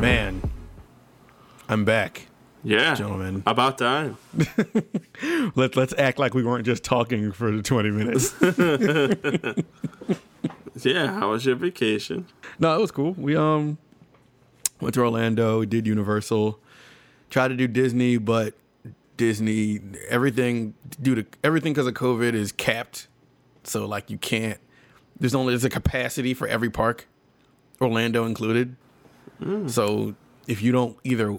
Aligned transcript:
Man, 0.00 0.42
I'm 1.68 1.84
back. 1.84 2.26
Yeah. 2.62 2.94
Gentlemen. 2.94 3.42
About 3.46 3.78
time. 3.78 4.16
Let 5.56 5.76
let's 5.76 5.94
act 5.98 6.18
like 6.18 6.34
we 6.34 6.44
weren't 6.44 6.64
just 6.66 6.84
talking 6.84 7.32
for 7.32 7.60
20 7.62 7.90
minutes. 7.90 8.34
Yeah. 10.82 11.18
How 11.18 11.30
was 11.30 11.46
your 11.46 11.56
vacation? 11.56 12.26
no, 12.58 12.76
it 12.76 12.80
was 12.80 12.90
cool. 12.90 13.12
We 13.12 13.34
um 13.34 13.78
went 14.80 14.94
to 14.94 15.00
Orlando, 15.00 15.60
we 15.60 15.66
did 15.66 15.86
Universal, 15.86 16.60
tried 17.30 17.48
to 17.48 17.56
do 17.56 17.66
Disney, 17.66 18.18
but 18.18 18.54
Disney 19.16 19.80
everything 20.08 20.74
due 21.00 21.14
to 21.14 21.26
everything 21.42 21.72
because 21.72 21.86
of 21.86 21.94
COVID 21.94 22.34
is 22.34 22.52
capped. 22.52 23.08
So 23.64 23.86
like 23.86 24.10
you 24.10 24.18
can't. 24.18 24.60
There's 25.18 25.34
only 25.34 25.52
there's 25.52 25.64
a 25.64 25.70
capacity 25.70 26.34
for 26.34 26.46
every 26.46 26.70
park, 26.70 27.08
Orlando 27.80 28.24
included. 28.24 28.76
Mm. 29.40 29.70
So 29.70 30.14
if 30.46 30.62
you 30.62 30.72
don't 30.72 30.96
either 31.04 31.38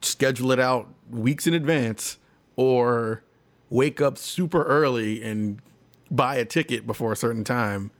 schedule 0.00 0.52
it 0.52 0.58
out 0.58 0.88
weeks 1.10 1.46
in 1.46 1.54
advance 1.54 2.18
or 2.56 3.22
wake 3.70 4.00
up 4.00 4.18
super 4.18 4.64
early 4.64 5.22
and 5.22 5.60
buy 6.10 6.36
a 6.36 6.44
ticket 6.44 6.86
before 6.86 7.12
a 7.12 7.16
certain 7.16 7.44
time, 7.44 7.90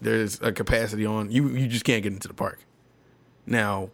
there's 0.00 0.40
a 0.40 0.52
capacity 0.52 1.06
on 1.06 1.30
you. 1.30 1.48
You 1.48 1.68
just 1.68 1.84
can't 1.84 2.02
get 2.02 2.12
into 2.12 2.28
the 2.28 2.34
park. 2.34 2.64
Now, 3.46 3.90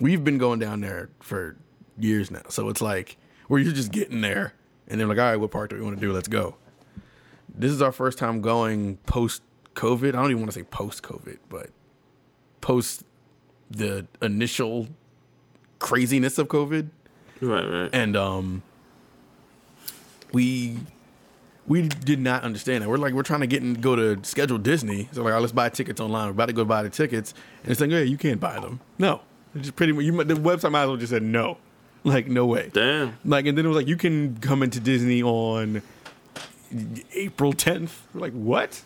we've 0.00 0.24
been 0.24 0.38
going 0.38 0.58
down 0.58 0.80
there 0.80 1.10
for 1.20 1.56
years 1.98 2.30
now, 2.30 2.42
so 2.48 2.68
it's 2.68 2.80
like 2.80 3.16
where 3.48 3.60
you're 3.60 3.72
just 3.72 3.92
getting 3.92 4.20
there, 4.20 4.54
and 4.86 4.98
they're 5.00 5.06
like, 5.06 5.18
"All 5.18 5.24
right, 5.24 5.36
what 5.36 5.50
part 5.50 5.70
do 5.70 5.76
we 5.76 5.82
want 5.82 5.96
to 5.96 6.00
do? 6.00 6.12
Let's 6.12 6.28
go." 6.28 6.56
This 7.54 7.72
is 7.72 7.82
our 7.82 7.92
first 7.92 8.18
time 8.18 8.40
going 8.40 8.98
post 9.06 9.42
COVID. 9.74 10.08
I 10.10 10.12
don't 10.12 10.30
even 10.30 10.40
want 10.40 10.52
to 10.52 10.58
say 10.58 10.64
post 10.64 11.02
COVID, 11.02 11.38
but 11.48 11.70
post 12.60 13.04
the 13.70 14.06
initial 14.22 14.88
craziness 15.78 16.38
of 16.38 16.48
COVID 16.48 16.88
Right. 17.40 17.64
Right. 17.64 17.90
and 17.92 18.16
um 18.16 18.62
we 20.32 20.78
we 21.66 21.82
did 21.86 22.18
not 22.18 22.42
understand 22.44 22.82
that. 22.82 22.88
We're 22.88 22.96
like 22.96 23.12
we're 23.12 23.22
trying 23.22 23.40
to 23.40 23.46
get 23.46 23.62
and 23.62 23.80
go 23.80 23.94
to 23.94 24.18
schedule 24.24 24.58
Disney. 24.58 25.08
So 25.12 25.22
like, 25.22 25.30
all 25.32 25.34
right, 25.34 25.40
let's 25.40 25.52
buy 25.52 25.68
tickets 25.68 26.00
online. 26.00 26.26
We're 26.26 26.32
about 26.32 26.46
to 26.46 26.52
go 26.54 26.64
buy 26.64 26.82
the 26.82 26.90
tickets, 26.90 27.34
and 27.62 27.70
it's 27.70 27.80
like, 27.80 27.90
yeah, 27.90 28.00
you 28.00 28.16
can't 28.16 28.40
buy 28.40 28.58
them. 28.58 28.80
No, 28.98 29.20
it's 29.54 29.64
just 29.66 29.76
pretty 29.76 29.92
much. 29.92 30.04
You 30.04 30.24
the 30.24 30.34
website 30.34 30.72
might 30.72 30.82
as 30.82 30.88
well 30.88 30.96
just 30.96 31.10
said 31.10 31.22
no, 31.22 31.58
like 32.04 32.28
no 32.28 32.46
way. 32.46 32.70
Damn. 32.72 33.16
Like, 33.24 33.46
and 33.46 33.56
then 33.56 33.64
it 33.64 33.68
was 33.68 33.76
like 33.76 33.88
you 33.88 33.96
can 33.96 34.38
come 34.38 34.62
into 34.62 34.80
Disney 34.80 35.22
on 35.22 35.82
April 37.14 37.52
10th. 37.52 37.90
We're 38.14 38.20
like, 38.20 38.32
what? 38.32 38.82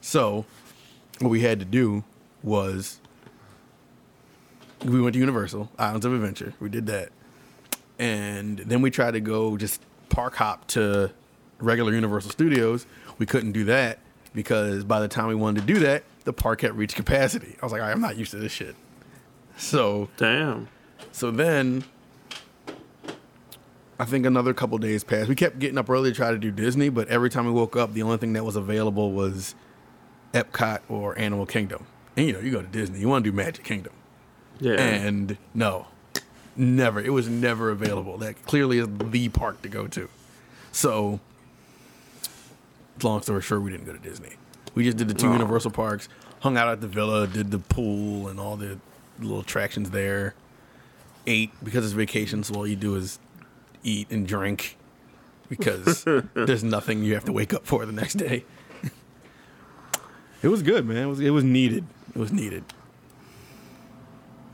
So, 0.00 0.44
what 1.20 1.28
we 1.28 1.40
had 1.40 1.58
to 1.60 1.64
do 1.64 2.04
was 2.42 2.98
we 4.84 5.00
went 5.00 5.14
to 5.14 5.20
Universal 5.20 5.70
Islands 5.78 6.04
of 6.04 6.12
Adventure. 6.12 6.54
We 6.60 6.68
did 6.68 6.86
that, 6.86 7.10
and 7.98 8.58
then 8.58 8.82
we 8.82 8.90
tried 8.90 9.12
to 9.12 9.20
go 9.20 9.56
just 9.56 9.80
park 10.08 10.34
hop 10.36 10.66
to 10.68 11.10
regular 11.58 11.92
Universal 11.92 12.30
Studios. 12.32 12.86
We 13.18 13.26
couldn't 13.26 13.52
do 13.52 13.64
that 13.64 14.00
because 14.34 14.84
by 14.84 15.00
the 15.00 15.08
time 15.08 15.28
we 15.28 15.34
wanted 15.34 15.60
to 15.60 15.66
do 15.72 15.80
that, 15.80 16.02
the 16.24 16.32
park 16.32 16.62
had 16.62 16.76
reached 16.76 16.96
capacity. 16.96 17.56
I 17.62 17.64
was 17.64 17.72
like, 17.72 17.80
All 17.80 17.86
right, 17.86 17.94
I'm 17.94 18.00
not 18.00 18.16
used 18.16 18.32
to 18.32 18.38
this 18.38 18.52
shit. 18.52 18.74
So 19.56 20.08
Damn. 20.16 20.68
so 21.12 21.30
then, 21.30 21.84
I 24.02 24.04
think 24.04 24.26
another 24.26 24.52
couple 24.52 24.76
days 24.78 25.04
passed. 25.04 25.28
We 25.28 25.36
kept 25.36 25.60
getting 25.60 25.78
up 25.78 25.88
early 25.88 26.10
to 26.10 26.16
try 26.16 26.32
to 26.32 26.36
do 26.38 26.50
Disney, 26.50 26.88
but 26.88 27.06
every 27.06 27.30
time 27.30 27.46
we 27.46 27.52
woke 27.52 27.76
up, 27.76 27.94
the 27.94 28.02
only 28.02 28.16
thing 28.16 28.32
that 28.32 28.44
was 28.44 28.56
available 28.56 29.12
was 29.12 29.54
Epcot 30.34 30.80
or 30.88 31.16
Animal 31.16 31.46
Kingdom. 31.46 31.86
And 32.16 32.26
you 32.26 32.32
know, 32.32 32.40
you 32.40 32.50
go 32.50 32.60
to 32.62 32.66
Disney, 32.66 32.98
you 32.98 33.08
want 33.08 33.24
to 33.24 33.30
do 33.30 33.36
Magic 33.36 33.64
Kingdom, 33.64 33.92
Yeah. 34.58 34.72
and 34.72 35.36
no, 35.54 35.86
never. 36.56 37.00
It 37.00 37.10
was 37.12 37.28
never 37.28 37.70
available. 37.70 38.18
That 38.18 38.44
clearly 38.44 38.78
is 38.78 38.88
the 38.90 39.28
park 39.28 39.62
to 39.62 39.68
go 39.68 39.86
to. 39.86 40.08
So, 40.72 41.20
long 43.04 43.22
story 43.22 43.40
short, 43.40 43.62
we 43.62 43.70
didn't 43.70 43.86
go 43.86 43.92
to 43.92 43.98
Disney. 44.00 44.30
We 44.74 44.82
just 44.84 44.96
did 44.96 45.06
the 45.06 45.14
two 45.14 45.28
Oh. 45.28 45.32
Universal 45.32 45.70
parks, 45.70 46.08
hung 46.40 46.56
out 46.56 46.66
at 46.66 46.80
the 46.80 46.88
villa, 46.88 47.28
did 47.28 47.52
the 47.52 47.60
pool 47.60 48.26
and 48.26 48.40
all 48.40 48.56
the 48.56 48.78
little 49.20 49.38
attractions 49.38 49.90
there. 49.90 50.34
Ate 51.24 51.52
because 51.62 51.84
it's 51.84 51.94
vacation, 51.94 52.42
so 52.42 52.54
all 52.56 52.66
you 52.66 52.74
do 52.74 52.96
is 52.96 53.20
eat 53.82 54.10
and 54.10 54.26
drink 54.26 54.76
because 55.48 56.04
there's 56.34 56.64
nothing 56.64 57.04
you 57.04 57.14
have 57.14 57.24
to 57.24 57.32
wake 57.32 57.52
up 57.52 57.66
for 57.66 57.84
the 57.84 57.92
next 57.92 58.14
day. 58.14 58.44
it 60.42 60.48
was 60.48 60.62
good, 60.62 60.86
man. 60.86 60.96
It 60.96 61.06
was 61.06 61.20
it 61.20 61.30
was 61.30 61.44
needed. 61.44 61.86
It 62.14 62.18
was 62.18 62.32
needed. 62.32 62.64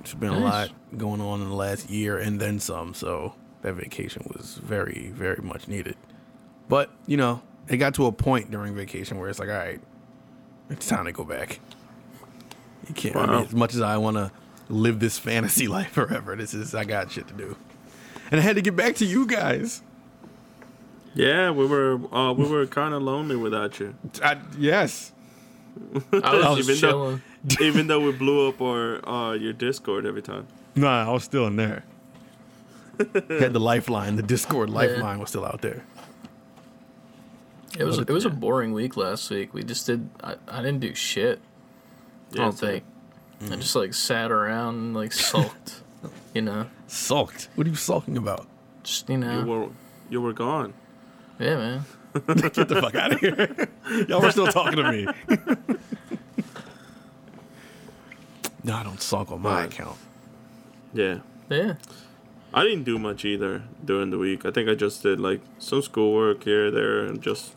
There's 0.00 0.14
been 0.14 0.32
a 0.32 0.38
lot 0.38 0.70
going 0.96 1.20
on 1.20 1.42
in 1.42 1.48
the 1.48 1.54
last 1.54 1.90
year 1.90 2.16
and 2.16 2.40
then 2.40 2.60
some, 2.60 2.94
so 2.94 3.34
that 3.62 3.74
vacation 3.74 4.24
was 4.34 4.54
very, 4.62 5.10
very 5.14 5.42
much 5.42 5.68
needed. 5.68 5.96
But, 6.68 6.90
you 7.06 7.16
know, 7.16 7.42
it 7.68 7.76
got 7.78 7.94
to 7.94 8.06
a 8.06 8.12
point 8.12 8.50
during 8.50 8.74
vacation 8.74 9.18
where 9.18 9.28
it's 9.28 9.38
like, 9.38 9.48
all 9.48 9.54
right, 9.56 9.80
it's 10.70 10.86
time 10.86 11.04
to 11.06 11.12
go 11.12 11.24
back. 11.24 11.60
You 12.88 12.94
can't, 12.94 13.16
I 13.16 13.26
mean, 13.26 13.44
as 13.44 13.52
much 13.52 13.74
as 13.74 13.80
I 13.80 13.96
want 13.98 14.16
to 14.16 14.30
live 14.68 15.00
this 15.00 15.18
fantasy 15.18 15.68
life 15.68 15.90
forever, 15.90 16.36
this 16.36 16.54
is, 16.54 16.74
I 16.74 16.84
got 16.84 17.10
shit 17.10 17.28
to 17.28 17.34
do. 17.34 17.56
And 18.30 18.40
I 18.40 18.42
had 18.42 18.56
to 18.56 18.62
get 18.62 18.76
back 18.76 18.94
to 18.96 19.04
you 19.04 19.26
guys. 19.26 19.82
yeah. 21.14 21.50
We 21.50 21.66
were. 21.66 21.98
Uh, 22.14 22.32
we 22.34 22.46
were 22.48 22.66
kind 22.66 22.94
of 22.94 23.02
lonely 23.02 23.36
without 23.36 23.80
you. 23.80 23.94
I, 24.22 24.38
yes. 24.58 25.12
I 26.12 26.48
was 26.48 26.58
Even 26.58 26.66
just 26.66 26.80
though- 26.82 27.20
Even 27.60 27.86
though 27.86 28.00
we 28.00 28.12
blew 28.12 28.48
up 28.48 28.60
our 28.60 29.08
uh, 29.08 29.32
your 29.32 29.52
Discord 29.52 30.04
every 30.06 30.22
time. 30.22 30.46
Nah, 30.74 31.08
I 31.08 31.12
was 31.12 31.24
still 31.24 31.46
in 31.46 31.56
there. 31.56 31.84
had 33.14 33.52
the 33.52 33.60
lifeline, 33.60 34.16
the 34.16 34.22
Discord 34.24 34.70
lifeline 34.70 35.20
was 35.20 35.28
still 35.30 35.44
out 35.44 35.60
there. 35.62 35.84
It 37.78 37.84
was 37.84 37.98
it 37.98 38.08
was 38.10 38.24
a 38.24 38.30
boring 38.30 38.72
week 38.72 38.96
last 38.96 39.30
week. 39.30 39.54
We 39.54 39.62
just 39.62 39.86
did. 39.86 40.08
I, 40.22 40.34
I 40.48 40.56
didn't 40.62 40.80
do 40.80 40.94
shit. 40.94 41.40
I 42.32 42.36
don't 42.36 42.52
so- 42.58 42.66
think. 42.66 42.84
I 43.52 43.54
just 43.56 43.76
like 43.76 43.94
sat 43.94 44.32
around 44.32 44.74
and 44.76 44.94
like 44.94 45.12
sulked. 45.12 45.82
you 46.34 46.42
know, 46.42 46.66
Sulked. 46.86 47.48
What 47.54 47.66
are 47.66 47.70
you 47.70 47.76
sulking 47.76 48.16
about? 48.16 48.46
just 48.82 49.08
you 49.08 49.18
know, 49.18 49.38
You 49.40 49.44
know. 49.44 49.50
were 49.60 49.68
you 50.10 50.20
were 50.20 50.32
gone. 50.32 50.72
Yeah, 51.38 51.56
man. 51.56 51.84
Get 52.14 52.68
the 52.68 52.78
fuck 52.80 52.94
out 52.94 53.12
of 53.12 53.20
here. 53.20 53.68
Y'all 54.08 54.20
were 54.22 54.30
still 54.32 54.46
talking 54.48 54.76
to 54.76 54.90
me. 54.90 55.06
no, 58.64 58.74
I 58.74 58.82
don't 58.82 59.00
sulk 59.00 59.30
on 59.30 59.42
my 59.42 59.52
Right. 59.62 59.72
account. 59.72 59.96
Yeah. 60.92 61.18
Yeah. 61.48 61.74
I 62.52 62.62
didn't 62.62 62.84
do 62.84 62.98
much 62.98 63.24
either 63.24 63.62
during 63.84 64.10
the 64.10 64.18
week. 64.18 64.44
I 64.46 64.50
think 64.50 64.68
I 64.68 64.74
just 64.74 65.02
did 65.02 65.20
like 65.20 65.40
some 65.58 65.82
schoolwork 65.82 66.44
here, 66.44 66.70
there, 66.70 67.00
and 67.00 67.20
just 67.22 67.52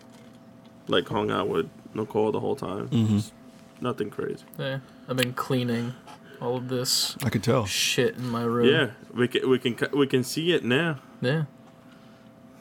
like 0.87 1.07
hung 1.07 1.31
out 1.31 1.47
with 1.47 1.69
Nicole 1.93 2.31
the 2.31 2.39
whole 2.41 2.55
time. 2.55 2.89
Mm-hmm. 2.89 3.17
Just 3.17 3.33
Nothing 3.79 4.09
crazy. 4.11 4.43
Yeah. 4.59 4.79
I've 5.09 5.17
been 5.17 5.33
cleaning 5.33 5.93
all 6.41 6.57
of 6.57 6.67
this 6.67 7.15
I 7.23 7.29
could 7.29 7.43
tell. 7.43 7.65
shit 7.65 8.15
in 8.15 8.29
my 8.29 8.43
room. 8.43 8.67
Yeah, 8.67 8.91
we 9.13 9.27
can 9.27 9.49
we 9.49 9.59
can 9.59 9.77
we 9.93 10.07
can 10.07 10.23
see 10.23 10.51
it 10.53 10.63
now. 10.65 10.99
Yeah. 11.21 11.43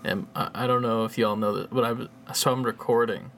And 0.05 0.27
I, 0.35 0.51
I 0.55 0.67
don't 0.67 0.83
know 0.83 1.05
if 1.05 1.19
y'all 1.19 1.37
know 1.37 1.53
that, 1.55 1.71
but 1.71 1.85
I 1.85 1.93
was 1.93 2.09
so 2.35 2.53
I'm 2.53 2.63
recording 2.63 3.31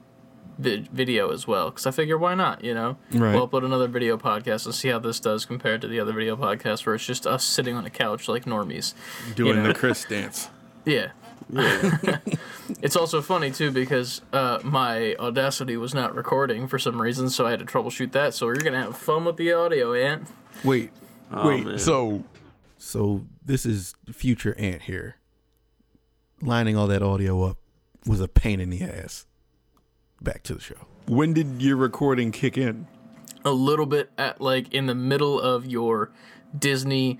vid- 0.57 0.87
video 0.89 1.31
as 1.31 1.45
well 1.47 1.69
because 1.69 1.85
I 1.85 1.91
figure 1.91 2.17
why 2.17 2.35
not, 2.35 2.63
you 2.63 2.73
know? 2.73 2.97
Right. 3.11 3.35
We'll 3.35 3.47
upload 3.47 3.65
another 3.65 3.87
video 3.87 4.17
podcast 4.17 4.65
and 4.65 4.73
see 4.73 4.89
how 4.89 4.99
this 4.99 5.19
does 5.19 5.45
compared 5.45 5.81
to 5.81 5.87
the 5.87 5.99
other 5.99 6.13
video 6.13 6.35
podcast 6.35 6.85
where 6.85 6.95
it's 6.95 7.05
just 7.05 7.27
us 7.27 7.43
sitting 7.43 7.75
on 7.75 7.85
a 7.85 7.89
couch 7.89 8.27
like 8.27 8.45
normies. 8.45 8.93
Doing 9.35 9.57
know. 9.57 9.67
the 9.69 9.73
Chris 9.73 10.05
dance. 10.05 10.49
Yeah. 10.85 11.11
Yeah, 11.51 12.17
It's 12.81 12.95
also 12.95 13.21
funny 13.21 13.51
too 13.51 13.71
because 13.71 14.21
uh, 14.31 14.59
my 14.63 15.15
Audacity 15.19 15.77
was 15.77 15.93
not 15.93 16.15
recording 16.15 16.67
for 16.67 16.79
some 16.79 17.01
reason, 17.01 17.29
so 17.29 17.45
I 17.45 17.51
had 17.51 17.59
to 17.59 17.65
troubleshoot 17.65 18.11
that. 18.13 18.33
So 18.33 18.47
you're 18.47 18.55
gonna 18.55 18.81
have 18.81 18.97
fun 18.97 19.25
with 19.25 19.37
the 19.37 19.51
audio, 19.53 19.93
Ant. 19.93 20.27
Wait, 20.63 20.91
Oh, 21.31 21.47
wait. 21.47 21.65
man. 21.65 21.77
So, 21.79 22.23
so 22.77 23.25
this 23.45 23.65
is 23.65 23.95
future 24.11 24.55
Ant 24.57 24.83
here. 24.83 25.15
Lining 26.41 26.75
all 26.77 26.87
that 26.87 27.01
audio 27.01 27.41
up 27.43 27.57
was 28.05 28.19
a 28.19 28.27
pain 28.27 28.59
in 28.59 28.69
the 28.69 28.81
ass. 28.83 29.25
Back 30.21 30.43
to 30.43 30.53
the 30.55 30.61
show. 30.61 30.75
When 31.07 31.33
did 31.33 31.61
your 31.61 31.75
recording 31.77 32.31
kick 32.31 32.57
in? 32.57 32.87
A 33.45 33.51
little 33.51 33.85
bit 33.85 34.09
at 34.17 34.39
like 34.41 34.73
in 34.73 34.85
the 34.87 34.95
middle 34.95 35.39
of 35.39 35.65
your 35.65 36.11
Disney 36.57 37.19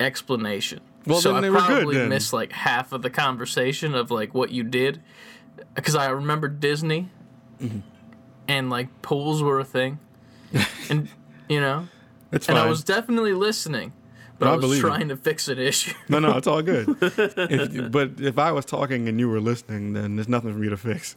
explanation. 0.00 0.80
Well, 1.06 1.20
so 1.20 1.28
then 1.30 1.38
I 1.38 1.40
they 1.42 1.50
were 1.50 1.58
good, 1.58 1.66
probably 1.66 1.96
then. 1.98 2.08
missed 2.08 2.32
like 2.32 2.52
half 2.52 2.92
of 2.92 3.02
the 3.02 3.10
conversation 3.10 3.94
of 3.94 4.10
like 4.10 4.34
what 4.34 4.50
you 4.50 4.62
did, 4.62 5.00
because 5.74 5.94
I 5.94 6.08
remember 6.08 6.48
Disney, 6.48 7.08
Mm-hmm. 7.62 7.78
and 8.48 8.68
like 8.70 9.02
pools 9.02 9.42
were 9.42 9.58
a 9.60 9.64
thing, 9.64 9.98
and 10.90 11.08
you 11.48 11.60
know, 11.60 11.88
That's 12.30 12.48
and 12.48 12.56
fine. 12.58 12.66
I 12.66 12.68
was 12.68 12.84
definitely 12.84 13.32
listening, 13.32 13.92
But 14.38 14.48
I 14.48 14.52
I, 14.52 14.54
was 14.56 14.60
believe 14.62 14.82
you. 14.82 14.88
trying 14.88 15.08
to 15.08 15.16
fix 15.16 15.48
an 15.48 15.58
issue. 15.58 15.94
No, 16.08 16.18
no, 16.18 16.36
it's 16.36 16.46
all 16.46 16.60
good. 16.62 16.88
if, 17.00 17.90
but 17.90 18.20
if 18.20 18.38
I 18.38 18.52
was 18.52 18.64
talking 18.64 19.08
and 19.08 19.18
you 19.18 19.28
were 19.28 19.40
listening, 19.40 19.92
then 19.94 20.16
there's 20.16 20.28
nothing 20.28 20.52
for 20.52 20.58
me 20.58 20.68
to 20.68 20.76
fix. 20.76 21.16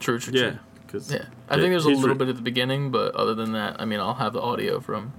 true, 0.00 0.18
true, 0.18 0.32
Yeah, 0.34 0.50
true. 0.50 0.58
because 0.86 1.12
Yeah, 1.12 1.26
I 1.48 1.56
think 1.56 1.70
there's 1.70 1.84
a 1.84 1.90
little 1.90 2.16
bit 2.16 2.28
at 2.28 2.36
the 2.36 2.42
beginning, 2.42 2.90
but 2.90 3.14
other 3.14 3.34
than 3.34 3.52
that, 3.52 3.76
I 3.80 3.84
mean, 3.84 4.00
I'll 4.00 4.14
have 4.14 4.32
the 4.32 4.40
audio 4.40 4.80
from 4.80 5.12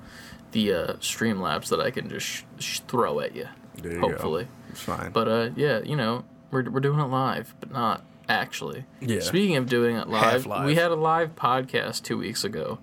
the 0.52 0.74
uh, 0.74 0.94
Streamlabs 0.96 1.70
that 1.70 1.80
I 1.80 1.90
can 1.92 2.10
just 2.10 2.26
sh- 2.28 2.44
sh- 2.60 2.80
throw 2.88 3.20
at 3.22 3.36
you 3.36 3.48
hopefully. 3.82 4.44
go. 4.46 4.50
It's 4.70 4.82
fine. 4.82 5.12
But 5.12 5.28
uh, 5.28 5.50
yeah, 5.56 5.80
you 5.84 5.96
know, 5.96 6.26
we're 6.52 6.70
we're 6.70 6.80
doing 6.80 7.00
it 7.00 7.06
live, 7.06 7.54
but 7.60 7.72
not 7.72 8.04
actually. 8.30 8.86
Yeah. 9.02 9.20
Speaking 9.20 9.56
of 9.58 9.68
doing 9.68 9.96
it 9.96 10.08
live, 10.08 10.24
Half 10.24 10.46
live. 10.46 10.66
we 10.66 10.76
had 10.76 10.92
a 10.92 10.96
live 10.96 11.36
podcast 11.36 12.04
two 12.04 12.18
weeks 12.18 12.44
ago 12.44 12.80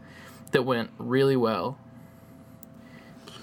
that 0.53 0.63
went 0.63 0.91
really 0.99 1.37
well. 1.37 1.79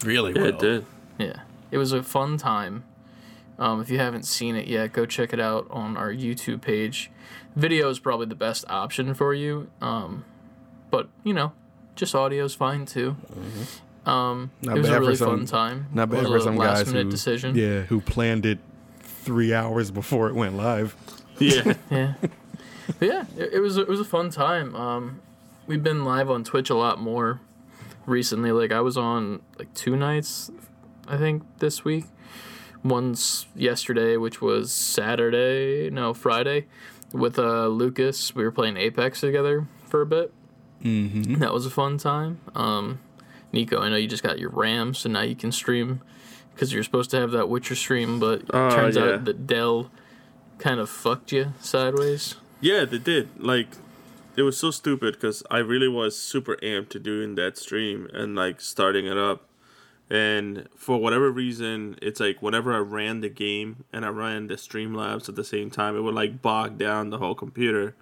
really 0.03 0.33
Yeah, 0.33 0.47
it 0.47 0.59
did. 0.59 0.85
Yeah, 1.17 1.39
it 1.71 1.77
was 1.77 1.91
a 1.93 2.03
fun 2.03 2.37
time. 2.37 2.83
Um, 3.59 3.81
if 3.81 3.89
you 3.89 3.97
haven't 3.97 4.23
seen 4.23 4.55
it 4.55 4.67
yet, 4.67 4.93
go 4.93 5.05
check 5.07 5.33
it 5.33 5.39
out 5.39 5.65
on 5.71 5.97
our 5.97 6.11
YouTube 6.13 6.61
page. 6.61 7.09
Video 7.55 7.89
is 7.89 7.97
probably 7.97 8.27
the 8.27 8.35
best 8.35 8.65
option 8.69 9.15
for 9.15 9.33
you, 9.33 9.67
um, 9.81 10.25
but 10.91 11.09
you 11.23 11.33
know, 11.33 11.53
just 11.95 12.13
audio 12.13 12.45
is 12.45 12.53
fine 12.53 12.85
too. 12.85 13.15
Um. 14.07 14.51
Not 14.61 14.77
it 14.77 14.81
was 14.81 14.89
bad 14.89 14.95
a 14.95 14.99
for 14.99 15.01
really 15.01 15.15
some- 15.15 15.27
fun 15.37 15.45
time. 15.45 15.87
Not 15.93 16.03
It 16.03 16.11
bad 16.11 16.19
was 16.23 16.29
for 16.29 16.37
a 16.37 16.41
some 16.41 16.55
last 16.57 16.77
guys 16.85 16.87
minute 16.87 17.03
who, 17.05 17.11
decision. 17.11 17.55
yeah, 17.55 17.81
who 17.81 17.99
planned 18.01 18.45
it 18.45 18.59
three 19.01 19.53
hours 19.53 19.91
before 19.91 20.27
it 20.29 20.35
went 20.35 20.55
live. 20.55 20.95
Yeah, 21.39 21.75
yeah. 21.91 22.13
But 22.99 23.05
yeah, 23.07 23.25
it, 23.37 23.53
it 23.53 23.59
was 23.59 23.77
it 23.77 23.87
was 23.87 23.99
a 23.99 24.05
fun 24.05 24.31
time. 24.31 24.75
Um, 24.75 25.19
we've 25.67 25.83
been 25.83 26.03
live 26.03 26.31
on 26.31 26.43
Twitch 26.43 26.71
a 26.71 26.75
lot 26.75 26.99
more 26.99 27.39
recently. 28.07 28.51
Like 28.51 28.71
I 28.71 28.81
was 28.81 28.97
on 28.97 29.41
like 29.59 29.71
two 29.75 29.95
nights, 29.95 30.49
I 31.07 31.15
think 31.17 31.43
this 31.59 31.85
week. 31.85 32.05
Once 32.83 33.47
yesterday, 33.55 34.17
which 34.17 34.41
was 34.41 34.71
Saturday, 34.71 35.89
no 35.91 36.13
Friday, 36.13 36.65
with 37.11 37.37
uh 37.37 37.67
Lucas. 37.67 38.33
We 38.33 38.43
were 38.43 38.51
playing 38.51 38.77
Apex 38.77 39.19
together 39.21 39.67
for 39.85 40.01
a 40.01 40.05
bit. 40.07 40.33
Mm-hmm. 40.83 41.35
That 41.35 41.53
was 41.53 41.65
a 41.65 41.69
fun 41.69 41.97
time. 41.97 42.39
Um, 42.55 42.99
Nico, 43.51 43.79
I 43.81 43.89
know 43.89 43.95
you 43.95 44.07
just 44.07 44.23
got 44.23 44.39
your 44.39 44.49
RAM, 44.49 44.93
so 44.93 45.09
now 45.09 45.21
you 45.21 45.35
can 45.35 45.51
stream 45.51 46.01
because 46.53 46.73
you're 46.73 46.83
supposed 46.83 47.11
to 47.11 47.19
have 47.19 47.31
that 47.31 47.49
Witcher 47.49 47.75
stream, 47.75 48.19
but 48.19 48.41
it 48.41 48.49
Oh, 48.53 48.69
turns 48.69 48.95
yeah. 48.95 49.03
out 49.03 49.25
that 49.25 49.47
Dell 49.47 49.91
kind 50.57 50.79
of 50.79 50.89
fucked 50.89 51.31
you 51.31 51.53
sideways. 51.59 52.35
yeah, 52.61 52.83
they 52.85 52.97
did. 52.97 53.29
Like, 53.37 53.67
it 54.35 54.41
was 54.41 54.57
so 54.57 54.71
stupid 54.71 55.13
because 55.15 55.43
I 55.49 55.59
really 55.59 55.87
was 55.87 56.17
super 56.17 56.55
amped 56.57 56.89
to 56.89 56.99
doing 56.99 57.35
that 57.35 57.57
stream 57.57 58.07
and 58.13 58.35
like 58.35 58.59
starting 58.61 59.05
it 59.05 59.17
up. 59.17 59.43
And 60.09 60.67
for 60.75 60.97
whatever 60.99 61.29
reason, 61.31 61.97
it's 62.01 62.19
like 62.19 62.41
whenever 62.41 62.73
I 62.73 62.77
ran 62.77 63.19
the 63.21 63.29
game 63.29 63.83
and 63.91 64.05
I 64.05 64.09
ran 64.09 64.47
the 64.47 64.53
Streamlabs 64.55 65.27
at 65.27 65.35
the 65.35 65.43
same 65.43 65.69
time, 65.69 65.95
it 65.97 66.01
would 66.01 66.15
like 66.15 66.41
bog 66.41 66.77
down 66.77 67.09
the 67.09 67.17
whole 67.17 67.35
computer. 67.35 67.93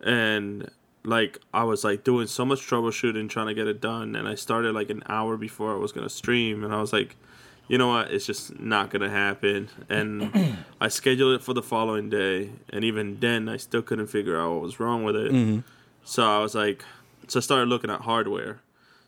And 0.00 0.70
like 1.04 1.38
I 1.52 1.64
was 1.64 1.84
like 1.84 2.04
doing 2.04 2.26
so 2.26 2.44
much 2.44 2.60
troubleshooting 2.60 3.28
trying 3.28 3.46
to 3.46 3.54
get 3.54 3.66
it 3.66 3.80
done, 3.80 4.14
and 4.14 4.28
I 4.28 4.34
started 4.34 4.74
like 4.74 4.90
an 4.90 5.02
hour 5.08 5.36
before 5.36 5.72
I 5.72 5.78
was 5.78 5.92
gonna 5.92 6.10
stream, 6.10 6.62
and 6.64 6.74
I 6.74 6.80
was 6.80 6.92
like, 6.92 7.16
you 7.68 7.78
know 7.78 7.88
what, 7.88 8.10
it's 8.10 8.26
just 8.26 8.58
not 8.58 8.90
gonna 8.90 9.10
happen. 9.10 9.68
And 9.88 10.56
I 10.80 10.88
scheduled 10.88 11.34
it 11.34 11.42
for 11.42 11.54
the 11.54 11.62
following 11.62 12.10
day, 12.10 12.50
and 12.70 12.84
even 12.84 13.18
then, 13.20 13.48
I 13.48 13.56
still 13.56 13.82
couldn't 13.82 14.08
figure 14.08 14.38
out 14.38 14.52
what 14.52 14.60
was 14.60 14.80
wrong 14.80 15.04
with 15.04 15.16
it. 15.16 15.32
Mm-hmm. 15.32 15.60
So 16.04 16.24
I 16.24 16.38
was 16.38 16.54
like, 16.54 16.84
so 17.28 17.38
I 17.38 17.42
started 17.42 17.68
looking 17.68 17.90
at 17.90 18.02
hardware. 18.02 18.60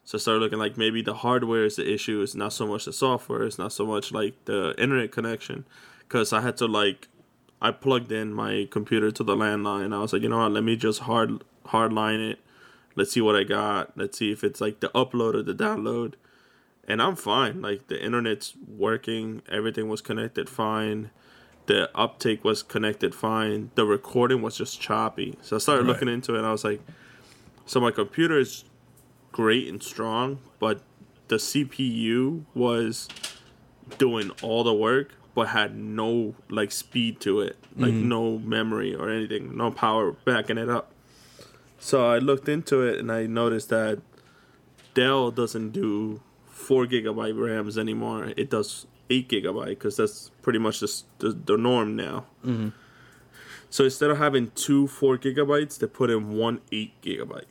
So 0.05 0.19
I 0.19 0.21
started 0.21 0.41
looking 0.41 0.59
like 0.59 0.77
maybe 0.77 1.03
the 1.03 1.15
hardware 1.15 1.65
is 1.65 1.77
the 1.77 1.93
issue. 1.93 2.23
It's 2.23 2.35
not 2.35 2.53
so 2.53 2.67
much 2.67 2.87
the 2.87 2.93
software. 2.93 3.45
It's 3.45 3.59
not 3.59 3.73
so 3.73 3.87
much 3.87 4.13
like 4.13 4.35
the 4.47 4.75
internet 4.79 5.13
connection, 5.13 5.65
because 6.01 6.33
I 6.33 6.41
had 6.41 6.57
to 6.57 6.67
like, 6.67 7.09
I 7.61 7.71
plugged 7.71 8.11
in 8.11 8.33
my 8.33 8.67
computer 8.71 9.11
to 9.11 9.23
the 9.23 9.37
landline. 9.37 9.95
I 9.95 10.01
was 10.01 10.13
like, 10.13 10.23
you 10.23 10.29
know 10.29 10.39
what? 10.39 10.53
Let 10.53 10.65
me 10.65 10.77
just 10.77 11.01
hard 11.01 11.45
hardline 11.67 12.33
it. 12.33 12.41
Let's 12.95 13.13
see 13.13 13.21
what 13.21 13.37
I 13.37 13.45
got. 13.45 13.97
Let's 13.97 14.19
see 14.19 14.33
if 14.33 14.45
it's 14.45 14.61
like 14.61 14.81
the 14.81 14.89
upload 14.91 15.35
or 15.35 15.43
the 15.43 15.55
download. 15.55 16.15
And 16.87 17.01
I'm 17.01 17.17
fine. 17.17 17.63
Like 17.63 17.89
the 17.89 18.03
internet's 18.03 18.55
working. 18.69 19.43
Everything 19.51 19.89
was 19.89 20.01
connected 20.01 20.49
fine. 20.49 21.11
The 21.67 21.97
uptake 21.97 22.45
was 22.45 22.63
connected 22.63 23.15
fine. 23.15 23.71
The 23.77 23.85
recording 23.85 24.43
was 24.43 24.57
just 24.57 24.81
choppy. 24.81 25.39
So 25.43 25.57
I 25.57 25.59
started 25.59 25.83
Right. 25.83 25.93
looking 25.93 26.09
into 26.09 26.35
it. 26.35 26.39
and 26.39 26.47
I 26.47 26.53
was 26.53 26.65
like, 26.65 26.81
so 27.67 27.81
my 27.81 27.93
computer 27.93 28.39
is 28.39 28.65
great 29.31 29.69
and 29.69 29.83
strong, 29.83 30.41
but 30.59 30.81
the 31.29 31.37
CPU 31.37 32.45
was 32.55 33.09
doing 33.99 34.31
all 34.43 34.65
the 34.65 34.75
work 34.75 35.15
but 35.35 35.49
had 35.49 35.77
no 35.77 36.35
like 36.49 36.71
speed 36.71 37.21
to 37.21 37.41
it 37.41 37.57
like 37.77 37.93
mm-hmm. 37.93 38.09
no 38.09 38.39
memory 38.39 38.95
or 38.95 39.11
anything 39.11 39.57
no 39.57 39.71
power 39.71 40.13
backing 40.13 40.59
it 40.59 40.69
up 40.69 40.92
so 41.83 42.07
i 42.07 42.19
looked 42.19 42.49
into 42.49 42.83
it 42.83 42.99
and 42.99 43.11
i 43.11 43.27
noticed 43.27 43.69
that 43.69 44.01
dell 44.95 45.31
doesn't 45.31 45.71
do 45.71 46.21
4 46.47 46.87
gigabyte 46.87 47.39
rams 47.39 47.77
anymore 47.77 48.33
it 48.37 48.49
does 48.51 48.87
8 49.11 49.29
gigabyte 49.29 49.71
because 49.71 49.97
that's 49.97 50.31
pretty 50.43 50.59
much 50.59 50.81
the, 50.81 51.03
the, 51.19 51.31
the 51.33 51.57
norm 51.57 51.97
now 51.97 52.27
mm-hmm. 52.45 52.69
so 53.69 53.85
instead 53.85 54.11
of 54.11 54.19
having 54.19 54.51
two 54.55 54.87
4 54.87 55.19
gigabytes 55.19 55.79
they 55.79 55.87
put 55.87 56.11
in 56.11 56.37
one 56.37 56.61
8 56.71 57.03
gigabyte 57.03 57.51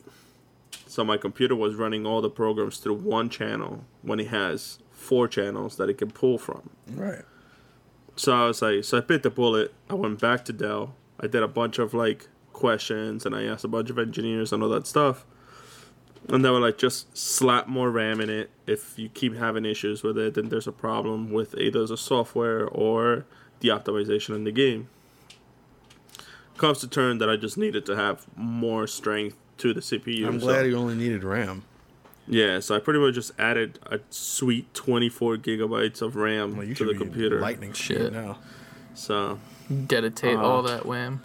so 0.92 1.04
my 1.04 1.16
computer 1.16 1.56
was 1.56 1.74
running 1.74 2.04
all 2.04 2.20
the 2.20 2.28
programs 2.28 2.76
through 2.76 2.96
one 2.96 3.30
channel 3.30 3.84
when 4.02 4.20
it 4.20 4.28
has 4.28 4.78
four 5.02 5.26
channels 5.26 5.76
that 5.76 5.88
it 5.88 5.98
can 5.98 6.10
pull 6.10 6.38
from. 6.38 6.70
Right. 6.86 7.24
So 8.14 8.32
I 8.34 8.46
was 8.46 8.62
like, 8.62 8.84
so 8.84 8.98
I 8.98 9.00
bit 9.00 9.22
the 9.22 9.30
bullet. 9.30 9.72
I 9.88 9.94
went 9.94 10.20
back 10.20 10.44
to 10.46 10.52
Dell. 10.52 10.94
I 11.18 11.26
did 11.26 11.42
a 11.42 11.48
bunch 11.48 11.78
of 11.78 11.94
like 11.94 12.28
questions 12.66 13.26
and 13.26 13.34
I 13.34 13.42
asked 13.42 13.64
a 13.64 13.68
bunch 13.68 13.90
of 13.90 13.98
engineers 13.98 14.52
and 14.52 14.62
all 14.62 14.68
that 14.70 14.86
stuff. 14.86 15.24
And 16.28 16.44
they 16.44 16.50
were 16.50 16.60
like, 16.60 16.78
just 16.78 17.18
slap 17.18 17.66
more 17.66 17.90
RAM 17.90 18.20
in 18.20 18.30
it. 18.30 18.50
If 18.68 18.96
you 18.96 19.08
keep 19.08 19.34
having 19.34 19.64
issues 19.64 20.04
with 20.04 20.16
it, 20.16 20.34
then 20.34 20.48
there's 20.48 20.68
a 20.68 20.72
problem 20.72 21.32
with 21.32 21.56
either 21.58 21.84
the 21.84 21.96
software 21.96 22.64
or 22.68 23.24
the 23.58 23.68
optimization 23.70 24.36
in 24.36 24.44
the 24.44 24.52
game. 24.52 24.88
Comes 26.56 26.78
to 26.78 26.86
turn 26.88 27.18
that 27.18 27.28
I 27.28 27.36
just 27.36 27.58
needed 27.58 27.84
to 27.86 27.96
have 27.96 28.26
more 28.36 28.86
strength 28.86 29.36
to 29.58 29.74
the 29.74 29.80
CPU. 29.80 30.26
I'm 30.28 30.38
so- 30.38 30.46
glad 30.46 30.66
you 30.66 30.76
only 30.76 30.94
needed 30.94 31.24
RAM. 31.24 31.64
yeah, 32.28 32.60
so 32.60 32.76
I 32.76 32.78
pretty 32.78 33.00
much 33.00 33.14
just 33.14 33.32
added 33.38 33.80
a 33.86 33.98
sweet 34.10 34.72
24 34.74 35.38
gigabytes 35.38 36.00
of 36.02 36.14
RAM 36.14 36.56
Well, 36.56 36.64
you 36.66 36.74
to 36.76 36.84
the 36.84 36.94
computer. 36.94 37.40
lightning 37.40 37.72
Shit. 37.72 37.98
speed 37.98 38.12
now. 38.12 38.38
So 38.94 39.40
Deditate 39.86 40.36
Uh, 40.36 40.42
all 40.42 40.62
that 40.62 40.86
wham. 40.86 41.22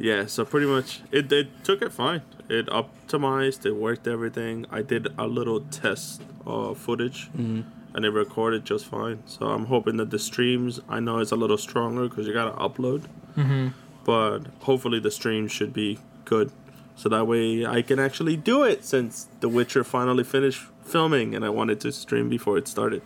Yeah, 0.00 0.26
so 0.26 0.44
pretty 0.44 0.66
much 0.66 1.00
it, 1.12 1.30
it 1.32 1.48
took 1.64 1.82
it 1.82 1.92
fine. 1.92 2.22
It 2.48 2.66
optimized, 2.66 3.64
it 3.66 3.72
worked 3.76 4.08
everything. 4.08 4.66
I 4.70 4.82
did 4.82 5.06
a 5.18 5.26
little 5.26 5.60
test 5.60 6.22
uh, 6.46 6.74
footage, 6.74 7.28
Mm-hmm. 7.36 7.60
and 7.94 8.04
it 8.04 8.10
recorded 8.10 8.64
just 8.64 8.86
fine. 8.86 9.22
So 9.26 9.46
I'm 9.46 9.66
hoping 9.66 9.96
that 9.98 10.10
the 10.10 10.18
streams 10.18 10.80
I 10.88 10.98
know 11.00 11.18
it's 11.18 11.30
a 11.32 11.36
little 11.36 11.58
stronger 11.58 12.08
because 12.08 12.26
you 12.26 12.32
gotta 12.32 12.56
upload, 12.58 13.02
Mm-hmm. 13.36 13.68
but 14.04 14.40
hopefully 14.62 14.98
the 15.00 15.10
stream 15.10 15.46
should 15.48 15.72
be 15.72 15.98
good. 16.24 16.50
So 16.96 17.08
that 17.08 17.26
way 17.26 17.64
I 17.64 17.80
can 17.82 17.98
actually 17.98 18.36
do 18.36 18.62
it 18.64 18.84
since 18.84 19.28
The 19.40 19.48
Witcher 19.48 19.84
finally 19.84 20.24
finished 20.24 20.62
filming 20.84 21.34
and 21.34 21.44
I 21.44 21.48
wanted 21.48 21.80
to 21.82 21.92
stream 21.92 22.28
before 22.28 22.58
it 22.58 22.66
started. 22.68 23.00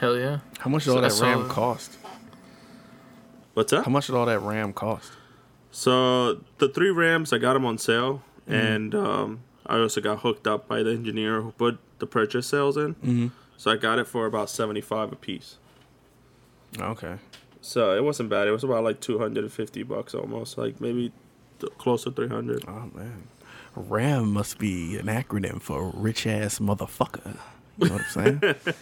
Hell 0.00 0.16
yeah. 0.18 0.38
How 0.58 0.68
much 0.70 0.84
did 0.84 0.90
So 0.90 0.96
all 0.96 1.04
I 1.04 1.08
that 1.08 1.12
saw- 1.14 1.26
RAM 1.30 1.48
cost? 1.48 1.96
What's 3.54 3.70
that? 3.70 3.84
How 3.84 3.90
much 3.90 4.06
did 4.08 4.16
all 4.16 4.26
that 4.26 4.40
RAM 4.40 4.72
cost? 4.72 5.12
So 5.72 6.44
the 6.58 6.68
three 6.68 6.90
Rams, 6.90 7.32
I 7.32 7.38
got 7.38 7.54
them 7.54 7.64
on 7.64 7.78
sale, 7.78 8.22
Mm-hmm. 8.42 8.54
and 8.54 8.94
um, 8.96 9.40
I 9.66 9.78
also 9.78 10.00
got 10.00 10.20
hooked 10.20 10.48
up 10.48 10.66
by 10.66 10.82
the 10.82 10.90
engineer 10.90 11.40
who 11.42 11.52
put 11.52 11.78
the 12.00 12.06
purchase 12.08 12.48
sales 12.48 12.76
in. 12.76 12.94
Mm-hmm. 12.96 13.26
So 13.56 13.70
I 13.70 13.76
got 13.76 14.00
it 14.00 14.08
for 14.08 14.26
about 14.26 14.50
seventy 14.50 14.80
five 14.80 15.12
a 15.12 15.16
piece. 15.16 15.58
Okay. 16.78 17.18
So 17.60 17.94
it 17.96 18.02
wasn't 18.02 18.28
bad. 18.30 18.48
It 18.48 18.50
was 18.50 18.64
about 18.64 18.82
like 18.82 19.00
two 19.00 19.18
hundred 19.20 19.44
and 19.44 19.52
fifty 19.52 19.84
bucks 19.84 20.12
almost, 20.14 20.58
like 20.58 20.80
maybe 20.80 21.12
th- 21.60 21.72
close 21.78 22.02
to 22.02 22.10
three 22.10 22.26
hundred. 22.28 22.64
Oh 22.66 22.90
man. 22.92 23.28
RAM 23.76 24.32
must 24.32 24.58
be 24.58 24.98
an 24.98 25.06
acronym 25.06 25.62
for 25.62 25.90
rich 25.94 26.26
ass 26.26 26.58
motherfucker. 26.58 27.36
You 27.78 27.86
know 27.88 27.94
what 27.94 28.02
I'm 28.16 28.40
saying? 28.40 28.54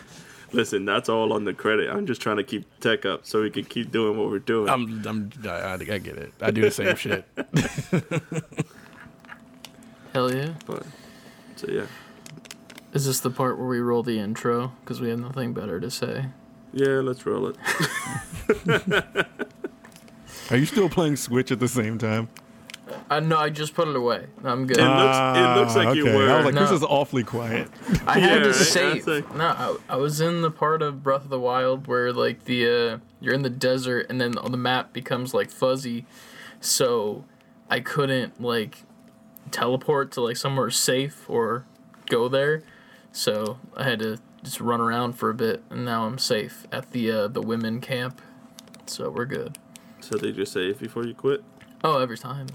Listen, 0.53 0.85
that's 0.85 1.09
all 1.09 1.33
on 1.33 1.45
the 1.45 1.55
credit. 1.55 1.89
I'm 1.91 2.07
just 2.07 2.21
trying 2.21 2.39
to 2.39 2.45
keep 2.45 2.65
tech 2.81 3.07
up 3.07 3.25
so 3.25 3.43
we 3.43 3.51
can 3.51 3.65
keep 3.65 3.93
doing 3.93 4.19
what 4.19 4.29
we're 4.31 4.39
doing. 4.41 4.69
I'm, 4.69 5.03
I'm, 5.07 5.31
I, 5.45 5.49
I 5.49 5.73
I 5.75 5.77
get 5.77 6.17
it. 6.17 6.33
I 6.41 6.51
do 6.51 6.63
the 6.63 6.71
same 6.71 6.97
shit. 7.05 7.25
Hell 10.13 10.35
yeah. 10.35 10.55
but, 10.67 10.83
so 11.55 11.69
yeah, 11.71 11.87
Is 12.93 13.07
this 13.07 13.21
the 13.21 13.31
part 13.31 13.59
where 13.59 13.69
we 13.69 13.79
roll 13.79 14.03
the 14.03 14.19
intro? 14.19 14.73
Because 14.81 15.01
we 15.01 15.09
have 15.11 15.21
nothing 15.21 15.53
better 15.55 15.79
to 15.79 15.89
say. 15.91 16.27
yeah, 16.73 17.01
let's 17.01 17.25
roll 17.25 17.47
it. 17.47 17.57
Are 20.51 20.57
you 20.57 20.67
still 20.67 20.89
playing 20.89 21.15
Switch 21.15 21.53
at 21.53 21.61
the 21.61 21.69
same 21.69 21.97
time? 21.97 22.29
I 23.11 23.21
know. 23.21 23.39
I 23.39 23.51
just 23.51 23.75
put 23.75 23.89
it 23.89 23.97
away. 23.97 24.27
I'm 24.45 24.67
good. 24.67 24.79
It 24.79 24.83
looks- 24.83 25.39
it 25.39 25.57
looks 25.61 25.77
like 25.77 25.97
you 25.97 26.09
Ah, 26.09 26.17
were. 26.17 26.31
I 26.31 26.37
was 26.37 26.45
like, 26.47 26.57
Chris 26.57 26.71
No. 26.71 26.77
is 26.77 26.83
awfully 26.85 27.25
quiet. 27.25 27.69
I 28.07 28.19
had 28.19 28.31
Yeah, 28.33 28.39
to 28.41 28.47
right? 28.47 28.55
save. 28.55 29.05
That's 29.05 29.27
like- 29.27 29.35
No, 29.37 29.45
I, 29.47 29.77
I 29.95 29.97
was 29.97 30.21
in 30.21 30.43
the 30.43 30.51
part 30.51 30.83
of 30.83 31.03
Breath 31.03 31.25
of 31.25 31.31
the 31.31 31.41
Wild 31.41 31.87
where 31.87 32.13
like 32.13 32.45
the 32.45 32.67
uh, 32.67 32.99
you're 33.21 33.35
in 33.35 33.43
the 33.43 33.51
desert 33.51 34.07
and 34.11 34.21
then 34.21 34.33
the 34.33 34.57
map 34.57 34.93
becomes 34.93 35.35
like 35.35 35.51
fuzzy, 35.51 36.07
so 36.61 37.25
I 37.69 37.81
couldn't 37.81 38.41
like 38.41 38.85
teleport 39.51 40.13
to 40.13 40.21
like 40.21 40.37
somewhere 40.37 40.71
safe 40.71 41.29
or 41.29 41.65
go 42.07 42.29
there, 42.29 42.63
so 43.13 43.59
I 43.77 43.85
had 43.85 43.99
to 44.01 44.19
just 44.43 44.61
run 44.61 44.81
around 44.81 45.15
for 45.15 45.29
a 45.31 45.35
bit 45.35 45.63
and 45.71 45.85
now 45.85 46.07
I'm 46.07 46.19
safe 46.19 46.67
at 46.73 46.93
the 46.93 47.11
uh, 47.11 47.29
the 47.29 47.43
women 47.43 47.81
camp, 47.81 48.21
so 48.87 49.11
we're 49.11 49.27
good. 49.27 49.59
So 50.01 50.17
they 50.17 50.33
just 50.33 50.53
save 50.53 50.79
before 50.79 51.05
you 51.07 51.15
quit. 51.15 51.43
Oh, 51.85 51.99
every 51.99 52.19
time. 52.19 52.47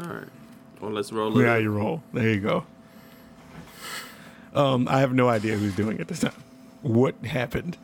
All 0.00 0.06
right. 0.06 0.28
Well, 0.80 0.92
let's 0.92 1.12
roll 1.12 1.36
it. 1.38 1.42
Yeah, 1.42 1.56
you 1.56 1.70
roll. 1.70 2.02
There 2.12 2.28
you 2.28 2.40
go. 2.40 2.64
Um, 4.54 4.88
I 4.88 5.00
have 5.00 5.12
no 5.12 5.28
idea 5.28 5.56
who's 5.56 5.74
doing 5.74 5.98
it 6.00 6.08
this 6.08 6.20
time. 6.20 6.32
What 6.82 7.14
happened? 7.24 7.76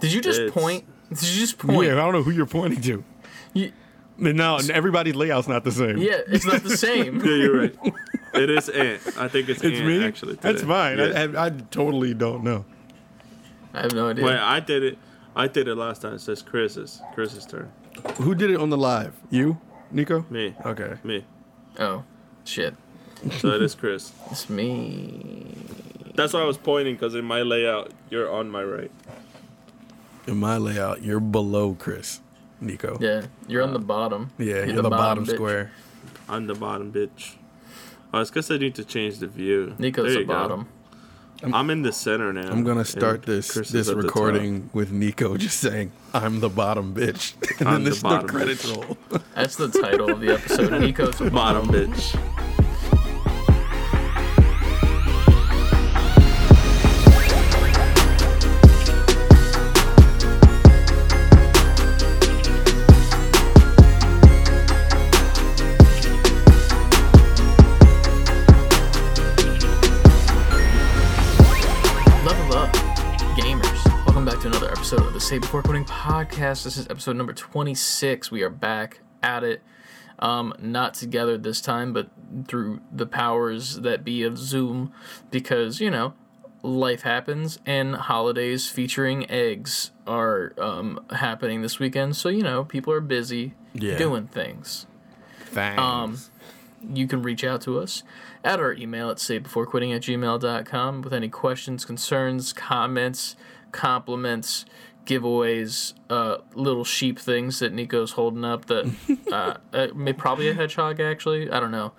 Did 0.00 0.12
you 0.12 0.20
just 0.20 0.40
It's- 0.40 0.52
point? 0.54 0.84
Did 1.10 1.22
you 1.22 1.40
just 1.40 1.58
point? 1.58 1.86
Yeah, 1.86 1.92
I 1.94 1.96
don't 2.04 2.12
know 2.12 2.22
who 2.22 2.30
you're 2.30 2.46
pointing 2.46 2.80
to. 2.82 3.04
You- 3.52 3.72
No, 4.18 4.58
everybody's 4.72 5.14
layout's 5.14 5.48
not 5.48 5.64
the 5.64 5.72
same. 5.72 5.98
yeah, 5.98 6.20
it's 6.28 6.44
not 6.46 6.62
the 6.62 6.76
same. 6.76 7.20
Yeah, 7.24 7.34
you're 7.34 7.58
right. 7.58 7.76
It 8.34 8.50
is 8.50 8.68
Ant. 8.68 9.00
I 9.18 9.28
think 9.28 9.48
it's, 9.48 9.62
It's 9.62 9.78
Ant 9.78 9.86
me. 9.86 10.04
actually. 10.04 10.34
That's 10.36 10.60
today. 10.60 10.72
fine. 10.72 10.98
Yeah. 10.98 11.26
I, 11.38 11.42
I, 11.42 11.46
I 11.46 11.50
totally 11.70 12.14
don't 12.14 12.42
know. 12.42 12.64
I 13.72 13.82
have 13.82 13.92
no 13.92 14.08
idea. 14.08 14.24
Wait, 14.24 14.36
I 14.36 14.60
did 14.60 14.82
it. 14.82 14.98
I 15.36 15.46
did 15.48 15.66
it 15.68 15.74
last 15.76 16.02
time. 16.02 16.14
It 16.14 16.20
says 16.20 16.42
Chris's. 16.42 17.00
Chris's 17.14 17.44
turn. 17.46 17.70
Who 18.18 18.34
did 18.34 18.50
it 18.50 18.56
on 18.60 18.70
the 18.70 18.76
live? 18.78 19.14
You, 19.30 19.58
Nico? 19.90 20.24
Me. 20.30 20.54
Okay. 20.64 20.94
Me. 21.02 21.24
Oh, 21.78 22.04
shit. 22.44 22.74
So 23.38 23.48
it 23.48 23.62
is 23.62 23.74
Chris. 23.74 24.12
It's 24.30 24.48
me. 24.50 25.46
That's 26.14 26.32
why 26.32 26.40
I 26.40 26.44
was 26.44 26.58
pointing 26.58 26.94
because 26.94 27.14
in 27.14 27.24
my 27.24 27.42
layout, 27.42 27.92
you're 28.10 28.30
on 28.30 28.50
my 28.50 28.62
right. 28.62 28.90
In 30.26 30.36
my 30.38 30.56
layout, 30.56 31.02
you're 31.02 31.20
below 31.20 31.74
Chris, 31.78 32.20
Nico. 32.60 32.96
Yeah, 33.00 33.22
you're 33.48 33.62
on 33.62 33.72
the 33.72 33.78
uh, 33.80 33.82
bottom. 33.82 34.30
Yeah, 34.38 34.64
you're, 34.64 34.80
the, 34.82 34.90
bottom, 34.90 35.26
bitch. 35.26 35.34
square. 35.34 35.72
On 36.28 36.46
the 36.46 36.54
bottom, 36.54 36.92
bitch. 36.92 37.34
Oh, 38.12 38.20
it's 38.20 38.30
because 38.30 38.50
I 38.50 38.58
need 38.58 38.74
to 38.76 38.84
change 38.84 39.18
the 39.18 39.26
view. 39.26 39.74
Nico's 39.78 40.04
There 40.06 40.14
the 40.14 40.20
you 40.20 40.26
go. 40.26 40.32
bottom. 40.32 40.68
I'm 41.52 41.70
in 41.70 41.82
the 41.82 41.92
center 41.92 42.32
now. 42.32 42.50
I'm 42.50 42.64
gonna 42.64 42.84
start 42.84 43.24
this 43.24 43.50
Chris 43.52 43.68
this 43.70 43.92
recording 43.92 44.70
with 44.72 44.92
Nico 44.92 45.36
just 45.36 45.58
saying, 45.58 45.92
"I'm 46.12 46.40
the 46.40 46.48
bottom 46.48 46.94
bitch," 46.94 47.34
and 47.60 47.68
I'm 47.68 47.74
then 47.74 47.84
the 47.84 47.90
this 47.90 47.96
is 47.96 48.02
the 48.02 48.08
bottom 48.08 48.28
credits 48.28 48.64
roll. 48.66 48.96
That's 49.34 49.56
the 49.56 49.68
title 49.68 50.10
of 50.10 50.20
the 50.20 50.32
episode. 50.34 50.80
Nico's 50.80 51.18
the. 51.18 51.30
Bottom 51.30 51.66
bottom. 51.66 51.92
bitch. 51.92 52.43
Before 75.54 75.62
Quitting 75.62 75.84
podcast. 75.84 76.64
This 76.64 76.76
is 76.76 76.88
episode 76.90 77.14
number 77.14 77.32
26. 77.32 78.32
We 78.32 78.42
are 78.42 78.50
back 78.50 78.98
at 79.22 79.44
it. 79.44 79.62
Um, 80.18 80.52
not 80.58 80.94
together 80.94 81.38
this 81.38 81.60
time, 81.60 81.92
but 81.92 82.08
through 82.48 82.80
the 82.90 83.06
powers 83.06 83.76
that 83.82 84.02
be 84.02 84.24
of 84.24 84.36
Zoom, 84.36 84.92
because 85.30 85.80
you 85.80 85.92
know, 85.92 86.14
life 86.64 87.02
happens, 87.02 87.60
and 87.64 87.94
holidays 87.94 88.68
featuring 88.68 89.30
eggs 89.30 89.92
are 90.08 90.54
um, 90.58 90.98
happening 91.10 91.62
this 91.62 91.78
weekend. 91.78 92.16
So 92.16 92.30
you 92.30 92.42
know, 92.42 92.64
people 92.64 92.92
are 92.92 93.00
busy 93.00 93.54
Yeah. 93.74 93.96
doing 93.96 94.26
things. 94.26 94.86
Thanks. 95.44 95.80
Um, 95.80 96.18
you 96.92 97.06
can 97.06 97.22
reach 97.22 97.44
out 97.44 97.60
to 97.60 97.78
us 97.78 98.02
at 98.42 98.58
our 98.58 98.72
email 98.72 99.08
at 99.08 99.18
savebeforequitting 99.18 99.94
at 99.94 100.02
gmail.com 100.02 101.02
with 101.02 101.12
any 101.14 101.28
questions, 101.28 101.84
concerns, 101.84 102.52
comments, 102.52 103.36
compliments, 103.70 104.64
giveaways, 105.06 105.94
uh, 106.10 106.38
little 106.54 106.84
sheep 106.84 107.18
things 107.18 107.58
that 107.58 107.72
Nico's 107.72 108.12
holding 108.12 108.44
up 108.44 108.66
that 108.66 108.90
uh, 109.32 109.54
uh, 109.72 109.88
may 109.94 110.12
probably 110.12 110.48
a 110.48 110.54
hedgehog 110.54 111.00
actually. 111.00 111.50
I 111.50 111.60
don't 111.60 111.70
know 111.70 111.92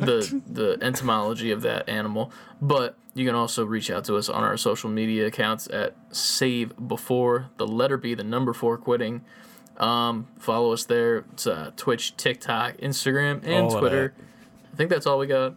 the 0.00 0.40
the 0.46 0.78
entomology 0.80 1.50
of 1.50 1.62
that 1.62 1.88
animal, 1.88 2.32
but 2.60 2.96
you 3.14 3.26
can 3.26 3.34
also 3.34 3.64
reach 3.64 3.90
out 3.90 4.04
to 4.04 4.16
us 4.16 4.28
on 4.28 4.42
our 4.42 4.56
social 4.56 4.88
media 4.88 5.26
accounts 5.26 5.66
at 5.68 5.94
save 6.10 6.72
before 6.88 7.50
the 7.56 7.66
letter 7.66 7.96
B, 7.96 8.14
the 8.14 8.24
number 8.24 8.52
four 8.52 8.78
quitting. 8.78 9.22
Um, 9.76 10.26
follow 10.38 10.72
us 10.72 10.84
there. 10.84 11.18
It's 11.32 11.46
uh, 11.46 11.72
Twitch, 11.76 12.16
TikTok, 12.16 12.78
Instagram, 12.78 13.44
and 13.44 13.66
All 13.66 13.78
Twitter. 13.78 14.14
I 14.72 14.76
think 14.76 14.90
that's 14.90 15.06
all 15.06 15.18
we 15.18 15.26
got. 15.26 15.54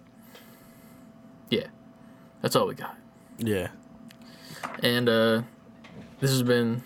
Yeah, 1.50 1.68
that's 2.42 2.56
all 2.56 2.68
we 2.68 2.76
got. 2.76 2.98
yeah. 3.38 3.70
And 4.84 5.10
uh, 5.10 5.42
this 6.22 6.32
has 6.32 6.44
been 6.44 6.82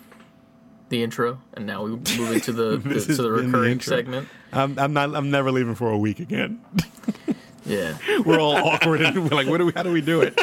the 0.90 1.04
intro, 1.04 1.40
and 1.54 1.68
now 1.68 1.84
we 1.84 1.92
move 1.92 2.32
into 2.32 2.52
the, 2.52 2.78
the 2.84 3.00
to 3.00 3.22
the 3.22 3.30
been 3.36 3.52
the 3.52 3.58
recurring 3.58 3.80
segment. 3.82 4.28
I'm, 4.52 4.80
I'm 4.80 4.94
not. 4.94 5.16
I'm 5.16 5.30
never 5.30 5.52
leaving 5.52 5.76
for 5.76 5.92
a 5.92 5.98
week 5.98 6.20
again. 6.20 6.62
Yeah, 7.66 7.98
We're 8.26 8.40
all 8.40 8.56
awkward 8.56 9.02
and 9.02 9.24
we're 9.30 9.36
like, 9.36 9.48
"What 9.48 9.58
do 9.58 9.66
we? 9.66 9.72
How 9.72 9.84
do 9.84 9.92
we 9.92 10.02
do 10.02 10.22
it?" 10.22 10.36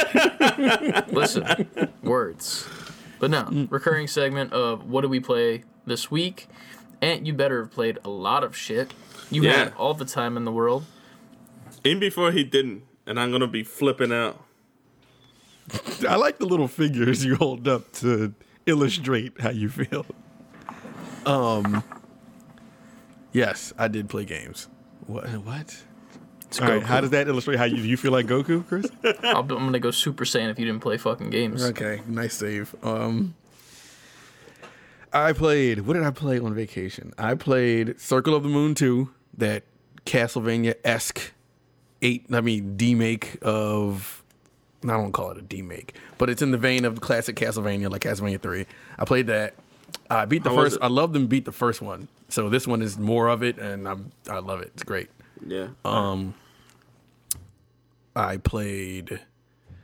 listen, 1.13 1.69
words, 2.03 2.69
but 3.21 3.31
no 3.31 3.45
mm. 3.45 3.71
recurring 3.71 4.09
segment 4.09 4.53
of 4.53 4.91
what 4.91 5.03
do 5.03 5.09
we 5.09 5.21
play 5.21 5.63
this 5.87 6.11
week? 6.11 6.49
And 7.01 7.27
you 7.27 7.33
better 7.33 7.63
have 7.63 7.71
played 7.71 7.99
a 8.05 8.09
lot 8.09 8.43
of 8.45 8.57
shit. 8.57 8.93
You 9.31 9.45
Yeah. 9.45 9.53
had 9.53 9.75
all 9.75 9.95
the 9.95 10.05
time 10.05 10.37
in 10.37 10.45
the 10.45 10.53
world. 10.53 10.85
In 11.85 12.01
before 12.01 12.33
he 12.33 12.43
didn't, 12.45 12.83
and 13.07 13.19
I'm 13.21 13.31
gonna 13.31 13.47
be 13.47 13.63
flipping 13.63 14.13
out. 14.13 14.43
I 16.09 16.17
like 16.17 16.39
the 16.39 16.47
little 16.47 16.69
figures 16.69 17.25
you 17.25 17.37
hold 17.37 17.69
up 17.69 17.93
to 17.95 18.35
illustrate 18.67 19.41
how 19.41 19.51
you 19.51 19.69
feel. 19.69 20.07
Um. 21.27 21.83
Yes, 23.33 23.73
I 23.79 23.89
did 23.89 24.09
play 24.09 24.25
games. 24.25 24.69
What? 25.07 25.29
What? 25.29 25.83
All 26.61 26.69
right, 26.69 26.83
how 26.83 27.01
does 27.01 27.11
that 27.11 27.29
illustrate 27.29 27.57
how 27.59 27.65
you? 27.65 27.83
You 27.83 27.97
feel 27.97 28.13
like 28.13 28.27
Goku, 28.27 28.67
Chris? 28.67 28.87
I'll, 29.23 29.41
I'm 29.41 29.47
gonna 29.47 29.79
go 29.79 29.91
Super 29.91 30.25
Saiyan 30.25 30.51
if 30.51 30.59
you 30.59 30.67
didn't 30.67 30.83
play 30.83 30.99
fucking 30.99 31.31
games. 31.31 31.65
Okay, 31.65 32.03
nice 32.07 32.35
save. 32.35 32.75
Um, 32.85 33.35
I 35.13 35.33
played. 35.33 35.81
What 35.81 35.95
did 35.95 36.03
I 36.03 36.11
play 36.11 36.39
on 36.39 36.55
vacation? 36.55 37.15
I 37.17 37.35
played 37.35 37.99
Circle 38.01 38.35
of 38.35 38.43
the 38.43 38.49
Moon 38.51 38.75
two, 38.75 39.11
that 39.39 39.65
Castlevania 40.05 40.75
esque 40.85 41.33
eight. 42.03 42.27
I 42.31 42.43
mean, 42.43 42.77
demake 42.77 43.41
of. 43.43 44.22
I 44.85 44.95
don't 44.95 45.13
call 45.13 45.31
it 45.31 45.39
a 45.39 45.43
demake, 45.43 45.91
but 46.19 46.29
it's 46.31 46.43
in 46.43 46.51
the 46.51 46.59
vein 46.59 46.85
of 46.85 47.01
classic 47.01 47.37
Castlevania, 47.37 47.91
like 47.91 48.03
Castlevania 48.03 48.41
three. 48.41 48.67
I 48.99 49.05
played 49.05 49.29
that. 49.29 49.55
I 50.11 50.25
beat 50.25 50.43
the 50.43 50.51
How 50.51 50.57
first. 50.57 50.79
I 50.83 50.89
loved 50.89 51.13
them 51.13 51.27
beat 51.27 51.45
the 51.45 51.53
first 51.53 51.81
one. 51.83 52.09
So 52.29 52.49
this 52.49 52.67
one 52.67 52.83
is 52.83 52.99
more 52.99 53.29
of 53.29 53.43
it, 53.43 53.59
and 53.59 53.87
I'm 53.89 54.11
I 54.29 54.39
love 54.39 54.61
it. 54.61 54.73
It's 54.75 54.85
great. 54.85 55.11
Yeah. 55.47 55.69
Um, 55.85 56.35
I 58.17 58.37
played. 58.39 59.21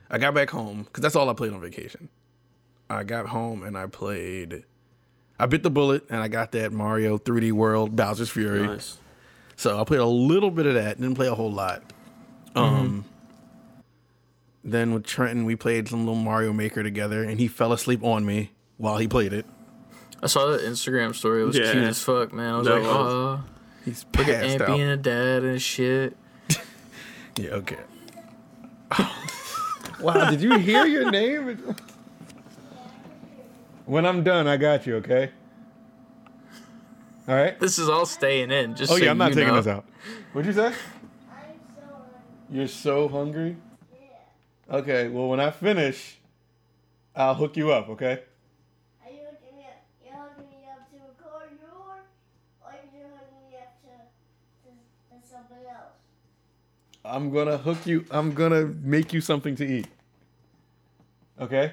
I 0.09 0.17
got 0.17 0.33
back 0.33 0.49
home 0.49 0.83
because 0.83 1.01
that's 1.01 1.15
all 1.15 1.29
I 1.29 1.33
played 1.33 1.53
on 1.53 1.61
vacation. 1.61 2.09
I 2.89 3.03
got 3.03 3.27
home 3.27 3.63
and 3.63 3.77
I 3.77 3.85
played. 3.85 4.63
I 5.39 5.45
bit 5.45 5.63
the 5.63 5.69
bullet 5.69 6.03
and 6.09 6.21
I 6.21 6.27
got 6.27 6.51
that 6.53 6.73
Mario 6.73 7.17
3D 7.17 7.51
World 7.51 7.95
Bowser's 7.95 8.29
Fury. 8.29 8.65
nice. 8.65 8.97
So 9.55 9.79
I 9.79 9.83
played 9.83 9.99
a 9.99 10.05
little 10.05 10.51
bit 10.51 10.65
of 10.65 10.73
that. 10.73 10.99
Didn't 10.99 11.15
play 11.15 11.27
a 11.27 11.35
whole 11.35 11.51
lot. 11.51 11.83
Um. 12.55 13.05
Then 14.71 14.93
with 14.93 15.05
Trenton, 15.05 15.45
we 15.45 15.55
played 15.55 15.87
some 15.87 15.99
little 16.05 16.15
Mario 16.21 16.53
Maker 16.53 16.83
together, 16.83 17.23
and 17.23 17.39
he 17.39 17.47
fell 17.47 17.73
asleep 17.73 18.03
on 18.03 18.25
me 18.25 18.51
while 18.77 18.97
he 18.97 19.07
played 19.07 19.33
it. 19.33 19.45
I 20.21 20.27
saw 20.27 20.47
that 20.47 20.61
Instagram 20.61 21.15
story. 21.15 21.41
It 21.41 21.45
was 21.45 21.57
Yeah. 21.57 21.71
cute 21.71 21.83
as 21.85 22.01
fuck, 22.01 22.33
man. 22.33 22.53
I 22.53 22.57
was 22.57 22.67
That 22.67 22.75
like, 22.81 22.83
oh, 22.85 23.43
He's 23.85 24.05
look 24.17 24.27
at 24.27 24.41
passed 24.41 24.45
Ant 24.53 24.61
out. 24.61 24.67
being 24.75 24.89
a 24.89 24.97
dad 24.97 25.43
and 25.43 25.61
shit. 25.61 26.15
Yeah, 27.37 27.51
okay. 27.51 27.77
wow, 30.01 30.29
did 30.29 30.41
you 30.41 30.57
hear 30.57 30.85
your 30.85 31.09
name? 31.09 31.73
When 33.85 34.05
I'm 34.05 34.23
done, 34.23 34.45
I 34.45 34.57
got 34.57 34.85
you, 34.85 34.97
okay? 34.97 35.31
All 37.29 37.35
right? 37.35 37.57
This 37.59 37.79
is 37.79 37.87
all 37.87 38.05
staying 38.05 38.51
in. 38.51 38.75
Just 38.75 38.91
Oh, 38.91 38.97
so 38.97 39.03
yeah, 39.05 39.11
I'm 39.11 39.17
not 39.17 39.29
taking 39.31 39.47
know. 39.47 39.55
this 39.55 39.67
out. 39.67 39.85
What'd 40.33 40.47
you 40.47 40.53
say? 40.53 40.67
I'm 40.67 40.73
so 41.75 41.81
hungry. 41.81 42.57
You're 42.57 42.67
so 42.67 43.07
hungry? 43.07 43.57
Okay, 44.71 45.07
well, 45.07 45.27
when 45.29 45.39
I 45.39 45.49
finish, 45.49 46.17
I'll 47.15 47.33
hook 47.33 47.57
you 47.57 47.71
up, 47.71 47.89
okay? 47.89 48.21
Are 49.03 49.09
you 49.11 49.17
hooking 49.31 49.57
me 49.57 49.63
up? 49.65 49.83
You're 50.05 50.13
hooking 50.13 50.49
me 50.51 50.67
up 50.69 50.89
to 50.91 50.95
record 51.07 51.49
your, 51.59 51.71
or 52.61 52.67
are 52.67 52.75
you're 52.95 53.07
hooking 53.07 53.49
me 53.49 53.57
up 53.57 53.81
to, 53.81 54.69
to, 54.69 55.19
to 55.21 55.27
something 55.27 55.65
else? 55.67 55.93
I'm 57.03 57.31
gonna 57.31 57.57
hook 57.57 57.87
you. 57.87 58.05
I'm 58.11 58.33
gonna 58.33 58.65
make 58.65 59.11
you 59.11 59.21
something 59.21 59.55
to 59.55 59.65
eat. 59.65 59.87
Okay. 61.41 61.71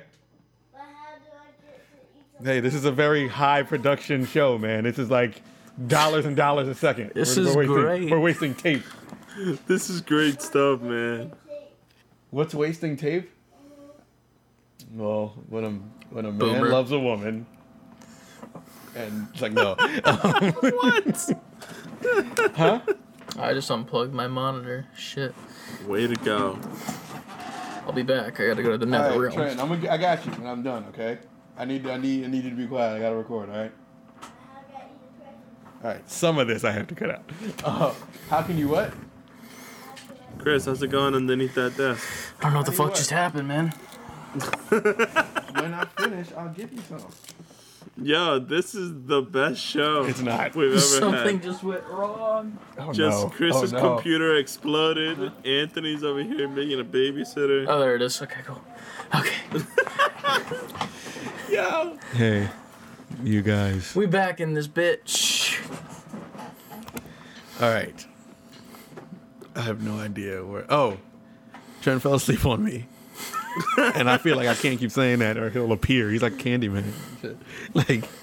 But 0.72 0.80
how 0.80 1.16
do 1.18 1.30
I 1.36 1.66
get 1.66 1.84
to 2.40 2.42
eat 2.42 2.46
Hey, 2.46 2.60
this 2.60 2.72
is 2.74 2.86
a 2.86 2.92
very 2.92 3.28
high 3.28 3.62
production 3.62 4.24
show, 4.24 4.56
man. 4.56 4.84
This 4.84 4.98
is 4.98 5.10
like 5.10 5.42
dollars 5.86 6.24
and 6.24 6.34
dollars 6.34 6.66
a 6.68 6.74
second. 6.74 7.12
This 7.14 7.36
We're- 7.36 7.50
is 7.50 7.56
we're 7.56 7.60
wasting, 7.66 7.74
great. 7.84 8.10
We're 8.10 8.20
wasting 8.20 8.54
tape. 8.54 8.84
This 9.66 9.90
is 9.90 10.00
great 10.00 10.40
stuff, 10.40 10.80
man. 10.80 11.30
What's 12.30 12.54
wasting 12.54 12.96
tape? 12.96 13.30
Well, 14.92 15.34
when 15.48 15.64
a 15.64 15.70
when 16.14 16.26
a 16.26 16.30
man 16.30 16.38
Boomer. 16.38 16.68
loves 16.68 16.92
a 16.92 16.98
woman, 16.98 17.46
and 18.94 19.28
it's 19.32 19.42
like 19.42 19.52
no, 19.52 19.74
What? 20.60 21.30
huh? 22.56 22.80
I 23.38 23.52
just 23.52 23.70
unplugged 23.70 24.12
my 24.14 24.26
monitor. 24.26 24.86
Shit. 24.96 25.34
Way 25.86 26.06
to 26.06 26.14
go. 26.16 26.58
I'll 27.86 27.92
be 27.92 28.02
back. 28.02 28.40
I 28.40 28.48
gotta 28.48 28.62
go 28.62 28.72
to 28.72 28.78
the 28.78 28.84
All 28.86 28.90
nether 28.90 29.10
right, 29.10 29.18
realm. 29.18 29.34
Trent, 29.34 29.60
I'm 29.60 29.68
gonna, 29.68 29.90
I 29.90 29.96
got 29.96 30.24
you, 30.26 30.32
and 30.32 30.48
I'm 30.48 30.62
done. 30.62 30.84
Okay. 30.90 31.18
I 31.56 31.64
need 31.64 31.86
I 31.86 31.96
need 31.96 32.24
I 32.24 32.28
need 32.28 32.44
you 32.44 32.50
to 32.50 32.56
be 32.56 32.66
quiet. 32.66 32.96
I 32.96 33.00
gotta 33.00 33.16
record. 33.16 33.48
All 33.50 33.56
right. 33.56 33.72
How 34.20 34.28
do 34.28 34.76
I 34.76 34.80
eat 34.80 34.90
a 34.92 35.22
present? 35.22 35.84
All 35.84 35.90
right. 35.90 36.10
Some 36.10 36.38
of 36.38 36.48
this 36.48 36.64
I 36.64 36.72
have 36.72 36.86
to 36.88 36.94
cut 36.94 37.10
out. 37.10 37.30
Uh, 37.64 37.94
how 38.28 38.42
can 38.42 38.58
you 38.58 38.68
what? 38.68 38.92
Chris, 40.38 40.66
how's 40.66 40.82
it 40.82 40.88
going 40.88 41.14
underneath 41.14 41.54
that 41.54 41.76
desk? 41.76 42.06
I 42.40 42.44
don't 42.44 42.52
know 42.52 42.58
what 42.60 42.66
the 42.66 42.72
Tell 42.72 42.86
you 42.86 42.90
fuck 42.90 42.96
just 42.98 43.10
happened, 43.10 43.48
man. 43.48 43.72
When 45.56 45.72
I 45.72 45.86
finish, 45.86 46.28
I'll 46.36 46.50
give 46.52 46.70
you 46.70 46.80
some. 46.86 47.02
Yo, 47.96 48.38
this 48.38 48.74
is 48.74 48.92
the 49.06 49.22
best 49.22 49.58
show 49.58 50.04
It's 50.04 50.20
not. 50.20 50.54
we've 50.54 50.68
ever 50.72 50.78
Something 50.78 51.36
had. 51.36 51.42
just 51.42 51.62
went 51.64 51.82
wrong. 51.86 52.58
Oh 52.78 52.92
Just 52.92 53.22
no. 53.22 53.30
Chris's 53.30 53.72
oh, 53.72 53.78
no. 53.78 53.94
computer 53.94 54.36
exploded. 54.36 55.32
Anthony's 55.46 56.04
over 56.04 56.22
here 56.22 56.46
being 56.46 56.78
a 56.78 56.84
babysitter. 56.84 57.64
Oh, 57.66 57.80
there 57.80 57.94
it 57.96 58.02
is. 58.02 58.20
Okay, 58.20 58.40
cool. 58.44 58.60
Okay. 59.14 59.64
Yo. 61.50 61.96
Hey, 62.12 62.50
you 63.24 63.40
guys. 63.40 63.94
We 63.96 64.04
back 64.04 64.40
in 64.40 64.52
this 64.52 64.68
bitch. 64.68 65.58
All 67.62 67.70
right. 67.70 68.06
I 69.56 69.62
have 69.62 69.82
no 69.82 69.98
idea 69.98 70.44
where. 70.44 70.66
Oh, 70.70 70.98
Trent 71.82 72.02
fell 72.02 72.14
asleep 72.14 72.44
on 72.44 72.62
me, 72.62 72.86
and 73.78 74.08
I 74.10 74.18
feel 74.18 74.36
like 74.36 74.48
I 74.48 74.54
can't 74.54 74.78
keep 74.78 74.90
saying 74.90 75.20
that, 75.20 75.36
or 75.38 75.48
he'll 75.50 75.72
appear. 75.72 76.10
He's 76.10 76.22
like 76.22 76.34
Candyman. 76.34 76.92
Like, 77.74 78.04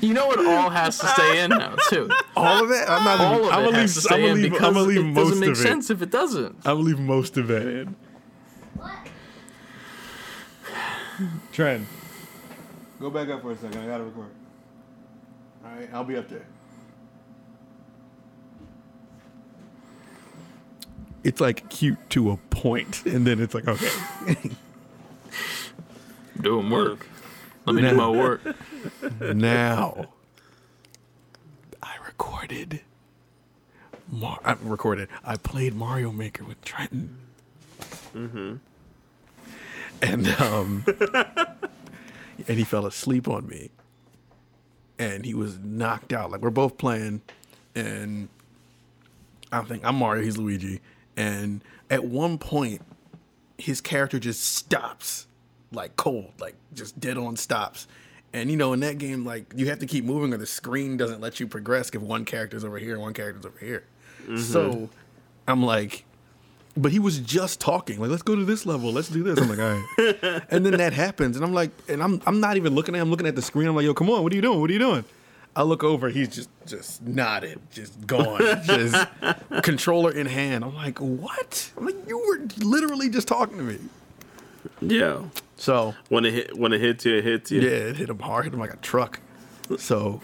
You 0.00 0.14
know 0.14 0.30
it 0.30 0.38
all 0.46 0.70
has 0.70 0.98
to 0.98 1.06
stay 1.08 1.42
in 1.42 1.50
now 1.50 1.74
too. 1.88 2.08
all 2.36 2.62
of 2.64 2.70
it. 2.70 2.88
I'm 2.88 3.02
not. 3.04 3.20
All 3.20 3.34
even, 3.38 3.46
of 3.48 3.52
I'm 3.52 3.62
it 3.62 3.64
gonna 3.66 3.76
has 3.78 3.96
leave. 3.96 4.02
to 4.04 4.08
stay 4.08 4.14
I'm 4.14 4.20
gonna 4.20 4.32
in 4.34 4.42
leave. 4.42 4.52
because 4.52 4.76
I'm 4.76 4.86
leave 4.86 4.96
it 5.00 5.02
most 5.02 5.16
doesn't 5.30 5.40
make 5.40 5.50
of 5.50 5.56
it. 5.56 5.62
sense 5.62 5.90
if 5.90 6.00
it 6.02 6.10
doesn't. 6.10 6.56
I'm 6.58 6.62
gonna 6.76 6.78
leave 6.80 6.98
most 7.00 7.36
of 7.36 7.50
it 7.50 7.66
in. 7.66 7.96
What? 8.76 8.92
Trent, 11.52 11.86
go 13.00 13.10
back 13.10 13.28
up 13.30 13.42
for 13.42 13.50
a 13.50 13.56
second. 13.56 13.80
I 13.80 13.86
gotta 13.88 14.04
record. 14.04 14.30
All 15.64 15.70
right, 15.72 15.88
I'll 15.92 16.04
be 16.04 16.16
up 16.16 16.28
there. 16.28 16.46
It's 21.22 21.40
like 21.40 21.68
cute 21.68 21.98
to 22.10 22.30
a 22.30 22.36
point, 22.36 23.04
and 23.06 23.26
then 23.26 23.40
it's 23.40 23.54
like 23.54 23.68
okay. 23.68 23.90
Doing 26.40 26.70
work. 26.70 27.06
Let 27.66 27.76
me 27.76 27.82
do 27.82 27.94
my 27.94 28.08
work. 28.08 28.40
now 29.20 30.06
I 31.82 31.96
recorded. 32.06 32.80
Mar- 34.10 34.40
I 34.44 34.56
recorded. 34.62 35.08
I 35.24 35.36
played 35.36 35.74
Mario 35.74 36.10
Maker 36.10 36.44
with 36.44 36.60
Trenton. 36.64 37.16
Mm-hmm. 38.14 38.56
And 40.02 40.28
um, 40.40 40.84
and 42.48 42.58
he 42.58 42.64
fell 42.64 42.86
asleep 42.86 43.28
on 43.28 43.46
me, 43.46 43.70
and 44.98 45.24
he 45.26 45.34
was 45.34 45.58
knocked 45.58 46.12
out. 46.12 46.30
Like 46.30 46.40
we're 46.40 46.50
both 46.50 46.78
playing, 46.78 47.20
and 47.74 48.28
I 49.52 49.60
think 49.62 49.84
I'm 49.84 49.96
Mario, 49.96 50.24
he's 50.24 50.38
Luigi, 50.38 50.80
and 51.16 51.62
at 51.90 52.04
one 52.04 52.38
point, 52.38 52.82
his 53.58 53.80
character 53.80 54.18
just 54.18 54.42
stops, 54.42 55.26
like 55.72 55.96
cold, 55.96 56.32
like 56.40 56.54
just 56.74 56.98
dead 57.00 57.16
on 57.18 57.36
stops. 57.36 57.86
And 58.32 58.50
you 58.50 58.56
know, 58.56 58.72
in 58.72 58.80
that 58.80 58.98
game, 58.98 59.24
like 59.24 59.52
you 59.56 59.66
have 59.68 59.80
to 59.80 59.86
keep 59.86 60.04
moving, 60.04 60.32
or 60.32 60.36
the 60.36 60.46
screen 60.46 60.96
doesn't 60.96 61.20
let 61.20 61.40
you 61.40 61.46
progress 61.46 61.90
if 61.90 62.00
one 62.00 62.24
character's 62.24 62.64
over 62.64 62.78
here 62.78 62.94
and 62.94 63.02
one 63.02 63.12
character's 63.12 63.44
over 63.44 63.58
here. 63.58 63.84
Mm-hmm. 64.22 64.36
So 64.38 64.88
I'm 65.48 65.62
like, 65.62 66.04
but 66.76 66.92
he 66.92 66.98
was 66.98 67.18
just 67.18 67.60
talking, 67.60 67.98
like, 67.98 68.10
let's 68.10 68.22
go 68.22 68.36
to 68.36 68.44
this 68.44 68.64
level, 68.64 68.92
let's 68.92 69.08
do 69.08 69.22
this. 69.24 69.38
I'm 69.38 69.48
like, 69.48 69.58
all 69.58 69.82
right. 69.98 70.42
and 70.50 70.64
then 70.64 70.76
that 70.76 70.92
happens, 70.92 71.36
and 71.36 71.44
I'm 71.44 71.52
like, 71.52 71.70
and 71.88 72.02
I'm 72.02 72.22
I'm 72.26 72.40
not 72.40 72.56
even 72.56 72.74
looking 72.74 72.94
at 72.94 72.98
him, 72.98 73.08
I'm 73.08 73.10
looking 73.10 73.26
at 73.26 73.34
the 73.34 73.42
screen. 73.42 73.66
I'm 73.66 73.74
like, 73.74 73.84
yo, 73.84 73.94
come 73.94 74.08
on, 74.10 74.22
what 74.22 74.32
are 74.32 74.36
you 74.36 74.42
doing? 74.42 74.60
What 74.60 74.70
are 74.70 74.72
you 74.72 74.78
doing? 74.78 75.04
I 75.56 75.62
look 75.62 75.82
over, 75.82 76.08
he's 76.10 76.28
just 76.28 76.48
just 76.66 77.02
nodded, 77.02 77.58
just 77.72 78.06
gone, 78.06 78.40
just 78.64 79.06
controller 79.62 80.12
in 80.12 80.26
hand. 80.26 80.64
I'm 80.64 80.74
like, 80.74 80.98
what? 80.98 81.72
I'm 81.76 81.86
like, 81.86 81.96
you 82.08 82.18
were 82.18 82.46
literally 82.64 83.08
just 83.08 83.26
talking 83.28 83.56
to 83.58 83.62
me. 83.64 83.78
Yeah. 84.80 85.22
So 85.56 85.94
When 86.08 86.24
it 86.24 86.32
hit, 86.34 86.56
when 86.58 86.72
it 86.72 86.80
hits 86.80 87.04
you, 87.04 87.16
it 87.16 87.24
hits 87.24 87.50
you. 87.50 87.60
yeah, 87.62 87.68
it 87.70 87.96
hit 87.96 88.08
him 88.08 88.18
hard, 88.20 88.44
hit 88.44 88.54
him 88.54 88.60
like 88.60 88.72
a 88.72 88.76
truck. 88.78 89.20
So 89.78 90.20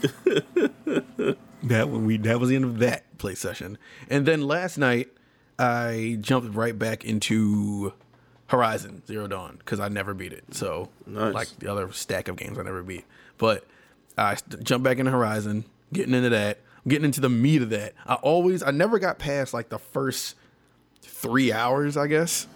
that 1.62 1.88
when 1.88 2.04
we 2.06 2.16
that 2.18 2.38
was 2.40 2.48
the 2.48 2.56
end 2.56 2.64
of 2.64 2.78
that 2.78 3.18
play 3.18 3.34
session. 3.34 3.78
And 4.08 4.26
then 4.26 4.42
last 4.42 4.78
night 4.78 5.08
I 5.58 6.18
jumped 6.20 6.54
right 6.54 6.78
back 6.78 7.04
into 7.04 7.92
Horizon 8.48 9.02
Zero 9.06 9.26
Dawn 9.26 9.56
because 9.58 9.80
I 9.80 9.88
never 9.88 10.14
beat 10.14 10.32
it. 10.32 10.44
So 10.54 10.88
Nice. 11.06 11.34
like 11.34 11.48
the 11.58 11.70
other 11.70 11.90
stack 11.92 12.28
of 12.28 12.36
games 12.36 12.58
I 12.58 12.62
never 12.62 12.82
beat. 12.82 13.04
But 13.38 13.64
I 14.16 14.36
jumped 14.62 14.84
back 14.84 14.98
into 14.98 15.10
Horizon, 15.10 15.64
getting 15.92 16.14
into 16.14 16.30
that, 16.30 16.60
getting 16.88 17.04
into 17.04 17.20
the 17.20 17.28
meat 17.28 17.62
of 17.62 17.70
that. 17.70 17.94
I 18.06 18.14
always 18.14 18.62
I 18.62 18.70
never 18.70 18.98
got 18.98 19.18
past 19.18 19.52
like 19.52 19.68
the 19.68 19.78
first 19.78 20.36
three 21.02 21.52
hours, 21.52 21.96
I 21.96 22.06
guess. 22.06 22.46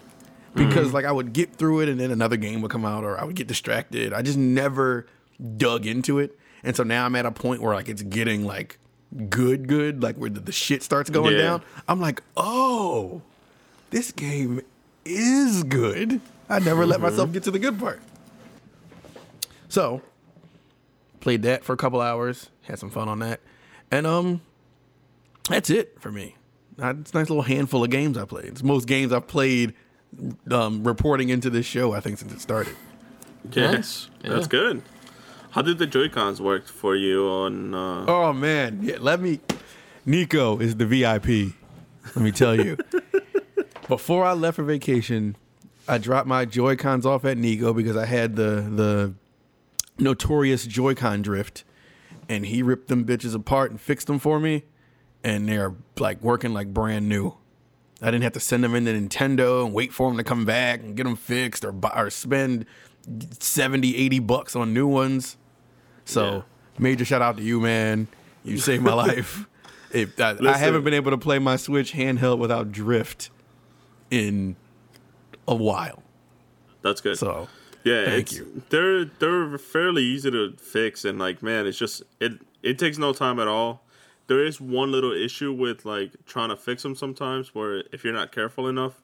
Because 0.53 0.87
mm-hmm. 0.89 0.95
like 0.95 1.05
I 1.05 1.13
would 1.13 1.33
get 1.33 1.55
through 1.55 1.81
it 1.81 1.89
and 1.89 2.01
then 2.01 2.11
another 2.11 2.37
game 2.37 2.61
would 2.63 2.73
come 2.73 2.85
out 2.85 3.05
or 3.05 3.19
I 3.19 3.25
would 3.25 3.37
get 3.37 3.47
distracted. 3.47 4.13
I 4.13 4.23
just 4.23 4.37
never 4.39 5.07
dug 5.57 5.87
into 5.87 6.19
it. 6.19 6.37
And 6.65 6.75
so 6.75 6.83
now 6.83 7.07
I'm 7.07 7.15
at 7.15 7.25
a 7.25 7.31
point 7.31 7.63
where 7.63 7.75
like 7.75 7.89
it's 7.89 8.03
getting 8.03 8.45
like 8.45 8.79
good, 9.29 9.69
good, 9.69 10.03
like 10.03 10.17
where 10.17 10.29
the, 10.29 10.41
the 10.41 10.53
shit 10.53 10.83
starts 10.83 11.09
going 11.09 11.37
Yeah. 11.37 11.43
down. 11.43 11.63
I'm 11.87 12.01
like, 12.01 12.23
oh, 12.37 13.23
this 13.91 14.11
game 14.11 14.61
is 15.05 15.63
good. 15.63 16.21
I 16.49 16.59
never 16.59 16.85
let 16.85 16.97
mm-hmm. 16.97 17.11
myself 17.11 17.33
get 17.33 17.45
to 17.45 17.53
the 17.53 17.61
good 17.61 17.79
part. 17.79 18.01
So 19.69 20.03
played 21.21 21.43
that 21.43 21.65
for 21.65 21.73
a 21.73 21.77
couple 21.77 22.01
hours, 22.01 22.51
had 22.63 22.79
some 22.79 22.91
fun 22.91 23.09
on 23.09 23.19
that. 23.21 23.41
And 23.91 24.07
um 24.07 24.41
that's 25.49 25.71
it 25.71 26.01
for 26.01 26.11
me. 26.13 26.37
Uh, 26.81 26.95
It's 27.01 27.13
a 27.13 27.17
nice 27.19 27.29
little 27.29 27.43
handful 27.43 27.83
of 27.85 27.91
games 27.91 28.17
I 28.17 28.25
played. 28.25 28.47
It's 28.47 28.63
most 28.63 28.87
games 28.87 29.13
I've 29.13 29.27
played 29.27 29.75
um, 30.51 30.83
reporting 30.85 31.29
into 31.29 31.51
this 31.51 31.67
show, 31.67 31.93
I 31.93 32.01
think, 32.01 32.19
since 32.19 32.33
it 32.33 32.41
started. 32.41 32.75
Yes, 33.53 34.09
Nice. 34.23 34.33
That's 34.33 34.47
good. 34.47 34.83
How 35.51 35.63
did 35.63 35.79
the 35.79 35.87
Joy 35.87 36.09
Cons 36.09 36.41
work 36.41 36.67
for 36.67 36.95
you 36.95 37.27
on? 37.27 37.75
Uh, 37.75 38.05
Oh 38.07 38.33
man, 38.33 38.81
yeah. 38.83 38.97
Let 39.01 39.21
me. 39.21 39.41
Nico 40.07 40.59
is 40.59 40.77
the 40.77 40.87
VIP. 40.87 41.55
Let 42.15 42.25
me 42.25 42.31
tell 42.33 42.55
you. 42.55 42.77
Before 43.89 44.25
I 44.25 44.33
left 44.35 44.57
for 44.57 44.63
vacation, 44.63 45.37
I 45.89 45.99
dropped 45.99 46.29
my 46.29 46.45
Joy 46.45 46.77
Cons 46.77 47.05
off 47.05 47.25
at 47.25 47.37
Nico 47.37 47.73
because 47.73 47.97
I 47.97 48.07
had 48.07 48.37
the 48.37 48.63
the 48.75 49.15
notorious 50.01 50.67
Joy-Con 50.67 51.23
drift, 51.23 51.65
and 52.29 52.47
he 52.47 52.63
ripped 52.63 52.89
them 52.89 53.05
bitches 53.05 53.35
apart 53.35 53.71
and 53.71 53.81
fixed 53.81 54.07
them 54.07 54.19
for 54.19 54.39
me, 54.41 54.65
and 55.25 55.49
they're 55.49 55.75
like 55.99 56.21
working 56.23 56.53
like 56.53 56.73
brand 56.73 57.09
new. 57.09 57.35
I 58.03 58.07
didn't 58.07 58.23
have 58.23 58.33
to 58.33 58.41
send 58.41 58.65
them 58.65 58.75
into 58.75 58.93
Nintendo 58.93 59.65
and 59.65 59.75
wait 59.75 59.93
for 59.93 60.09
them 60.09 60.17
to 60.17 60.25
come 60.25 60.45
back 60.47 60.81
and 60.81 60.97
get 60.97 61.05
them 61.05 61.17
fixed 61.17 61.65
or 61.65 61.73
buy, 61.73 61.93
or 61.95 62.09
spend 62.11 62.65
70, 63.39 63.95
80 63.97 64.19
bucks 64.21 64.57
on 64.57 64.73
new 64.73 64.87
ones. 64.87 65.37
So, 66.07 66.25
Yeah. 66.37 66.43
major 66.79 67.05
shout 67.05 67.21
out 67.21 67.37
to 67.37 67.43
you, 67.43 67.61
man. 67.61 68.09
You 68.45 68.57
saved 68.59 68.83
my 68.83 68.95
life. 68.95 69.47
If 69.93 70.19
I, 70.21 70.37
I 70.47 70.57
haven't 70.57 70.85
been 70.85 70.95
able 70.95 71.11
to 71.11 71.19
play 71.19 71.39
my 71.39 71.57
Switch 71.57 71.93
handheld 71.93 72.39
without 72.39 72.73
drift 72.73 73.29
in 74.11 74.57
a 75.47 75.55
while. 75.55 76.03
that's 76.81 77.01
good. 77.01 77.19
So, 77.19 77.49
yeah, 77.85 78.05
thank 78.05 78.33
you. 78.33 78.63
They're 78.69 79.05
they're 79.05 79.59
fairly 79.59 80.03
easy 80.03 80.31
to 80.31 80.53
fix, 80.57 81.05
and 81.05 81.19
like 81.19 81.43
man, 81.43 81.67
it's 81.67 81.79
just 81.79 82.03
it 82.21 82.33
it 82.63 82.79
takes 82.79 82.99
no 82.99 83.13
time 83.13 83.39
at 83.39 83.49
all. 83.49 83.85
There 84.27 84.45
is 84.45 84.61
one 84.61 84.93
little 84.93 85.13
issue 85.13 85.53
with 85.53 85.85
like 85.85 86.13
trying 86.27 86.51
to 86.51 86.57
fix 86.57 86.83
them 86.83 86.95
sometimes, 86.95 87.55
where 87.55 87.85
if 87.93 88.05
you're 88.05 88.13
not 88.13 88.33
careful 88.33 88.69
enough, 88.69 89.03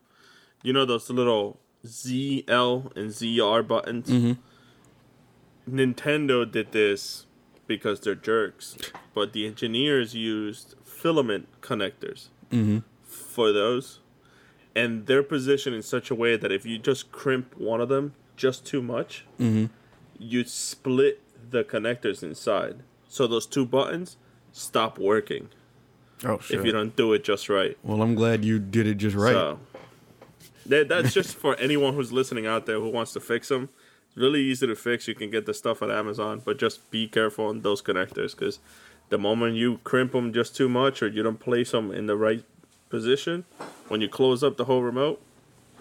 you 0.63 0.73
know 0.73 0.85
those 0.85 1.09
little 1.11 1.59
ZL 1.85 2.95
and 2.97 3.11
ZR 3.11 3.67
buttons. 3.67 4.09
Mm-hmm. 4.09 5.77
Nintendo 5.77 6.51
did 6.51 6.73
this 6.73 7.27
because 7.67 8.01
they're 8.01 8.15
jerks, 8.15 8.77
but 9.15 9.33
the 9.33 9.47
engineers 9.47 10.15
used 10.15 10.77
filament 10.85 11.49
connectors 11.61 12.29
for 13.03 13.53
those, 13.53 14.01
and 14.77 15.07
they're 15.07 15.23
positioned 15.23 15.75
in 15.75 15.83
such 15.83 16.11
a 16.11 16.15
way 16.15 16.37
that 16.37 16.53
if 16.53 16.65
you 16.65 16.79
just 16.79 17.11
crimp 17.11 17.57
one 17.57 17.81
of 17.81 17.89
them 17.89 18.15
just 18.37 18.65
too 18.65 18.83
much, 18.83 19.25
mm-hmm. 19.41 19.67
you 20.19 20.45
split 20.45 21.23
the 21.51 21.65
connectors 21.65 22.23
inside. 22.23 22.81
So 23.09 23.27
those 23.27 23.47
two 23.47 23.65
buttons 23.65 24.17
stop 24.53 24.99
working 24.99 25.49
Oh 26.25 26.39
shit. 26.39 26.59
if 26.59 26.67
you 26.67 26.73
don't 26.73 26.97
do 26.97 27.13
it 27.13 27.25
just 27.25 27.49
right. 27.49 27.77
well, 27.83 28.03
I'm 28.03 28.15
glad 28.15 28.45
you 28.45 28.59
did 28.59 28.87
it 28.87 28.95
just 28.95 29.17
right. 29.17 29.33
So 29.33 29.59
that, 30.67 30.89
that's 30.89 31.13
just 31.13 31.37
for 31.37 31.57
anyone 31.59 31.95
who's 31.95 32.13
listening 32.13 32.47
out 32.47 32.67
there 32.67 32.81
who 32.81 32.89
wants 32.89 33.13
to 33.13 33.21
fix 33.21 33.49
them. 33.49 33.69
It's 34.09 34.17
really 34.17 34.41
easy 34.41 34.67
to 34.67 34.75
fix. 34.75 35.07
You 35.09 35.15
can 35.15 35.31
get 35.31 35.47
the 35.47 35.53
stuff 35.53 35.83
at 35.83 35.91
Amazon, 35.91 36.41
but 36.45 36.59
just 36.59 36.91
be 36.91 37.07
careful 37.07 37.47
on 37.47 37.61
those 37.61 37.83
connectors 37.83 38.37
because 38.37 38.61
the 39.11 39.19
moment 39.19 39.57
you 39.57 39.79
crimp 39.85 40.13
them 40.13 40.33
just 40.33 40.57
too 40.57 40.69
much 40.69 41.03
or 41.03 41.09
you 41.09 41.23
don't 41.23 41.39
place 41.39 41.73
them 41.73 41.93
in 41.93 42.07
the 42.07 42.17
right 42.17 42.45
position, 42.89 43.45
when 43.89 44.01
you 44.01 44.09
close 44.09 44.43
up 44.43 44.57
the 44.57 44.65
whole 44.65 44.83
remote, 44.83 45.21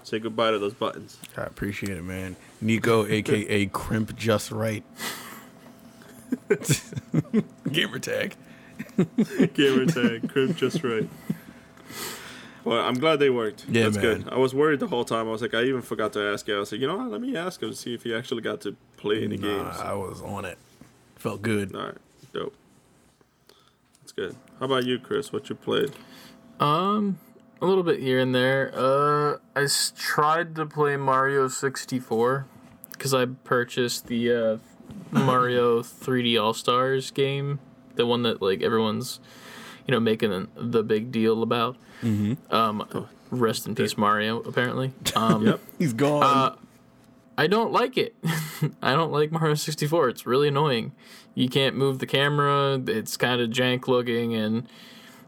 say 0.05 0.19
goodbye 0.19 0.51
to 0.51 0.59
those 0.59 0.73
buttons. 0.73 1.17
I 1.35 1.43
appreciate 1.43 1.97
it, 1.97 2.03
man. 2.03 2.35
Nico, 2.61 3.05
aka 3.09 3.65
Crimp 3.67 4.15
Just 4.15 4.51
Right. 4.51 4.83
Gamer 7.71 7.99
tag. 7.99 8.35
Give 9.53 9.93
tag, 9.93 10.29
crimp 10.29 10.57
just 10.57 10.83
right. 10.83 11.07
Well, 12.63 12.79
I'm 12.83 12.95
glad 12.95 13.19
they 13.19 13.29
worked. 13.29 13.65
Yeah, 13.69 13.83
That's 13.83 13.97
man. 13.97 14.23
good. 14.23 14.29
I 14.33 14.37
was 14.37 14.53
worried 14.55 14.79
the 14.79 14.87
whole 14.87 15.05
time. 15.05 15.27
I 15.27 15.31
was 15.31 15.41
like, 15.41 15.53
I 15.53 15.63
even 15.63 15.81
forgot 15.81 16.13
to 16.13 16.21
ask 16.21 16.47
you. 16.47 16.55
I 16.55 16.59
was 16.59 16.71
like, 16.71 16.81
you 16.81 16.87
know 16.87 16.97
what? 16.97 17.11
Let 17.11 17.21
me 17.21 17.37
ask 17.37 17.61
him 17.61 17.69
to 17.69 17.75
see 17.75 17.93
if 17.93 18.03
he 18.03 18.13
actually 18.13 18.41
got 18.41 18.61
to 18.61 18.75
play 18.97 19.23
any 19.23 19.37
Nah, 19.37 19.47
games. 19.47 19.77
I 19.77 19.93
was 19.93 20.21
on 20.23 20.45
it. 20.45 20.57
Felt 21.15 21.41
good. 21.41 21.75
All 21.75 21.83
right, 21.85 21.97
dope. 22.33 22.55
That's 24.01 24.11
good. 24.11 24.35
How 24.59 24.65
about 24.65 24.83
you, 24.85 24.97
Chris? 24.99 25.31
What 25.31 25.47
you 25.49 25.55
played? 25.55 25.91
Um, 26.59 27.19
a 27.61 27.65
little 27.65 27.83
bit 27.83 27.99
here 27.99 28.19
and 28.19 28.33
there. 28.33 28.71
Uh, 28.75 29.37
I 29.55 29.63
s- 29.63 29.93
tried 29.97 30.55
to 30.55 30.65
play 30.65 30.97
Mario 30.97 31.47
64 31.47 32.45
because 32.91 33.13
I 33.13 33.25
purchased 33.25 34.07
the 34.07 34.31
uh, 34.31 34.57
Mario 35.11 35.81
3D 35.81 36.41
All 36.41 36.53
Stars 36.53 37.11
game, 37.11 37.59
the 37.95 38.05
one 38.05 38.23
that 38.23 38.41
like 38.41 38.61
everyone's, 38.61 39.19
you 39.87 39.91
know, 39.93 39.99
making 39.99 40.47
the 40.55 40.83
big 40.83 41.11
deal 41.11 41.41
about. 41.43 41.77
Mm-hmm. 42.03 42.53
Um, 42.53 43.07
rest 43.31 43.67
in 43.67 43.75
peace, 43.75 43.97
Mario. 43.97 44.39
Apparently. 44.41 44.93
Um, 45.15 45.45
Yep. 45.47 45.59
He's 45.79 45.93
gone. 45.93 46.23
Uh, 46.23 46.55
I 47.37 47.47
don't 47.47 47.71
like 47.71 47.97
it. 47.97 48.15
I 48.81 48.93
don't 48.93 49.11
like 49.11 49.31
Mario 49.31 49.55
64. 49.55 50.09
It's 50.09 50.25
really 50.25 50.47
annoying. 50.49 50.93
You 51.33 51.49
can't 51.49 51.75
move 51.75 51.99
the 51.99 52.05
camera. 52.05 52.81
It's 52.87 53.17
kind 53.17 53.41
of 53.41 53.49
jank 53.49 53.87
looking. 53.89 54.33
And 54.33 54.67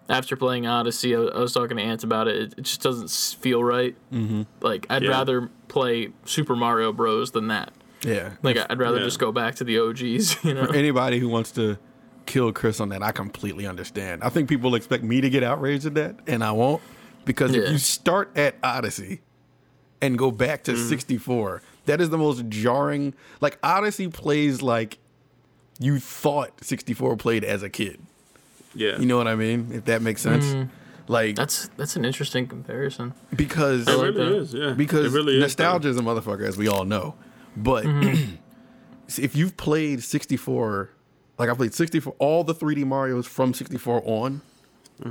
after 0.10 0.36
playing 0.36 0.65
Odyssey, 0.67 1.15
I, 1.15 1.20
I 1.20 1.39
was 1.39 1.54
talking 1.54 1.78
to 1.78 1.84
Ant 1.84 2.04
about 2.04 2.28
it. 2.28 2.36
It, 2.36 2.54
it 2.58 2.62
just 2.63 2.82
doesn't 2.82 3.10
feel 3.41 3.63
right. 3.63 3.96
Mm-hmm. 4.12 4.43
Like, 4.62 4.86
I'd 4.89 5.04
Yeah. 5.04 5.10
rather 5.10 5.50
play 5.67 6.10
Super 6.26 6.56
Mario 6.56 6.93
Bros. 6.93 7.32
than 7.32 7.48
that. 7.50 7.74
yeah. 8.04 8.34
Like, 8.41 8.58
I'd 8.70 8.80
rather 8.80 9.00
Yeah. 9.00 9.04
just 9.06 9.20
go 9.20 9.32
back 9.32 9.56
to 9.56 9.63
the 9.63 9.80
OGs, 9.80 10.38
you 10.43 10.54
know? 10.54 10.65
Anybody 10.67 11.20
who 11.20 11.28
wants 11.30 11.52
to 11.54 11.78
kill 12.26 12.52
Chris 12.54 12.80
on 12.80 12.89
that, 12.89 13.02
I 13.04 13.12
completely 13.12 13.65
understand. 13.67 14.24
I 14.24 14.30
think 14.30 14.48
people 14.50 14.76
expect 14.76 15.04
me 15.04 15.20
to 15.22 15.30
get 15.30 15.43
outraged 15.43 15.86
at 15.86 15.93
that, 15.96 16.15
and 16.28 16.43
I 16.43 16.52
won't. 16.52 16.82
Because 17.26 17.54
if 17.54 17.70
you 17.70 17.78
start 17.78 18.32
at 18.38 18.56
Odyssey 18.63 19.20
and 20.02 20.17
go 20.17 20.32
back 20.32 20.63
to 20.65 20.78
64, 20.78 21.62
that 21.86 22.00
is 22.00 22.10
the 22.10 22.17
most 22.17 22.48
jarring. 22.48 23.13
Like, 23.41 23.58
Odyssey 23.62 24.08
plays 24.08 24.62
like 24.62 25.00
you 25.80 26.00
thought 26.00 26.63
64 26.63 27.17
played 27.17 27.43
as 27.43 27.63
a 27.63 27.70
kid. 27.70 28.00
Yeah. 28.77 28.99
You 28.99 29.05
know 29.05 29.17
what 29.17 29.27
I 29.27 29.35
mean? 29.35 29.71
If 29.73 29.85
that 29.85 30.01
makes 30.01 30.21
sense. 30.21 30.53
Hmm. 30.53 30.63
Like, 31.09 31.37
That's 31.37 31.69
that's 31.77 31.95
an 31.95 32.03
interesting 32.03 32.47
comparison. 32.47 33.13
because 33.33 33.87
it 33.87 33.91
like 33.91 34.13
really 34.13 34.31
that. 34.31 34.35
is. 34.35 34.53
Yeah. 34.53 34.73
because 34.73 35.05
it 35.05 35.17
really 35.17 35.39
nostalgia 35.39 35.87
is, 35.87 35.97
a 35.97 36.01
motherfucker, 36.01 36.45
as 36.45 36.57
we 36.57 36.67
all 36.67 36.83
know. 36.83 37.15
But 37.55 37.85
mm-hmm. 37.85 38.35
see, 39.07 39.23
if 39.23 39.33
you've 39.33 39.55
played 39.55 40.03
64, 40.03 40.89
like 41.37 41.49
I 41.49 41.53
played 41.53 41.73
64, 41.73 42.13
all 42.19 42.43
the 42.43 42.53
3D 42.53 42.85
Mario's 42.85 43.25
from 43.25 43.53
64 43.53 44.03
on, 44.05 44.41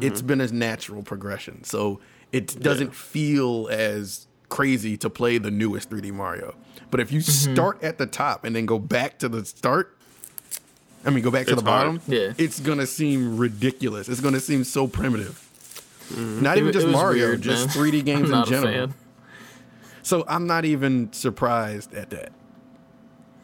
it's 0.00 0.18
mm-hmm. 0.18 0.26
been 0.26 0.40
a 0.42 0.48
natural 0.48 1.02
progression. 1.02 1.64
So 1.64 2.00
it 2.30 2.60
doesn't 2.60 2.94
feel 2.94 3.68
as 3.70 4.26
crazy 4.48 4.96
to 4.98 5.10
play 5.10 5.38
the 5.38 5.50
newest 5.50 5.90
3D 5.90 6.12
Mario. 6.12 6.56
But 6.90 7.00
if 7.00 7.10
you 7.10 7.20
mm-hmm. 7.20 7.52
start 7.54 7.82
at 7.82 7.98
the 7.98 8.06
top 8.06 8.44
and 8.44 8.54
then 8.54 8.66
go 8.66 8.78
back 8.78 9.18
to 9.20 9.28
the 9.28 9.44
start, 9.44 9.95
I 11.06 11.10
mean, 11.10 11.22
go 11.22 11.30
back 11.30 11.46
to 11.46 11.52
It's 11.52 11.62
the 11.62 11.70
hard. 11.70 12.00
bottom, 12.00 12.00
Yeah. 12.08 12.32
it's 12.36 12.58
gonna 12.60 12.86
seem 12.86 13.36
ridiculous. 13.36 14.08
It's 14.08 14.20
gonna 14.20 14.40
seem 14.40 14.64
so 14.64 14.86
primitive. 14.88 15.40
Mm-hmm. 16.12 16.42
Not 16.42 16.56
It 16.56 16.60
even 16.60 16.72
just 16.72 16.86
Mario, 16.88 17.26
weird, 17.28 17.42
just 17.42 17.68
man. 17.68 17.76
3D 17.76 18.02
games 18.04 18.30
I'm 18.30 18.42
in 18.42 18.48
general. 18.48 18.88
So 20.02 20.24
I'm 20.28 20.46
not 20.46 20.64
even 20.64 21.12
surprised 21.12 21.94
at 21.94 22.10
that. 22.10 22.32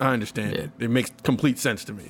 I 0.00 0.12
understand 0.12 0.54
Yeah. 0.54 0.62
it. 0.62 0.70
It 0.80 0.90
makes 0.90 1.10
complete 1.22 1.58
sense 1.58 1.84
to 1.84 1.92
me. 1.92 2.04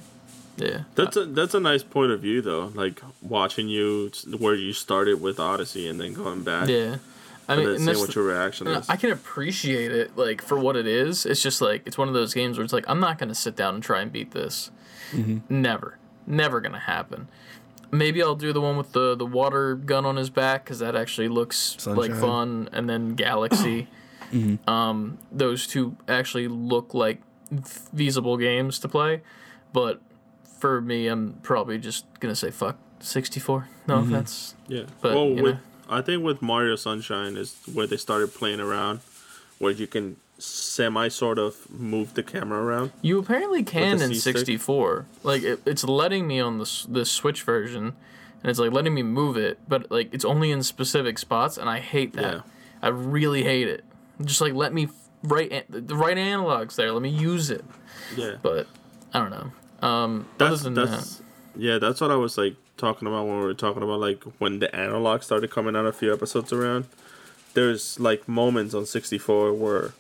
Yeah. 0.57 0.83
That's 0.95 1.17
a 1.17 1.25
that's 1.25 1.55
a 1.55 1.61
nice 1.61 1.83
point 1.83 2.12
of 2.12 2.21
view 2.21 2.43
though. 2.43 2.71
Like 2.75 3.03
watching 3.23 3.69
you 3.69 4.11
where 4.38 4.55
you 4.55 4.73
started 4.75 5.21
with 5.21 5.41
Odyssey 5.41 5.88
and 5.88 5.99
then 6.01 6.12
going 6.12 6.43
back. 6.43 6.69
Yeah. 6.69 6.97
I 7.49 7.57
mean, 7.57 7.69
And 7.69 7.79
then 7.79 7.89
and 7.89 7.99
what 7.99 8.15
your 8.15 8.25
reaction 8.25 8.67
is. 8.69 8.89
I 8.89 8.97
can 8.97 9.11
appreciate 9.11 9.93
it 9.93 10.17
like 10.17 10.43
for 10.43 10.59
what 10.59 10.77
it 10.77 10.87
is. 10.87 11.27
It's 11.27 11.43
just 11.43 11.61
like 11.61 11.83
it's 11.87 11.99
one 11.99 12.09
of 12.09 12.15
those 12.15 12.35
games 12.35 12.57
where 12.57 12.65
it's 12.65 12.73
like 12.73 12.85
I'm 12.89 13.01
not 13.01 13.19
gonna 13.19 13.35
sit 13.35 13.57
down 13.57 13.75
and 13.75 13.83
try 13.83 14.01
and 14.01 14.13
beat 14.13 14.31
this. 14.31 14.71
Mm-hmm. 15.13 15.39
Never, 15.49 15.99
never 16.27 16.61
gonna 16.61 16.79
happen. 16.79 17.29
Maybe 17.91 18.23
I'll 18.23 18.37
do 18.37 18.53
the 18.53 18.61
one 18.61 18.77
with 18.77 18.93
the 18.93 19.15
the 19.15 19.27
water 19.27 19.75
gun 19.75 20.07
on 20.07 20.17
his 20.17 20.31
back 20.31 20.65
because 20.65 20.79
that 20.79 20.97
actually 20.97 21.29
looks 21.29 21.85
like 21.87 22.15
fun. 22.15 22.69
And 22.73 22.89
then 22.89 23.15
Galaxy, 23.15 23.89
mm-hmm. 24.33 24.69
um, 24.71 25.19
those 25.31 25.67
two 25.67 25.97
actually 26.09 26.49
look 26.49 26.95
like 26.95 27.21
feasible 27.65 28.37
games 28.37 28.79
to 28.79 28.89
play. 28.89 29.23
But 29.73 30.01
for 30.59 30.81
me, 30.81 31.09
I'm 31.09 31.41
probably 31.43 31.79
just 31.79 32.07
gonna 32.21 32.37
say 32.37 32.51
fuck 32.51 32.79
64. 33.01 33.69
No 33.87 33.99
mm-hmm. 33.99 34.15
offense. 34.15 34.55
Yeah. 34.69 34.85
But, 35.01 35.15
well, 35.15 35.27
you 35.27 35.43
with 35.43 35.55
know. 35.57 35.61
I 35.88 36.01
think 36.03 36.23
with 36.23 36.42
Mario 36.42 36.77
Sunshine 36.77 37.37
is 37.37 37.57
where 37.73 37.87
they 37.87 37.97
started 37.97 38.35
playing 38.35 38.61
around, 38.61 39.01
where 39.59 39.73
you 39.73 39.87
can 39.87 40.16
semi 40.38 41.09
sort 41.09 41.38
of 41.38 41.71
move 41.71 42.14
the 42.14 42.23
camera 42.23 42.62
around. 42.62 42.92
You 43.01 43.18
apparently 43.18 43.62
can 43.62 44.03
in 44.03 44.09
C-stick? 44.11 44.38
64. 44.38 45.07
Like 45.23 45.42
it, 45.42 45.61
it's 45.66 45.85
letting 45.85 46.27
me 46.27 46.40
on 46.40 46.59
the 46.59 46.87
the 46.88 47.05
Switch 47.05 47.42
version, 47.42 47.95
and 48.42 48.51
it's 48.51 48.59
like 48.59 48.73
letting 48.73 48.95
me 48.95 49.03
move 49.03 49.37
it, 49.37 49.59
but 49.68 49.90
like 49.90 50.12
it's 50.12 50.25
only 50.25 50.51
in 50.51 50.62
specific 50.62 51.18
spots, 51.18 51.57
and 51.59 51.68
I 51.68 51.81
hate 51.81 52.14
that. 52.14 52.35
Yeah. 52.37 52.40
I 52.83 52.88
really 52.88 53.45
hate 53.45 53.68
it. 53.68 53.85
Just 54.25 54.40
like 54.40 54.55
let 54.55 54.73
me 54.73 54.88
right 55.23 55.64
the 55.68 55.95
right 55.95 56.16
analogs 56.16 56.75
there. 56.75 56.92
Let 56.92 57.03
me 57.03 57.11
use 57.11 57.51
it. 57.51 57.64
Yeah. 58.16 58.37
But 58.42 58.66
I 59.14 59.18
don't 59.21 59.31
know. 59.31 59.53
Um, 59.87 60.27
That's 60.38 60.53
other 60.61 60.62
than 60.71 60.75
that's 60.75 61.23
yeah. 61.57 61.79
That's 61.79 62.01
what 62.01 62.11
I 62.11 62.17
was 62.17 62.37
like 62.38 62.55
talking 62.77 63.07
about 63.09 63.27
when 63.27 63.38
we 63.38 63.45
were 63.45 63.55
talking 63.55 63.83
about 63.83 64.01
like 64.01 64.23
when 64.38 64.59
the 64.59 64.75
analog 64.75 65.23
started 65.23 65.51
coming 65.51 65.77
out 65.77 65.87
a 65.87 65.93
few 65.93 66.12
episodes 66.12 66.53
around. 66.53 66.87
There's 67.55 68.01
like 68.01 68.27
moments 68.29 68.75
on 68.75 68.87
64 68.87 69.53
where 69.53 69.93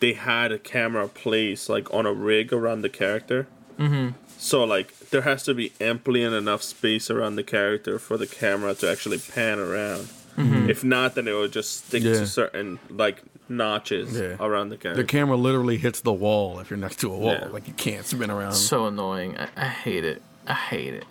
they 0.00 0.12
had 0.14 0.52
a 0.52 0.58
camera 0.58 1.08
placed 1.08 1.68
like 1.68 1.92
on 1.94 2.06
a 2.06 2.12
rig 2.12 2.52
around 2.52 2.82
the 2.82 2.88
character. 2.88 3.46
Mm-hmm. 3.78 4.10
So 4.36 4.64
like 4.64 4.96
there 5.10 5.22
has 5.22 5.42
to 5.44 5.54
be 5.54 5.72
amply 5.80 6.22
and 6.24 6.34
enough 6.34 6.62
space 6.62 7.10
around 7.10 7.36
the 7.36 7.42
character 7.44 7.98
for 7.98 8.16
the 8.16 8.26
camera 8.26 8.74
to 8.74 8.90
actually 8.90 9.18
pan 9.18 9.58
around. 9.58 10.08
If 10.40 10.84
not, 10.84 11.16
then 11.16 11.26
it 11.26 11.32
will 11.32 11.48
just 11.48 11.86
stick 11.86 12.04
Yeah. 12.04 12.12
to 12.12 12.26
certain 12.26 12.78
like 12.90 13.22
notches 13.48 14.16
Yeah. 14.16 14.36
around 14.38 14.68
the 14.68 14.76
character. 14.76 15.02
The 15.02 15.08
camera 15.08 15.36
literally 15.36 15.78
hits 15.78 16.00
the 16.00 16.12
wall 16.12 16.60
if 16.60 16.70
you're 16.70 16.76
next 16.76 17.00
to 17.00 17.12
a 17.12 17.16
wall. 17.18 17.32
Yeah. 17.32 17.46
Like 17.46 17.66
you 17.66 17.74
can't 17.74 18.06
spin 18.06 18.30
around. 18.30 18.52
so 18.52 18.86
annoying. 18.86 19.36
I, 19.36 19.48
I 19.56 19.64
hate 19.66 20.04
it. 20.04 20.22
I 20.48 20.54
hate 20.54 20.94
it. 20.94 21.04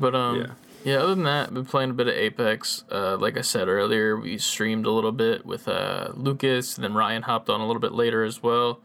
But 0.00 0.14
um, 0.14 0.40
Yeah. 0.40 0.46
yeah. 0.84 0.96
Other 0.96 1.14
than 1.14 1.24
that, 1.24 1.48
I've 1.48 1.54
been 1.54 1.64
playing 1.66 1.90
a 1.90 1.94
bit 1.94 2.08
of 2.08 2.14
Apex. 2.14 2.84
Uh, 2.90 3.16
like 3.18 3.36
I 3.36 3.42
said 3.42 3.68
earlier, 3.68 4.16
we 4.16 4.38
streamed 4.38 4.86
a 4.86 4.90
little 4.90 5.12
bit 5.12 5.44
with 5.46 5.68
uh, 5.68 6.08
Lucas, 6.14 6.76
and 6.76 6.84
then 6.84 6.94
Ryan 6.94 7.22
hopped 7.22 7.48
on 7.50 7.60
a 7.60 7.66
little 7.66 7.80
bit 7.80 7.92
later 7.92 8.24
as 8.24 8.42
well. 8.42 8.80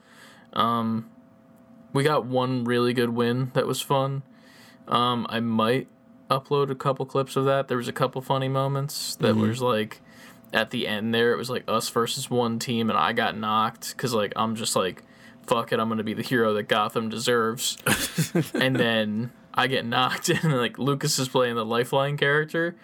Um, 0.54 1.10
we 1.94 2.04
got 2.04 2.26
one 2.26 2.66
really 2.66 2.94
good 2.94 3.10
win 3.10 3.52
that 3.54 3.66
was 3.66 3.82
fun. 3.82 4.24
Um, 4.88 5.26
I 5.30 5.40
might 5.40 5.88
upload 6.30 6.70
a 6.70 6.76
couple 6.76 7.06
clips 7.06 7.36
of 7.36 7.46
that. 7.46 7.68
There 7.70 7.78
was 7.78 7.88
a 7.88 7.94
couple 7.94 8.22
funny 8.22 8.50
moments 8.50 9.16
that 9.18 9.36
was 9.36 9.62
like 9.62 10.02
at 10.54 10.72
the 10.72 10.88
end 10.88 11.14
there. 11.14 11.32
It 11.32 11.38
was 11.38 11.50
like 11.50 11.64
us 11.68 11.88
versus 11.90 12.30
one 12.30 12.60
team, 12.60 12.90
and 12.90 13.00
I 13.00 13.14
got 13.14 13.38
knocked 13.38 13.92
because 13.96 14.14
like 14.14 14.34
I'm 14.36 14.56
just 14.56 14.76
like, 14.76 15.04
fuck 15.48 15.72
it, 15.72 15.80
I'm 15.80 15.88
gonna 15.90 16.04
be 16.04 16.14
the 16.14 16.22
hero 16.24 16.54
that 16.54 16.64
Gotham 16.64 17.10
deserves. 17.10 17.78
and 18.54 18.76
then 18.76 19.32
I 19.56 19.68
get 19.68 19.86
knocked, 19.86 20.30
and 20.44 20.56
like 20.56 20.78
Lucas 20.78 21.18
is 21.18 21.30
playing 21.30 21.56
the 21.56 21.66
lifeline 21.66 22.18
character, 22.18 22.76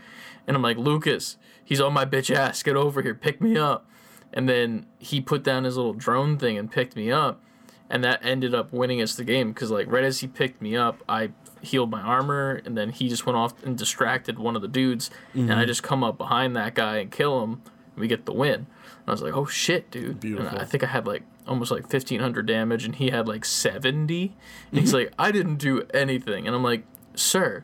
and 0.47 0.55
I'm 0.55 0.63
like, 0.63 0.77
Lucas, 0.77 1.37
he's 1.63 1.81
on 1.81 1.93
my 1.93 2.05
bitch 2.05 2.33
ass. 2.33 2.63
Get 2.63 2.75
over 2.75 3.01
here, 3.01 3.13
pick 3.13 3.41
me 3.41 3.57
up. 3.57 3.85
And 4.33 4.47
then 4.47 4.85
he 4.97 5.19
put 5.19 5.43
down 5.43 5.65
his 5.65 5.75
little 5.75 5.93
drone 5.93 6.37
thing 6.37 6.57
and 6.57 6.71
picked 6.71 6.95
me 6.95 7.11
up, 7.11 7.43
and 7.89 8.03
that 8.03 8.25
ended 8.25 8.55
up 8.55 8.71
winning 8.71 9.01
us 9.01 9.15
the 9.15 9.25
game 9.25 9.51
because 9.51 9.69
like 9.69 9.91
right 9.91 10.05
as 10.05 10.21
he 10.21 10.27
picked 10.27 10.61
me 10.61 10.77
up, 10.77 11.03
I 11.09 11.31
healed 11.61 11.91
my 11.91 12.01
armor, 12.01 12.61
and 12.65 12.77
then 12.77 12.91
he 12.91 13.09
just 13.09 13.25
went 13.25 13.37
off 13.37 13.61
and 13.63 13.77
distracted 13.77 14.39
one 14.39 14.55
of 14.55 14.61
the 14.61 14.69
dudes, 14.69 15.11
and 15.33 15.51
I 15.51 15.55
mm-hmm. 15.55 15.67
just 15.67 15.83
come 15.83 16.03
up 16.03 16.17
behind 16.17 16.55
that 16.55 16.75
guy 16.75 16.97
and 16.97 17.11
kill 17.11 17.43
him. 17.43 17.61
And 17.93 17.99
we 17.99 18.07
get 18.07 18.25
the 18.25 18.33
win. 18.33 18.53
And 18.53 19.07
I 19.07 19.11
was 19.11 19.21
like, 19.21 19.35
oh 19.35 19.45
shit, 19.45 19.91
dude. 19.91 20.21
Beautiful. 20.21 20.47
And 20.47 20.59
I 20.59 20.63
think 20.63 20.81
I 20.83 20.87
had 20.87 21.05
like 21.05 21.23
almost 21.51 21.69
like 21.71 21.83
1500 21.83 22.45
damage, 22.45 22.85
and 22.85 22.95
he 22.95 23.09
had 23.11 23.27
like 23.27 23.45
70. 23.45 24.35
And 24.71 24.79
he's 24.79 24.93
like, 24.93 25.11
I 25.19 25.31
didn't 25.31 25.57
do 25.57 25.85
anything. 25.93 26.47
And 26.47 26.55
I'm 26.55 26.63
like, 26.63 26.83
sir, 27.13 27.63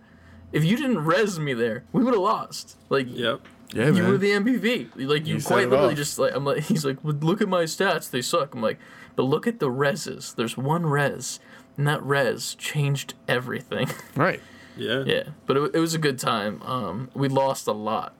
if 0.52 0.64
you 0.64 0.78
didn't 0.78 1.00
res 1.04 1.40
me 1.40 1.54
there, 1.54 1.84
we 1.92 2.04
would 2.04 2.14
have 2.14 2.22
lost. 2.22 2.78
Like, 2.90 3.08
Yep. 3.10 3.42
Yeah, 3.74 3.88
you 3.88 3.94
man. 4.04 4.08
were 4.12 4.18
the 4.18 4.32
MVP. 4.32 4.92
Like 4.96 5.28
you, 5.28 5.36
You 5.36 5.42
quite 5.44 5.70
literally 5.70 5.92
off. 5.92 5.98
just 5.98 6.18
like 6.18 6.34
I'm 6.34 6.46
like 6.46 6.64
he's 6.64 6.86
like, 6.86 7.04
well, 7.04 7.16
look 7.16 7.42
at 7.42 7.50
my 7.50 7.64
stats, 7.64 8.10
they 8.10 8.22
suck. 8.22 8.56
I'm 8.56 8.62
like, 8.62 8.80
but 9.18 9.24
look 9.24 9.46
at 9.46 9.60
the 9.60 9.68
reses. 9.70 10.34
There's 10.36 10.56
one 10.56 10.86
res, 10.86 11.40
and 11.76 11.86
that 11.86 12.02
res 12.02 12.56
changed 12.56 13.14
everything. 13.28 13.90
right. 14.16 14.40
Yeah. 14.78 15.04
yeah, 15.06 15.24
but 15.48 15.58
it, 15.58 15.76
it 15.76 15.80
was 15.80 15.94
a 15.96 15.98
good 15.98 16.18
time. 16.20 16.62
Um, 16.62 17.10
we 17.14 17.28
lost 17.28 17.68
a 17.68 17.72
lot 17.74 18.14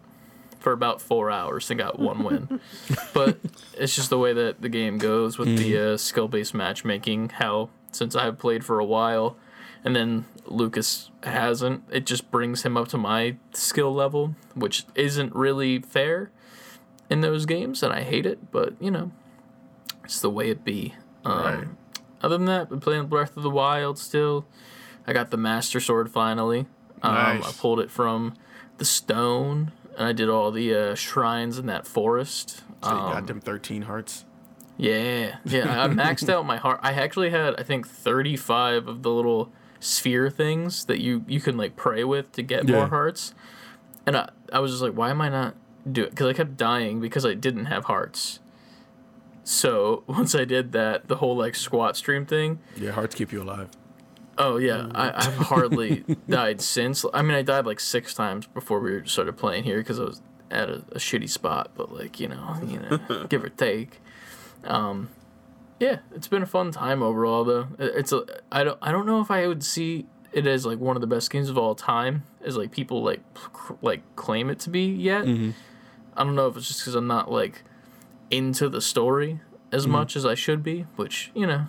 for 0.60 0.72
about 0.72 1.02
four 1.02 1.30
hours 1.32 1.70
and 1.70 1.78
got 1.80 2.00
one 2.00 2.24
win, 2.24 2.60
but 3.14 3.38
it's 3.74 3.96
just 3.96 4.10
the 4.10 4.18
way 4.18 4.34
that 4.34 4.62
the 4.62 4.70
game 4.70 4.98
goes 4.98 5.38
with 5.38 5.58
the 5.58 5.78
uh, 5.94 5.98
skill-based 5.98 6.54
matchmaking. 6.54 7.30
How 7.30 7.70
since 7.92 8.16
I've 8.16 8.38
played 8.38 8.66
for 8.66 8.80
a 8.80 8.86
while, 8.86 9.38
and 9.84 9.96
then 9.96 10.26
Lucas 10.46 11.10
hasn't, 11.24 11.84
it 11.92 12.06
just 12.06 12.30
brings 12.32 12.64
him 12.64 12.76
up 12.78 12.88
to 12.90 12.98
my 12.98 13.38
skill 13.54 13.94
level, 13.94 14.36
which 14.56 14.86
isn't 14.96 15.34
really 15.36 15.80
fair 15.80 16.32
in 17.10 17.22
those 17.22 17.46
games, 17.46 17.82
and 17.84 17.94
I 17.94 18.02
hate 18.04 18.26
it. 18.26 18.52
But 18.52 18.74
you 18.80 18.92
know, 18.92 19.12
it's 20.04 20.20
the 20.22 20.30
way 20.30 20.50
it 20.50 20.64
be. 20.64 20.96
Um, 21.26 21.44
Right. 21.44 21.68
Other 22.22 22.38
than 22.38 22.48
that, 22.48 22.70
been 22.70 22.80
playing 22.80 23.06
Breath 23.08 23.38
of 23.38 23.44
the 23.44 23.50
Wild 23.50 24.00
still. 24.00 24.46
I 25.06 25.14
got 25.14 25.30
the 25.30 25.38
Master 25.38 25.80
Sword 25.80 26.10
finally. 26.12 26.62
Um, 27.04 27.14
I 27.44 27.52
pulled 27.60 27.80
it 27.80 27.92
from 27.92 28.34
the 28.80 28.86
stone, 28.86 29.72
and 29.98 30.08
I 30.08 30.14
did 30.14 30.30
all 30.30 30.52
the 30.52 30.74
uh, 30.74 30.96
shrines 30.96 31.58
in 31.58 31.66
that 31.66 31.86
forest. 31.88 32.64
So 32.84 32.92
you 32.92 32.96
Um, 32.96 33.12
got 33.14 33.28
them 33.28 33.42
13 33.42 33.82
hearts. 33.84 34.24
yeah, 34.78 35.38
yeah. 35.44 35.84
I 35.84 35.88
maxed 35.90 36.30
out 36.30 36.46
my 36.46 36.58
heart. 36.58 36.80
I 36.84 36.94
actually 36.94 37.32
had, 37.32 37.56
I 37.60 37.64
think, 37.64 37.88
thirty-five 37.88 38.88
of 38.88 39.02
the 39.04 39.10
little 39.12 39.52
sphere 39.80 40.30
things 40.30 40.86
that 40.86 41.00
you 41.00 41.24
you 41.28 41.40
can 41.42 41.58
like 41.58 41.76
pray 41.76 42.04
with 42.04 42.32
to 42.34 42.42
get 42.44 42.68
Yeah. 42.70 42.76
more 42.78 42.88
hearts. 42.88 43.34
And 44.06 44.16
I, 44.16 44.30
I 44.54 44.60
was 44.60 44.72
just 44.72 44.82
like, 44.84 44.94
why 44.94 45.10
am 45.10 45.20
I 45.22 45.30
not 45.30 45.56
doing? 45.92 46.10
Because 46.12 46.28
I 46.28 46.34
kept 46.34 46.56
dying 46.58 47.02
because 47.02 47.26
I 47.26 47.34
didn't 47.34 47.66
have 47.66 47.86
hearts. 47.86 48.40
So 49.44 50.04
once 50.08 50.36
I 50.36 50.46
did 50.46 50.72
that, 50.74 51.08
the 51.08 51.18
whole 51.18 51.36
like 51.36 51.56
squat 51.56 51.98
stream 51.98 52.26
thing. 52.26 52.60
Yeah, 52.76 52.92
hearts 52.92 53.16
keep 53.16 53.32
you 53.32 53.42
alive. 53.42 53.70
Oh 54.38 54.58
yeah, 54.58 54.80
um, 54.80 54.92
I, 54.96 55.12
I've 55.16 55.38
hardly 55.38 56.04
died 56.30 56.62
since. 56.62 57.06
I 57.14 57.22
mean, 57.22 57.36
I 57.36 57.42
died 57.42 57.66
like 57.66 57.80
six 57.80 58.14
times 58.14 58.48
before 58.48 58.80
we 58.80 59.08
started 59.08 59.38
playing 59.38 59.64
here 59.64 59.78
because 59.78 60.00
I 60.00 60.04
was 60.04 60.22
at 60.52 60.70
a, 60.70 60.76
a 60.92 61.00
shitty 61.00 61.30
spot. 61.30 61.72
But 61.76 61.92
like 61.94 62.20
you 62.20 62.28
know, 62.28 62.58
you 62.66 62.80
know, 62.80 63.26
give 63.30 63.44
or 63.44 63.50
take. 63.50 64.02
Um, 64.64 65.10
yeah, 65.80 66.00
it's 66.16 66.28
been 66.28 66.44
a 66.44 66.48
fun 66.48 66.72
time 66.72 67.02
overall. 67.02 67.44
Though 67.44 67.68
It- 67.80 67.94
it's 67.96 68.12
a 68.12 68.26
I 68.52 68.64
don't 68.64 68.78
I 68.82 68.92
don't 68.92 69.06
know 69.06 69.22
if 69.22 69.32
I 69.32 69.48
would 69.48 69.64
see 69.64 70.06
it 70.34 70.46
as 70.46 70.66
like 70.66 70.80
one 70.80 70.96
of 70.96 71.02
the 71.02 71.08
best 71.08 71.32
games 71.32 71.50
of 71.50 71.58
all 71.58 71.76
time, 71.76 72.24
as 72.44 72.58
like 72.58 72.72
people 72.72 73.04
like 73.04 73.22
cr- 73.34 73.74
like 73.82 74.02
claim 74.16 74.50
it 74.50 74.60
to 74.60 74.70
be 74.70 74.86
yet. 74.86 75.26
Mm-hmm. 75.26 75.52
I 76.16 76.24
don't 76.24 76.36
know 76.36 76.48
if 76.48 76.58
it's 76.58 76.68
just 76.68 76.82
because 76.82 76.96
I'm 76.96 77.08
not 77.08 77.32
like 77.32 77.64
into 78.30 78.70
the 78.70 78.82
story 78.82 79.40
as 79.72 79.84
mm-hmm. 79.84 79.94
much 79.94 80.16
as 80.16 80.26
I 80.26 80.36
should 80.36 80.64
be, 80.64 80.86
which 80.96 81.32
you 81.34 81.48
know, 81.48 81.68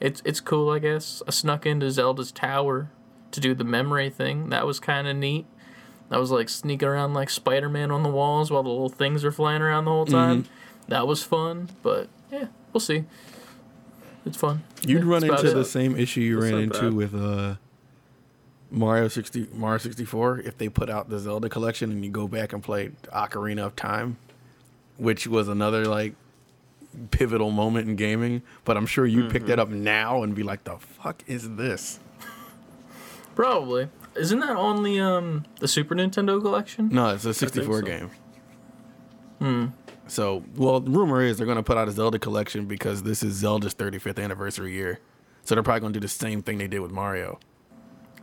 it's 0.00 0.22
it's 0.24 0.40
cool, 0.40 0.70
I 0.70 0.78
guess. 0.78 1.22
I 1.26 1.30
snuck 1.30 1.66
into 1.66 1.90
Zelda's 1.90 2.32
tower 2.32 2.90
to 3.30 3.40
do 3.40 3.54
the 3.54 3.64
memory 3.64 4.10
thing. 4.10 4.48
That 4.50 4.66
was 4.66 4.78
kind 4.80 5.06
of 5.08 5.16
neat. 5.16 5.46
I 6.10 6.18
was 6.18 6.30
like 6.30 6.48
sneaking 6.48 6.86
around 6.86 7.14
like 7.14 7.30
Spider 7.30 7.68
Man 7.68 7.90
on 7.90 8.02
the 8.02 8.08
walls 8.10 8.50
while 8.50 8.62
the 8.62 8.68
little 8.68 8.88
things 8.88 9.24
are 9.24 9.32
flying 9.32 9.62
around 9.62 9.86
the 9.86 9.90
whole 9.90 10.06
time. 10.06 10.46
That 10.88 11.06
was 11.06 11.22
fun, 11.22 11.70
but 11.82 12.08
yeah, 12.30 12.46
we'll 12.72 12.80
see. 12.80 13.04
It's 14.26 14.36
fun. 14.36 14.62
You'd 14.86 15.02
Yeah, 15.04 15.08
run 15.10 15.20
that's 15.22 15.24
about 15.24 15.38
into 15.40 15.50
it. 15.52 15.54
the 15.54 15.64
same 15.64 15.96
issue 15.96 16.20
you 16.20 16.40
That's 16.40 16.52
ran 16.52 16.62
into 16.62 16.80
bad. 16.82 16.94
with 16.94 17.14
uh, 17.14 17.54
Mario 18.70 19.08
60, 19.08 19.48
Mario 19.54 19.78
64 19.78 20.40
if 20.40 20.56
they 20.58 20.68
put 20.68 20.88
out 20.90 21.08
the 21.10 21.18
Zelda 21.18 21.48
collection 21.48 21.90
and 21.90 22.04
you 22.04 22.10
go 22.10 22.26
back 22.28 22.52
and 22.52 22.62
play 22.62 22.90
Ocarina 23.12 23.64
of 23.66 23.76
Time, 23.76 24.18
which 24.96 25.26
was 25.26 25.48
another 25.48 25.84
like 25.86 26.14
pivotal 27.10 27.50
moment 27.50 27.88
in 27.88 27.96
gaming. 27.96 28.42
But 28.64 28.76
I'm 28.76 28.86
sure 28.86 29.06
you'd 29.06 29.30
pick 29.30 29.46
that 29.46 29.58
up 29.58 29.68
now 29.68 30.22
and 30.22 30.34
be 30.34 30.42
like, 30.42 30.64
"The 30.64 30.78
fuck 30.78 31.22
is 31.26 31.56
this?" 31.56 32.00
Probably. 33.34 33.88
Isn't 34.14 34.40
that 34.40 34.56
on 34.56 34.82
the 34.82 35.00
um 35.00 35.44
the 35.60 35.68
Super 35.68 35.94
Nintendo 35.94 36.40
collection? 36.40 36.88
No, 36.90 37.10
it's 37.10 37.24
a 37.24 37.34
64 37.34 37.80
so. 37.80 37.86
game. 37.86 38.10
Hmm. 39.38 39.66
So, 40.06 40.44
well, 40.56 40.80
rumor 40.82 41.22
is 41.22 41.38
they're 41.38 41.46
going 41.46 41.56
to 41.56 41.62
put 41.62 41.78
out 41.78 41.88
a 41.88 41.90
Zelda 41.90 42.18
collection 42.18 42.66
because 42.66 43.02
this 43.04 43.22
is 43.22 43.34
Zelda's 43.34 43.74
35th 43.74 44.22
anniversary 44.22 44.74
year. 44.74 45.00
So 45.44 45.54
they're 45.54 45.62
probably 45.62 45.80
going 45.80 45.92
to 45.94 46.00
do 46.00 46.04
the 46.04 46.08
same 46.08 46.42
thing 46.42 46.58
they 46.58 46.68
did 46.68 46.80
with 46.80 46.90
Mario. 46.90 47.40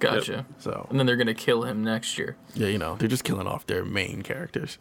Gotcha. 0.02 0.46
So, 0.58 0.88
And 0.90 1.00
then 1.00 1.06
they're 1.06 1.16
gonna 1.16 1.36
kill 1.36 1.64
him 1.64 1.84
next 1.84 2.18
year. 2.18 2.36
yeah, 2.56 2.68
you 2.68 2.80
know, 2.80 2.96
they're 2.96 3.08
just 3.08 3.24
killing 3.24 3.48
off 3.48 3.68
their 3.68 3.86
main 3.86 4.24
characters. 4.24 4.80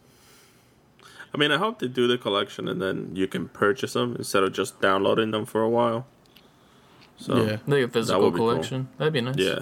I 1.33 1.37
mean, 1.37 1.51
I 1.51 1.57
hope 1.57 1.79
they 1.79 1.87
do 1.87 2.07
the 2.07 2.17
collection 2.17 2.67
and 2.67 2.81
then 2.81 3.11
you 3.15 3.27
can 3.27 3.47
purchase 3.49 3.93
them 3.93 4.15
instead 4.17 4.43
of 4.43 4.51
just 4.53 4.81
downloading 4.81 5.31
them 5.31 5.45
for 5.45 5.61
a 5.61 5.69
while. 5.69 6.05
So 7.17 7.35
Yeah. 7.37 7.43
yeah, 7.43 7.57
Like 7.67 7.83
a 7.83 7.87
physical 7.87 8.21
would 8.23 8.33
be 8.33 8.37
cool. 8.39 8.49
collection. 8.51 8.87
That'd 8.97 9.13
be 9.13 9.21
nice. 9.21 9.35
Yeah, 9.37 9.59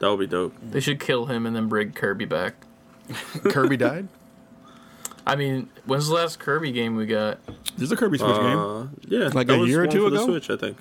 that 0.00 0.10
would 0.10 0.18
be 0.18 0.26
dope. 0.26 0.54
They 0.62 0.80
should 0.80 1.00
kill 1.00 1.26
him 1.26 1.46
and 1.46 1.54
then 1.56 1.68
bring 1.68 1.92
Kirby 1.92 2.24
back. 2.26 2.54
Kirby 3.44 3.76
died? 3.76 4.08
I 5.26 5.36
mean, 5.36 5.70
when's 5.86 6.08
the 6.08 6.14
last 6.14 6.38
Kirby 6.38 6.70
game 6.72 6.96
we 6.96 7.06
got? 7.06 7.38
There's 7.78 7.90
a 7.92 7.96
Kirby 7.96 8.18
Switch 8.18 8.36
game. 8.36 8.58
Uh, 8.58 8.86
yeah, 9.08 9.28
Like 9.32 9.48
a 9.50 9.56
year 9.66 9.82
or 9.82 9.86
two 9.86 10.04
for 10.04 10.10
the 10.10 10.16
ago? 10.16 10.26
Switch, 10.26 10.50
I 10.50 10.56
think. 10.56 10.76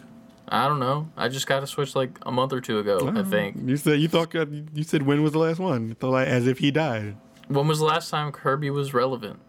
I 0.50 0.68
don't 0.68 0.80
know. 0.80 1.08
I 1.16 1.30
just 1.30 1.48
got 1.48 1.64
a 1.64 1.68
Switch 1.68 1.96
like 1.96 2.20
a 2.26 2.32
month 2.32 2.52
or 2.52 2.60
two 2.60 2.78
ago, 2.80 3.12
I 3.16 3.24
think. 3.24 3.56
You 3.64 3.78
said 3.78 4.02
you 4.02 4.10
thought 4.10 4.34
you 4.34 4.84
said 4.84 5.04
when 5.04 5.24
was 5.24 5.32
the 5.32 5.40
last 5.40 5.60
one? 5.60 5.88
You 5.90 5.94
thought 5.94 6.12
like 6.12 6.28
as 6.28 6.46
if 6.48 6.60
he 6.60 6.70
died. 6.72 7.16
When 7.48 7.68
was 7.68 7.80
the 7.80 7.86
last 7.86 8.10
time 8.10 8.32
Kirby 8.34 8.70
was 8.70 8.94
relevant? 8.94 9.40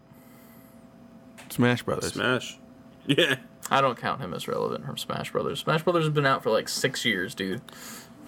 Smash 1.49 1.83
Brothers. 1.83 2.13
Smash. 2.13 2.57
Yeah, 3.07 3.35
I 3.69 3.81
don't 3.81 3.99
count 3.99 4.19
him 4.19 4.33
as 4.33 4.47
relevant 4.47 4.83
from 4.83 4.97
Smash 4.97 5.31
Brothers. 5.31 5.59
Smash 5.59 5.83
Brothers 5.83 6.05
has 6.05 6.13
been 6.13 6.25
out 6.25 6.41
for 6.41 6.49
like 6.49 6.67
six 6.67 7.05
years, 7.05 7.35
dude. 7.35 7.61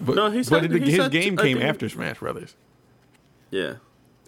But, 0.00 0.14
No, 0.14 0.30
he 0.30 0.38
but 0.38 0.46
said- 0.46 0.70
the- 0.70 0.78
he 0.78 0.92
his 0.92 1.00
said- 1.00 1.10
game 1.10 1.36
I 1.36 1.42
came 1.42 1.60
after 1.60 1.88
Smash 1.88 2.20
Brothers. 2.20 2.54
yeah. 3.50 3.74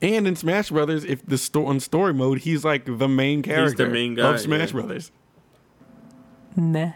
And 0.02 0.26
in 0.26 0.34
Smash 0.34 0.70
Brothers, 0.70 1.04
if 1.04 1.24
the 1.26 1.36
sto- 1.38 1.66
on 1.66 1.78
story 1.78 2.14
mode, 2.14 2.38
he's 2.40 2.64
like 2.64 2.86
the 2.86 3.06
main 3.06 3.42
character 3.42 3.84
the 3.84 3.90
main 3.92 4.14
guy, 4.16 4.32
of 4.34 4.40
Smash 4.40 4.70
yeah. 4.70 4.72
Brothers. 4.72 5.12
Nah. 6.56 6.92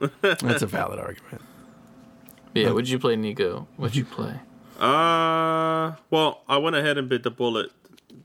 That's 0.22 0.62
a 0.62 0.66
valid 0.66 0.98
argument. 0.98 1.42
Yeah, 2.54 2.70
what'd 2.72 2.88
you 2.88 2.98
play, 2.98 3.16
Nico? 3.16 3.68
What'd 3.76 3.94
you 3.96 4.06
play? 4.06 4.40
Uh, 4.80 5.92
well, 6.10 6.42
I 6.48 6.56
went 6.56 6.74
ahead 6.74 6.96
and 6.98 7.06
bit 7.08 7.22
the 7.22 7.30
bullet 7.30 7.70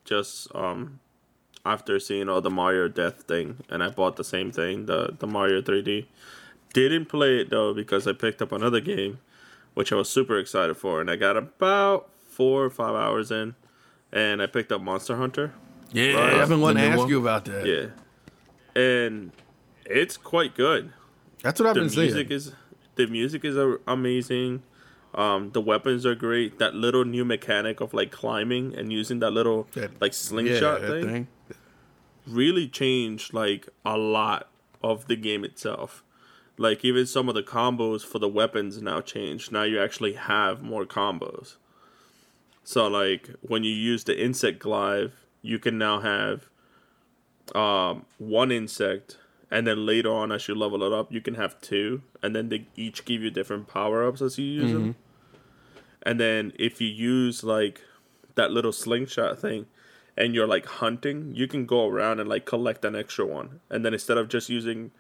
just 0.06 0.48
um 0.56 1.01
after 1.66 2.00
seeing 2.00 2.28
all 2.30 2.42
the 2.42 2.50
Mario 2.50 2.88
Death 2.88 3.24
thing, 3.24 3.58
and 3.70 3.84
I 3.84 3.90
bought 3.90 4.16
the 4.16 4.24
same 4.24 4.52
thing, 4.52 4.86
the 4.86 5.16
the 5.20 5.28
Mario 5.28 5.62
3D. 5.62 6.06
Didn't 6.74 7.06
play 7.06 7.40
it 7.42 7.50
though 7.50 7.74
because 7.74 8.08
I 8.08 8.14
picked 8.14 8.42
up 8.42 8.52
another 8.52 8.80
game, 8.80 9.20
which 9.74 9.92
I 9.92 9.96
was 9.96 10.10
super 10.10 10.38
excited 10.40 10.76
for, 10.78 11.02
and 11.02 11.10
I 11.12 11.16
got 11.18 11.38
about 11.38 12.10
four 12.30 12.64
or 12.64 12.70
five 12.70 12.96
hours 12.96 13.30
in, 13.32 13.56
and 14.12 14.42
I 14.42 14.48
picked 14.48 14.72
up 14.72 14.82
Monster 14.82 15.18
Hunter. 15.18 15.54
Yeah, 15.92 16.14
Right. 16.14 16.34
I've 16.36 16.48
been 16.50 16.62
wanting 16.62 16.84
to 16.84 16.90
ask 16.90 16.98
one? 17.00 17.10
you 17.10 17.20
about 17.20 17.46
that. 17.46 17.66
Yeah, 17.66 17.88
and 18.82 19.32
it's 19.86 20.18
quite 20.18 20.56
good. 20.56 20.94
That's 21.44 21.60
what 21.60 21.68
I've 21.70 21.76
the 21.76 21.82
been 21.82 21.96
music 22.06 22.32
is 22.32 22.54
the 22.96 23.08
music 23.08 23.44
is 23.46 23.58
amazing. 23.88 24.64
Um, 25.14 25.52
the 25.52 25.60
weapons 25.60 26.06
are 26.06 26.16
great. 26.16 26.60
That 26.60 26.74
little 26.74 27.04
new 27.04 27.26
mechanic 27.26 27.82
of 27.82 27.94
like 27.94 28.12
climbing 28.12 28.74
and 28.78 28.94
using 28.94 29.20
that 29.20 29.32
little 29.32 29.68
That- 29.74 30.00
like 30.02 30.14
slingshot 30.14 30.82
that 30.82 30.88
thing, 30.90 31.06
thing. 31.06 31.28
Really 32.32 32.68
changed 32.68 33.34
like 33.34 33.70
a 33.86 33.98
lot 33.98 34.50
of 34.84 35.08
the 35.08 35.16
game 35.16 35.44
itself. 35.44 36.04
Like 36.58 36.86
even 36.86 37.06
some 37.06 37.30
of 37.30 37.36
the 37.36 37.44
combos 37.44 38.06
for 38.06 38.20
the 38.20 38.28
weapons 38.28 38.82
now 38.82 39.02
changed. 39.02 39.52
Now 39.52 39.64
you 39.64 39.82
actually 39.82 40.14
have 40.14 40.62
more 40.62 40.86
combos. 40.86 41.56
So 42.64 42.88
like 42.88 43.30
when 43.42 43.64
you 43.64 43.74
use 43.74 44.04
the 44.04 44.22
insect 44.22 44.60
glaive, 44.60 45.14
you 45.42 45.60
can 45.60 45.78
now 45.78 46.00
have 46.00 46.48
um, 47.56 48.06
one 48.18 48.52
insect, 48.52 49.18
and 49.50 49.66
then 49.66 49.86
later 49.86 50.12
on 50.12 50.32
as 50.32 50.48
you 50.48 50.56
level 50.56 50.84
it 50.84 50.94
up, 50.94 51.12
you 51.12 51.20
can 51.20 51.34
have 51.34 51.60
two, 51.60 52.04
and 52.22 52.36
then 52.36 52.50
they 52.50 52.68
each 52.76 53.04
give 53.06 53.22
you 53.22 53.32
different 53.32 53.68
power 53.68 54.08
ups 54.08 54.22
as 54.22 54.38
you 54.38 54.46
use 54.46 54.72
them. 54.72 54.96
And 56.04 56.20
then 56.20 56.54
if 56.58 56.80
you 56.80 56.88
use 56.88 57.44
like 57.44 57.82
that 58.36 58.52
little 58.52 58.72
slingshot 58.72 59.40
thing, 59.40 59.66
and 60.22 60.36
you're 60.36 60.46
like 60.46 60.68
hunting, 60.68 61.34
you 61.34 61.48
can 61.48 61.66
go 61.66 61.88
around 61.88 62.20
and 62.20 62.30
like 62.30 62.46
collect 62.46 62.86
an 62.86 62.96
extra 62.96 63.26
one, 63.26 63.60
and 63.72 63.84
then 63.84 63.92
instead 63.92 64.20
of 64.20 64.30
just 64.30 64.50
using 64.50 64.92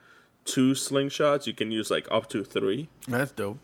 two 0.46 0.72
slingshots, 0.72 1.46
you 1.46 1.54
can 1.54 1.72
use 1.72 1.92
like 1.92 2.08
up 2.10 2.28
to 2.30 2.44
three. 2.44 2.90
That's 3.08 3.32
dope. 3.32 3.60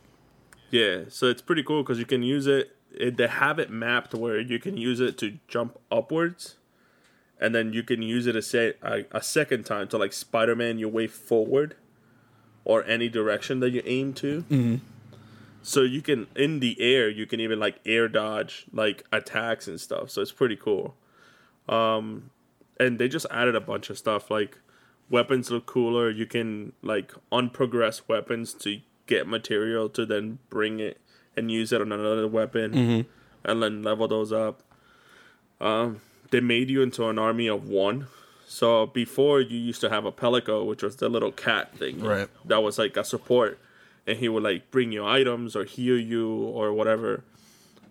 Yeah, 0.70 1.06
so 1.10 1.26
it's 1.26 1.42
pretty 1.42 1.64
cool 1.64 1.82
because 1.82 1.98
you 1.98 2.06
can 2.06 2.22
use 2.22 2.46
it, 2.46 2.76
it. 2.92 3.18
They 3.18 3.28
have 3.28 3.58
it 3.58 3.72
mapped 3.72 4.14
where 4.14 4.40
you 4.40 4.60
can 4.60 4.78
use 4.78 5.00
it 5.00 5.18
to 5.18 5.40
jump 5.48 5.80
upwards, 5.92 6.58
and 7.42 7.56
then 7.56 7.74
you 7.74 7.82
can 7.82 8.04
use 8.04 8.28
it 8.28 8.36
a 8.36 8.44
say 8.44 8.74
a, 8.84 9.06
a 9.12 9.24
second 9.24 9.66
time 9.66 9.88
to 9.88 9.98
like 9.98 10.14
Spider 10.14 10.56
Man 10.56 10.78
your 10.78 10.90
way 10.90 11.08
forward, 11.08 11.76
or 12.66 12.84
any 12.86 13.10
direction 13.10 13.62
that 13.62 13.72
you 13.72 13.82
aim 13.84 14.14
to. 14.14 14.44
Mm-hmm. 14.44 14.76
So 15.64 15.82
you 15.82 16.04
can 16.04 16.28
in 16.36 16.60
the 16.60 16.80
air 16.80 17.10
you 17.10 17.26
can 17.26 17.40
even 17.40 17.60
like 17.60 17.80
air 17.84 18.08
dodge 18.08 18.68
like 18.72 19.06
attacks 19.12 19.68
and 19.68 19.82
stuff. 19.82 20.12
So 20.12 20.22
it's 20.22 20.32
pretty 20.32 20.56
cool. 20.56 20.96
Um, 21.68 22.32
and 22.80 23.00
they 23.00 23.08
just 23.08 23.26
added 23.32 23.56
a 23.56 23.62
bunch 23.62 23.90
of 23.90 23.98
stuff 23.98 24.30
like 24.30 24.60
weapons 25.10 25.52
look 25.52 25.66
cooler. 25.66 26.10
You 26.10 26.26
can 26.26 26.74
like 26.82 27.14
unprogress 27.32 28.02
weapons 28.08 28.54
to 28.56 28.82
get 29.06 29.28
material 29.28 29.90
to 29.90 30.06
then 30.06 30.40
bring 30.50 30.80
it 30.80 31.00
and 31.36 31.52
use 31.52 31.72
it 31.72 31.82
on 31.82 31.92
another 31.92 32.28
weapon 32.28 33.06
and 33.44 33.64
then 33.64 33.84
level 33.84 34.08
those 34.08 34.32
up. 34.32 34.64
Um, 35.60 36.02
they 36.32 36.40
made 36.40 36.70
you 36.70 36.82
into 36.82 37.08
an 37.08 37.18
army 37.18 37.48
of 37.48 37.68
one. 37.68 38.08
So 38.48 38.86
before 38.86 39.42
you 39.42 39.58
used 39.58 39.82
to 39.82 39.90
have 39.90 40.06
a 40.06 40.12
palico, 40.12 40.66
which 40.66 40.84
was 40.84 40.98
the 40.98 41.10
little 41.10 41.32
cat 41.32 41.78
thing. 41.78 42.00
Right. 42.00 42.30
That 42.46 42.64
was 42.64 42.78
like 42.78 42.96
a 42.98 43.04
support. 43.04 43.60
And 44.06 44.18
he 44.18 44.30
would 44.30 44.44
like 44.44 44.72
bring 44.72 44.92
you 44.92 45.06
items 45.06 45.56
or 45.56 45.66
heal 45.66 46.00
you 46.00 46.32
or 46.32 46.72
whatever. 46.72 47.24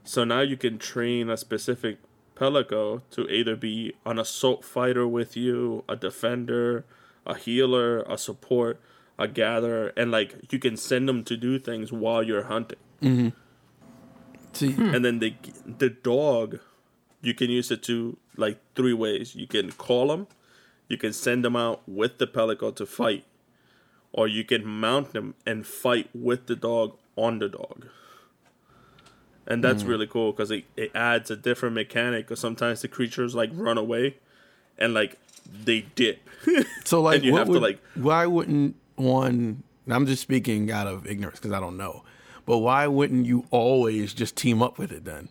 So 0.04 0.24
now 0.24 0.40
you 0.40 0.56
can 0.56 0.78
train 0.78 1.28
a 1.28 1.36
specific 1.36 1.98
palico 2.36 3.02
to 3.10 3.28
either 3.28 3.56
be 3.56 3.94
an 4.04 4.18
assault 4.18 4.64
fighter 4.64 5.08
with 5.08 5.36
you, 5.36 5.82
a 5.88 5.96
defender, 5.96 6.84
a 7.26 7.36
healer, 7.36 8.02
a 8.02 8.16
support, 8.16 8.80
a 9.18 9.26
gatherer, 9.26 9.92
and 9.96 10.10
like 10.10 10.36
you 10.52 10.58
can 10.58 10.76
send 10.76 11.08
them 11.08 11.24
to 11.24 11.36
do 11.36 11.58
things 11.58 11.90
while 11.90 12.22
you're 12.22 12.44
hunting. 12.44 12.78
Mm-hmm. 13.02 13.28
See, 14.52 14.72
hmm. 14.72 14.94
And 14.94 15.04
then 15.04 15.18
the 15.18 15.34
the 15.66 15.90
dog, 15.90 16.60
you 17.22 17.34
can 17.34 17.50
use 17.50 17.70
it 17.70 17.82
to 17.84 18.16
like 18.36 18.58
three 18.74 18.92
ways. 18.92 19.34
You 19.34 19.46
can 19.46 19.72
call 19.72 20.08
them, 20.08 20.28
you 20.88 20.96
can 20.96 21.12
send 21.12 21.44
them 21.44 21.56
out 21.56 21.82
with 21.86 22.18
the 22.18 22.26
palico 22.26 22.74
to 22.76 22.86
fight, 22.86 23.24
or 24.12 24.28
you 24.28 24.44
can 24.44 24.64
mount 24.66 25.12
them 25.12 25.34
and 25.44 25.66
fight 25.66 26.08
with 26.14 26.46
the 26.46 26.56
dog 26.56 26.96
on 27.16 27.38
the 27.38 27.48
dog. 27.48 27.88
And 29.46 29.62
that's 29.62 29.84
mm. 29.84 29.88
really 29.88 30.06
cool 30.06 30.32
because 30.32 30.50
it, 30.50 30.64
it 30.76 30.90
adds 30.94 31.30
a 31.30 31.36
different 31.36 31.74
mechanic. 31.74 32.26
Because 32.26 32.40
sometimes 32.40 32.82
the 32.82 32.88
creatures 32.88 33.34
like 33.34 33.50
run 33.52 33.78
away, 33.78 34.16
and 34.78 34.94
like 34.94 35.18
they 35.64 35.82
dip. 35.94 36.28
so 36.84 37.00
like, 37.02 37.22
you 37.22 37.36
have 37.36 37.46
to, 37.46 37.60
like- 37.60 37.80
why 37.94 38.26
wouldn't 38.26 38.76
one? 38.96 39.62
I'm 39.88 40.06
just 40.06 40.22
speaking 40.22 40.70
out 40.70 40.88
of 40.88 41.06
ignorance 41.06 41.38
because 41.38 41.52
I 41.52 41.60
don't 41.60 41.76
know. 41.76 42.02
But 42.44 42.58
why 42.58 42.86
wouldn't 42.86 43.26
you 43.26 43.46
always 43.50 44.14
just 44.14 44.36
team 44.36 44.62
up 44.62 44.78
with 44.78 44.92
it 44.92 45.04
then? 45.04 45.28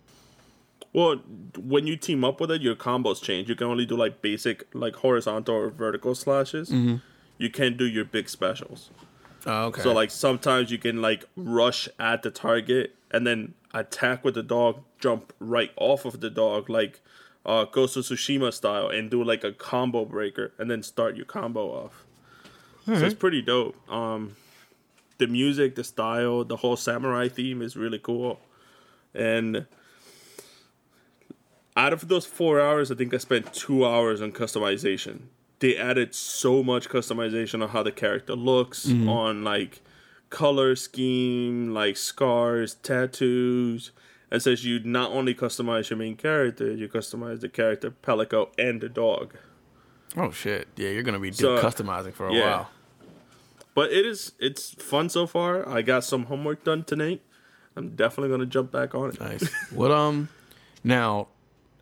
Well, 0.93 1.17
when 1.57 1.87
you 1.87 1.97
team 1.97 2.23
up 2.23 2.39
with 2.39 2.51
it, 2.51 2.61
your 2.61 2.75
combos 2.75 3.21
change. 3.21 3.49
You 3.49 3.55
can 3.55 3.67
only 3.67 3.85
do 3.85 3.97
like 3.97 4.21
basic, 4.21 4.65
like 4.73 4.95
horizontal 4.95 5.55
or 5.55 5.69
vertical 5.69 6.15
slashes. 6.15 6.69
Mm-hmm. 6.69 6.97
You 7.37 7.49
can't 7.49 7.77
do 7.77 7.85
your 7.85 8.05
big 8.05 8.29
specials. 8.29 8.91
Oh, 9.45 9.65
okay. 9.65 9.81
So 9.81 9.93
like 9.93 10.09
sometimes 10.09 10.71
you 10.71 10.77
can 10.77 11.01
like 11.01 11.25
rush 11.35 11.89
at 11.99 12.23
the 12.23 12.31
target 12.31 12.95
and 13.11 13.27
then 13.27 13.53
attack 13.75 14.23
with 14.23 14.33
the 14.33 14.41
dog, 14.41 14.81
jump 14.99 15.33
right 15.39 15.71
off 15.75 16.05
of 16.05 16.21
the 16.21 16.31
dog, 16.31 16.69
like 16.69 17.01
uh, 17.45 17.65
Ghost 17.65 17.95
of 17.97 18.05
Tsushima 18.05 18.51
style, 18.51 18.87
and 18.89 19.11
do 19.11 19.23
like 19.23 19.43
a 19.43 19.51
combo 19.51 20.05
breaker, 20.05 20.53
and 20.57 20.71
then 20.71 20.81
start 20.81 21.15
your 21.15 21.25
combo 21.25 21.67
off. 21.69 22.05
So 22.85 22.93
it's 22.93 23.15
pretty 23.15 23.41
dope. 23.41 23.75
Um, 23.91 24.35
the 25.17 25.27
music, 25.27 25.75
the 25.75 25.83
style, 25.83 26.43
the 26.43 26.57
whole 26.57 26.75
samurai 26.75 27.27
theme 27.27 27.61
is 27.61 27.75
really 27.75 27.99
cool, 27.99 28.39
and 29.13 29.65
out 31.77 31.93
of 31.93 32.07
those 32.07 32.25
four 32.25 32.61
hours, 32.61 32.89
I 32.91 32.95
think 32.95 33.13
I 33.13 33.17
spent 33.17 33.53
two 33.53 33.85
hours 33.85 34.21
on 34.21 34.31
customization. 34.31 35.23
They 35.59 35.75
added 35.75 36.15
so 36.15 36.63
much 36.63 36.89
customization 36.89 37.61
on 37.63 37.69
how 37.69 37.83
the 37.83 37.91
character 37.91 38.35
looks, 38.35 38.87
on 39.09 39.43
like 39.43 39.81
color 40.29 40.75
scheme, 40.75 41.73
like 41.73 41.97
scars, 41.97 42.75
tattoos. 42.75 43.91
And 44.31 44.41
says 44.41 44.65
you 44.65 44.79
not 44.79 45.11
only 45.11 45.33
customize 45.35 45.89
your 45.89 45.97
main 45.97 46.15
character, 46.17 46.71
you 46.73 46.89
customize 46.89 47.39
the 47.41 47.47
character 47.49 47.91
Palico 47.91 48.49
and 48.57 48.81
the 48.81 48.89
dog. 48.89 49.35
oh 50.17 50.31
shit! 50.31 50.67
Yeah, 50.75 50.89
you're 50.89 51.03
gonna 51.03 51.19
be 51.19 51.31
So, 51.31 51.57
customizing 51.61 52.13
for 52.13 52.27
a 52.27 52.33
yeah. 52.33 52.41
while. 52.57 52.69
But 53.75 53.91
it 53.91 54.05
is 54.05 54.33
it's 54.39 54.73
fun 54.73 55.09
so 55.09 55.27
far. 55.27 55.67
I 55.69 55.81
got 55.83 56.03
some 56.03 56.25
homework 56.25 56.63
done 56.63 56.83
tonight. 56.83 57.21
I'm 57.75 57.95
definitely 57.95 58.29
gonna 58.31 58.45
jump 58.47 58.71
back 58.71 58.95
on 58.95 59.09
it. 59.11 59.19
Nice. 59.19 59.47
what 59.71 59.91
um, 59.91 60.29
now, 60.83 61.27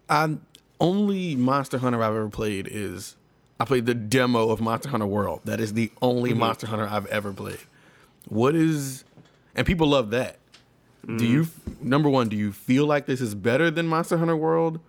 I 0.10 0.38
only 0.80 1.36
Monster 1.36 1.78
Hunter 1.78 2.04
I've 2.04 2.14
ever 2.16 2.30
played 2.30 2.68
is 2.70 3.16
I 3.60 3.66
played 3.66 3.86
the 3.86 3.94
demo 3.96 4.50
of 4.50 4.60
Monster 4.60 4.90
Hunter 4.90 5.06
World. 5.08 5.42
That 5.46 5.60
is 5.62 5.74
the 5.74 5.92
only 6.02 6.32
Mm-hmm. 6.32 6.40
Monster 6.40 6.68
Hunter 6.68 6.88
I've 6.88 7.06
ever 7.08 7.32
played. 7.32 7.60
What 8.34 8.56
is, 8.56 9.04
and 9.56 9.66
people 9.66 9.88
love 9.88 10.10
that. 10.12 10.40
Do 11.18 11.26
you 11.26 11.48
number 11.82 12.10
one? 12.10 12.30
Do 12.30 12.38
you 12.38 12.54
feel 12.54 12.86
like 12.86 13.08
this 13.08 13.20
is 13.20 13.36
better 13.36 13.70
than 13.70 13.88
Monster 13.88 14.18
Hunter 14.18 14.38
World, 14.38 14.80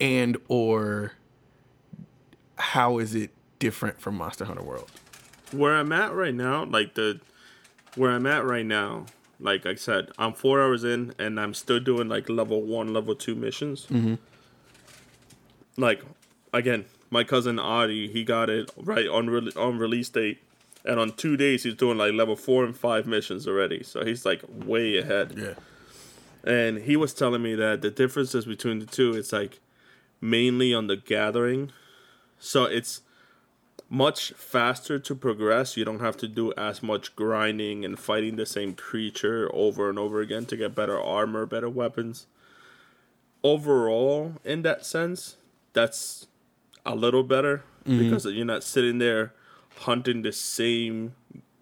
and 0.00 0.38
or 0.48 1.12
how 2.56 2.98
is 2.98 3.14
it 3.14 3.30
different 3.58 4.00
from 4.00 4.16
Monster 4.16 4.46
Hunter 4.46 4.62
World? 4.62 4.90
where 5.52 5.76
I'm 5.76 5.92
at 5.92 6.14
right 6.14 6.34
now, 6.34 6.64
like 6.64 6.94
the 6.94 7.20
where 7.94 8.10
I'm 8.10 8.26
at 8.26 8.44
right 8.44 8.64
now, 8.64 9.06
like 9.38 9.66
I 9.66 9.74
said, 9.74 10.10
I'm 10.18 10.32
four 10.32 10.62
hours 10.62 10.84
in 10.84 11.14
and 11.18 11.38
I'm 11.38 11.54
still 11.54 11.80
doing 11.80 12.08
like 12.08 12.28
level 12.28 12.62
one, 12.62 12.92
level 12.92 13.14
two 13.14 13.34
missions. 13.34 13.86
Mm-hmm. 13.86 14.14
Like 15.76 16.02
again, 16.52 16.86
my 17.10 17.24
cousin 17.24 17.58
Adi, 17.58 18.08
he 18.08 18.24
got 18.24 18.50
it 18.50 18.70
right 18.76 19.08
on 19.08 19.28
re- 19.28 19.52
on 19.56 19.78
release 19.78 20.08
date, 20.08 20.42
and 20.84 20.98
on 20.98 21.12
two 21.12 21.36
days 21.36 21.62
he's 21.62 21.74
doing 21.74 21.98
like 21.98 22.12
level 22.12 22.36
four 22.36 22.64
and 22.64 22.76
five 22.76 23.06
missions 23.06 23.46
already. 23.46 23.82
So 23.82 24.04
he's 24.04 24.24
like 24.26 24.42
way 24.48 24.98
ahead. 24.98 25.34
Yeah. 25.36 25.54
And 26.44 26.78
he 26.78 26.96
was 26.96 27.14
telling 27.14 27.42
me 27.42 27.54
that 27.54 27.82
the 27.82 27.90
differences 27.90 28.46
between 28.46 28.80
the 28.80 28.86
two, 28.86 29.14
it's 29.14 29.32
like 29.32 29.60
mainly 30.20 30.74
on 30.74 30.88
the 30.88 30.96
gathering. 30.96 31.70
So 32.38 32.64
it's 32.64 33.02
much 33.88 34.32
faster 34.32 34.98
to 34.98 35.14
progress. 35.14 35.76
You 35.76 35.84
don't 35.84 36.00
have 36.00 36.16
to 36.16 36.28
do 36.28 36.52
as 36.56 36.82
much 36.82 37.14
grinding 37.14 37.84
and 37.84 37.98
fighting 37.98 38.36
the 38.36 38.46
same 38.46 38.74
creature 38.74 39.48
over 39.52 39.88
and 39.88 39.98
over 39.98 40.20
again 40.20 40.46
to 40.46 40.56
get 40.56 40.74
better 40.74 41.00
armor, 41.00 41.46
better 41.46 41.68
weapons. 41.68 42.26
Overall, 43.44 44.34
in 44.44 44.62
that 44.62 44.86
sense, 44.86 45.36
that's 45.72 46.26
a 46.84 46.94
little 46.94 47.22
better 47.22 47.64
mm-hmm. 47.84 47.98
because 47.98 48.24
you're 48.26 48.44
not 48.44 48.64
sitting 48.64 48.98
there 48.98 49.32
hunting 49.80 50.22
the 50.22 50.32
same 50.32 51.14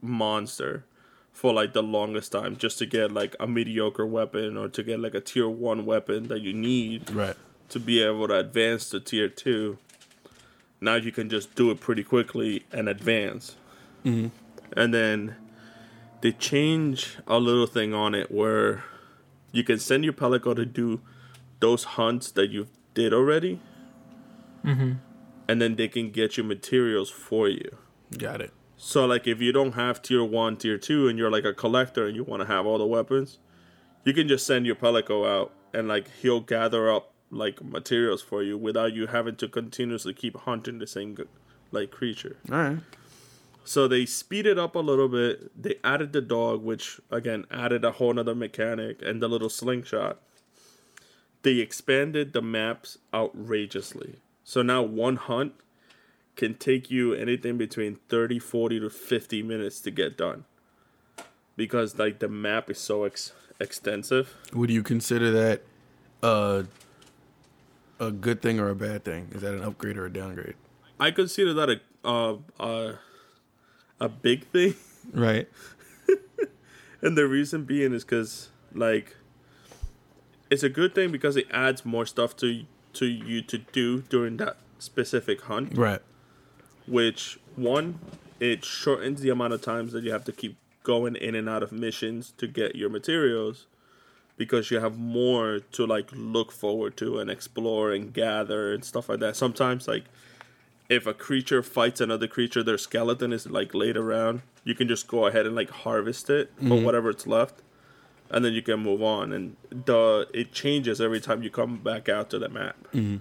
monster 0.02 0.84
for 1.32 1.52
like 1.54 1.72
the 1.72 1.82
longest 1.82 2.32
time 2.32 2.56
just 2.56 2.78
to 2.78 2.86
get 2.86 3.10
like 3.12 3.34
a 3.40 3.46
mediocre 3.46 4.06
weapon 4.06 4.56
or 4.56 4.68
to 4.68 4.82
get 4.82 5.00
like 5.00 5.14
a 5.14 5.20
tier 5.20 5.48
1 5.48 5.86
weapon 5.86 6.28
that 6.28 6.40
you 6.40 6.52
need 6.52 7.10
Right. 7.10 7.36
to 7.70 7.80
be 7.80 8.02
able 8.02 8.28
to 8.28 8.38
advance 8.38 8.90
to 8.90 9.00
tier 9.00 9.28
two. 9.28 9.78
Now 10.80 10.96
you 10.96 11.12
can 11.12 11.28
just 11.30 11.54
do 11.54 11.70
it 11.70 11.80
pretty 11.80 12.04
quickly 12.04 12.64
and 12.72 12.88
advance. 12.88 13.56
Mm-hmm. 14.04 14.28
And 14.76 14.94
then 14.94 15.36
they 16.20 16.32
change 16.32 17.16
a 17.26 17.38
little 17.38 17.66
thing 17.66 17.94
on 17.94 18.14
it 18.14 18.30
where 18.30 18.84
you 19.52 19.64
can 19.64 19.78
send 19.78 20.04
your 20.04 20.12
Palico 20.12 20.54
to 20.54 20.64
do 20.66 21.00
those 21.60 21.84
hunts 21.84 22.30
that 22.32 22.50
you 22.50 22.68
did 22.94 23.12
already. 23.12 23.60
Mm-hmm. 24.64 24.92
And 25.48 25.60
then 25.62 25.76
they 25.76 25.88
can 25.88 26.10
get 26.10 26.36
you 26.36 26.44
materials 26.44 27.10
for 27.10 27.48
you. 27.48 27.76
Got 28.16 28.40
it. 28.40 28.52
So 28.76 29.04
like 29.06 29.26
if 29.26 29.40
you 29.40 29.52
don't 29.52 29.72
have 29.72 30.02
tier 30.02 30.24
one, 30.24 30.56
tier 30.56 30.78
two, 30.78 31.08
and 31.08 31.18
you're 31.18 31.30
like 31.30 31.44
a 31.44 31.52
collector 31.52 32.06
and 32.06 32.16
you 32.16 32.24
want 32.24 32.40
to 32.40 32.46
have 32.46 32.66
all 32.66 32.78
the 32.78 32.86
weapons, 32.86 33.38
you 34.04 34.12
can 34.12 34.26
just 34.26 34.46
send 34.46 34.66
your 34.66 34.76
Palico 34.76 35.28
out 35.28 35.52
and 35.72 35.86
like 35.88 36.10
he'll 36.22 36.40
gather 36.40 36.90
up 36.90 37.12
like 37.30 37.62
materials 37.62 38.22
for 38.22 38.42
you 38.42 38.58
without 38.58 38.92
you 38.92 39.06
having 39.06 39.36
to 39.36 39.48
continuously 39.48 40.12
keep 40.12 40.36
hunting 40.36 40.78
the 40.78 40.86
same 40.86 41.16
like 41.70 41.90
creature. 41.90 42.36
All 42.50 42.58
right. 42.58 42.78
So 43.64 43.86
they 43.86 44.06
speeded 44.06 44.58
up 44.58 44.74
a 44.74 44.80
little 44.80 45.08
bit. 45.08 45.62
They 45.62 45.76
added 45.84 46.12
the 46.12 46.22
dog, 46.22 46.62
which 46.62 47.00
again 47.10 47.44
added 47.50 47.84
a 47.84 47.92
whole 47.92 48.12
nother 48.14 48.34
mechanic, 48.34 49.00
and 49.02 49.22
the 49.22 49.28
little 49.28 49.50
slingshot. 49.50 50.18
They 51.42 51.58
expanded 51.58 52.32
the 52.32 52.42
maps 52.42 52.98
outrageously. 53.14 54.16
So 54.42 54.62
now 54.62 54.82
one 54.82 55.16
hunt 55.16 55.52
can 56.36 56.54
take 56.54 56.90
you 56.90 57.12
anything 57.14 57.58
between 57.58 57.96
30, 58.08 58.38
40 58.38 58.80
to 58.80 58.90
50 58.90 59.42
minutes 59.42 59.80
to 59.80 59.90
get 59.90 60.16
done. 60.16 60.44
Because 61.56 61.98
like 61.98 62.20
the 62.20 62.28
map 62.28 62.70
is 62.70 62.78
so 62.78 63.04
ex- 63.04 63.32
extensive. 63.58 64.36
Would 64.54 64.70
you 64.70 64.82
consider 64.82 65.30
that 65.32 65.62
uh, 66.22 66.62
a 67.98 68.10
good 68.10 68.40
thing 68.40 68.58
or 68.58 68.68
a 68.70 68.74
bad 68.74 69.04
thing? 69.04 69.28
Is 69.32 69.42
that 69.42 69.54
an 69.54 69.62
upgrade 69.62 69.98
or 69.98 70.06
a 70.06 70.12
downgrade? 70.12 70.54
I 70.98 71.10
consider 71.10 71.52
that 71.54 71.70
a 71.70 71.80
uh, 72.04 72.36
uh, 72.58 72.92
a 74.00 74.08
big 74.08 74.46
thing. 74.46 74.74
Right. 75.12 75.48
and 77.02 77.16
the 77.16 77.26
reason 77.26 77.64
being 77.64 77.92
is 77.92 78.04
because 78.04 78.48
like 78.74 79.16
it's 80.50 80.62
a 80.62 80.68
good 80.68 80.94
thing 80.94 81.10
because 81.12 81.36
it 81.36 81.46
adds 81.50 81.84
more 81.84 82.06
stuff 82.06 82.36
to 82.36 82.64
to 82.94 83.06
you 83.06 83.42
to 83.42 83.58
do 83.58 84.02
during 84.02 84.36
that 84.38 84.56
specific 84.78 85.42
hunt 85.42 85.76
Right. 85.76 86.00
Which 86.90 87.38
one 87.56 87.98
it 88.40 88.64
shortens 88.64 89.20
the 89.20 89.30
amount 89.30 89.52
of 89.52 89.62
times 89.62 89.92
that 89.92 90.02
you 90.02 90.12
have 90.12 90.24
to 90.24 90.32
keep 90.32 90.56
going 90.82 91.14
in 91.16 91.34
and 91.34 91.48
out 91.48 91.62
of 91.62 91.72
missions 91.72 92.32
to 92.38 92.46
get 92.46 92.74
your 92.74 92.88
materials 92.88 93.66
because 94.36 94.70
you 94.70 94.80
have 94.80 94.98
more 94.98 95.60
to 95.72 95.86
like 95.86 96.08
look 96.12 96.50
forward 96.50 96.96
to 96.96 97.18
and 97.18 97.30
explore 97.30 97.92
and 97.92 98.12
gather 98.12 98.72
and 98.72 98.84
stuff 98.84 99.08
like 99.08 99.20
that. 99.20 99.36
Sometimes 99.36 99.86
like 99.86 100.04
if 100.88 101.06
a 101.06 101.14
creature 101.14 101.62
fights 101.62 102.00
another 102.00 102.26
creature 102.26 102.62
their 102.62 102.78
skeleton 102.78 103.32
is 103.32 103.48
like 103.48 103.72
laid 103.74 103.96
around 103.96 104.42
you 104.64 104.74
can 104.74 104.88
just 104.88 105.06
go 105.06 105.26
ahead 105.26 105.46
and 105.46 105.54
like 105.54 105.70
harvest 105.70 106.28
it 106.28 106.50
for 106.56 106.64
mm-hmm. 106.64 106.84
whatever 106.84 107.10
it's 107.10 107.26
left 107.26 107.62
and 108.30 108.44
then 108.44 108.52
you 108.52 108.62
can 108.62 108.80
move 108.80 109.02
on. 109.02 109.32
And 109.32 109.56
the 109.70 110.28
it 110.32 110.52
changes 110.52 111.00
every 111.00 111.20
time 111.20 111.42
you 111.42 111.50
come 111.50 111.78
back 111.78 112.08
out 112.08 112.30
to 112.30 112.38
the 112.38 112.48
map 112.48 112.76
mm-hmm. 112.92 113.18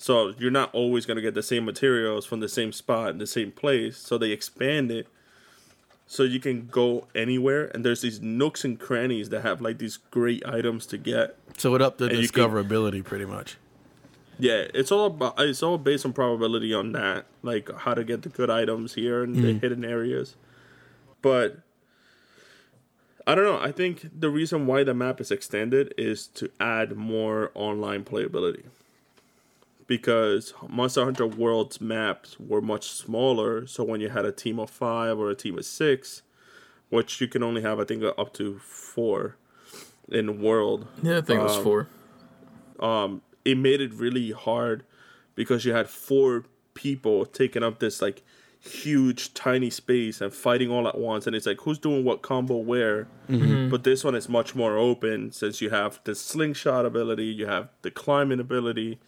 So 0.00 0.32
you're 0.38 0.52
not 0.52 0.72
always 0.72 1.04
going 1.04 1.16
to 1.16 1.22
get 1.22 1.34
the 1.34 1.42
same 1.42 1.64
materials 1.64 2.24
from 2.24 2.38
the 2.38 2.48
same 2.48 2.72
spot 2.72 3.10
in 3.10 3.18
the 3.18 3.26
same 3.26 3.50
place. 3.50 3.98
So 3.98 4.16
they 4.16 4.30
expand 4.30 4.92
it 4.92 5.08
so 6.06 6.22
you 6.22 6.38
can 6.38 6.68
go 6.68 7.08
anywhere. 7.16 7.66
And 7.74 7.84
there's 7.84 8.00
these 8.00 8.20
nooks 8.20 8.64
and 8.64 8.78
crannies 8.78 9.28
that 9.30 9.42
have 9.42 9.60
like 9.60 9.78
these 9.78 9.96
great 9.96 10.46
items 10.46 10.86
to 10.86 10.98
get. 10.98 11.36
So 11.56 11.74
it 11.74 11.82
up 11.82 11.98
the 11.98 12.06
And 12.06 12.18
you 12.18 12.28
can- 12.28 12.44
discoverability 12.44 13.04
pretty 13.04 13.24
much. 13.24 13.56
Yeah, 14.40 14.66
it's 14.72 14.92
all 14.92 15.06
about 15.06 15.34
it's 15.40 15.64
all 15.64 15.78
based 15.78 16.06
on 16.06 16.12
probability 16.12 16.72
on 16.72 16.92
that, 16.92 17.26
like 17.42 17.68
how 17.78 17.94
to 17.94 18.04
get 18.04 18.22
the 18.22 18.28
good 18.28 18.50
items 18.50 18.94
here 18.94 19.24
in 19.24 19.32
the 19.32 19.54
mm. 19.54 19.60
hidden 19.60 19.84
areas. 19.84 20.36
But 21.22 21.58
I 23.26 23.34
don't 23.34 23.42
know. 23.42 23.58
I 23.58 23.72
think 23.72 24.08
the 24.16 24.30
reason 24.30 24.68
why 24.68 24.84
the 24.84 24.94
map 24.94 25.20
is 25.20 25.32
extended 25.32 25.92
is 25.98 26.28
to 26.28 26.52
add 26.60 26.96
more 26.96 27.50
online 27.56 28.04
playability. 28.04 28.66
Because 29.88 30.52
Monster 30.68 31.04
Hunter 31.04 31.26
World's 31.26 31.80
maps 31.80 32.38
were 32.38 32.60
much 32.60 32.90
smaller, 32.90 33.66
so 33.66 33.82
when 33.82 34.00
you 34.00 34.10
had 34.10 34.24
a 34.26 34.30
team 34.30 34.60
of 34.60 34.68
five 34.70 35.18
or 35.18 35.30
a 35.30 35.34
team 35.34 35.58
of 35.58 35.64
six, 35.64 36.22
which 36.90 37.20
you 37.20 37.26
can 37.26 37.42
only 37.42 37.62
have, 37.62 37.80
I 37.80 37.84
think, 37.84 38.04
up 38.04 38.32
to 38.34 38.58
four 38.60 39.36
in 40.10 40.40
World, 40.40 40.86
Yeah, 41.02 41.18
I 41.18 41.20
think 41.22 41.40
it 41.40 41.42
was 41.42 41.56
Um, 41.56 41.64
four. 41.64 41.88
um 42.80 43.22
it 43.44 43.56
made 43.56 43.80
it 43.80 43.92
really 43.94 44.30
hard 44.32 44.84
because 45.34 45.64
you 45.64 45.72
had 45.72 45.88
four 45.88 46.44
people 46.74 47.24
taking 47.24 47.62
up 47.62 47.78
this 47.78 48.02
like 48.02 48.22
huge 48.60 49.32
tiny 49.34 49.70
space 49.70 50.20
and 50.20 50.32
fighting 50.34 50.70
all 50.70 50.86
at 50.88 50.98
once 50.98 51.26
and 51.26 51.34
it's 51.34 51.46
like 51.46 51.60
who's 51.62 51.78
doing 51.78 52.04
what 52.04 52.20
combo 52.22 52.56
where? 52.56 53.06
But 53.70 53.84
this 53.84 54.04
one 54.04 54.14
is 54.14 54.28
much 54.28 54.54
more 54.54 54.76
open 54.76 55.32
since 55.32 55.60
you 55.62 55.70
have 55.70 56.00
the 56.04 56.14
slingshot 56.14 56.84
ability 56.84 57.24
you 57.26 57.46
have 57.46 57.68
the 57.82 57.90
climbing 57.90 58.40
ability 58.40 58.98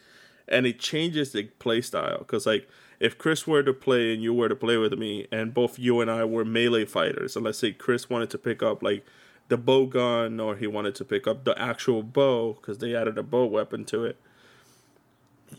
and 0.50 0.66
it 0.66 0.78
changes 0.78 1.32
the 1.32 1.44
play 1.58 1.80
style. 1.80 2.18
Because 2.18 2.46
like 2.46 2.68
if 3.00 3.16
chris 3.16 3.46
were 3.46 3.62
to 3.62 3.72
play 3.72 4.12
and 4.12 4.22
you 4.22 4.32
were 4.32 4.48
to 4.48 4.54
play 4.54 4.76
with 4.76 4.92
me 4.92 5.26
and 5.32 5.54
both 5.54 5.78
you 5.78 6.00
and 6.00 6.10
i 6.10 6.22
were 6.22 6.44
melee 6.44 6.84
fighters 6.84 7.34
and 7.34 7.44
let's 7.44 7.58
say 7.58 7.72
chris 7.72 8.10
wanted 8.10 8.28
to 8.30 8.38
pick 8.38 8.62
up 8.62 8.82
like 8.82 9.04
the 9.48 9.56
bow 9.56 9.86
gun 9.86 10.38
or 10.38 10.54
he 10.54 10.66
wanted 10.66 10.94
to 10.94 11.04
pick 11.04 11.26
up 11.26 11.44
the 11.44 11.58
actual 11.58 12.02
bow 12.02 12.52
because 12.52 12.78
they 12.78 12.94
added 12.94 13.18
a 13.18 13.22
bow 13.22 13.44
weapon 13.46 13.84
to 13.84 14.04
it 14.04 14.20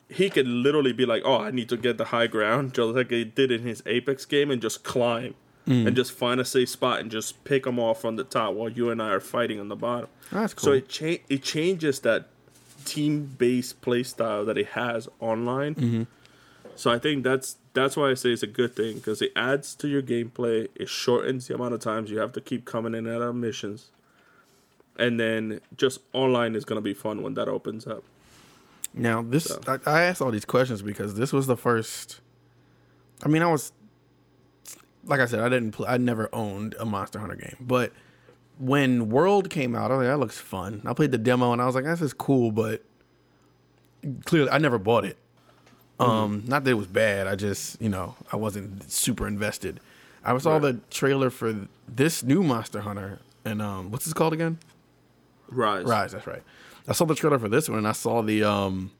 he 0.07 0.29
could 0.29 0.47
literally 0.47 0.93
be 0.93 1.05
like 1.05 1.23
oh 1.25 1.41
i 1.41 1.51
need 1.51 1.67
to 1.67 1.75
get 1.75 1.97
the 1.97 2.05
high 2.05 2.27
ground 2.27 2.73
just 2.73 2.95
like 2.95 3.09
he 3.09 3.25
did 3.25 3.51
in 3.51 3.63
his 3.63 3.83
apex 3.85 4.23
game 4.23 4.51
and 4.51 4.61
just 4.61 4.83
climb 4.83 5.33
mm. 5.67 5.85
and 5.85 5.95
just 5.95 6.11
find 6.11 6.39
a 6.39 6.45
safe 6.45 6.69
spot 6.69 6.99
and 6.99 7.11
just 7.11 7.43
pick 7.43 7.63
them 7.63 7.79
off 7.79 8.01
from 8.01 8.15
the 8.15 8.23
top 8.23 8.53
while 8.53 8.69
you 8.69 8.89
and 8.89 9.01
i 9.01 9.09
are 9.09 9.19
fighting 9.19 9.59
on 9.59 9.67
the 9.67 9.75
bottom. 9.75 10.09
That's 10.31 10.53
cool. 10.53 10.63
so 10.63 10.71
it 10.73 10.87
cha- 10.87 11.23
it 11.27 11.43
changes 11.43 11.99
that 12.01 12.29
team 12.85 13.35
based 13.37 13.81
play 13.81 14.03
style 14.03 14.45
that 14.45 14.57
it 14.57 14.67
has 14.67 15.07
online. 15.19 15.75
Mm-hmm. 15.75 16.03
So 16.75 16.91
I 16.91 16.99
think 16.99 17.23
that's 17.23 17.57
that's 17.73 17.95
why 17.95 18.09
I 18.09 18.13
say 18.15 18.31
it's 18.31 18.43
a 18.43 18.47
good 18.47 18.75
thing 18.75 18.95
because 18.95 19.21
it 19.21 19.31
adds 19.35 19.75
to 19.75 19.87
your 19.87 20.01
gameplay. 20.01 20.67
It 20.75 20.89
shortens 20.89 21.47
the 21.47 21.55
amount 21.55 21.73
of 21.73 21.79
times 21.79 22.09
you 22.09 22.19
have 22.19 22.33
to 22.33 22.41
keep 22.41 22.65
coming 22.65 22.93
in 22.95 23.07
and 23.07 23.15
out 23.15 23.21
of 23.21 23.35
missions, 23.35 23.89
and 24.97 25.19
then 25.19 25.61
just 25.77 25.99
online 26.13 26.55
is 26.55 26.65
gonna 26.65 26.81
be 26.81 26.93
fun 26.93 27.21
when 27.21 27.33
that 27.35 27.47
opens 27.47 27.87
up. 27.87 28.03
Now 28.93 29.21
this, 29.21 29.45
So. 29.45 29.61
I, 29.67 29.77
I 29.85 30.01
asked 30.03 30.21
all 30.21 30.31
these 30.31 30.45
questions 30.45 30.81
because 30.81 31.15
this 31.15 31.31
was 31.31 31.47
the 31.47 31.57
first. 31.57 32.19
I 33.23 33.27
mean, 33.27 33.43
I 33.43 33.51
was, 33.51 33.71
like 35.05 35.19
I 35.19 35.25
said, 35.25 35.39
I 35.39 35.49
didn't. 35.49 35.71
Play, 35.71 35.87
I 35.87 35.97
never 35.97 36.29
owned 36.33 36.75
a 36.79 36.85
Monster 36.85 37.19
Hunter 37.19 37.35
game, 37.35 37.55
but 37.61 37.93
when 38.61 39.09
World 39.09 39.49
came 39.49 39.75
out, 39.75 39.91
I 39.91 39.95
was 39.97 40.05
like, 40.05 40.13
that 40.13 40.19
looks 40.19 40.37
fun. 40.37 40.81
I 40.85 40.93
played 40.93 41.11
the 41.11 41.17
demo 41.17 41.51
and 41.51 41.61
I 41.61 41.65
was 41.65 41.73
like, 41.75 41.83
this 41.83 42.01
is 42.01 42.13
cool, 42.13 42.51
but 42.51 42.83
clearly, 44.25 44.49
I 44.51 44.57
never 44.59 44.77
bought 44.77 45.03
it. 45.05 45.17
Um, 45.99 46.43
not 46.47 46.63
that 46.63 46.71
it 46.71 46.75
was 46.75 46.87
bad. 46.87 47.27
I 47.27 47.35
just, 47.35 47.79
you 47.81 47.89
know, 47.89 48.15
I 48.31 48.35
wasn't 48.35 48.89
super 48.91 49.27
invested. 49.27 49.79
I 50.23 50.35
saw 50.39 50.53
Right. 50.53 50.61
the 50.61 50.73
trailer 50.89 51.29
for 51.29 51.67
this 51.87 52.23
new 52.23 52.41
Monster 52.43 52.81
Hunter, 52.81 53.19
and 53.45 53.61
um, 53.61 53.91
what's 53.91 54.05
this 54.05 54.13
called 54.13 54.33
again? 54.33 54.57
Rise, 55.49 55.85
Rise, 55.85 56.11
that's 56.13 56.25
right. 56.25 56.41
I 56.87 56.93
saw 56.93 57.05
the 57.05 57.13
trailer 57.15 57.37
for 57.37 57.49
this 57.49 57.69
one, 57.69 57.77
and 57.79 57.87
I 57.87 57.91
saw 57.91 58.21
the 58.23 58.43
um, 58.43 58.91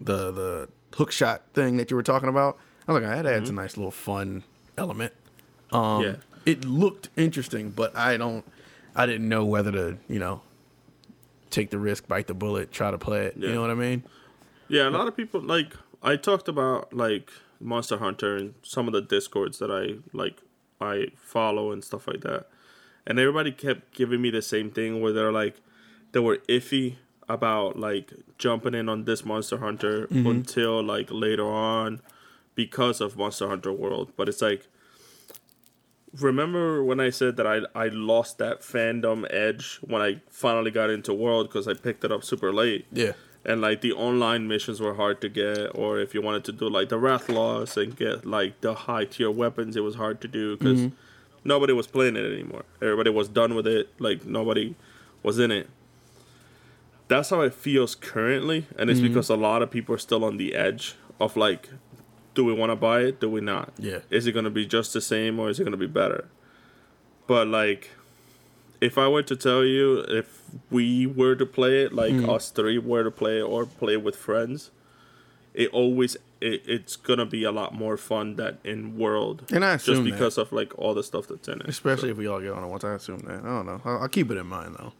the 0.00 0.30
the 0.32 0.68
hook 0.96 1.12
shot 1.12 1.42
thing 1.54 1.76
that 1.78 1.90
you 1.90 1.96
were 1.96 2.02
talking 2.02 2.28
about. 2.28 2.58
I 2.86 2.92
was 2.92 3.02
like, 3.02 3.10
that 3.10 3.26
adds 3.26 3.48
a 3.48 3.52
nice 3.52 3.76
little 3.78 3.90
fun 3.90 4.42
element. 4.76 5.12
Um, 5.72 6.02
Yeah. 6.02 6.16
It 6.46 6.64
looked 6.64 7.10
interesting, 7.16 7.70
but 7.70 7.94
I 7.96 8.16
don't, 8.16 8.44
I 8.94 9.04
didn't 9.04 9.28
know 9.28 9.44
whether 9.44 9.72
to, 9.72 9.98
you 10.08 10.18
know, 10.18 10.40
take 11.50 11.70
the 11.70 11.78
risk, 11.78 12.08
bite 12.08 12.28
the 12.28 12.34
bullet, 12.34 12.72
try 12.72 12.90
to 12.90 12.98
play 12.98 13.26
it. 13.26 13.36
You 13.36 13.52
know 13.52 13.60
what 13.60 13.70
I 13.70 13.74
mean? 13.74 14.04
Yeah, 14.68 14.88
a 14.88 14.90
lot 14.90 15.06
of 15.06 15.16
people 15.16 15.40
like 15.40 15.74
I 16.02 16.16
talked 16.16 16.48
about 16.48 16.92
like 16.92 17.30
Monster 17.60 17.98
Hunter 17.98 18.36
and 18.36 18.54
some 18.62 18.86
of 18.86 18.92
the 18.92 19.02
discords 19.02 19.58
that 19.58 19.70
I 19.70 19.98
like 20.16 20.42
I 20.80 21.08
follow 21.16 21.72
and 21.72 21.84
stuff 21.84 22.06
like 22.06 22.22
that. 22.22 22.46
And 23.06 23.18
everybody 23.18 23.52
kept 23.52 23.94
giving 23.94 24.20
me 24.20 24.30
the 24.30 24.42
same 24.42 24.70
thing 24.70 25.00
where 25.00 25.12
they're 25.12 25.32
like 25.32 25.60
they 26.12 26.20
were 26.20 26.38
iffy 26.48 26.96
about 27.28 27.78
like 27.78 28.12
jumping 28.38 28.74
in 28.74 28.88
on 28.88 29.04
this 29.04 29.24
Monster 29.24 29.58
Hunter 29.58 30.06
mm-hmm. 30.06 30.26
until 30.26 30.82
like 30.82 31.08
later 31.10 31.46
on 31.46 32.00
because 32.54 33.00
of 33.00 33.16
Monster 33.16 33.48
Hunter 33.48 33.72
World. 33.72 34.12
But 34.16 34.28
it's 34.28 34.42
like 34.42 34.68
remember 36.20 36.82
when 36.82 37.00
I 37.00 37.10
said 37.10 37.36
that 37.36 37.46
I 37.46 37.60
I 37.74 37.88
lost 37.88 38.38
that 38.38 38.60
fandom 38.60 39.26
edge 39.32 39.78
when 39.82 40.02
I 40.02 40.20
finally 40.30 40.70
got 40.70 40.90
into 40.90 41.12
World 41.14 41.48
because 41.48 41.68
I 41.68 41.74
picked 41.74 42.04
it 42.04 42.12
up 42.12 42.24
super 42.24 42.52
late? 42.52 42.86
Yeah. 42.92 43.12
and 43.44 43.60
like 43.60 43.80
the 43.80 43.92
online 43.92 44.48
missions 44.48 44.80
were 44.80 44.94
hard 44.94 45.20
to 45.20 45.28
get 45.28 45.68
or 45.74 46.00
if 46.00 46.14
you 46.14 46.20
wanted 46.20 46.44
to 46.44 46.52
do 46.52 46.68
like 46.68 46.88
the 46.88 46.96
Rathalos 46.96 47.80
and 47.80 47.96
get 47.96 48.26
like 48.26 48.60
the 48.60 48.74
high 48.74 49.04
tier 49.04 49.30
weapons 49.30 49.76
it 49.76 49.84
was 49.84 49.94
hard 49.94 50.20
to 50.20 50.28
do 50.28 50.56
because 50.56 50.80
mm-hmm. 50.80 50.96
nobody 51.44 51.72
was 51.72 51.86
playing 51.86 52.16
it 52.16 52.26
anymore. 52.30 52.64
Everybody 52.82 53.10
was 53.10 53.28
done 53.28 53.54
with 53.54 53.66
it 53.66 53.88
like 54.00 54.26
nobody 54.26 54.74
was 55.22 55.38
in 55.38 55.52
it. 55.52 55.68
That's 57.08 57.30
how 57.30 57.42
it 57.42 57.54
feels 57.54 57.94
currently 57.94 58.66
and 58.76 58.90
it's 58.90 58.98
mm-hmm. 58.98 59.08
because 59.08 59.28
a 59.28 59.36
lot 59.36 59.62
of 59.62 59.70
people 59.70 59.94
are 59.94 59.98
still 59.98 60.24
on 60.24 60.38
the 60.38 60.56
edge 60.56 60.96
of 61.20 61.36
like 61.36 61.68
do 62.36 62.44
we 62.44 62.52
want 62.52 62.70
to 62.70 62.76
buy 62.76 63.00
it 63.00 63.18
do 63.20 63.28
we 63.28 63.40
not 63.40 63.72
Yeah. 63.78 64.00
is 64.10 64.26
it 64.28 64.32
going 64.32 64.44
to 64.44 64.50
be 64.50 64.64
just 64.66 64.92
the 64.92 65.00
same 65.00 65.40
or 65.40 65.48
is 65.50 65.58
it 65.58 65.64
going 65.64 65.72
to 65.72 65.76
be 65.88 65.92
better 66.02 66.28
but 67.26 67.48
like 67.48 67.90
if 68.80 68.98
I 68.98 69.08
were 69.08 69.22
to 69.22 69.34
tell 69.34 69.64
you 69.64 70.00
if 70.00 70.42
we 70.70 71.06
were 71.06 71.34
to 71.34 71.46
play 71.46 71.82
it, 71.84 71.92
like 71.94 72.12
Mm-hmm. 72.12 72.28
us 72.30 72.50
three 72.50 72.78
were 72.78 73.02
to 73.04 73.10
play 73.10 73.38
it 73.38 73.42
or 73.42 73.64
play 73.64 73.96
with 73.96 74.14
friends, 74.14 74.70
it 75.54 75.70
always 75.70 76.16
it, 76.42 76.62
it's 76.66 76.94
gonna 76.94 77.24
be 77.24 77.42
a 77.42 77.50
lot 77.50 77.74
more 77.74 77.96
fun 77.96 78.36
than 78.36 78.58
in 78.64 78.98
world. 78.98 79.44
And 79.50 79.64
I 79.64 79.76
just 79.76 79.88
assume 79.88 80.04
that. 80.04 80.10
because 80.12 80.36
of 80.36 80.52
like 80.52 80.72
all 80.78 80.92
the 80.92 81.02
stuff 81.02 81.26
that's 81.26 81.48
in 81.48 81.62
it. 81.62 81.68
Especially 81.68 82.10
if 82.10 82.18
we 82.18 82.26
all 82.28 82.40
get 82.40 82.52
on 82.52 82.62
it 82.62 82.66
once. 82.66 82.84
I 82.84 82.92
assume 82.92 83.20
that. 83.20 83.40
I 83.42 83.46
don't 83.56 83.66
know. 83.66 83.80
I'll, 83.84 84.02
I'll 84.02 84.08
keep 84.08 84.30
it 84.30 84.36
in 84.36 84.46
mind 84.46 84.76
though. 84.78 84.92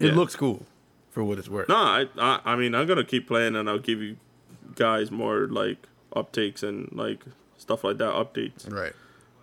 It 0.00 0.06
Yeah. 0.08 0.14
looks 0.14 0.34
cool 0.34 0.66
for 1.12 1.22
what 1.22 1.38
it's 1.38 1.48
worth. 1.48 1.68
No, 1.68 1.76
I, 1.76 2.06
I 2.18 2.40
I 2.44 2.56
mean 2.56 2.74
I'm 2.74 2.86
gonna 2.88 3.04
keep 3.04 3.28
playing 3.28 3.54
and 3.54 3.70
I'll 3.70 3.78
give 3.78 4.02
you 4.02 4.16
guys 4.74 5.12
more 5.12 5.46
like 5.46 5.86
uptakes 6.14 6.62
and 6.62 6.90
like 6.92 7.24
stuff 7.56 7.84
like 7.84 7.98
that 7.98 8.12
updates. 8.12 8.70
Right. 8.72 8.92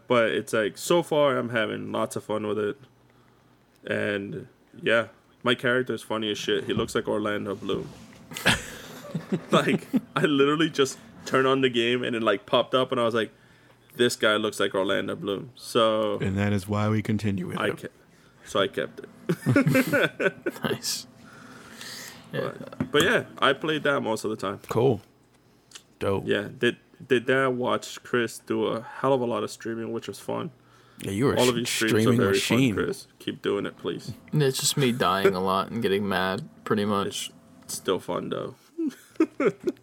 But 0.07 0.31
it's 0.31 0.53
like 0.53 0.77
so 0.77 1.01
far 1.03 1.37
I'm 1.37 1.49
having 1.49 1.91
lots 1.91 2.15
of 2.15 2.23
fun 2.23 2.45
with 2.47 2.59
it, 2.59 2.77
and 3.85 4.47
yeah, 4.81 5.07
my 5.43 5.55
character 5.55 5.93
is 5.93 6.01
funny 6.01 6.31
as 6.31 6.37
shit. 6.37 6.65
He 6.65 6.73
looks 6.73 6.95
like 6.95 7.07
Orlando 7.07 7.55
Bloom. 7.55 7.89
like 9.51 9.87
I 10.15 10.21
literally 10.21 10.69
just 10.69 10.97
turned 11.25 11.47
on 11.47 11.61
the 11.61 11.69
game 11.69 12.03
and 12.03 12.15
it 12.15 12.21
like 12.21 12.45
popped 12.45 12.73
up 12.75 12.91
and 12.91 12.99
I 12.99 13.03
was 13.03 13.15
like, 13.15 13.31
this 13.95 14.15
guy 14.15 14.35
looks 14.35 14.59
like 14.59 14.75
Orlando 14.75 15.15
Bloom. 15.15 15.51
So 15.55 16.19
And 16.19 16.37
that 16.37 16.53
is 16.53 16.67
why 16.67 16.89
we 16.89 17.01
continue 17.01 17.47
with 17.47 17.57
it. 17.57 17.61
I 17.61 17.67
it. 17.69 17.77
kept, 17.77 17.93
so 18.45 18.59
I 18.59 18.67
kept 18.67 18.99
it. 19.01 20.33
Nice. 20.63 21.07
Yeah. 22.31 22.51
But 22.91 23.03
yeah, 23.03 23.23
I 23.39 23.53
played 23.53 23.83
that 23.83 24.01
most 24.01 24.23
of 24.25 24.29
the 24.29 24.35
time. 24.35 24.59
Cool. 24.67 25.01
Dope. 26.05 26.23
Yeah, 26.27 26.47
did 26.57 26.77
did 27.05 27.25
that 27.27 27.53
watch 27.53 28.01
Chris 28.03 28.39
do 28.39 28.65
a 28.67 28.81
hell 28.81 29.13
of 29.13 29.21
a 29.21 29.25
lot 29.25 29.43
of 29.43 29.51
streaming, 29.51 29.91
which 29.91 30.07
was 30.07 30.19
fun. 30.19 30.51
Yeah, 31.01 31.11
you 31.11 31.25
were 31.25 31.35
All 31.37 31.45
a 31.45 31.49
of 31.49 31.57
your 31.57 31.65
streams 31.65 31.93
are 31.93 31.99
streaming 31.99 32.17
very 32.17 32.31
machine. 32.31 32.75
fun, 32.75 32.83
Chris. 32.85 33.07
Keep 33.19 33.41
doing 33.41 33.65
it, 33.65 33.75
please. 33.77 34.13
It's 34.31 34.59
just 34.59 34.77
me 34.77 34.91
dying 34.93 35.35
a 35.35 35.41
lot 35.41 35.69
and 35.71 35.81
getting 35.81 36.07
mad, 36.07 36.47
pretty 36.63 36.85
much. 36.85 37.31
It's 37.63 37.75
still 37.75 37.99
fun 37.99 38.29
though. 38.29 38.55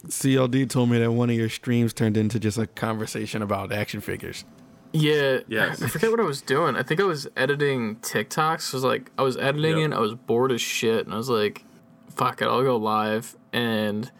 CLD 0.07 0.69
told 0.69 0.91
me 0.91 0.99
that 0.99 1.13
one 1.13 1.31
of 1.31 1.37
your 1.37 1.49
streams 1.49 1.93
turned 1.93 2.17
into 2.17 2.39
just 2.39 2.59
a 2.59 2.67
conversation 2.67 3.43
about 3.43 3.73
action 3.73 4.01
figures. 4.01 4.45
Yeah. 4.93 5.41
Yes. 5.49 5.83
I 5.83 5.89
forget 5.89 6.11
what 6.11 6.21
I 6.21 6.25
was 6.25 6.43
doing. 6.43 6.77
I 6.77 6.83
think 6.83 7.01
I 7.01 7.05
was 7.05 7.27
editing 7.37 7.97
TikToks. 7.97 8.73
I 8.73 8.77
was 8.77 8.85
like, 8.85 9.11
I 9.19 9.23
was 9.23 9.37
editing 9.37 9.79
Yep. 9.79 9.91
it. 9.93 9.95
I 9.95 10.01
was 10.01 10.15
bored 10.15 10.53
as 10.53 10.61
shit, 10.61 11.05
and 11.07 11.15
I 11.15 11.17
was 11.17 11.31
like, 11.31 11.65
"Fuck 12.15 12.43
it, 12.43 12.47
I'll 12.47 12.63
go 12.63 12.77
live." 12.77 13.37
And 13.53 14.11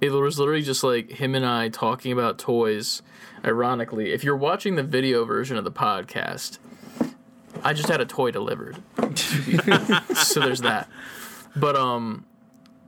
it 0.00 0.10
was 0.10 0.38
literally 0.38 0.62
just 0.62 0.84
like 0.84 1.10
him 1.10 1.34
and 1.34 1.44
I 1.44 1.68
talking 1.68 2.12
about 2.12 2.38
toys. 2.38 3.02
Ironically, 3.44 4.12
if 4.12 4.24
you're 4.24 4.36
watching 4.36 4.74
the 4.76 4.82
video 4.82 5.24
version 5.24 5.56
of 5.56 5.64
the 5.64 5.70
podcast, 5.70 6.58
I 7.62 7.72
just 7.72 7.88
had 7.88 8.00
a 8.00 8.06
toy 8.06 8.30
delivered. 8.30 8.76
so 10.14 10.40
there's 10.40 10.60
that. 10.60 10.88
But 11.56 11.76
um 11.76 12.24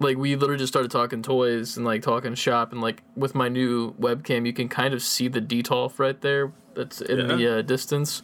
like 0.00 0.16
we 0.16 0.34
literally 0.34 0.58
just 0.58 0.72
started 0.72 0.90
talking 0.90 1.22
toys 1.22 1.76
and 1.76 1.84
like 1.86 2.02
talking 2.02 2.34
shop 2.34 2.72
and 2.72 2.80
like 2.80 3.02
with 3.14 3.34
my 3.34 3.48
new 3.48 3.92
webcam 3.94 4.46
you 4.46 4.52
can 4.52 4.68
kind 4.68 4.94
of 4.94 5.02
see 5.02 5.28
the 5.28 5.40
detolf 5.40 5.98
right 5.98 6.20
there 6.22 6.52
that's 6.74 7.00
in 7.02 7.28
the 7.28 7.58
uh, 7.58 7.62
distance 7.62 8.22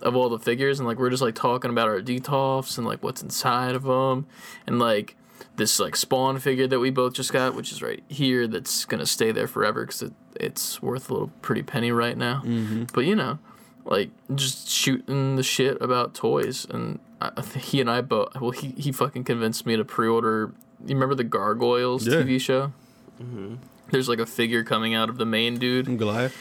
of 0.00 0.16
all 0.16 0.28
the 0.30 0.38
figures 0.38 0.78
and 0.80 0.88
like 0.88 0.98
we're 0.98 1.10
just 1.10 1.22
like 1.22 1.34
talking 1.34 1.70
about 1.70 1.86
our 1.88 2.00
detolfs 2.00 2.78
and 2.78 2.86
like 2.86 3.02
what's 3.02 3.22
inside 3.22 3.74
of 3.74 3.82
them 3.82 4.26
and 4.66 4.78
like 4.78 5.16
this 5.58 5.78
like 5.78 5.94
spawn 5.96 6.38
figure 6.38 6.66
that 6.66 6.78
we 6.78 6.88
both 6.88 7.12
just 7.12 7.32
got 7.32 7.54
which 7.54 7.70
is 7.72 7.82
right 7.82 8.02
here 8.08 8.46
that's 8.46 8.84
gonna 8.86 9.04
stay 9.04 9.30
there 9.32 9.46
forever 9.46 9.84
because 9.84 10.02
it, 10.02 10.12
it's 10.36 10.80
worth 10.80 11.10
a 11.10 11.12
little 11.12 11.30
pretty 11.42 11.62
penny 11.62 11.92
right 11.92 12.16
now 12.16 12.40
mm-hmm. 12.44 12.84
but 12.94 13.04
you 13.04 13.14
know 13.14 13.38
like 13.84 14.10
just 14.34 14.68
shooting 14.68 15.36
the 15.36 15.42
shit 15.42 15.76
about 15.82 16.14
toys 16.14 16.64
and 16.70 17.00
I, 17.20 17.32
I 17.36 17.42
he 17.58 17.80
and 17.80 17.90
I 17.90 18.00
both 18.00 18.40
well 18.40 18.52
he, 18.52 18.68
he 18.78 18.92
fucking 18.92 19.24
convinced 19.24 19.66
me 19.66 19.76
to 19.76 19.84
pre-order 19.84 20.52
you 20.86 20.94
remember 20.94 21.14
the 21.14 21.24
gargoyles 21.24 22.06
Yeah. 22.06 22.14
tv 22.22 22.40
show 22.40 22.72
mm-hmm. 23.20 23.56
there's 23.90 24.08
like 24.08 24.20
a 24.20 24.26
figure 24.26 24.62
coming 24.62 24.94
out 24.94 25.08
of 25.08 25.18
the 25.18 25.26
main 25.26 25.58
dude 25.58 25.86
Goliath. 25.98 26.36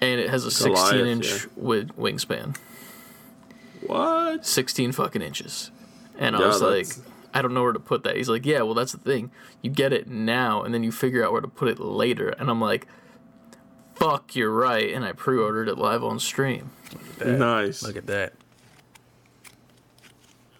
and 0.00 0.20
it 0.20 0.28
has 0.28 0.44
a 0.44 0.50
16 0.50 1.06
inch 1.06 1.30
yeah. 1.30 1.46
with 1.56 1.96
wingspan 1.96 2.56
What? 3.86 4.44
16 4.44 4.92
fucking 4.92 5.22
inches 5.22 5.70
and 6.18 6.34
i 6.34 6.46
was 6.46 6.60
like 6.60 6.86
that's- 6.88 7.09
i 7.34 7.40
don't 7.42 7.54
know 7.54 7.62
where 7.62 7.72
to 7.72 7.80
put 7.80 8.02
that 8.04 8.16
he's 8.16 8.28
like 8.28 8.44
yeah 8.46 8.62
well 8.62 8.74
that's 8.74 8.92
the 8.92 8.98
thing 8.98 9.30
you 9.62 9.70
get 9.70 9.92
it 9.92 10.08
now 10.08 10.62
and 10.62 10.72
then 10.74 10.82
you 10.82 10.90
figure 10.92 11.24
out 11.24 11.32
where 11.32 11.40
to 11.40 11.48
put 11.48 11.68
it 11.68 11.78
later 11.78 12.28
and 12.30 12.50
i'm 12.50 12.60
like 12.60 12.86
fuck 13.94 14.34
you're 14.34 14.50
right 14.50 14.92
and 14.92 15.04
i 15.04 15.12
pre-ordered 15.12 15.68
it 15.68 15.76
live 15.78 16.02
on 16.04 16.18
stream 16.18 16.70
Nice. 17.24 17.82
Look 17.84 17.96
at 17.96 18.06
that. 18.08 18.32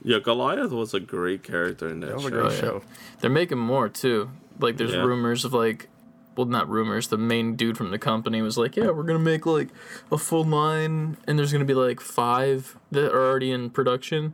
Yeah, 0.03 0.19
Goliath 0.19 0.71
was 0.71 0.95
a 0.95 1.01
great 1.01 1.43
character 1.43 1.89
in 1.89 2.01
that, 2.01 2.07
That 2.09 2.17
was 2.17 2.27
a 2.27 2.29
show. 2.29 2.31
great 2.31 2.45
Oh, 2.47 2.51
yeah. 2.55 2.61
show. 2.61 2.83
They're 3.21 3.31
making 3.31 3.59
more 3.59 3.89
too. 3.89 4.31
Like 4.59 4.77
there's 4.77 4.93
Yeah. 4.93 5.03
rumors 5.03 5.45
of 5.45 5.53
like 5.53 5.89
well 6.37 6.47
not 6.47 6.69
rumors, 6.71 7.09
the 7.09 7.19
main 7.19 7.57
dude 7.57 7.77
from 7.77 7.91
the 7.91 7.99
company 7.99 8.41
was 8.41 8.57
like, 8.57 8.77
Yeah, 8.77 8.91
we're 8.91 9.03
gonna 9.03 9.19
make 9.19 9.45
like 9.45 9.69
a 10.11 10.17
full 10.19 10.45
line 10.45 11.17
and 11.27 11.39
there's 11.39 11.53
gonna 11.53 11.65
be 11.65 11.75
like 11.75 12.01
five 12.01 12.77
that 12.93 13.13
are 13.13 13.29
already 13.31 13.51
in 13.51 13.71
production. 13.71 14.33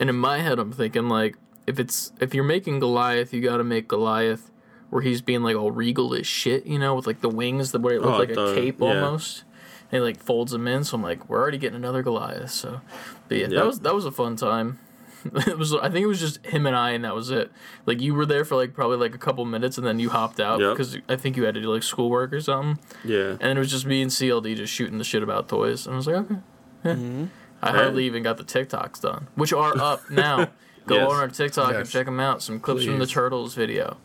And 0.00 0.08
in 0.10 0.16
my 0.16 0.38
head 0.38 0.58
I'm 0.58 0.72
thinking 0.72 1.08
like 1.08 1.36
if 1.66 1.78
it's 1.78 2.12
if 2.20 2.34
you're 2.34 2.44
making 2.44 2.80
Goliath, 2.80 3.32
you 3.32 3.40
gotta 3.40 3.64
make 3.64 3.88
Goliath 3.88 4.50
where 4.90 5.02
he's 5.02 5.22
being 5.22 5.42
like 5.42 5.56
all 5.56 5.70
regal 5.70 6.14
as 6.14 6.26
shit, 6.26 6.66
you 6.66 6.78
know, 6.78 6.94
with 6.94 7.06
like 7.06 7.20
the 7.20 7.28
wings 7.28 7.72
the 7.72 7.80
way 7.80 7.94
it 7.96 8.02
looks 8.02 8.14
Oh, 8.14 8.18
like 8.18 8.30
a 8.30 8.54
cape 8.54 8.80
yeah. 8.80 8.86
almost. 8.88 9.44
And 9.90 10.00
he 10.00 10.00
like 10.00 10.20
folds 10.20 10.52
them 10.52 10.66
in, 10.68 10.84
so 10.84 10.96
I'm 10.96 11.02
like, 11.02 11.28
we're 11.28 11.38
already 11.40 11.58
getting 11.58 11.76
another 11.76 12.02
Goliath. 12.02 12.50
So, 12.50 12.80
but 13.28 13.36
yeah, 13.38 13.42
Yep. 13.46 13.50
that 13.52 13.66
was 13.66 13.80
that 13.80 13.94
was 13.94 14.04
a 14.04 14.10
fun 14.12 14.36
time. 14.36 14.78
it 15.24 15.56
was 15.58 15.74
I 15.74 15.88
think 15.88 16.04
it 16.04 16.06
was 16.06 16.20
just 16.20 16.44
him 16.44 16.66
and 16.66 16.76
I 16.76 16.90
and 16.90 17.04
that 17.04 17.14
was 17.14 17.30
it. 17.30 17.50
Like 17.86 18.00
you 18.02 18.14
were 18.14 18.26
there 18.26 18.44
for 18.44 18.56
like 18.56 18.74
probably 18.74 18.98
like 18.98 19.14
a 19.14 19.18
couple 19.18 19.44
minutes 19.46 19.78
and 19.78 19.86
then 19.86 19.98
you 19.98 20.10
hopped 20.10 20.38
out 20.38 20.60
Yep. 20.60 20.72
because 20.72 20.98
I 21.08 21.16
think 21.16 21.36
you 21.38 21.44
had 21.44 21.54
to 21.54 21.62
do 21.62 21.72
like 21.72 21.82
schoolwork 21.82 22.32
or 22.34 22.40
something. 22.42 22.78
Yeah. 23.04 23.30
And 23.30 23.40
then 23.40 23.56
it 23.56 23.60
was 23.60 23.70
just 23.70 23.86
me 23.86 24.02
and 24.02 24.10
CLD 24.10 24.54
just 24.56 24.72
shooting 24.72 24.98
the 24.98 25.04
shit 25.04 25.22
about 25.22 25.48
toys. 25.48 25.86
And 25.86 25.94
I 25.94 25.96
was 25.96 26.06
like, 26.06 26.16
okay. 26.16 26.36
yeah. 26.84 26.92
Mm-hmm. 26.92 27.24
I 27.62 27.70
hardly 27.70 28.04
even 28.04 28.22
got 28.22 28.36
the 28.36 28.44
TikToks 28.44 29.00
done, 29.00 29.28
which 29.34 29.52
are 29.54 29.74
up 29.78 30.10
now. 30.10 30.50
Go 30.86 30.96
Yes. 30.96 31.10
on 31.10 31.16
our 31.16 31.28
TikTok 31.28 31.74
and 31.74 31.88
check 31.88 32.06
them 32.06 32.20
out. 32.20 32.42
Some 32.42 32.60
clips 32.60 32.84
from 32.84 32.98
the 32.98 33.06
Turtles 33.06 33.54
video. 33.54 33.96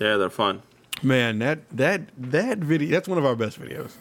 Yeah, 0.00 0.16
they're 0.16 0.30
fun. 0.30 0.62
Man, 1.02 1.38
that 1.40 1.68
that 1.70 2.02
that 2.16 2.58
video 2.58 2.90
that's 2.90 3.08
one 3.08 3.18
of 3.18 3.24
our 3.24 3.36
best 3.36 3.60
videos. 3.60 3.92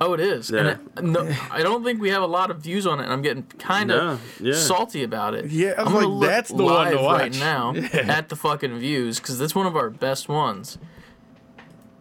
Oh, 0.00 0.12
it 0.12 0.20
is. 0.20 0.50
Yeah. 0.50 0.58
And 0.58 0.68
it, 0.98 1.04
no, 1.04 1.32
I 1.52 1.62
don't 1.62 1.84
think 1.84 2.00
we 2.00 2.10
have 2.10 2.22
a 2.22 2.26
lot 2.26 2.50
of 2.50 2.58
views 2.58 2.84
on 2.86 2.98
it. 2.98 3.04
And 3.04 3.12
I'm 3.12 3.22
getting 3.22 3.44
kind 3.44 3.92
of 3.92 4.20
Yeah, 4.40 4.52
yeah. 4.52 4.58
salty 4.58 5.04
about 5.04 5.34
it. 5.34 5.46
Yeah, 5.52 5.74
I 5.78 5.82
was 5.84 5.88
I'm 5.88 5.94
like, 5.94 6.06
look 6.06 6.28
that's 6.30 6.48
the 6.50 6.64
one 6.64 6.90
to 6.90 7.00
live 7.00 7.10
right 7.20 7.38
now 7.38 7.72
Yeah. 7.76 7.88
at 8.08 8.28
the 8.28 8.34
fucking 8.36 8.76
views 8.78 9.20
because 9.20 9.38
that's 9.38 9.54
one 9.54 9.66
of 9.66 9.76
our 9.76 9.90
best 9.90 10.28
ones. 10.28 10.78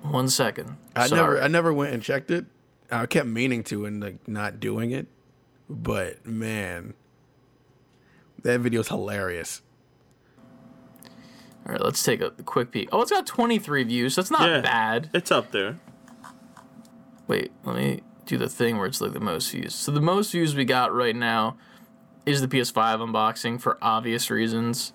One 0.01 0.27
second. 0.27 0.77
I 0.95 1.07
Sorry. 1.07 1.21
never 1.21 1.41
I 1.43 1.47
never 1.47 1.71
went 1.73 1.93
and 1.93 2.01
checked 2.03 2.31
it. 2.31 2.45
I 2.91 3.05
kept 3.05 3.27
meaning 3.27 3.63
to 3.65 3.85
and 3.85 4.01
like 4.03 4.27
not 4.27 4.59
doing 4.59 4.91
it. 4.91 5.07
But 5.69 6.25
man, 6.25 6.93
that 8.43 8.59
video's 8.59 8.87
hilarious. 8.89 9.61
All 11.65 11.71
right, 11.71 11.81
let's 11.81 12.03
take 12.03 12.21
a 12.21 12.31
quick 12.31 12.71
peek. 12.71 12.89
Oh, 12.91 13.01
it's 13.01 13.11
got 13.11 13.25
23 13.25 13.83
views. 13.83 14.15
That's 14.15 14.29
not 14.31 14.49
Yeah. 14.49 14.61
bad. 14.61 15.09
It's 15.13 15.31
up 15.31 15.51
there. 15.51 15.77
Wait, 17.27 17.51
let 17.63 17.75
me 17.77 18.01
do 18.25 18.37
the 18.37 18.49
thing 18.49 18.77
where 18.77 18.85
it's 18.85 18.99
like 18.99 19.13
the 19.13 19.19
most 19.21 19.49
views. 19.51 19.73
So 19.73 19.91
the 19.91 20.01
most 20.01 20.31
views 20.31 20.55
we 20.55 20.65
got 20.65 20.93
right 20.93 21.15
now 21.15 21.55
is 22.25 22.41
the 22.41 22.47
PS5 22.47 22.99
unboxing 22.99 23.61
for 23.61 23.77
obvious 23.81 24.29
reasons. 24.29 24.91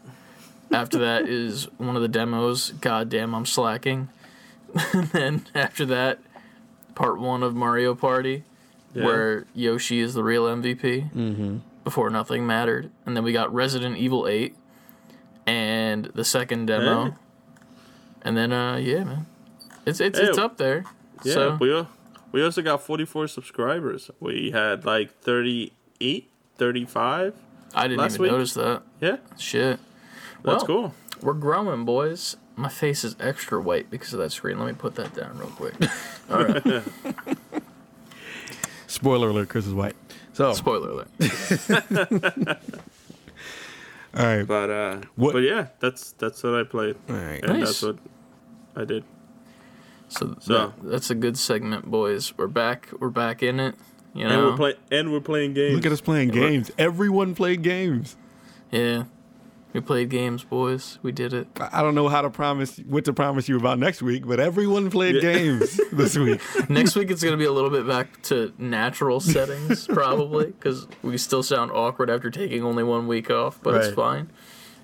After 0.71 0.99
that 0.99 1.27
is 1.29 1.65
one 1.79 1.97
of 1.97 2.03
the 2.03 2.09
demos. 2.09 2.73
God 2.73 3.09
damn, 3.09 3.35
I'm 3.35 3.47
slacking. 3.47 4.11
and 4.93 5.05
then 5.09 5.47
after 5.55 5.87
that, 5.87 6.19
part 6.95 7.19
one 7.19 7.43
of 7.43 7.55
Mario 7.55 7.95
Party, 7.95 8.45
Yeah. 8.95 9.05
where 9.07 9.47
Yoshi 9.55 10.01
is 10.01 10.13
the 10.13 10.23
real 10.23 10.45
MVP. 10.45 11.11
Mm-hmm. 11.15 11.59
Before 11.89 12.11
nothing 12.11 12.47
mattered, 12.47 12.91
and 13.07 13.17
then 13.17 13.25
we 13.25 13.33
got 13.33 13.51
Resident 13.55 13.97
Evil 13.97 14.29
8, 14.29 14.55
and 15.47 16.05
the 16.13 16.23
second 16.23 16.67
demo, 16.67 17.05
Hey. 17.05 17.11
and 18.21 18.37
then 18.37 18.53
uh 18.53 18.77
yeah 18.77 19.05
man, 19.05 19.27
it's 19.87 19.99
it's 19.99 20.19
Hey. 20.19 20.27
it's 20.27 20.37
up 20.37 20.59
there. 20.59 20.85
Yeah, 21.25 21.33
so, 21.33 21.57
we 21.59 21.87
we 22.31 22.45
also 22.45 22.61
got 22.61 22.83
44 22.83 23.27
subscribers. 23.29 24.11
We 24.21 24.51
had 24.51 24.85
like 24.85 25.19
38, 25.23 26.31
35. 26.59 27.35
I 27.75 27.83
didn't 27.89 27.99
last 28.01 28.17
even 28.17 28.23
week. 28.25 28.33
notice 28.33 28.53
that. 28.53 28.83
Yeah, 29.01 29.17
Shit. 29.39 29.81
that's 30.43 30.45
Well, 30.45 30.67
cool. 30.67 30.95
We're 31.23 31.33
growing, 31.33 31.87
boys. 31.87 32.37
My 32.55 32.69
face 32.69 33.03
is 33.03 33.17
extra 33.19 33.63
white 33.63 33.89
because 33.91 34.13
of 34.13 34.19
that 34.19 34.33
screen. 34.33 34.59
Let 34.59 34.67
me 34.69 34.75
put 34.75 34.95
that 34.97 35.15
down 35.15 35.39
real 35.39 35.49
quick. 35.49 35.73
All 36.31 36.45
right. 36.45 36.83
Spoiler 38.87 39.31
alert, 39.31 39.49
Chris 39.49 39.67
is 39.67 39.73
white. 39.73 39.97
So 40.39 40.53
Spoiler 40.63 40.91
alert. 40.91 41.09
all 44.15 44.25
right. 44.25 44.45
But 44.47 44.71
uh, 44.71 45.01
What- 45.17 45.33
but 45.33 45.41
yeah, 45.43 45.67
that's 45.81 46.13
that's 46.13 46.45
what 46.45 46.55
I 46.55 46.63
played, 46.63 46.95
All 47.09 47.17
right. 47.17 47.43
and 47.43 47.59
Nice. 47.59 47.67
that's 47.67 47.83
what 47.83 47.97
I 48.77 48.85
did. 48.85 49.03
So, 50.09 50.37
So- 50.39 50.53
that- 50.55 50.73
that's 50.91 51.11
a 51.11 51.17
good 51.17 51.37
segment, 51.37 51.87
boys. 51.91 52.33
We're 52.39 52.47
back. 52.47 52.89
We're 53.01 53.09
back 53.11 53.43
in 53.43 53.59
it. 53.59 53.75
You 54.15 54.27
And 54.27 54.31
know. 54.37 54.51
we're 54.51 54.57
playing 54.57 54.77
and 54.93 55.13
we're 55.13 55.21
playing 55.21 55.55
games. 55.55 55.75
Look 55.75 55.87
at 55.87 55.91
us 55.93 56.01
playing 56.01 56.31
We're- 56.31 56.51
games. 56.51 56.71
Everyone 56.79 57.35
played 57.35 57.63
games. 57.63 58.17
yeah. 58.71 59.05
We 59.75 59.81
played 59.81 60.09
games, 60.09 60.45
boys. 60.45 60.99
We 61.03 61.13
did 61.13 61.33
it. 61.35 61.47
I 61.61 61.81
I 61.81 61.83
don't 61.83 61.95
know 61.95 62.09
how 62.09 62.23
to 62.23 62.31
promise 62.31 62.79
what 62.87 63.05
to 63.05 63.13
promise 63.13 63.49
you 63.49 63.57
about 63.59 63.79
next 63.79 64.01
week, 64.01 64.27
but 64.27 64.41
everyone 64.41 64.91
played 64.91 65.17
Yeah. 65.17 65.21
games 65.35 65.79
this 65.93 66.17
week. 66.17 66.41
Next 66.71 66.97
week 66.97 67.11
it's 67.11 67.23
gonna 67.23 67.37
be 67.37 67.45
a 67.45 67.53
little 67.53 67.71
bit 67.71 67.87
back 67.87 68.23
to 68.25 68.53
natural 68.59 69.21
settings, 69.35 69.87
probably, 69.87 70.47
because 70.47 70.87
we 71.03 71.19
still 71.19 71.43
sound 71.43 71.71
awkward 71.73 72.09
after 72.09 72.31
taking 72.31 72.65
only 72.65 72.83
one 72.83 73.07
week 73.07 73.31
off. 73.31 73.61
But 73.63 73.75
it's 73.75 73.95
fine. 73.95 74.31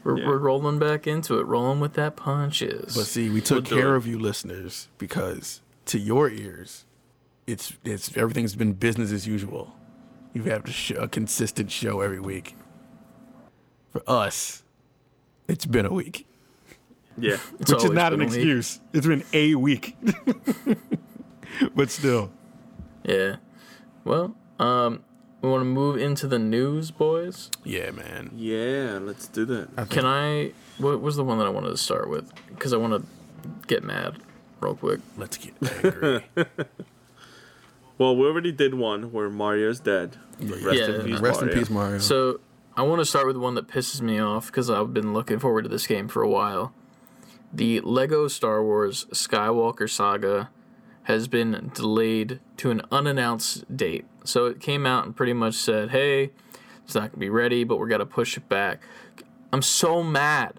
We're, 0.04 0.18
Yeah. 0.18 0.26
we're 0.28 0.38
rolling 0.38 0.78
back 0.78 1.06
into 1.06 1.38
it, 1.38 1.46
rolling 1.46 1.80
with 1.80 1.94
that 1.94 2.14
punches. 2.14 2.94
But 2.94 3.06
see, 3.06 3.30
we 3.30 3.40
took 3.40 3.64
do 3.64 3.76
care 3.76 3.94
of 3.94 4.06
you 4.06 4.18
listeners 4.18 4.88
because 4.98 5.62
to 5.86 5.98
your 5.98 6.28
ears, 6.28 6.84
it's 7.46 7.72
it's 7.84 8.14
everything's 8.18 8.54
been 8.54 8.74
business 8.74 9.10
as 9.12 9.26
usual. 9.26 9.74
You 10.34 10.42
have 10.44 10.64
to 10.64 10.72
show 10.72 10.96
a 10.96 11.08
consistent 11.08 11.70
show 11.70 12.00
every 12.02 12.20
week. 12.20 12.54
For 13.92 14.02
us, 14.06 14.62
it's 15.48 15.66
been 15.66 15.86
a 15.86 15.92
week, 15.92 16.26
Yeah, 17.18 17.38
It's 17.60 17.70
which 17.72 17.84
is 17.84 17.90
not 17.90 18.12
an 18.12 18.18
been 18.20 18.28
a 18.28 18.30
week. 18.30 18.36
excuse. 18.38 18.80
It's 18.92 19.06
been 19.06 19.24
a 19.32 19.54
week, 19.54 19.96
but 21.74 21.90
still. 21.90 22.30
Yeah. 23.04 23.36
Well, 24.04 24.34
um, 24.58 25.02
we 25.42 25.48
want 25.50 25.60
to 25.60 25.66
move 25.66 25.96
into 25.98 26.26
the 26.26 26.38
news, 26.38 26.90
boys. 26.90 27.50
Yeah, 27.64 27.90
man. 27.90 28.30
yeah. 28.34 28.98
Let's 29.00 29.28
do 29.28 29.44
that. 29.46 29.68
I 29.76 29.84
Can 29.84 30.06
I? 30.06 30.52
What 30.78 31.00
was 31.00 31.16
the 31.16 31.24
one 31.24 31.38
that 31.38 31.46
I 31.46 31.50
wanted 31.50 31.68
to 31.70 31.76
start 31.76 32.08
with? 32.08 32.32
Because 32.48 32.72
I 32.72 32.76
want 32.78 32.94
to 32.94 33.06
get 33.66 33.84
mad 33.84 34.16
real 34.60 34.74
quick. 34.74 35.00
Let's 35.16 35.36
get 35.36 35.54
angry. 35.84 36.24
Well, 37.96 38.16
we 38.16 38.26
already 38.26 38.50
did 38.50 38.74
one 38.74 39.12
where 39.12 39.30
Mario's 39.30 39.78
dead. 39.78 40.16
Rest 40.40 40.64
Yeah, 40.76 40.96
in 40.96 41.04
peace, 41.06 41.20
Rest 41.20 41.42
in 41.42 41.48
peace, 41.50 41.70
Mario. 41.70 41.98
So 42.00 42.40
I 42.76 42.82
want 42.82 43.00
to 43.00 43.04
start 43.04 43.28
with 43.28 43.36
one 43.36 43.54
that 43.54 43.68
pisses 43.68 44.00
me 44.00 44.18
off 44.18 44.46
because 44.46 44.68
I've 44.68 44.92
been 44.92 45.12
looking 45.12 45.38
forward 45.38 45.62
to 45.62 45.68
this 45.68 45.86
game 45.86 46.08
for 46.08 46.22
a 46.22 46.28
while. 46.28 46.72
The 47.52 47.80
Lego 47.80 48.26
Star 48.26 48.64
Wars 48.64 49.06
Skywalker 49.12 49.88
Saga 49.88 50.50
has 51.04 51.28
been 51.28 51.70
delayed 51.72 52.40
to 52.56 52.72
an 52.72 52.82
unannounced 52.90 53.76
date. 53.76 54.06
So 54.24 54.46
it 54.46 54.58
came 54.58 54.86
out 54.86 55.04
and 55.04 55.14
pretty 55.14 55.34
much 55.34 55.54
said, 55.54 55.90
"Hey, 55.90 56.32
it's 56.84 56.96
not 56.96 57.12
gonna 57.12 57.20
be 57.20 57.30
ready, 57.30 57.62
but 57.62 57.78
we're 57.78 57.86
gonna 57.86 58.06
push 58.06 58.36
it 58.36 58.48
back." 58.48 58.82
I'm 59.52 59.62
so 59.62 60.02
mad. 60.02 60.58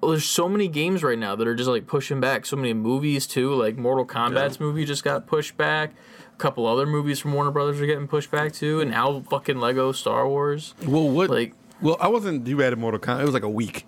Well, 0.00 0.12
there's 0.12 0.24
so 0.24 0.48
many 0.48 0.68
games 0.68 1.02
right 1.02 1.18
now 1.18 1.36
that 1.36 1.46
are 1.46 1.54
just 1.54 1.68
like 1.68 1.86
pushing 1.86 2.20
back. 2.20 2.46
So 2.46 2.56
many 2.56 2.72
movies 2.72 3.26
too, 3.26 3.52
like 3.52 3.76
Mortal 3.76 4.06
Kombat's 4.06 4.58
movie 4.58 4.86
just 4.86 5.04
got 5.04 5.26
pushed 5.26 5.58
back. 5.58 5.94
A 6.34 6.36
couple 6.36 6.66
other 6.66 6.84
movies 6.86 7.20
from 7.20 7.32
Warner 7.32 7.50
Brothers 7.52 7.80
are 7.80 7.86
getting 7.86 8.08
pushed 8.08 8.30
back 8.30 8.52
too, 8.52 8.80
and 8.80 8.90
now 8.90 9.20
fucking 9.30 9.58
Lego 9.60 9.92
Star 9.92 10.28
Wars. 10.28 10.74
well, 10.86 11.08
what? 11.08 11.30
Like 11.30 11.54
well, 11.80 11.96
I 12.00 12.08
wasn't 12.08 12.46
you 12.46 12.56
bad 12.56 12.72
at 12.72 12.78
Mortal 12.78 13.00
Kombat. 13.00 13.20
It 13.20 13.24
was 13.24 13.34
like 13.34 13.42
a 13.44 13.48
week. 13.48 13.86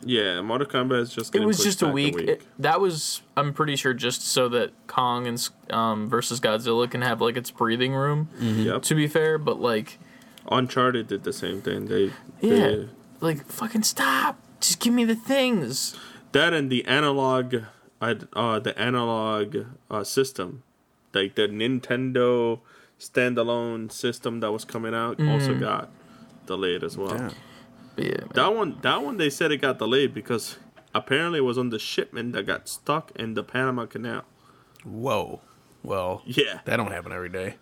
Yeah, 0.00 0.40
Mortal 0.42 0.66
Kombat 0.68 1.00
is 1.02 1.12
just. 1.12 1.34
it 1.34 1.44
was 1.44 1.56
pushed 1.56 1.66
just 1.66 1.82
a 1.82 1.86
back 1.86 1.94
week. 1.94 2.16
It- 2.18 2.42
that 2.60 2.80
was 2.80 3.22
I'm 3.36 3.52
pretty 3.52 3.74
sure 3.76 3.92
just 3.94 4.22
so 4.22 4.48
that 4.50 4.70
Kong 4.86 5.26
and 5.26 5.48
um, 5.70 6.08
versus 6.08 6.38
Godzilla 6.40 6.88
can 6.88 7.02
have 7.02 7.20
like 7.20 7.36
its 7.36 7.50
breathing 7.50 7.92
room. 7.92 8.28
Yep. 8.40 8.82
To 8.82 8.94
be 8.94 9.08
fair, 9.08 9.38
but 9.38 9.60
like 9.60 9.98
Uncharted 10.50 11.08
did 11.08 11.24
the 11.24 11.32
same 11.32 11.60
thing. 11.60 11.86
They 11.86 12.12
yeah, 12.40 12.66
they- 12.68 12.88
like 13.20 13.44
fucking 13.46 13.82
stop. 13.82 14.38
Just 14.60 14.78
give 14.80 14.94
me 14.94 15.04
the 15.04 15.16
things. 15.16 15.96
that 16.32 16.52
and 16.54 16.70
the 16.70 16.84
analog, 16.86 17.56
uh 18.00 18.58
the 18.60 18.74
analog 18.78 19.56
uh, 19.90 20.04
system, 20.04 20.62
like 21.14 21.34
the 21.34 21.42
Nintendo 21.48 22.60
standalone 22.98 23.90
system 23.92 24.40
that 24.40 24.52
was 24.52 24.64
coming 24.64 24.94
out, 24.94 25.20
also 25.20 25.54
Mm. 25.54 25.60
got 25.60 25.90
delayed 26.46 26.82
as 26.84 26.96
well. 26.96 27.16
Yeah. 27.16 27.30
Yeah. 27.96 28.20
That 28.34 28.54
one, 28.54 28.78
that 28.82 29.02
one, 29.02 29.16
they 29.16 29.30
said 29.30 29.50
it 29.52 29.58
got 29.58 29.78
delayed 29.78 30.14
because 30.14 30.56
apparently 30.94 31.38
it 31.38 31.42
was 31.42 31.58
on 31.58 31.70
the 31.70 31.78
shipment 31.78 32.32
that 32.32 32.46
got 32.46 32.68
stuck 32.68 33.10
in 33.16 33.34
the 33.34 33.42
Panama 33.42 33.86
Canal. 33.86 34.22
Whoa. 34.84 35.40
Well, 35.82 36.22
Yeah, 36.24 36.60
that 36.64 36.76
don't 36.76 36.90
happen 36.92 37.12
every 37.12 37.28
day. 37.28 37.56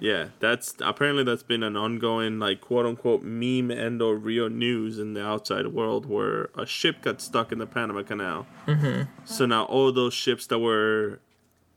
yeah. 0.00 0.28
That's 0.40 0.74
apparently 0.80 1.24
that's 1.24 1.42
been 1.42 1.62
an 1.62 1.76
ongoing 1.76 2.38
like 2.38 2.60
quote 2.60 2.86
unquote 2.86 3.22
meme 3.22 3.70
and 3.70 4.00
or 4.02 4.16
real 4.16 4.48
news 4.48 4.98
in 4.98 5.14
the 5.14 5.24
outside 5.24 5.68
world 5.68 6.06
where 6.06 6.50
a 6.56 6.66
ship 6.66 7.02
got 7.02 7.20
stuck 7.20 7.52
in 7.52 7.58
the 7.58 7.66
Panama 7.66 8.02
Canal. 8.02 8.46
Mm-hmm. 8.66 9.02
So 9.24 9.46
now 9.46 9.64
all 9.64 9.92
those 9.92 10.14
ships 10.14 10.46
that 10.48 10.58
were 10.58 11.20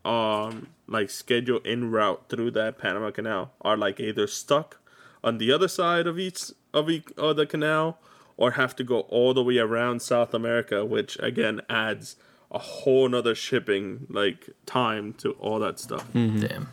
um 0.04 0.68
like 0.86 1.08
schedule 1.10 1.60
en 1.64 1.90
route 1.90 2.24
through 2.28 2.50
that 2.52 2.78
Panama 2.78 3.10
Canal 3.10 3.52
are 3.62 3.76
like 3.76 3.98
either 4.00 4.26
stuck 4.26 4.78
on 5.22 5.38
the 5.38 5.50
other 5.50 5.68
side 5.68 6.06
of 6.06 6.18
each 6.18 6.50
of 6.74 6.90
each 6.90 7.06
of 7.16 7.36
the 7.36 7.46
canal 7.46 7.98
or 8.36 8.52
have 8.52 8.74
to 8.76 8.84
go 8.84 9.00
all 9.00 9.32
the 9.32 9.42
way 9.42 9.58
around 9.58 10.02
South 10.02 10.34
America, 10.34 10.84
which 10.84 11.16
again 11.20 11.60
adds 11.70 12.16
a 12.50 12.58
whole 12.58 13.08
nother 13.08 13.34
shipping 13.34 14.06
like 14.10 14.50
time 14.66 15.12
to 15.14 15.32
all 15.32 15.58
that 15.60 15.78
stuff. 15.78 16.06
damn. 16.12 16.68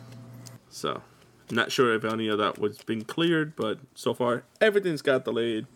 So, 0.68 1.02
not 1.50 1.70
sure 1.72 1.94
if 1.94 2.04
any 2.04 2.28
of 2.28 2.38
that 2.38 2.58
was 2.58 2.78
being 2.78 3.02
cleared, 3.02 3.56
but 3.56 3.78
so 3.94 4.12
far 4.14 4.44
everything's 4.60 5.02
got 5.02 5.24
delayed. 5.24 5.66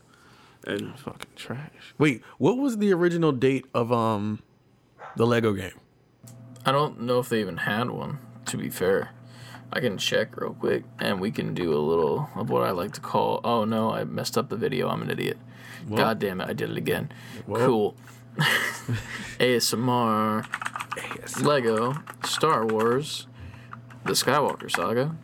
And 0.66 0.98
Fucking 0.98 1.30
trash. 1.36 1.94
Wait, 1.98 2.22
what 2.38 2.57
was 2.59 2.78
the 2.78 2.92
original 2.92 3.30
date 3.32 3.66
of 3.72 3.92
um 3.92 4.42
the 5.16 5.26
Lego 5.26 5.52
game? 5.52 5.78
I 6.66 6.72
don't 6.72 7.02
know 7.02 7.20
if 7.20 7.28
they 7.28 7.40
even 7.40 7.58
had 7.58 7.90
one. 7.90 8.18
To 8.46 8.56
be 8.56 8.70
fair, 8.70 9.10
I 9.72 9.80
can 9.80 9.98
check 9.98 10.36
real 10.36 10.52
quick, 10.52 10.84
and 10.98 11.20
we 11.20 11.30
can 11.30 11.54
do 11.54 11.72
a 11.72 11.78
little 11.78 12.28
of 12.34 12.50
what 12.50 12.62
I 12.62 12.72
like 12.72 12.92
to 12.92 13.00
call. 13.00 13.40
Oh 13.44 13.64
no, 13.64 13.92
I 13.92 14.04
messed 14.04 14.36
up 14.36 14.48
the 14.48 14.56
video. 14.56 14.88
I'm 14.88 15.02
an 15.02 15.10
idiot. 15.10 15.38
God 15.94 16.18
damn 16.18 16.40
it, 16.40 16.48
I 16.48 16.52
did 16.52 16.70
it 16.70 16.76
again. 16.76 17.12
Cool. 17.46 17.94
ASMR. 19.38 20.44
Lego 21.42 21.94
Star 22.24 22.66
Wars, 22.66 23.26
the 24.04 24.12
Skywalker 24.12 24.70
Saga. 24.70 25.16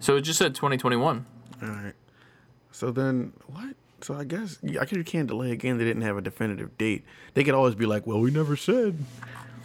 So 0.00 0.16
it 0.16 0.22
just 0.22 0.38
said 0.38 0.54
2021. 0.54 1.26
All 1.62 1.68
right. 1.68 1.94
So 2.72 2.90
then 2.90 3.32
what? 3.46 3.76
So 4.02 4.14
I 4.14 4.24
guess 4.24 4.58
I 4.64 4.84
guess 4.84 4.92
you 4.92 5.04
can't 5.04 5.28
delay 5.28 5.50
a 5.52 5.56
game 5.56 5.78
that 5.78 5.84
didn't 5.84 6.02
have 6.02 6.16
a 6.16 6.22
definitive 6.22 6.76
date. 6.78 7.04
They 7.34 7.44
could 7.44 7.54
always 7.54 7.74
be 7.74 7.86
like, 7.86 8.06
"Well, 8.06 8.20
we 8.20 8.30
never 8.30 8.56
said." 8.56 8.98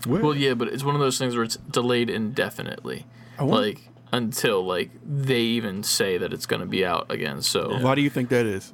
When. 0.06 0.22
Well, 0.22 0.36
yeah, 0.36 0.54
but 0.54 0.68
it's 0.68 0.84
one 0.84 0.94
of 0.94 1.02
those 1.02 1.18
things 1.18 1.36
where 1.36 1.44
it's 1.44 1.56
delayed 1.56 2.10
indefinitely, 2.10 3.06
want- 3.40 3.52
like 3.52 3.90
until 4.12 4.64
like 4.66 4.92
they 5.04 5.42
even 5.42 5.84
say 5.84 6.18
that 6.18 6.32
it's 6.32 6.46
going 6.46 6.60
to 6.60 6.66
be 6.68 6.86
out 6.86 7.10
again. 7.10 7.42
So 7.42 7.80
Why 7.80 7.96
do 7.96 8.02
you 8.02 8.10
think 8.10 8.30
that 8.30 8.46
is? 8.46 8.72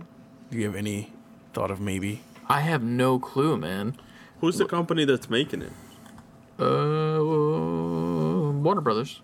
Do 0.50 0.58
you 0.58 0.66
have 0.66 0.76
any 0.76 1.14
thought 1.54 1.72
of 1.72 1.80
maybe? 1.80 2.22
I 2.50 2.62
have 2.62 2.84
no 2.84 3.18
clue, 3.20 3.56
man. 3.58 3.96
who's 4.42 4.58
the 4.58 4.66
company 4.66 5.06
that's 5.06 5.30
making 5.30 5.62
it? 5.62 5.72
Uh, 6.60 7.22
Warner 8.62 8.82
Brothers 8.82 9.22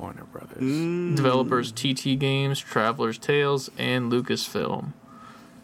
Warner 0.00 0.24
Brothers. 0.24 0.62
Mm. 0.62 1.16
developers 1.16 1.72
TT 1.72 2.18
Games, 2.18 2.58
Traveller's 2.60 3.18
Tales, 3.18 3.70
and 3.78 4.10
Lucasfilm. 4.10 4.92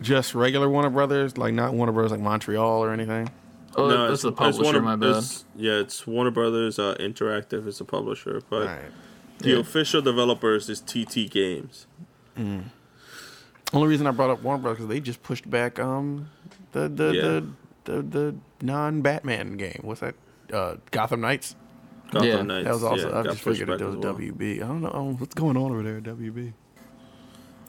Just 0.06 0.34
regular 0.34 0.68
Warner 0.68 0.90
Brothers, 0.90 1.36
like 1.36 1.52
not 1.52 1.74
Warner 1.74 1.92
Brothers 1.92 2.12
like 2.12 2.20
Montreal 2.20 2.84
or 2.84 2.92
anything. 2.92 3.28
Oh, 3.76 3.88
No, 3.88 4.08
that's 4.08 4.22
the 4.22 4.28
it's- 4.28 4.48
it's 4.48 4.56
publisher. 4.58 4.62
Warner- 4.62 4.80
my 4.82 4.96
bad. 4.96 5.08
it's- 5.10 5.44
yeah, 5.56 5.72
it's 5.72 6.06
Warner 6.06 6.30
Brothers 6.30 6.78
uh, 6.78 6.94
Interactive 7.00 7.66
is 7.66 7.78
the 7.78 7.84
publisher, 7.84 8.40
but 8.48 8.60
All 8.62 8.66
right. 8.68 8.90
the 9.38 9.50
Yeah. 9.50 9.56
official 9.58 10.00
developers 10.00 10.68
is 10.70 10.80
TT 10.80 11.28
Games. 11.28 11.86
Only 13.72 13.88
reason 13.88 14.06
I 14.06 14.12
brought 14.12 14.30
up 14.30 14.42
Warner 14.42 14.62
Brothers 14.62 14.78
because 14.78 14.88
they 14.88 15.00
just 15.00 15.22
pushed 15.22 15.48
back 15.50 15.78
um 15.80 16.28
the 16.72 16.88
the 16.88 17.12
Yeah. 17.12 17.22
the, 17.22 18.02
the 18.02 18.02
the 18.02 18.34
non 18.62 19.02
Batman 19.02 19.56
game. 19.56 19.80
What's 19.82 20.00
that? 20.00 20.14
Uh, 20.52 20.76
Gotham 20.92 21.20
Knights. 21.20 21.56
Gotham 22.12 22.28
Yeah, 22.28 22.42
Knights. 22.42 22.64
That 22.66 22.74
was 22.74 22.84
also 22.84 23.10
yeah, 23.10 23.18
I 23.18 23.22
got 23.24 23.32
just 23.32 23.44
pushed 23.44 23.58
figured 23.60 23.80
that 23.80 23.84
back 23.84 23.96
was 23.96 24.04
well. 24.04 24.14
WB. 24.14 24.62
I 24.62 24.66
don't 24.68 24.80
know 24.82 24.90
um, 24.92 25.16
what's 25.18 25.34
going 25.34 25.56
on 25.56 25.72
over 25.72 25.82
there 25.82 25.96
at 25.96 26.04
WB. 26.04 26.52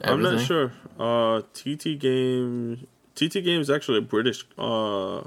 I'm 0.03 0.21
not 0.21 0.39
sure. 0.41 0.71
Uh, 0.99 1.41
TT 1.53 1.97
Game, 1.99 2.87
TT 3.15 3.43
Game 3.43 3.61
is 3.61 3.69
actually 3.69 3.97
a 3.99 4.01
British 4.01 4.45
uh, 4.57 5.23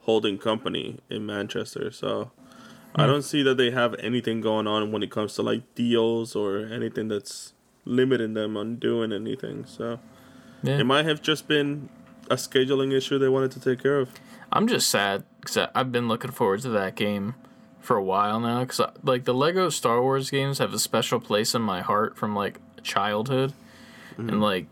holding 0.00 0.38
company 0.38 0.98
in 1.08 1.26
Manchester, 1.26 1.90
so 1.90 2.30
I 2.94 3.04
Hmm. 3.04 3.10
don't 3.10 3.22
see 3.22 3.42
that 3.42 3.56
they 3.56 3.70
have 3.70 3.94
anything 3.98 4.40
going 4.40 4.66
on 4.66 4.92
when 4.92 5.02
it 5.02 5.10
comes 5.10 5.34
to 5.34 5.42
like 5.42 5.62
deals 5.74 6.34
or 6.34 6.58
anything 6.58 7.08
that's 7.08 7.52
limiting 7.84 8.34
them 8.34 8.56
on 8.56 8.76
doing 8.76 9.12
anything. 9.12 9.64
So 9.66 9.98
Yeah. 10.62 10.78
it 10.78 10.84
might 10.84 11.04
have 11.06 11.22
just 11.22 11.46
been 11.48 11.88
a 12.28 12.34
scheduling 12.36 12.92
issue 12.92 13.18
they 13.18 13.28
wanted 13.28 13.50
to 13.52 13.60
take 13.60 13.82
care 13.82 13.98
of. 14.00 14.10
I'm 14.52 14.66
just 14.66 14.88
sad 14.90 15.24
because 15.40 15.68
I've 15.74 15.92
been 15.92 16.08
looking 16.08 16.30
forward 16.32 16.60
to 16.62 16.68
that 16.70 16.94
game 16.96 17.34
for 17.80 17.96
a 17.96 18.02
while 18.02 18.40
now. 18.40 18.60
Because 18.60 18.80
like 19.02 19.24
the 19.24 19.34
Lego 19.34 19.68
Star 19.70 20.02
Wars 20.02 20.30
games 20.30 20.58
have 20.58 20.74
a 20.74 20.78
special 20.78 21.20
place 21.20 21.54
in 21.54 21.62
my 21.62 21.80
heart 21.80 22.16
from 22.16 22.34
like 22.34 22.58
childhood, 22.82 23.52
and 24.20 24.30
mm-hmm. 24.30 24.42
like 24.42 24.66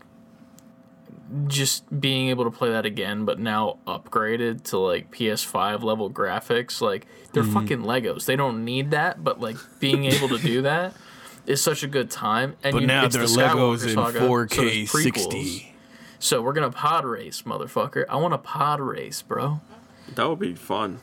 just 1.47 1.99
being 2.01 2.29
able 2.29 2.43
to 2.45 2.51
play 2.51 2.69
that 2.71 2.85
again, 2.85 3.25
but 3.25 3.39
now 3.39 3.77
upgraded 3.85 4.63
to 4.63 4.77
like 4.79 5.11
PS5 5.11 5.83
level 5.83 6.09
graphics. 6.09 6.81
Like 6.81 7.05
they're 7.33 7.43
mm-hmm. 7.43 7.53
fucking 7.53 7.79
Legos. 7.81 8.25
They 8.25 8.35
don't 8.35 8.65
need 8.65 8.91
that, 8.91 9.23
but 9.23 9.39
like 9.39 9.57
being 9.79 10.05
able 10.05 10.29
to 10.29 10.37
do 10.37 10.63
that 10.63 10.93
is 11.45 11.61
such 11.61 11.83
a 11.83 11.87
good 11.87 12.09
time. 12.09 12.55
And 12.63 12.73
But 12.73 12.81
you- 12.81 12.87
now 12.87 13.05
it's 13.05 13.15
they're 13.15 13.27
the 13.27 13.33
Legos 13.33 13.77
Skywalker 13.77 13.87
in 13.87 13.95
saga, 13.95 14.19
4K 14.19 14.55
there's 14.55 14.91
prequels. 14.91 15.31
60. 15.31 15.75
So 16.19 16.41
we're 16.41 16.53
gonna 16.53 16.71
pod 16.71 17.05
race, 17.05 17.43
motherfucker. 17.43 18.05
I 18.09 18.17
want 18.17 18.33
a 18.33 18.37
pod 18.37 18.81
race, 18.81 19.21
bro. 19.21 19.61
That 20.15 20.27
would 20.27 20.39
be 20.39 20.55
fun. 20.55 20.99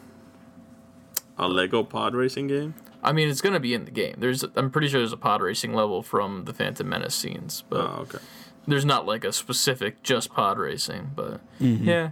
A 1.38 1.48
Lego 1.48 1.82
pod 1.82 2.14
racing 2.14 2.48
game. 2.48 2.74
I 3.06 3.12
mean, 3.12 3.28
it's 3.28 3.40
gonna 3.40 3.60
be 3.60 3.72
in 3.72 3.84
the 3.86 3.90
game. 3.92 4.16
There's, 4.18 4.44
I'm 4.56 4.70
pretty 4.70 4.88
sure 4.88 5.00
there's 5.00 5.12
a 5.12 5.16
pod 5.16 5.40
racing 5.40 5.72
level 5.72 6.02
from 6.02 6.44
the 6.44 6.52
Phantom 6.52 6.86
Menace 6.88 7.14
scenes, 7.14 7.62
but 7.70 7.80
Oh, 7.80 7.98
okay. 8.02 8.18
there's 8.66 8.84
not 8.84 9.06
like 9.06 9.24
a 9.24 9.32
specific 9.32 10.02
just 10.02 10.32
pod 10.34 10.58
racing. 10.58 11.12
But 11.14 11.40
Mm-hmm. 11.60 11.84
yeah, 11.84 12.10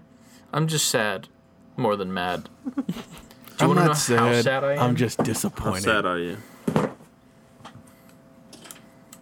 I'm 0.53 0.67
just 0.69 0.89
sad, 0.89 1.29
more 1.77 1.97
than 1.97 2.15
mad. 2.15 2.49
Do 2.77 2.83
you 2.87 2.95
I'm 3.61 3.69
wanna 3.69 3.81
know 3.83 3.87
not 3.89 3.97
sad. 3.99 4.19
how 4.19 4.41
sad 4.43 4.65
I 4.65 4.73
am? 4.75 4.79
I'm 4.81 4.97
just 4.97 5.23
disappointed. 5.23 5.85
How 5.85 5.93
sad 5.97 6.07
are 6.07 6.19
you? 6.19 6.39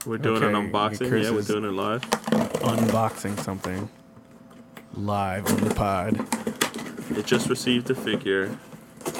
We're 0.04 0.18
doing 0.18 0.42
an 0.42 0.52
unboxing. 0.52 1.08
Chris 1.08 1.26
yeah, 1.26 1.32
we're 1.32 1.42
doing 1.42 1.64
it 1.64 1.72
live. 1.72 2.00
Unboxing 2.02 3.38
something 3.40 3.88
live 4.94 5.46
on 5.46 5.68
the 5.68 5.74
pod. 5.74 6.16
It 7.16 7.24
just 7.26 7.48
received 7.48 7.88
a 7.90 7.94
figure, 7.94 8.58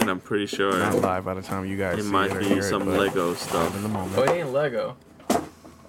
and 0.00 0.10
I'm 0.10 0.20
pretty 0.20 0.46
sure 0.46 0.76
Not 0.78 0.96
live 0.96 1.24
by 1.24 1.34
the 1.34 1.42
time 1.42 1.64
you 1.66 1.76
guys 1.76 1.98
it 1.98 2.02
see 2.04 2.08
might 2.10 2.30
it 2.30 2.38
be 2.40 2.46
hear 2.46 2.62
some 2.62 2.82
it, 2.82 2.86
but 2.86 2.98
Lego 3.00 3.28
in 3.28 3.32
the 3.34 3.38
stuff. 3.38 4.18
Oh, 4.18 4.22
it 4.22 4.30
ain't 4.30 4.52
Lego. 4.52 4.96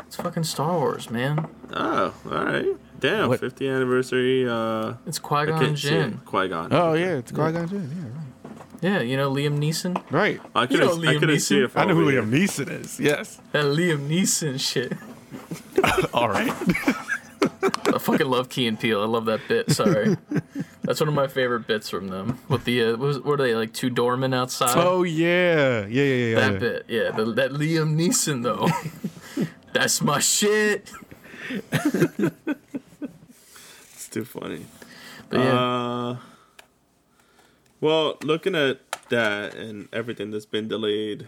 It's 0.06 0.16
fucking 0.18 0.44
Star 0.44 0.78
Wars, 0.78 1.10
man. 1.10 1.48
Oh, 1.74 2.14
all 2.26 2.32
right. 2.46 2.66
Damn, 3.00 3.30
What? 3.30 3.42
50th 3.42 3.76
anniversary. 3.76 4.48
Uh, 4.48 4.94
It's 5.08 5.18
I 5.20 5.22
Qui 5.22 5.46
Gon 5.48 5.60
can't 5.60 5.80
see. 5.80 5.90
Jinn. 5.90 6.22
Qui 6.26 6.48
Gon. 6.48 6.70
Oh 6.72 6.94
yeah, 6.94 7.16
it's 7.18 7.32
Qui 7.32 7.52
Gon 7.52 7.68
Jinn. 7.68 7.90
Yeah, 7.96 8.04
right. 8.04 8.20
Yeah, 8.82 9.02
you 9.02 9.18
know 9.18 9.32
Liam 9.32 9.58
Neeson. 9.60 10.04
Right. 10.12 10.40
I 10.56 10.68
couldn't. 10.68 10.86
know 10.86 10.94
I 11.10 11.14
Liam 11.16 11.20
couldn't 11.20 11.40
see 11.40 11.56
Neeson? 11.56 11.72
I 11.76 11.86
know 11.86 11.96
who. 11.96 12.06
Liam 12.06 12.30
Neeson 12.30 12.70
is. 12.70 13.00
Yes. 13.00 13.40
That 13.54 13.66
Liam 13.66 14.08
Neeson 14.10 14.60
shit. 14.60 14.94
All 16.14 16.30
right. 16.30 16.52
I 17.94 17.98
fucking 18.00 18.28
love 18.28 18.50
Key 18.50 18.68
and 18.68 18.80
Peele. 18.80 19.02
I 19.02 19.06
love 19.06 19.26
that 19.26 19.42
bit. 19.48 19.72
Sorry, 19.72 20.18
that's 20.82 21.00
one 21.00 21.10
of 21.10 21.16
my 21.16 21.28
favorite 21.28 21.68
bits 21.68 21.90
from 21.90 22.08
them. 22.08 22.40
With 22.50 22.66
the 22.66 22.84
uh, 22.84 22.92
what, 22.92 23.00
was, 23.00 23.20
what 23.20 23.40
are 23.40 23.44
they 23.44 23.56
like 23.56 23.74
two 23.74 23.90
doormen 23.90 24.34
outside? 24.34 24.74
oh 24.76 25.04
yeah. 25.04 25.86
Yeah. 25.86 26.04
Yeah. 26.04 26.04
Yeah. 26.04 26.36
that 26.36 26.54
yeah. 26.54 26.60
bit, 26.60 26.86
yeah. 26.88 27.12
The, 27.12 27.26
that 27.34 27.52
Liam 27.52 27.96
Neeson 27.96 28.44
though. 28.44 28.68
that's 29.74 30.02
my 30.02 30.20
shit. 30.20 30.92
It's 31.50 32.32
too 34.10 34.26
funny. 34.26 34.66
But 35.30 35.40
yeah, 35.40 35.60
Uh, 35.60 36.18
well, 37.82 38.18
looking 38.24 38.56
at 38.56 38.80
that 39.10 39.56
and 39.56 39.90
everything 39.92 40.32
that's 40.32 40.46
been 40.46 40.68
delayed, 40.68 41.28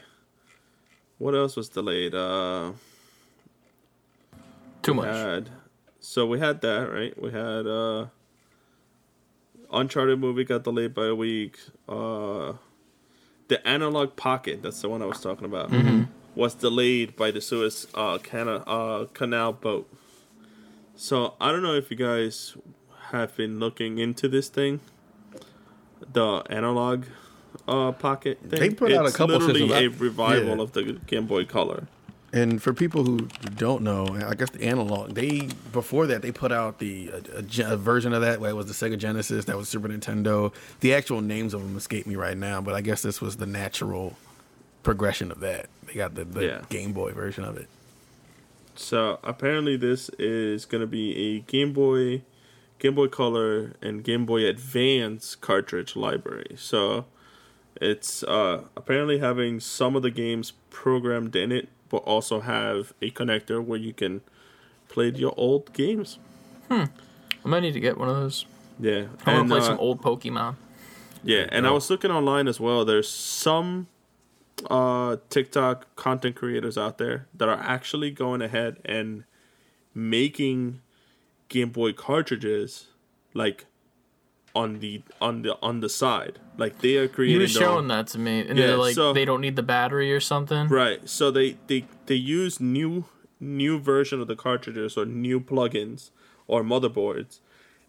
what 1.17 1.35
else 1.35 1.55
was 1.55 1.69
delayed? 1.69 2.15
Uh, 2.15 2.71
too 4.81 4.93
much. 4.93 5.07
had 5.07 5.49
so 6.07 6.25
we 6.27 6.39
had 6.39 6.61
that 6.61 6.91
right. 6.91 7.19
We 7.19 7.31
had 7.31 7.65
uh, 7.65 8.05
Uncharted 9.71 10.19
movie 10.19 10.43
got 10.43 10.63
delayed 10.63 10.93
by 10.93 11.07
a 11.07 11.15
week. 11.15 11.57
Uh, 11.89 12.53
the 13.47 13.65
Analog 13.67 14.15
Pocket, 14.15 14.61
that's 14.61 14.81
the 14.81 14.89
one 14.89 15.01
I 15.01 15.05
was 15.05 15.19
talking 15.19 15.45
about, 15.45 15.71
was 16.35 16.53
delayed 16.55 17.15
by 17.15 17.31
the 17.31 17.41
Suez 17.41 17.87
uh, 17.95 18.17
Cana- 18.19 18.63
uh, 18.67 19.05
Canal 19.13 19.53
boat. 19.53 19.91
So 20.95 21.33
I 21.41 21.51
don't 21.51 21.63
know 21.63 21.73
if 21.73 21.89
you 21.91 21.97
guys 21.97 22.55
have 23.11 23.35
been 23.35 23.59
looking 23.59 23.97
into 23.97 24.27
this 24.27 24.47
thing, 24.47 24.79
the 26.13 26.43
Analog 26.49 27.05
uh, 27.67 27.91
Pocket 27.93 28.39
thing. 28.47 28.59
They 28.59 28.69
put 28.69 28.91
out 28.93 29.05
a 29.05 29.07
It's 29.07 29.17
couple 29.17 29.37
literally 29.37 29.67
systems. 29.67 29.71
a 29.81 29.95
I- 29.97 29.99
revival 30.03 30.57
yeah. 30.57 30.61
of 30.63 30.71
the 30.73 30.83
Game 31.07 31.25
Boy 31.25 31.45
Color. 31.45 31.87
And 32.35 32.61
for 32.61 32.73
people 32.73 33.05
who 33.05 33.27
don't 33.55 33.81
know, 33.81 34.07
I 34.27 34.35
guess 34.35 34.49
the 34.49 34.61
analog 34.63 35.13
they 35.15 35.47
before 35.71 36.05
that 36.07 36.21
they 36.21 36.33
put 36.33 36.51
out 36.51 36.79
the 36.79 37.09
a, 37.09 37.71
a 37.71 37.77
version 37.77 38.13
of 38.13 38.21
that 38.21 38.41
where 38.41 38.49
it 38.49 38.55
was 38.55 38.65
the 38.67 38.73
Sega 38.73 38.97
Genesis, 38.97 39.45
that 39.45 39.55
was 39.55 39.69
Super 39.69 39.87
Nintendo. 39.87 40.53
The 40.81 40.93
actual 40.93 41.21
names 41.21 41.53
of 41.53 41.61
them 41.61 41.77
escape 41.77 42.05
me 42.05 42.17
right 42.17 42.37
now, 42.37 42.59
but 42.59 42.73
I 42.75 42.81
guess 42.81 43.01
this 43.01 43.21
was 43.21 43.37
the 43.37 43.45
natural 43.45 44.17
progression 44.83 45.31
of 45.31 45.39
that. 45.39 45.67
They 45.87 45.93
got 45.93 46.15
the, 46.15 46.25
the 46.25 46.45
Yeah. 46.45 46.61
Game 46.69 46.91
Boy 46.91 47.13
version 47.13 47.45
of 47.45 47.55
it. 47.55 47.69
So 48.75 49.17
apparently, 49.23 49.77
this 49.77 50.09
is 50.19 50.65
going 50.65 50.81
to 50.81 50.87
be 50.87 51.15
a 51.15 51.39
Game 51.39 51.71
Boy, 51.71 52.23
Game 52.79 52.95
Boy 52.95 53.07
Color, 53.07 53.75
and 53.81 54.03
Game 54.03 54.25
Boy 54.25 54.45
Advance 54.45 55.35
cartridge 55.35 55.95
library. 55.95 56.55
So 56.57 57.05
it's 57.81 58.23
uh, 58.23 58.63
apparently 58.75 59.19
having 59.19 59.59
some 59.59 59.95
of 59.95 60.01
the 60.01 60.11
games 60.11 60.53
programmed 60.69 61.35
in 61.35 61.51
it, 61.51 61.69
but 61.89 61.97
also 61.97 62.41
have 62.41 62.93
a 63.01 63.11
connector 63.11 63.63
where 63.63 63.79
you 63.79 63.93
can 63.93 64.21
play 64.87 65.09
your 65.09 65.33
old 65.37 65.73
games. 65.73 66.19
Hmm. 66.69 66.85
I 67.43 67.47
might 67.47 67.59
need 67.61 67.73
to 67.73 67.79
get 67.79 67.97
one 67.97 68.09
of 68.09 68.15
those. 68.15 68.45
Yeah, 68.79 69.05
I 69.25 69.33
want 69.33 69.39
and, 69.41 69.49
to 69.49 69.55
play 69.55 69.59
uh, 69.59 69.65
some 69.67 69.79
old 69.79 70.01
Pokemon. 70.01 70.55
Yeah, 71.23 71.47
and 71.49 71.65
I 71.65 71.71
was 71.71 71.89
looking 71.89 72.11
online 72.11 72.47
as 72.47 72.59
well. 72.59 72.85
There's 72.85 73.09
some 73.09 73.87
uh, 74.69 75.17
TikTok 75.29 75.95
content 75.95 76.35
creators 76.35 76.77
out 76.77 76.97
there 76.97 77.27
that 77.33 77.49
are 77.49 77.59
actually 77.59 78.11
going 78.11 78.41
ahead 78.41 78.77
and 78.85 79.23
making 79.93 80.81
Game 81.49 81.69
Boy 81.69 81.93
cartridges 81.93 82.87
like 83.33 83.65
on 84.55 84.79
the 84.79 85.03
on 85.21 85.41
the 85.41 85.57
on 85.61 85.81
the 85.81 85.89
side. 85.89 86.39
Like 86.57 86.79
they 86.79 86.97
are 86.97 87.07
creating. 87.07 87.35
You 87.35 87.41
were 87.41 87.47
showing 87.47 87.87
that 87.89 88.07
to 88.07 88.19
me, 88.19 88.47
and 88.47 88.57
Yeah, 88.57 88.67
they're 88.67 88.77
like 88.77 88.95
so- 88.95 89.13
they 89.13 89.25
don't 89.25 89.41
need 89.41 89.55
the 89.55 89.63
battery 89.63 90.13
or 90.13 90.19
something. 90.19 90.67
Right. 90.67 91.07
So 91.07 91.29
they 91.31 91.57
they 91.67 91.85
they 92.05 92.15
use 92.15 92.59
new 92.59 93.05
new 93.39 93.79
version 93.79 94.21
of 94.21 94.27
the 94.27 94.35
cartridges 94.35 94.97
or 94.97 95.05
new 95.05 95.39
plugins 95.39 96.09
or 96.47 96.63
motherboards 96.63 97.39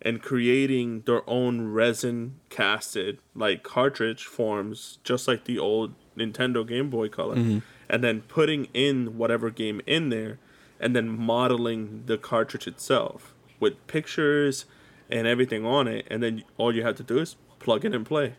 and 0.02 0.22
creating 0.22 1.02
their 1.02 1.28
own 1.28 1.72
resin 1.72 2.34
casted 2.50 3.18
like 3.34 3.62
cartridge 3.62 4.24
forms 4.24 4.98
just 5.04 5.26
like 5.26 5.44
the 5.44 5.58
old 5.58 5.94
Nintendo 6.16 6.66
Game 6.66 6.90
Boy 6.90 7.08
Color 7.08 7.36
mm-hmm. 7.36 7.58
and 7.88 8.04
then 8.04 8.22
putting 8.22 8.66
in 8.74 9.16
whatever 9.16 9.50
game 9.50 9.80
in 9.86 10.10
there 10.10 10.38
and 10.78 10.94
then 10.94 11.08
modeling 11.08 12.02
the 12.06 12.18
cartridge 12.18 12.66
itself 12.66 13.34
with 13.58 13.86
pictures 13.86 14.66
and 15.10 15.26
everything 15.26 15.64
on 15.64 15.86
it 15.86 16.06
and 16.10 16.22
then 16.22 16.42
all 16.58 16.74
you 16.74 16.82
have 16.82 16.96
to 16.96 17.02
do 17.02 17.18
is 17.18 17.36
plug 17.58 17.84
it 17.84 17.88
in 17.88 17.94
and 17.94 18.06
play. 18.06 18.34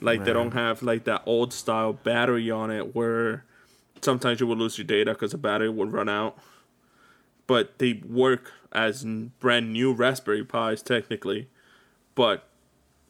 Like 0.00 0.24
they 0.24 0.32
don't 0.32 0.52
have 0.52 0.82
like 0.82 1.04
that 1.04 1.22
old 1.26 1.52
style 1.52 1.92
battery 1.92 2.50
on 2.50 2.70
it 2.70 2.94
where 2.94 3.44
sometimes 4.02 4.40
you 4.40 4.46
would 4.46 4.58
lose 4.58 4.78
your 4.78 4.86
data 4.86 5.12
because 5.12 5.32
the 5.32 5.38
battery 5.38 5.68
would 5.68 5.92
run 5.92 6.08
out. 6.08 6.38
But 7.46 7.78
they 7.78 8.02
work 8.06 8.52
as 8.72 9.04
brand 9.40 9.72
new 9.72 9.92
Raspberry 9.92 10.44
Pis 10.44 10.82
technically, 10.82 11.48
but 12.14 12.46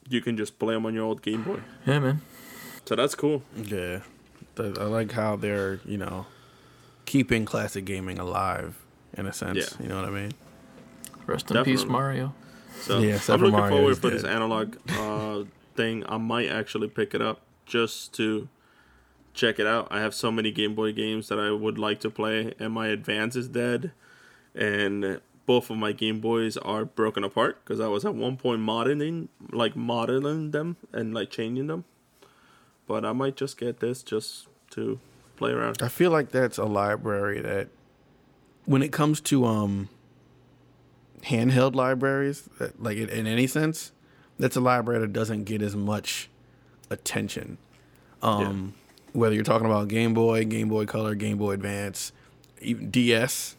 you 0.09 0.21
can 0.21 0.37
just 0.37 0.59
play 0.59 0.75
them 0.75 0.87
on 0.87 0.95
your 0.95 1.05
old 1.05 1.23
Game 1.23 1.43
Boy. 1.43 1.61
Yeah, 1.85 1.99
man. 1.99 2.21
So 2.85 2.97
that's 2.97 3.15
cool. 3.15 3.43
Yeah, 3.57 4.01
I 4.57 4.63
like 4.63 5.13
how 5.13 5.37
they're 5.37 5.81
you 5.85 5.99
know 5.99 6.27
keeping 7.05 7.45
classic 7.45 7.85
gaming 7.85 8.19
alive 8.19 8.79
in 9.15 9.27
a 9.27 9.33
sense. 9.33 9.77
Yeah. 9.79 9.83
You 9.83 9.89
know 9.89 10.01
what 10.01 10.09
I 10.09 10.13
mean? 10.13 10.33
Rest 11.29 11.51
in 11.51 11.63
peace, 11.63 11.85
Mario. 11.85 12.35
So 12.81 13.01
Yeah, 13.01 13.21
I'm 13.29 13.41
looking 13.41 13.53
Mario, 13.53 13.77
forward 13.77 13.89
he's 13.91 13.99
for 13.99 14.11
this 14.11 14.25
analog 14.25 14.77
uh, 14.91 15.45
thing. 15.77 16.03
I 16.09 16.17
might 16.17 16.49
actually 16.49 16.89
pick 16.89 17.15
it 17.15 17.21
up 17.21 17.43
just 17.67 18.15
to 18.15 18.49
check 19.35 19.59
it 19.59 19.67
out. 19.67 19.89
I 19.91 20.01
have 20.01 20.15
so 20.15 20.33
many 20.33 20.51
Game 20.51 20.75
Boy 20.75 20.93
games 20.93 21.29
that 21.29 21.39
I 21.39 21.51
would 21.51 21.79
like 21.79 22.01
to 22.01 22.11
play, 22.11 22.55
and 22.59 22.73
my 22.73 22.89
Advance 22.89 23.37
is 23.37 23.47
dead, 23.47 23.93
and 24.55 25.21
both 25.45 25.69
of 25.69 25.77
my 25.77 25.93
Game 25.93 26.21
Boys 26.21 26.57
are 26.57 26.87
broken 26.87 27.25
apart 27.25 27.63
because 27.63 27.79
I 27.79 27.89
was 27.89 28.07
at 28.07 28.15
one 28.15 28.39
point 28.39 28.61
modeling, 28.61 29.29
like 29.53 29.77
modeling 29.77 30.53
them 30.53 30.77
and 30.93 31.13
like 31.13 31.31
changing 31.31 31.67
them. 31.67 31.85
But 32.87 33.05
I 33.05 33.13
might 33.13 33.37
just 33.37 33.59
get 33.59 33.81
this 33.81 34.03
just 34.03 34.47
to 34.71 34.99
play 35.37 35.53
around. 35.53 35.83
I 35.83 35.89
feel 35.89 36.11
like 36.11 36.31
that's 36.31 36.57
a 36.57 36.65
library 36.65 37.43
that, 37.43 37.69
when 38.65 38.83
it 38.83 38.93
comes 38.93 39.21
to 39.23 39.45
um, 39.45 39.91
handheld 41.23 41.75
libraries, 41.75 42.49
like 42.79 42.97
in, 42.97 43.27
any 43.27 43.47
sense, 43.47 43.93
that's 44.39 44.57
a 44.57 44.61
library 44.61 45.01
that 45.01 45.13
doesn't 45.13 45.45
get 45.45 45.63
as 45.63 45.75
much 45.77 46.29
attention. 46.91 47.59
Um, 48.23 48.75
Whether 49.13 49.35
you're 49.35 49.45
talking 49.45 49.67
about 49.67 49.89
Game 49.89 50.15
Boy, 50.15 50.45
Game 50.45 50.69
Boy 50.69 50.87
Color, 50.87 51.15
Game 51.15 51.39
Boy 51.39 51.53
Advance, 51.53 52.13
even 52.61 52.91
DS, 52.91 53.57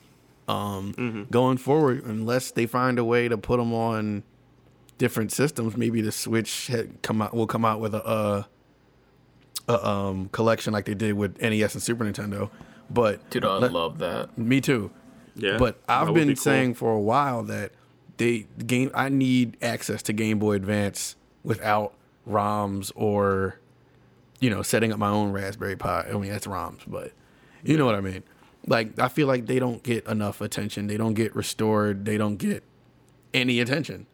um, 0.48 1.28
going 1.32 1.58
forward, 1.58 2.04
unless 2.06 2.52
they 2.52 2.66
find 2.66 2.98
a 3.00 3.04
way 3.04 3.28
to 3.28 3.38
put 3.38 3.58
them 3.58 3.74
on 3.74 4.24
different 4.98 5.32
systems, 5.32 5.78
maybe 5.78 6.02
the 6.02 6.12
Switch 6.12 6.68
had 6.68 7.02
come 7.02 7.22
out 7.22 7.34
will 7.34 7.48
come 7.48 7.66
out 7.66 7.80
with 7.80 7.94
a. 7.94 8.04
Uh, 8.06 8.44
a 9.68 9.88
um, 9.88 10.30
collection 10.30 10.74
like 10.74 10.86
they 10.86 10.96
did 10.96 11.14
with 11.14 11.40
NES 11.40 11.76
and 11.76 11.84
Super 11.84 12.04
Nintendo. 12.04 12.50
But 12.90 13.30
Dude, 13.30 13.46
I 13.46 13.58
let- 13.58 13.72
love 13.72 14.00
that. 14.00 14.36
me 14.36 14.62
too. 14.62 14.90
Yeah, 15.42 15.58
But 15.58 15.80
I've 15.88 16.14
been 16.14 16.30
be 16.30 16.36
cool. 16.36 16.42
saying 16.42 16.74
for 16.76 16.92
a 16.94 17.00
while 17.00 17.44
that 17.44 17.72
they 18.18 18.48
game 18.66 18.92
I 18.94 19.10
need 19.10 19.58
access 19.62 20.02
to 20.04 20.14
Game 20.14 20.40
Boy 20.40 20.54
Advance 20.54 21.16
without 21.44 21.94
ROMs 22.28 22.92
or 22.96 23.60
you 24.40 24.50
know 24.50 24.62
setting 24.62 24.92
up 24.92 25.00
my 25.00 25.10
own 25.10 25.32
Raspberry 25.32 25.76
Pi. 25.76 26.08
I 26.10 26.14
mean 26.14 26.30
that's 26.32 26.48
ROMs, 26.48 26.82
but 26.88 27.12
you 27.64 27.78
know 27.78 27.86
what 27.86 27.96
I 27.96 28.02
mean. 28.02 28.24
Like 28.68 29.00
I 29.00 29.08
feel 29.08 29.28
like 29.28 29.46
they 29.46 29.58
don't 29.60 29.82
get 29.84 30.06
enough 30.08 30.42
attention. 30.42 30.88
They 30.88 30.98
don't 30.98 31.14
get 31.14 31.36
restored. 31.36 32.06
They 32.06 32.18
don't 32.18 32.36
get 32.38 32.64
any 33.34 33.60
attention. 33.60 34.06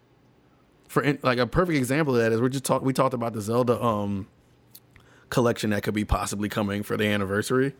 For 0.87 1.01
in, 1.01 1.19
like 1.23 1.39
a 1.39 1.47
perfect 1.47 1.77
example 1.77 2.15
of 2.15 2.21
that 2.21 2.31
is 2.31 2.39
we 2.39 2.49
just 2.49 2.63
talked 2.63 2.85
we 2.85 2.93
talked 2.93 3.13
about 3.13 3.33
the 3.33 3.41
Zelda 3.41 3.81
um 3.83 4.27
collection 5.29 5.71
that 5.71 5.81
could 5.83 5.95
be 5.95 6.05
possibly 6.05 6.47
coming 6.47 6.83
for 6.83 6.95
the 6.95 7.07
anniversary. 7.07 7.73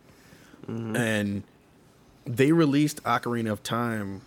And 0.68 1.44
they 2.26 2.52
released 2.52 3.04
Ocarina 3.04 3.52
of 3.52 3.64
Time 3.64 4.22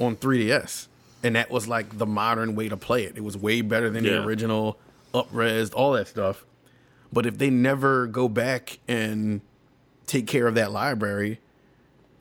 on 0.00 0.16
3DS. 0.16 0.88
And 1.24 1.36
that 1.36 1.50
was 1.50 1.68
like 1.68 1.98
the 1.98 2.06
modern 2.06 2.56
way 2.56 2.68
to 2.68 2.76
play 2.76 3.04
it. 3.04 3.16
It 3.16 3.22
was 3.22 3.36
way 3.36 3.60
better 3.60 3.88
than 3.90 4.04
Yeah. 4.04 4.12
the 4.14 4.24
original, 4.24 4.78
upresed, 5.14 5.72
all 5.74 5.92
that 5.92 6.08
stuff. 6.08 6.44
But 7.12 7.26
if 7.26 7.38
they 7.38 7.50
never 7.50 8.06
go 8.08 8.28
back 8.28 8.78
and 8.88 9.40
take 10.06 10.26
care 10.26 10.46
of 10.48 10.54
that 10.56 10.72
library, 10.72 11.38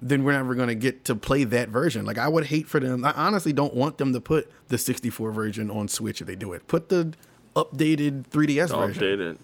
then 0.01 0.23
we're 0.23 0.34
never 0.34 0.53
going 0.53 0.67
to 0.67 0.75
get 0.75 1.05
to 1.05 1.15
play 1.15 1.43
that 1.45 1.69
version. 1.69 2.05
Like 2.05 2.17
I 2.19 2.27
would 2.27 2.45
hate 2.47 2.67
for 2.67 2.79
them. 2.79 3.03
I 3.05 3.11
honestly 3.13 3.53
don't 3.53 3.73
want 3.73 3.97
them 3.97 4.13
to 4.13 4.21
put 4.21 4.51
the 4.67 4.77
64 4.77 5.32
version 5.32 5.71
on 5.71 5.88
Switch 5.88 6.21
if 6.21 6.27
they 6.27 6.36
do 6.36 6.53
it. 6.53 6.67
Put 6.67 6.89
the 6.89 7.13
updated 7.55 8.25
3DS 8.27 8.69
version 8.69 9.03
Updated. 9.03 9.38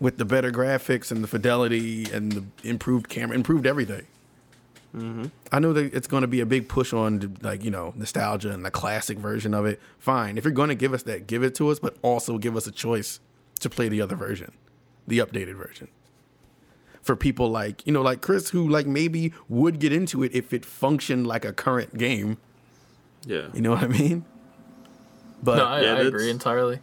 with 0.00 0.18
the 0.18 0.24
better 0.24 0.50
graphics 0.52 1.10
and 1.10 1.22
the 1.24 1.28
fidelity 1.28 2.06
and 2.12 2.32
the 2.32 2.44
improved 2.68 3.08
camera, 3.08 3.34
improved 3.36 3.66
everything. 3.66 4.06
Mm-hmm. 4.96 5.26
I 5.52 5.58
know 5.58 5.74
that 5.74 5.92
it's 5.92 6.06
going 6.06 6.22
to 6.22 6.26
be 6.26 6.40
a 6.40 6.46
big 6.46 6.68
push 6.68 6.92
on 6.94 7.36
like 7.42 7.62
you 7.62 7.70
know 7.70 7.92
nostalgia 7.96 8.50
and 8.50 8.64
the 8.64 8.70
classic 8.70 9.18
version 9.18 9.52
of 9.52 9.66
it. 9.66 9.80
Fine, 9.98 10.38
if 10.38 10.44
you're 10.44 10.52
going 10.52 10.70
to 10.70 10.74
give 10.74 10.94
us 10.94 11.02
that, 11.02 11.26
give 11.26 11.42
it 11.42 11.54
to 11.56 11.68
us, 11.68 11.78
but 11.78 11.96
also 12.02 12.38
give 12.38 12.56
us 12.56 12.66
a 12.66 12.72
choice 12.72 13.20
to 13.60 13.68
play 13.68 13.88
the 13.88 14.00
other 14.00 14.16
version, 14.16 14.52
the 15.06 15.18
updated 15.18 15.56
version. 15.56 15.88
For 17.02 17.14
people 17.14 17.50
like 17.50 17.86
you 17.86 17.92
know, 17.92 18.02
like 18.02 18.22
Chris, 18.22 18.50
who 18.50 18.66
like 18.68 18.86
maybe 18.86 19.32
would 19.48 19.78
get 19.80 19.92
into 19.92 20.22
it 20.24 20.34
if 20.34 20.52
it 20.52 20.64
functioned 20.64 21.26
like 21.26 21.44
a 21.44 21.52
current 21.52 21.98
game. 21.98 22.38
Yeah. 23.24 23.48
You 23.52 23.60
know 23.60 23.72
what 23.72 23.82
I 23.82 23.88
mean? 23.88 24.24
But 25.42 25.56
No, 25.56 25.66
I, 25.66 25.80
Yeah, 25.82 25.94
I 25.94 25.98
agree 26.00 26.30
entirely. 26.30 26.80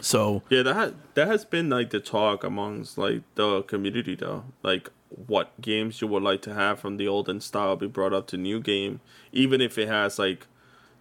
so 0.00 0.42
Yeah, 0.48 0.62
that 0.62 0.94
that 1.14 1.28
has 1.28 1.44
been 1.44 1.68
like 1.68 1.90
the 1.90 2.00
talk 2.00 2.44
amongst 2.44 2.96
like 2.98 3.22
the 3.34 3.62
community 3.62 4.14
though. 4.14 4.44
Like 4.62 4.90
what 5.08 5.58
games 5.60 6.00
you 6.00 6.08
would 6.08 6.22
like 6.22 6.42
to 6.42 6.54
have 6.54 6.80
from 6.80 6.96
the 6.96 7.06
olden 7.08 7.40
style 7.40 7.76
be 7.76 7.86
brought 7.86 8.12
up 8.12 8.26
to 8.28 8.36
new 8.36 8.60
game, 8.60 9.00
even 9.32 9.60
if 9.60 9.78
it 9.78 9.88
has 9.88 10.18
like 10.18 10.46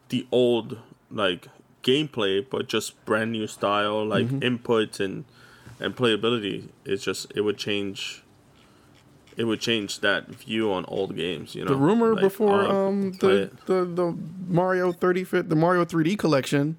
the 0.10 0.28
old 0.32 0.78
like 1.12 1.48
gameplay 1.84 2.46
but 2.50 2.68
just 2.68 3.04
brand 3.06 3.32
new 3.32 3.48
style, 3.48 4.06
like 4.06 4.28
input 4.42 5.00
and 5.00 5.26
and 5.80 5.96
playability. 5.96 6.70
It's 6.86 7.04
just 7.04 7.32
it 7.36 7.42
would 7.42 7.58
change. 7.58 8.24
It 9.38 9.44
would 9.44 9.60
change 9.60 10.00
that 10.00 10.30
view 10.30 10.72
on 10.72 10.86
old 10.88 11.16
games. 11.16 11.56
You 11.56 11.66
know, 11.66 11.72
the 11.72 11.78
rumor 11.78 12.14
Like, 12.14 12.22
before 12.22 12.62
I 12.62 12.88
um 12.88 13.12
the, 13.14 13.52
the 13.66 13.86
the 13.86 14.18
Mario 14.48 14.94
35th 14.94 15.50
the 15.50 15.56
Mario 15.56 15.84
3D 15.84 16.18
collection 16.18 16.78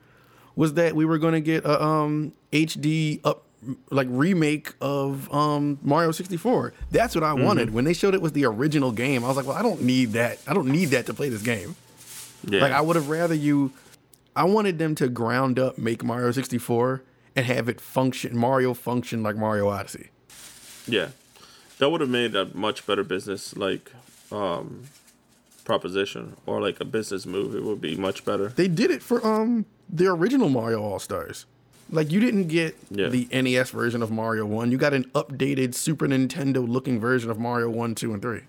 was 0.54 0.74
that 0.74 0.94
we 0.94 1.04
were 1.04 1.18
going 1.18 1.34
to 1.34 1.40
get 1.40 1.64
a 1.64 1.82
um 1.82 2.32
HD 2.52 3.20
up 3.24 3.45
like 3.90 4.06
remake 4.10 4.72
of 4.80 5.32
um 5.34 5.78
Mario 5.82 6.12
64. 6.12 6.72
That's 6.90 7.14
what 7.14 7.24
I 7.24 7.32
Mm-hmm. 7.34 7.44
wanted. 7.44 7.70
When 7.74 7.84
they 7.84 7.92
showed 7.94 8.14
it 8.14 8.22
was 8.22 8.32
the 8.32 8.44
original 8.44 8.92
game, 8.92 9.24
I 9.24 9.28
was 9.28 9.36
like, 9.36 9.46
"Well, 9.46 9.56
I 9.56 9.62
don't 9.62 9.82
need 9.82 10.12
that. 10.12 10.38
I 10.46 10.54
don't 10.54 10.68
need 10.68 10.86
that 10.86 11.06
to 11.06 11.14
play 11.14 11.28
this 11.28 11.42
game." 11.42 11.74
yeah. 12.46 12.60
Like 12.60 12.72
I 12.72 12.80
would 12.80 12.96
have 12.96 13.08
rather 13.08 13.34
you 13.34 13.72
I 14.36 14.44
wanted 14.44 14.78
them 14.78 14.94
to 14.96 15.08
ground 15.08 15.58
up 15.58 15.78
make 15.78 16.04
Mario 16.04 16.30
64 16.30 17.02
and 17.34 17.46
have 17.46 17.68
it 17.68 17.80
function 17.80 18.36
Mario 18.36 18.74
function 18.74 19.22
like 19.22 19.36
Mario 19.36 19.68
Odyssey. 19.68 20.10
Yeah, 20.86 21.08
that 21.78 21.90
would 21.90 22.00
have 22.02 22.10
made 22.10 22.36
a 22.36 22.44
much 22.54 22.86
better 22.86 23.02
business 23.02 23.56
like 23.56 23.90
um, 24.30 24.84
proposition 25.64 26.36
or 26.46 26.60
like 26.60 26.80
a 26.80 26.84
business 26.84 27.26
move. 27.26 27.54
It 27.54 27.64
would 27.64 27.80
be 27.80 27.96
much 27.96 28.24
better. 28.24 28.48
They 28.48 28.68
did 28.68 28.90
it 28.90 29.02
for 29.02 29.24
um 29.26 29.66
the 29.88 30.06
original 30.06 30.48
Mario 30.48 30.82
All 30.82 30.98
Stars. 30.98 31.46
Like 31.90 32.10
you 32.10 32.18
didn't 32.20 32.48
get 32.48 32.76
Yeah. 32.90 33.08
the 33.08 33.28
NES 33.30 33.70
version 33.70 34.02
of 34.02 34.10
Mario 34.10 34.44
One. 34.44 34.72
You 34.72 34.78
got 34.78 34.92
an 34.92 35.04
updated 35.14 35.74
Super 35.74 36.06
Nintendo 36.08 36.66
looking 36.68 36.98
version 36.98 37.30
of 37.30 37.38
Mario 37.38 37.70
One, 37.70 37.94
Two, 37.94 38.12
and 38.12 38.20
Three. 38.20 38.42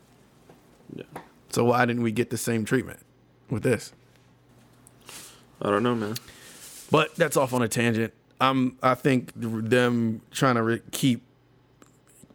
Yeah, 0.96 1.04
So 1.50 1.66
why 1.66 1.86
didn't 1.86 2.02
we 2.04 2.12
get 2.12 2.30
the 2.30 2.38
same 2.38 2.66
treatment 2.66 3.00
with 3.50 3.64
this? 3.64 3.94
I 5.62 5.70
don't 5.70 5.84
know, 5.84 5.96
man. 5.96 6.16
But 6.90 7.16
that's 7.16 7.36
off 7.38 7.54
on 7.54 7.62
a 7.62 7.68
tangent. 7.68 8.14
Um, 8.40 8.78
I 8.82 8.94
think 8.96 9.32
them 9.36 10.22
trying 10.32 10.56
to 10.56 10.64
re- 10.64 10.82
keep 10.92 11.24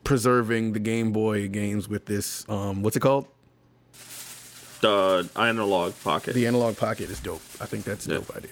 preserving 0.04 0.72
the 0.72 0.80
Game 0.80 1.12
Boy 1.12 1.48
games 1.48 1.88
with 1.88 2.06
this. 2.06 2.44
Um, 2.48 2.82
what's 2.82 2.96
it 2.96 3.00
called? 3.00 3.26
The 4.80 5.28
analog 5.36 5.94
pocket. 6.02 6.34
The 6.34 6.46
Analog 6.48 6.76
Pocket 6.76 7.08
is 7.08 7.20
dope. 7.20 7.40
I 7.60 7.66
think 7.66 7.84
that's 7.84 8.06
a 8.06 8.10
Yeah. 8.10 8.16
dope 8.16 8.36
idea. 8.36 8.50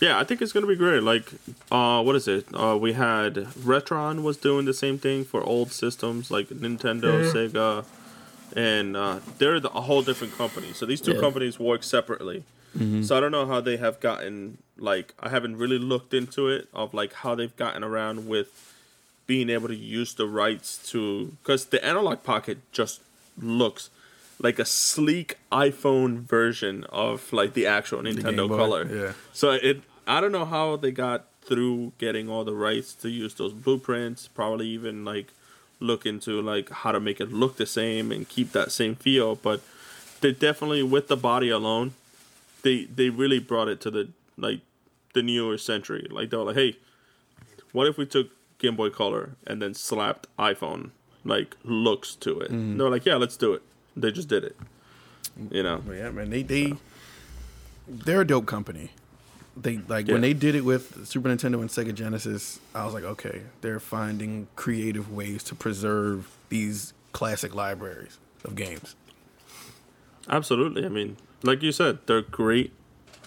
Yeah, 0.00 0.18
I 0.18 0.24
think 0.24 0.40
it's 0.42 0.52
gonna 0.52 0.66
be 0.66 0.76
great. 0.76 1.02
Like, 1.02 1.32
uh, 1.72 2.02
what 2.02 2.14
is 2.16 2.28
it? 2.28 2.46
Uh, 2.54 2.76
we 2.80 2.92
had 2.92 3.34
Retron 3.70 4.22
was 4.22 4.36
doing 4.36 4.64
the 4.64 4.74
same 4.74 4.98
thing 4.98 5.24
for 5.24 5.42
old 5.42 5.72
systems 5.72 6.30
like 6.30 6.48
Nintendo, 6.48 7.20
Sega, 7.32 7.84
and 8.54 8.96
uh, 8.96 9.18
they're 9.38 9.58
the, 9.60 9.70
a 9.70 9.80
whole 9.82 10.02
different 10.02 10.36
company. 10.36 10.72
So 10.72 10.86
these 10.86 11.00
two 11.00 11.14
Yeah. 11.14 11.20
companies 11.20 11.58
work 11.58 11.82
separately. 11.82 12.44
So 13.02 13.16
I 13.16 13.20
don't 13.20 13.32
know 13.32 13.44
how 13.46 13.60
they 13.60 13.76
have 13.78 13.98
gotten 13.98 14.58
like 14.76 15.12
I 15.18 15.30
haven't 15.30 15.56
really 15.56 15.78
looked 15.78 16.14
into 16.14 16.48
it 16.48 16.68
of 16.72 16.94
like 16.94 17.12
how 17.12 17.34
they've 17.34 17.56
gotten 17.56 17.82
around 17.82 18.28
with 18.28 18.50
being 19.26 19.50
able 19.50 19.66
to 19.66 19.74
use 19.74 20.14
the 20.14 20.26
rights 20.28 20.78
to 20.90 21.34
because 21.42 21.66
the 21.66 21.84
analog 21.84 22.22
pocket 22.22 22.58
just 22.70 23.00
looks 23.36 23.90
like 24.38 24.60
a 24.60 24.64
sleek 24.64 25.38
iPhone 25.50 26.18
version 26.20 26.84
of 26.90 27.32
like 27.32 27.54
the 27.54 27.66
actual 27.66 28.00
Nintendo 28.02 28.46
Boy, 28.46 28.56
Color. 28.56 28.82
yeah. 28.94 29.12
So 29.32 29.50
it 29.52 29.80
I 30.08 30.20
don't 30.22 30.32
know 30.32 30.46
how 30.46 30.76
they 30.76 30.90
got 30.90 31.26
through 31.42 31.92
getting 31.98 32.28
all 32.28 32.42
the 32.42 32.54
rights 32.54 32.94
to 32.94 33.10
use 33.10 33.34
those 33.34 33.52
blueprints. 33.52 34.26
Probably 34.26 34.66
even 34.68 35.04
like 35.04 35.28
look 35.80 36.06
into 36.06 36.40
like 36.40 36.70
how 36.70 36.92
to 36.92 36.98
make 36.98 37.20
it 37.20 37.30
look 37.30 37.56
the 37.56 37.66
same 37.66 38.10
and 38.10 38.28
keep 38.28 38.52
that 38.52 38.72
same 38.72 38.94
feel. 38.94 39.34
But 39.34 39.60
they 40.20 40.32
definitely 40.32 40.82
with 40.82 41.08
the 41.08 41.16
body 41.16 41.50
alone, 41.50 41.92
they 42.62 42.84
they 42.84 43.10
really 43.10 43.38
brought 43.38 43.68
it 43.68 43.80
to 43.82 43.90
the 43.90 44.08
like 44.38 44.60
the 45.12 45.22
newer 45.22 45.58
century. 45.58 46.06
Like 46.10 46.30
they 46.30 46.36
were 46.36 46.44
like, 46.44 46.56
hey, 46.56 46.76
what 47.72 47.86
if 47.86 47.98
we 47.98 48.06
took 48.06 48.30
Game 48.58 48.76
Boy 48.76 48.90
Color 48.90 49.36
and 49.46 49.60
then 49.60 49.74
slapped 49.74 50.26
iPhone 50.38 50.90
like 51.22 51.54
looks 51.64 52.14
to 52.16 52.40
it? 52.40 52.50
Mm-hmm. 52.50 52.78
They 52.78 52.84
were 52.84 52.90
like, 52.90 53.04
yeah, 53.04 53.16
let's 53.16 53.36
do 53.36 53.52
it. 53.52 53.62
They 53.94 54.10
just 54.10 54.28
did 54.28 54.44
it. 54.44 54.56
You 55.50 55.62
know. 55.62 55.82
Yeah, 55.90 56.10
man, 56.10 56.30
they 56.30 56.42
they 56.42 56.74
they're 57.86 58.22
a 58.22 58.26
dope 58.26 58.46
company. 58.46 58.90
They 59.60 59.78
like 59.88 60.06
Yeah. 60.06 60.12
when 60.12 60.22
they 60.22 60.34
did 60.34 60.54
it 60.54 60.64
with 60.64 61.06
Super 61.06 61.28
Nintendo 61.28 61.60
and 61.60 61.68
Sega 61.68 61.94
Genesis, 61.94 62.60
I 62.74 62.84
was 62.84 62.94
like, 62.94 63.04
okay, 63.04 63.42
they're 63.60 63.80
finding 63.80 64.46
creative 64.56 65.10
ways 65.12 65.42
to 65.44 65.54
preserve 65.54 66.28
these 66.48 66.92
classic 67.12 67.54
libraries 67.54 68.18
of 68.44 68.54
games. 68.54 68.94
Absolutely. 70.28 70.84
I 70.84 70.88
mean, 70.88 71.16
like 71.42 71.62
you 71.62 71.72
said, 71.72 71.98
they're 72.06 72.22
great, 72.22 72.72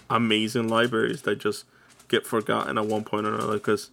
amazing 0.08 0.68
libraries 0.68 1.22
that 1.22 1.38
just 1.38 1.64
get 2.08 2.26
forgotten 2.26 2.78
at 2.78 2.86
one 2.86 3.04
point 3.04 3.26
or 3.26 3.34
another. 3.34 3.54
Because 3.54 3.90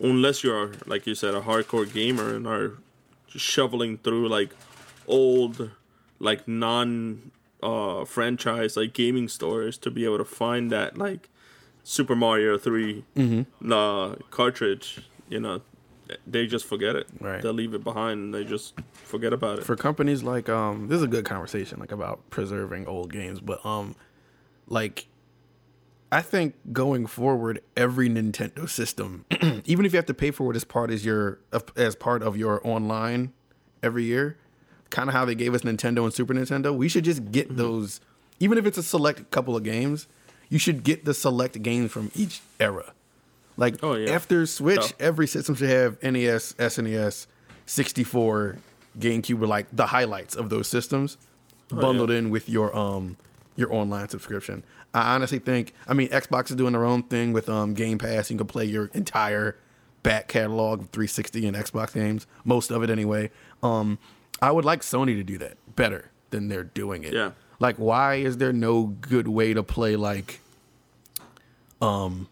unless 0.00 0.42
you're, 0.44 0.72
like 0.86 1.06
you 1.06 1.14
said, 1.14 1.34
a 1.34 1.40
hardcore 1.42 1.90
gamer 1.90 2.34
and 2.34 2.46
are 2.46 2.72
shoveling 3.28 3.98
through 3.98 4.28
like 4.28 4.50
old, 5.06 5.70
like 6.18 6.46
non 6.48 7.30
uh, 7.62 8.04
franchise 8.04 8.76
like 8.76 8.92
gaming 8.94 9.28
stores 9.28 9.76
to 9.78 9.90
be 9.90 10.04
able 10.04 10.16
to 10.18 10.24
find 10.24 10.72
that 10.72 10.96
like 10.96 11.28
Super 11.82 12.14
Mario 12.14 12.58
3 12.58 13.04
uh, 13.70 14.14
cartridge, 14.30 15.00
you 15.28 15.40
know, 15.40 15.60
they 16.26 16.46
just 16.46 16.64
forget 16.64 16.96
it. 16.96 17.06
Right. 17.20 17.40
They'll 17.40 17.52
leave 17.52 17.74
it 17.74 17.84
behind 17.84 18.20
and 18.20 18.34
they 18.34 18.44
just 18.44 18.74
forget 18.92 19.32
about 19.32 19.58
it. 19.60 19.64
For 19.64 19.76
companies 19.76 20.22
like 20.22 20.48
um 20.48 20.88
this 20.88 20.96
is 20.96 21.02
a 21.02 21.08
good 21.08 21.24
conversation 21.24 21.78
like 21.78 21.92
about 21.92 22.28
preserving 22.30 22.86
old 22.86 23.12
games, 23.12 23.40
but 23.40 23.64
um 23.64 23.94
like 24.66 25.06
I 26.12 26.22
think 26.22 26.56
going 26.72 27.06
forward 27.06 27.62
every 27.76 28.08
Nintendo 28.08 28.68
system, 28.68 29.24
even 29.64 29.86
if 29.86 29.92
you 29.92 29.96
have 29.96 30.06
to 30.06 30.14
pay 30.14 30.32
for 30.32 30.50
it 30.52 30.56
as 30.56 30.64
part 30.64 30.90
as 30.90 31.04
your 31.04 31.38
as 31.76 31.94
part 31.94 32.22
of 32.22 32.36
your 32.36 32.60
online 32.66 33.32
every 33.82 34.04
year, 34.04 34.36
kind 34.90 35.08
of 35.08 35.14
how 35.14 35.24
they 35.24 35.36
gave 35.36 35.54
us 35.54 35.60
Nintendo 35.62 36.02
and 36.02 36.12
Super 36.12 36.34
Nintendo, 36.34 36.74
we 36.74 36.88
should 36.88 37.04
just 37.04 37.30
get 37.30 37.56
those 37.56 38.00
even 38.40 38.58
if 38.58 38.66
it's 38.66 38.78
a 38.78 38.82
select 38.82 39.30
couple 39.30 39.54
of 39.54 39.62
games, 39.62 40.08
you 40.50 40.58
should 40.58 40.84
get 40.84 41.04
the 41.06 41.14
select 41.14 41.62
games 41.62 41.90
from 41.90 42.10
each 42.14 42.42
era. 42.58 42.92
Like 43.56 43.82
Oh, 43.82 43.94
yeah. 43.94 44.10
after 44.12 44.44
Switch, 44.46 44.78
Yeah. 44.80 45.06
every 45.06 45.26
system 45.26 45.54
should 45.54 45.70
have 45.70 45.96
NES, 46.02 46.54
SNES, 46.58 47.26
64, 47.66 48.56
GameCube 48.98 49.38
were 49.38 49.46
like 49.46 49.66
the 49.72 49.86
highlights 49.86 50.34
of 50.34 50.50
those 50.50 50.66
systems 50.68 51.16
bundled 51.70 52.10
in 52.10 52.30
with 52.30 52.48
your 52.48 52.76
um 52.76 53.16
your 53.56 53.72
online 53.72 54.08
subscription. 54.08 54.64
I 54.92 55.14
honestly 55.14 55.38
think 55.38 55.72
I 55.86 55.94
mean 55.94 56.08
Xbox 56.08 56.50
is 56.50 56.56
doing 56.56 56.72
their 56.72 56.84
own 56.84 57.04
thing 57.04 57.32
with 57.32 57.48
um 57.48 57.74
Game 57.74 57.98
Pass. 57.98 58.30
You 58.30 58.36
can 58.36 58.46
play 58.48 58.64
your 58.64 58.86
entire 58.92 59.56
back 60.02 60.26
catalog 60.28 60.80
of 60.80 60.88
360 60.90 61.46
and 61.46 61.56
Xbox 61.56 61.92
games, 61.94 62.26
most 62.44 62.70
of 62.72 62.82
it 62.82 62.90
anyway. 62.90 63.30
Um 63.62 63.98
I 64.42 64.50
would 64.50 64.64
like 64.64 64.80
Sony 64.80 65.14
to 65.14 65.22
do 65.22 65.38
that 65.38 65.56
better 65.76 66.10
than 66.30 66.48
they're 66.48 66.64
doing 66.64 67.04
it. 67.04 67.12
Yeah. 67.12 67.30
Like 67.60 67.76
why 67.76 68.16
is 68.16 68.38
there 68.38 68.52
no 68.52 68.84
good 68.84 69.28
way 69.28 69.54
to 69.54 69.62
play 69.62 69.94
like 69.96 70.40
um 71.80 72.28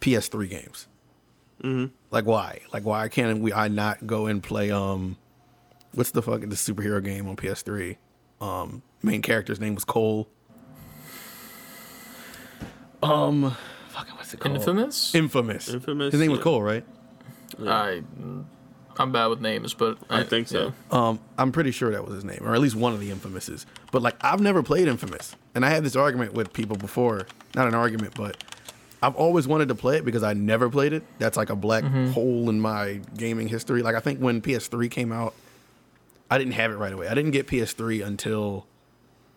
PS3 0.00 0.50
games? 0.50 0.86
Mm-hmm. 1.62 1.94
Like 2.10 2.26
why? 2.26 2.60
Like 2.72 2.84
why 2.84 3.08
can't 3.08 3.38
we 3.40 3.52
I 3.52 3.68
not 3.68 4.06
go 4.06 4.26
and 4.26 4.42
play 4.42 4.70
um 4.70 5.16
what's 5.94 6.10
the 6.10 6.20
fucking 6.22 6.48
the 6.48 6.56
superhero 6.56 7.02
game 7.02 7.28
on 7.28 7.36
PS3? 7.36 7.96
Um 8.40 8.82
main 9.02 9.22
character's 9.22 9.60
name 9.60 9.74
was 9.76 9.84
Cole. 9.84 10.28
Um 13.02 13.56
fucking 13.90 14.14
what's 14.16 14.34
it 14.34 14.40
called? 14.40 14.56
Infamous. 14.56 15.14
Infamous. 15.14 15.68
Infamous, 15.72 16.12
His 16.12 16.20
name 16.20 16.32
was. 16.32 16.40
Cole, 16.40 16.62
right? 16.62 16.84
I 17.66 18.02
I'm 18.98 19.12
bad 19.12 19.26
with 19.26 19.40
names, 19.40 19.74
but 19.74 19.98
I 20.10 20.22
think 20.22 20.48
so. 20.48 20.72
Um, 20.90 21.18
I'm 21.38 21.52
pretty 21.52 21.70
sure 21.70 21.90
that 21.92 22.04
was 22.04 22.14
his 22.14 22.24
name, 22.24 22.40
or 22.42 22.54
at 22.54 22.60
least 22.60 22.76
one 22.76 22.92
of 22.92 23.00
the 23.00 23.10
Infamouses. 23.10 23.66
But 23.90 24.02
like, 24.02 24.16
I've 24.20 24.40
never 24.40 24.62
played 24.62 24.88
Infamous, 24.88 25.34
and 25.54 25.64
I 25.64 25.70
had 25.70 25.84
this 25.84 25.96
argument 25.96 26.32
with 26.34 26.52
people 26.52 26.76
before. 26.76 27.26
Not 27.54 27.68
an 27.68 27.74
argument, 27.74 28.14
but 28.14 28.42
I've 29.02 29.14
always 29.16 29.46
wanted 29.48 29.68
to 29.68 29.74
play 29.74 29.96
it 29.98 30.04
because 30.04 30.22
I 30.22 30.32
never 30.32 30.68
played 30.70 30.92
it. 30.92 31.02
That's 31.18 31.36
like 31.36 31.50
a 31.50 31.56
black 31.56 31.84
hole 32.12 32.48
in 32.50 32.60
my 32.60 33.00
gaming 33.16 33.48
history. 33.48 33.82
Like, 33.82 33.94
I 33.96 34.00
think 34.00 34.20
when 34.20 34.40
PS3 34.40 34.90
came 34.90 35.12
out, 35.12 35.34
I 36.30 36.38
didn't 36.38 36.52
have 36.54 36.70
it 36.70 36.76
right 36.76 36.92
away. 36.92 37.08
I 37.08 37.14
didn't 37.14 37.32
get 37.32 37.46
PS3 37.46 38.04
until 38.06 38.66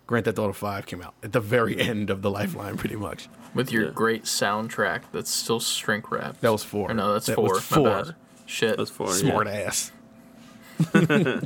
Grand 0.07 0.25
Theft 0.25 0.37
Auto 0.39 0.53
Five 0.53 0.85
came 0.85 1.01
out 1.01 1.13
at 1.23 1.33
the 1.33 1.39
very 1.39 1.79
end 1.89 2.09
of 2.09 2.21
the 2.21 2.29
lifeline, 2.29 2.77
pretty 2.77 2.95
much. 2.95 3.27
with 3.55 3.71
your 3.71 3.85
Yeah. 3.85 3.91
great 3.91 4.23
soundtrack 4.25 5.01
that's 5.11 5.31
still 5.31 5.59
shrink 5.59 6.11
wrapped. 6.11 6.41
That 6.41 6.51
was 6.51 6.63
four. 6.63 6.91
Or 6.91 6.93
no, 6.93 7.13
that's 7.13 7.25
That 7.25 7.35
four. 7.35 7.49
was 7.53 7.71
My 7.71 7.77
four. 7.77 8.15
Bad. 8.45 8.51
Shit. 8.51 8.77
That's 8.77 8.91
for 8.91 9.11
Smart 9.11 9.47
yeah. 9.47 9.53
ass. 9.53 9.91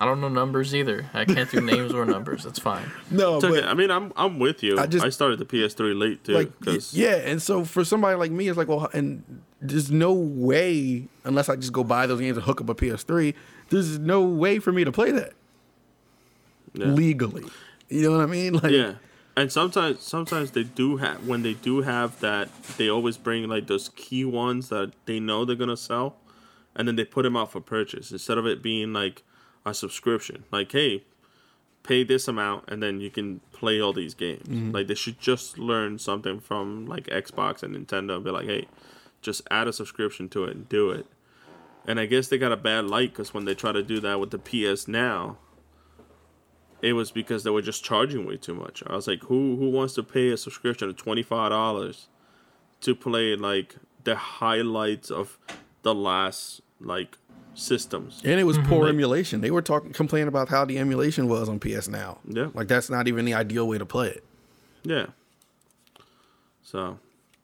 I 0.00 0.06
don't 0.06 0.20
know 0.20 0.28
numbers 0.28 0.74
either. 0.74 1.06
I 1.14 1.24
can't 1.24 1.50
do 1.50 1.60
names 1.60 1.92
or 1.92 2.04
numbers. 2.04 2.42
That's 2.44 2.58
fine. 2.58 2.90
No, 3.10 3.36
It's 3.36 3.44
okay. 3.44 3.64
I 3.64 3.74
mean, 3.74 3.90
I'm 3.90 4.12
I'm 4.16 4.38
with 4.38 4.62
you. 4.62 4.78
I 4.78 4.86
just 4.86 5.04
I, 5.04 5.08
started 5.10 5.38
the 5.38 5.44
PS3 5.44 5.98
late 5.98 6.24
too. 6.24 6.32
like 6.32 6.50
yeah, 6.92 7.16
and 7.16 7.40
so 7.40 7.64
for 7.64 7.84
somebody 7.84 8.16
like 8.16 8.32
me, 8.32 8.48
it's 8.48 8.58
like, 8.58 8.68
well, 8.68 8.88
and 8.92 9.42
there's 9.60 9.90
no 9.90 10.12
way 10.12 11.06
unless 11.22 11.48
I 11.48 11.56
just 11.56 11.72
go 11.72 11.84
buy 11.84 12.06
those 12.06 12.20
games 12.20 12.36
and 12.36 12.44
hook 12.44 12.60
up 12.60 12.68
a 12.68 12.74
PS3. 12.74 13.34
There's 13.70 13.98
no 13.98 14.22
way 14.22 14.58
for 14.58 14.72
me 14.72 14.84
to 14.84 14.92
play 14.92 15.12
that 15.12 15.32
yeah. 16.74 16.86
legally. 16.86 17.44
You 17.88 18.02
know 18.02 18.16
what 18.16 18.22
I 18.22 18.26
mean? 18.26 18.54
Like, 18.54 18.72
Yeah, 18.72 18.94
and 19.36 19.52
sometimes 19.52 20.00
sometimes 20.00 20.50
they 20.50 20.64
do 20.64 20.96
have 20.96 21.26
when 21.26 21.42
they 21.42 21.54
do 21.54 21.82
have 21.82 22.18
that 22.20 22.48
they 22.76 22.88
always 22.88 23.16
bring 23.16 23.48
like 23.48 23.68
those 23.68 23.90
key 23.90 24.24
ones 24.24 24.68
that 24.70 24.92
they 25.06 25.20
know 25.20 25.44
they're 25.44 25.56
gonna 25.56 25.76
sell, 25.76 26.16
and 26.76 26.88
then 26.88 26.96
they 26.96 27.04
put 27.04 27.22
them 27.22 27.36
out 27.36 27.52
for 27.52 27.60
purchase 27.60 28.10
instead 28.10 28.38
of 28.38 28.46
it 28.46 28.62
being 28.62 28.92
like 28.92 29.22
a 29.64 29.74
subscription. 29.74 30.44
Like, 30.50 30.72
hey, 30.72 31.04
pay 31.82 32.02
this 32.02 32.26
amount 32.26 32.64
and 32.68 32.82
then 32.82 33.00
you 33.00 33.10
can 33.10 33.40
play 33.52 33.80
all 33.80 33.92
these 33.92 34.14
games. 34.14 34.48
Mm-hmm. 34.48 34.72
Like 34.72 34.86
they 34.88 34.94
should 34.94 35.20
just 35.20 35.58
learn 35.58 35.98
something 35.98 36.40
from 36.40 36.86
like 36.86 37.06
Xbox 37.06 37.62
and 37.62 37.76
Nintendo 37.76 38.16
and 38.16 38.24
be 38.24 38.30
like, 38.30 38.46
hey, 38.46 38.66
just 39.22 39.42
add 39.50 39.68
a 39.68 39.72
subscription 39.72 40.28
to 40.30 40.44
it 40.44 40.56
and 40.56 40.68
do 40.68 40.90
it. 40.90 41.06
And 41.86 42.00
I 42.00 42.06
guess 42.06 42.28
they 42.28 42.38
got 42.38 42.52
a 42.52 42.56
bad 42.56 42.86
light 42.86 43.12
because 43.12 43.34
when 43.34 43.44
they 43.44 43.54
try 43.54 43.72
to 43.72 43.82
do 43.82 44.00
that 44.00 44.18
with 44.18 44.30
the 44.30 44.38
PS 44.38 44.88
Now, 44.88 45.36
it 46.80 46.94
was 46.94 47.10
because 47.10 47.44
they 47.44 47.50
were 47.50 47.62
just 47.62 47.84
charging 47.84 48.26
way 48.26 48.36
too 48.36 48.54
much. 48.54 48.82
I 48.86 48.94
was 48.96 49.06
like, 49.06 49.22
who 49.24 49.56
who 49.56 49.70
wants 49.70 49.94
to 49.94 50.02
pay 50.02 50.30
a 50.30 50.36
subscription 50.36 50.88
of 50.88 50.96
twenty 50.96 51.22
five 51.22 51.50
dollars 51.50 52.08
to 52.80 52.94
play 52.94 53.36
like 53.36 53.76
the 54.04 54.16
highlights 54.16 55.10
of 55.10 55.38
the 55.82 55.94
last 55.94 56.60
like 56.80 57.16
systems? 57.54 58.20
And 58.24 58.38
it 58.40 58.44
was 58.44 58.58
Mm-hmm. 58.58 58.68
poor 58.68 58.88
emulation. 58.88 59.40
They 59.40 59.50
were 59.50 59.62
talking, 59.62 59.92
complaining 59.92 60.28
about 60.28 60.48
how 60.48 60.64
the 60.64 60.78
emulation 60.78 61.28
was 61.28 61.48
on 61.48 61.58
PS 61.60 61.88
Now. 61.88 62.18
Yeah. 62.28 62.48
like 62.54 62.68
that's 62.68 62.90
not 62.90 63.08
even 63.08 63.24
the 63.24 63.34
ideal 63.34 63.66
way 63.68 63.78
to 63.78 63.86
play 63.86 64.08
it. 64.08 64.24
Yeah. 64.82 65.06
So 66.62 66.98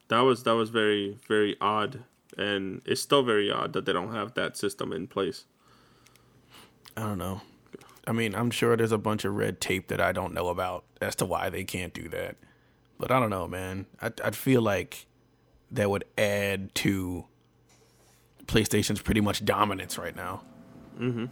that 0.09 0.21
was 0.21 0.43
that 0.45 0.53
was 0.53 0.71
very 0.71 1.19
very 1.29 1.57
odd, 1.61 2.05
and 2.37 2.83
it's 2.85 3.01
still 3.01 3.23
very 3.23 3.51
odd 3.51 3.73
that 3.75 3.85
they 3.85 3.93
don't 3.93 4.13
have 4.13 4.35
that 4.35 4.57
system 4.57 4.93
in 4.93 5.07
place. 5.07 5.45
I 6.97 7.03
don't 7.03 7.19
know. 7.19 7.43
I 8.07 8.13
mean, 8.13 8.35
I'm 8.35 8.51
sure 8.51 8.77
there's 8.77 8.93
a 8.93 8.99
bunch 8.99 9.25
of 9.25 9.35
red 9.35 9.61
tape 9.61 9.89
that 9.89 10.01
I 10.01 10.13
don't 10.13 10.35
know 10.35 10.49
about 10.49 10.85
as 11.01 11.15
to 11.17 11.27
why 11.27 11.49
they 11.51 11.65
can't 11.65 11.95
do 11.95 12.09
that. 12.09 12.37
But 12.99 13.11
I 13.13 13.21
don't 13.21 13.31
know, 13.31 13.47
man. 13.47 13.87
I 14.03 14.11
I'd 14.25 14.37
feel 14.37 14.63
like 14.63 15.07
that 15.71 15.89
would 15.91 16.05
add 16.19 16.75
to 16.77 17.27
PlayStation's 18.51 19.01
pretty 19.01 19.21
much 19.21 19.45
dominance 19.45 19.99
right 19.99 20.15
now. 20.15 20.43
Mm-hmm. 20.99 21.27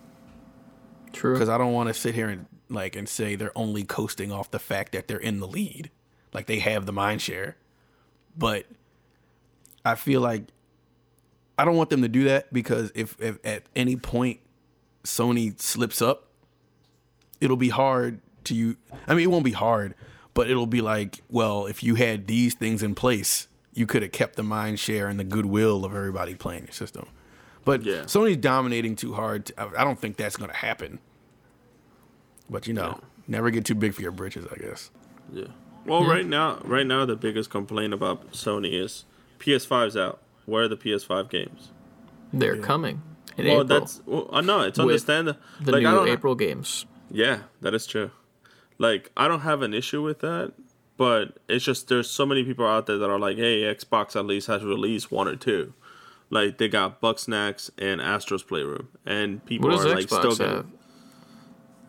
True. 1.13 1.35
Because 1.35 1.49
I 1.49 1.59
don't 1.59 1.73
want 1.73 1.89
to 1.89 1.95
sit 1.95 2.15
here 2.15 2.29
and 2.29 2.47
like 2.69 2.97
and 2.97 3.09
say 3.09 3.35
they're 3.35 3.57
only 3.57 3.85
coasting 3.85 4.31
off 4.31 4.51
the 4.51 4.59
fact 4.59 4.93
that 4.93 5.09
they're 5.09 5.19
in 5.19 5.41
the 5.41 5.47
lead, 5.47 5.91
like 6.33 6.47
they 6.47 6.59
have 6.59 6.87
the 6.87 6.93
mind 6.93 7.23
share. 7.23 7.57
But 8.37 8.67
I 9.85 9.95
feel 9.95 10.21
like 10.21 10.45
I 11.59 11.65
don't 11.65 11.77
want 11.77 11.91
them 11.91 12.03
to 12.03 12.09
do 12.09 12.25
that 12.25 12.53
because 12.53 12.93
if, 12.95 13.21
if 13.21 13.39
at 13.45 13.65
any 13.75 13.97
point 13.97 14.41
Sony 15.05 15.59
slips 15.61 16.01
up, 16.01 16.29
it'll 17.41 17.57
be 17.57 17.71
hard 17.71 18.21
to 18.45 18.55
you. 18.55 18.77
I 19.07 19.15
mean, 19.15 19.25
it 19.25 19.31
won't 19.31 19.45
be 19.45 19.53
hard, 19.53 19.95
but 20.35 20.49
it'll 20.51 20.67
be 20.67 20.81
like, 20.81 21.23
well, 21.29 21.67
if 21.67 21.83
you 21.83 21.97
had 21.97 22.27
these 22.27 22.55
things 22.55 22.83
in 22.83 22.95
place, 22.95 23.49
you 23.79 23.87
could 23.87 24.03
have 24.03 24.13
kept 24.13 24.37
the 24.37 24.43
mind 24.43 24.79
share 24.81 25.09
and 25.09 25.19
the 25.19 25.25
goodwill 25.25 25.85
of 25.85 25.95
everybody 25.95 26.35
playing 26.35 26.65
your 26.65 26.73
system. 26.73 27.07
But 27.65 27.85
Yeah. 27.85 28.03
Sony's 28.03 28.37
dominating 28.39 28.97
too 28.97 29.15
hard. 29.15 29.47
To, 29.47 29.61
I 29.61 29.81
I 29.83 29.85
don't 29.85 29.99
think 29.99 30.17
that's 30.17 30.37
going 30.37 30.51
to 30.51 30.57
happen. 30.57 30.99
But 32.51 32.67
you 32.67 32.75
know, 32.75 33.01
never 33.27 33.51
get 33.51 33.65
too 33.65 33.75
big 33.75 33.95
for 33.95 34.03
your 34.03 34.11
britches, 34.11 34.47
I 34.51 34.57
guess. 34.57 34.91
Yeah. 35.33 35.45
Well, 35.85 36.03
hmm? 36.05 36.11
right 36.11 36.27
now, 36.27 36.59
right 36.65 36.87
now, 36.87 37.05
the 37.07 37.17
biggest 37.17 37.51
complaint 37.51 37.93
about 37.93 38.33
Sony 38.33 38.73
is 38.73 39.05
PS5's 39.39 39.97
out. 39.97 40.21
Where 40.47 40.65
are 40.65 40.69
the 40.69 40.77
PS5 40.77 41.29
games? 41.31 41.71
They're 42.33 42.57
coming 42.57 43.03
in 43.37 43.47
Well, 43.47 43.63
April. 43.63 43.65
that's 43.81 44.01
well, 44.07 44.29
I 44.33 44.41
know 44.41 44.63
it's 44.63 44.79
With 44.79 44.87
understandable. 44.89 45.41
the 45.61 45.73
like, 45.73 45.85
I 45.85 45.91
new 45.91 45.97
don't, 45.97 46.09
April 46.09 46.35
games. 46.35 46.87
Yeah, 47.11 47.41
that 47.61 47.75
is 47.75 47.87
true. 47.87 48.11
Like 48.79 49.11
I 49.17 49.29
don't 49.29 49.41
have 49.41 49.63
an 49.63 49.75
issue 49.75 50.03
with 50.03 50.21
that, 50.21 50.53
but 50.99 51.39
it's 51.49 51.65
just 51.65 51.89
there's 51.89 52.11
so 52.11 52.27
many 52.27 52.45
people 52.45 52.67
out 52.67 52.85
there 52.87 52.99
that 52.99 53.09
are 53.09 53.19
like, 53.19 53.39
hey, 53.39 53.63
Xbox 53.63 54.15
at 54.17 54.27
least 54.27 54.49
has 54.49 54.63
released 54.63 55.11
one 55.11 55.27
or 55.27 55.37
two. 55.37 55.73
Like 56.29 56.59
they 56.59 56.69
got 56.69 57.01
Bugsnax 57.01 57.71
and 57.79 58.03
Astro's 58.03 58.43
Playroom, 58.43 58.89
and 59.07 59.43
people 59.47 59.71
What 59.71 59.77
does 59.77 59.87
are 59.87 59.95
like 59.95 60.09
still 60.09 60.19
Xbox 60.33 60.39
getting, 60.39 60.57
have? 60.57 60.67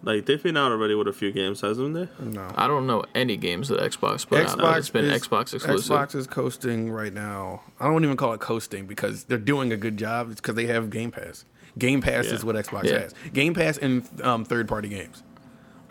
like 0.02 0.26
they've 0.26 0.42
been 0.42 0.56
out 0.56 0.72
already 0.72 0.96
with 0.96 1.08
a 1.10 1.14
few 1.14 1.32
games, 1.34 1.60
hasn't 1.60 1.94
they? 1.94 2.08
No. 2.24 2.50
I 2.56 2.68
don't 2.68 2.88
know 2.88 3.04
any 3.14 3.36
games 3.36 3.68
that 3.68 3.80
Xbox 3.82 4.26
put 4.26 4.40
out. 4.48 4.78
It's 4.78 4.90
been 4.90 5.06
is- 5.06 5.22
Xbox 5.28 5.54
exclusive. 5.54 5.92
Xbox 5.92 6.16
is 6.16 6.26
coasting 6.26 6.90
right 6.90 7.14
now. 7.14 7.64
I 7.82 7.88
don't 7.88 8.04
even 8.06 8.16
call 8.16 8.32
it 8.34 8.40
coasting 8.40 8.86
because 8.86 9.26
they're 9.26 9.38
doing 9.38 9.74
a 9.74 9.78
good 9.78 9.98
job. 9.98 10.32
It's 10.32 10.40
because 10.40 10.56
they 10.56 10.68
have 10.68 10.90
Game 10.90 11.12
Pass. 11.12 11.44
Game 11.78 12.02
Pass 12.02 12.28
Yeah. 12.28 12.34
is 12.36 12.46
what 12.46 12.56
Xbox 12.56 12.86
Yeah. 12.86 13.00
has. 13.00 13.14
Game 13.34 13.54
Pass 13.54 13.78
and 13.78 14.08
um, 14.24 14.46
third 14.46 14.70
party 14.70 14.88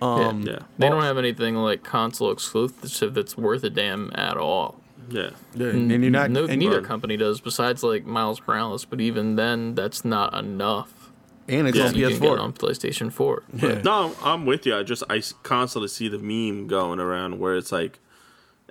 games. 0.00 0.10
Yeah. 0.20 0.28
Um, 0.28 0.42
yeah, 0.42 0.58
They 0.78 0.88
don't 0.88 1.02
have 1.02 1.18
anything 1.18 1.56
like 1.56 1.82
console 1.84 2.30
exclusive 2.30 3.14
that's 3.14 3.36
worth 3.36 3.64
a 3.64 3.70
damn 3.70 4.10
at 4.14 4.36
all. 4.36 4.80
yeah, 5.10 5.30
Yeah, 5.54 5.68
and 5.68 5.90
you're 5.90 6.10
not. 6.10 6.30
no, 6.30 6.44
and, 6.44 6.58
neither 6.58 6.82
company 6.82 7.16
does, 7.16 7.40
besides 7.40 7.82
like 7.82 8.04
Miles 8.06 8.40
Morales. 8.46 8.84
But 8.84 9.00
even 9.00 9.36
then, 9.36 9.74
that's 9.74 10.04
not 10.04 10.34
enough. 10.34 11.10
and 11.48 11.66
it's 11.66 11.78
Yeah. 11.78 11.86
on 11.88 11.94
You 11.94 12.08
can 12.10 12.18
get 12.18 12.22
PS4. 12.22 12.38
on 12.40 12.52
PlayStation 12.52 13.10
4. 13.12 13.42
Yeah. 13.54 13.80
No, 13.82 14.14
I'm 14.22 14.44
with 14.44 14.66
you. 14.66 14.76
I 14.76 14.82
just 14.82 15.02
I 15.08 15.22
constantly 15.42 15.88
see 15.88 16.08
the 16.08 16.18
meme 16.18 16.66
going 16.66 17.00
around 17.00 17.38
where 17.38 17.56
it's 17.56 17.72
like 17.72 18.00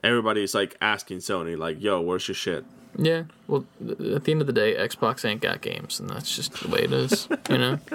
everybody's 0.04 0.54
like 0.54 0.76
asking 0.82 1.18
Sony 1.20 1.58
like, 1.58 1.82
"Yo, 1.82 2.00
where's 2.02 2.28
your 2.28 2.36
shit?" 2.36 2.66
Yeah. 2.96 3.24
Well, 3.48 3.66
th- 3.80 4.00
at 4.16 4.24
the 4.26 4.32
end 4.32 4.42
of 4.42 4.48
the 4.48 4.54
day, 4.54 4.76
Xbox 4.76 5.26
ain't 5.26 5.42
got 5.42 5.62
games, 5.62 6.00
and 6.00 6.10
that's 6.10 6.36
just 6.36 6.54
the 6.62 6.68
way 6.70 6.82
it 6.82 6.92
is. 6.94 7.28
You 7.50 7.58
know. 7.58 7.80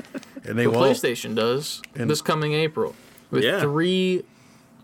And 0.45 0.59
they 0.59 0.67
But 0.67 0.75
won't. 0.75 0.97
PlayStation 0.97 1.37
does 1.37 1.81
And- 1.95 2.11
this 2.11 2.21
coming 2.21 2.53
April 2.53 2.97
with 3.33 3.43
Yeah. 3.43 3.61
three 3.61 4.23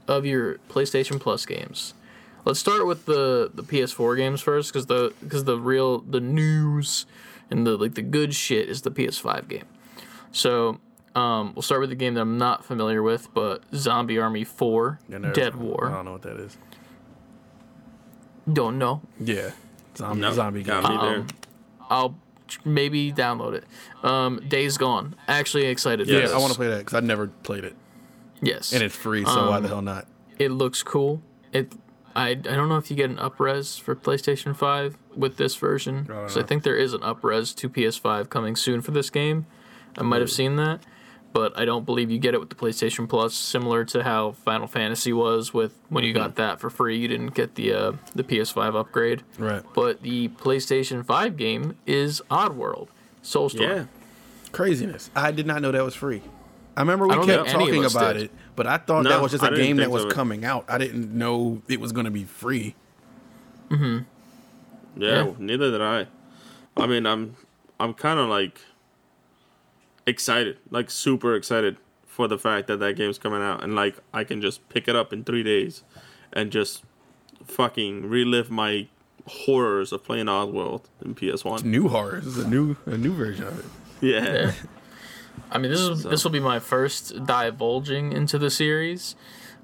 of 0.08 0.26
your 0.26 0.54
PlayStation 0.68 1.20
Plus 1.20 1.46
games. 1.46 1.94
Let's 2.44 2.58
start 2.58 2.86
with 2.86 3.04
the, 3.06 3.50
the 3.54 3.62
PS4 3.62 4.16
games 4.16 4.40
first, 4.40 4.72
because 4.72 4.86
the 4.86 5.12
because 5.22 5.44
the 5.44 5.58
real 5.58 5.98
the 6.00 6.20
news 6.20 7.04
and 7.50 7.66
the 7.66 7.76
like 7.76 7.94
the 7.94 8.02
good 8.02 8.34
shit 8.34 8.68
is 8.68 8.82
the 8.82 8.90
PS5 8.90 9.48
game. 9.48 9.66
So 10.32 10.80
um, 11.14 11.52
we'll 11.54 11.62
start 11.62 11.80
with 11.80 11.90
the 11.90 11.96
game 11.96 12.14
that 12.14 12.20
I'm 12.22 12.38
not 12.38 12.64
familiar 12.64 13.02
with, 13.02 13.32
but 13.34 13.62
Zombie 13.74 14.18
Army 14.18 14.44
4 14.44 14.98
Yeah, 15.08 15.18
never- 15.18 15.34
Dead 15.34 15.54
I 15.54 15.58
don't 15.58 16.04
know 16.04 16.12
what 16.12 16.22
that 16.22 16.36
is. 16.38 16.56
Don't 18.50 18.78
know. 18.78 19.02
Yeah. 19.20 19.50
Zombie, 19.96 20.20
No, 20.20 20.32
zombie 20.32 20.62
game. 20.62 20.82
there. 20.82 20.90
Um, 20.92 21.26
I'll 21.90 22.14
maybe 22.64 23.12
download 23.12 23.54
it. 23.54 23.64
Um, 24.02 24.40
Days 24.48 24.78
Gone. 24.78 25.16
Actually 25.26 25.66
excited. 25.66 26.06
for 26.06 26.12
Yeah, 26.14 26.20
this. 26.20 26.32
I 26.32 26.38
want 26.38 26.52
to 26.52 26.56
play 26.56 26.68
that 26.68 26.78
because 26.78 26.94
I 26.94 27.00
never 27.00 27.26
played 27.26 27.64
it, 27.64 27.74
Yes. 28.40 28.72
and 28.72 28.82
it's 28.82 28.94
free. 28.94 29.24
So 29.24 29.50
why 29.50 29.56
Um, 29.56 29.62
the 29.62 29.68
hell 29.68 29.82
not? 29.82 30.06
it 30.38 30.50
looks 30.50 30.82
cool. 30.82 31.20
It 31.52 31.72
I, 32.16 32.30
I 32.30 32.34
don't 32.34 32.68
know 32.68 32.76
if 32.78 32.90
you 32.90 32.96
get 32.96 33.10
an 33.10 33.16
upres 33.16 33.80
for 33.80 33.94
PlayStation 33.94 34.56
5 34.56 34.96
with 35.14 35.36
this 35.36 35.54
version. 35.54 36.04
don't 36.08 36.28
So 36.30 36.40
I 36.40 36.44
think 36.44 36.62
there 36.64 36.74
is 36.76 36.92
an 36.92 37.00
upres 37.02 37.54
to 37.56 37.68
PS5 37.68 38.28
coming 38.28 38.56
soon 38.56 38.80
for 38.80 38.90
this 38.90 39.08
game. 39.08 39.46
I 39.96 40.02
might 40.02 40.20
have 40.20 40.30
seen 40.30 40.56
that, 40.56 40.80
but 41.32 41.56
I 41.56 41.64
don't 41.64 41.84
believe 41.86 42.10
you 42.10 42.18
get 42.18 42.34
it 42.34 42.40
with 42.40 42.48
the 42.48 42.56
PlayStation 42.56 43.08
Plus. 43.08 43.34
Similar 43.34 43.84
to 43.86 44.02
how 44.02 44.32
Final 44.32 44.66
Fantasy 44.66 45.12
was 45.12 45.54
with 45.54 45.78
when 45.90 46.02
you 46.02 46.12
got 46.12 46.34
that 46.36 46.58
for 46.58 46.70
free, 46.70 46.98
you 46.98 47.06
didn't 47.06 47.34
get 47.34 47.54
the 47.54 47.72
uh, 47.72 47.92
the 48.16 48.24
PS5 48.24 48.74
upgrade. 48.74 49.22
Right. 49.38 49.62
But 49.74 50.02
the 50.02 50.28
PlayStation 50.28 51.04
5 51.04 51.36
game 51.36 51.76
is 51.86 52.20
Oddworld, 52.30 52.88
Soulstorm. 53.22 53.60
Yeah, 53.60 53.84
Craziness. 54.50 55.10
I 55.14 55.30
did 55.30 55.46
not 55.46 55.62
know 55.62 55.70
that 55.72 55.84
was 55.84 55.94
free. 55.94 56.22
I 56.78 56.82
remember 56.82 57.08
we 57.08 57.14
I 57.14 57.24
kept 57.26 57.26
think 57.50 57.60
any 57.60 57.64
of 57.84 57.92
talking 57.92 57.96
about 57.96 58.12
did. 58.14 58.22
it, 58.24 58.30
but 58.54 58.66
I 58.68 58.78
thought 58.78 59.02
No, 59.02 59.10
that 59.10 59.20
was 59.20 59.32
just 59.32 59.42
a 59.42 59.50
game 59.54 59.78
that 59.78 59.90
was 59.90 60.02
so. 60.02 60.10
coming 60.10 60.44
out. 60.44 60.64
I 60.68 60.78
didn't 60.78 61.12
know 61.12 61.60
it 61.68 61.80
was 61.80 61.90
going 61.90 62.04
to 62.04 62.10
be 62.12 62.22
free. 62.24 62.76
Mm-hmm. 63.68 64.04
yeah. 65.02 65.24
Yeah. 65.26 65.32
Neither 65.38 65.70
did 65.72 65.82
I. 65.82 66.06
I 66.76 66.86
mean, 66.86 67.04
I'm 67.04 67.36
I'm 67.80 67.94
kind 67.94 68.20
of 68.20 68.28
like 68.28 68.60
excited, 70.06 70.58
like 70.70 70.90
super 70.90 71.34
excited 71.34 71.76
for 72.06 72.28
the 72.28 72.38
fact 72.38 72.68
that 72.68 72.78
that 72.78 72.94
game's 72.96 73.18
coming 73.18 73.42
out, 73.42 73.62
and 73.64 73.74
like 73.74 73.96
I 74.14 74.22
can 74.24 74.40
just 74.40 74.68
pick 74.68 74.86
it 74.88 74.94
up 74.96 75.12
in 75.12 75.24
three 75.24 75.42
days, 75.42 75.82
and 76.32 76.50
just 76.52 76.84
fucking 77.44 78.08
relive 78.08 78.50
my 78.50 78.86
horrors 79.26 79.92
of 79.92 80.04
playing 80.04 80.26
Oddworld 80.26 80.84
in 81.04 81.14
PS 81.14 81.44
One. 81.44 81.68
New 81.68 81.88
horrors. 81.88 82.24
This 82.24 82.36
is 82.36 82.44
a 82.44 82.48
new 82.48 82.76
a 82.86 82.96
new 82.96 83.12
version 83.14 83.46
of 83.48 83.58
it. 83.58 83.64
Yeah. 84.00 84.52
I 85.50 85.58
mean, 85.58 85.70
this 85.70 85.80
is 85.80 86.02
this 86.02 86.24
will 86.24 86.30
be 86.30 86.40
my 86.40 86.58
first 86.58 87.24
divulging 87.24 88.12
into 88.12 88.38
the 88.38 88.50
series. 88.50 89.16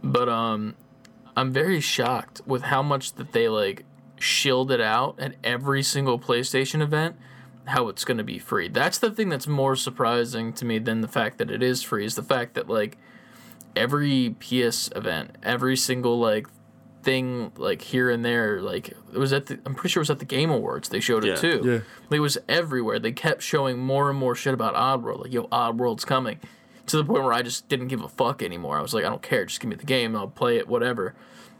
But 0.03 0.29
um, 0.29 0.75
I'm 1.37 1.53
very 1.53 1.81
shocked 1.81 2.43
with 2.47 2.62
how 2.62 2.83
much 2.83 3.14
that 3.14 3.33
they 3.33 3.49
like 3.49 3.85
shielded 4.18 4.81
out 4.81 5.18
at 5.18 5.35
every 5.43 5.83
single 5.83 6.18
PlayStation 6.18 6.83
event. 6.83 7.16
How 7.66 7.89
it's 7.89 8.05
going 8.05 8.18
to 8.18 8.25
be 8.25 8.39
free. 8.39 8.68
That's 8.68 8.99
the 8.99 9.11
thing 9.11 9.31
that's 9.31 9.47
more 9.47 9.75
surprising 9.75 10.53
to 10.55 10.66
me 10.66 10.79
than 10.79 11.01
the 11.01 11.09
fact 11.09 11.39
that 11.39 11.51
it 11.51 11.62
is 11.62 11.83
free. 11.83 12.05
Is 12.05 12.14
the 12.14 12.22
fact 12.22 12.55
that 12.55 12.68
like 12.68 12.99
every 13.75 14.37
PS 14.39 14.91
event, 14.95 15.37
every 15.43 15.77
single 15.77 16.18
like 16.18 16.47
thing 17.05 17.53
like 17.57 17.83
here 17.83 18.11
and 18.11 18.25
there, 18.25 18.61
like 18.61 18.89
it 18.89 19.19
was 19.19 19.33
at 19.33 19.47
the. 19.47 19.59
I'm 19.65 19.75
pretty 19.75 19.91
sure 19.93 20.01
it 20.01 20.05
was 20.09 20.11
at 20.11 20.19
the 20.19 20.25
Game 20.25 20.51
Awards. 20.51 20.89
They 20.89 21.01
showed 21.01 21.25
it 21.25 21.29
Yeah. 21.29 21.35
too. 21.37 21.63
Yeah. 21.65 21.73
Like, 22.11 22.19
it 22.19 22.21
was 22.21 22.39
everywhere. 22.49 22.99
They 22.99 23.13
kept 23.13 23.43
showing 23.43 23.79
more 23.79 24.11
and 24.11 24.19
more 24.19 24.35
shit 24.35 24.55
about 24.55 24.75
Oddworld. 24.75 25.23
Like, 25.23 25.33
yo, 25.33 25.47
Oddworld's 25.49 26.05
coming. 26.05 26.41
To 26.89 26.97
the 26.99 27.05
point 27.05 27.23
where 27.25 27.33
I 27.33 27.41
just 27.43 27.69
didn't 27.69 27.89
give 27.89 28.03
a 28.03 28.09
fuck 28.09 28.43
anymore. 28.43 28.79
I 28.79 28.83
was 28.83 28.93
like, 28.93 29.05
I 29.05 29.09
don't 29.09 29.23
care. 29.23 29.47
Just 29.47 29.61
give 29.61 29.71
me 29.71 29.77
the 29.77 29.87
game. 29.87 30.15
I'll 30.15 30.29
play 30.29 30.59
it, 30.59 30.69
whatever. 30.69 31.15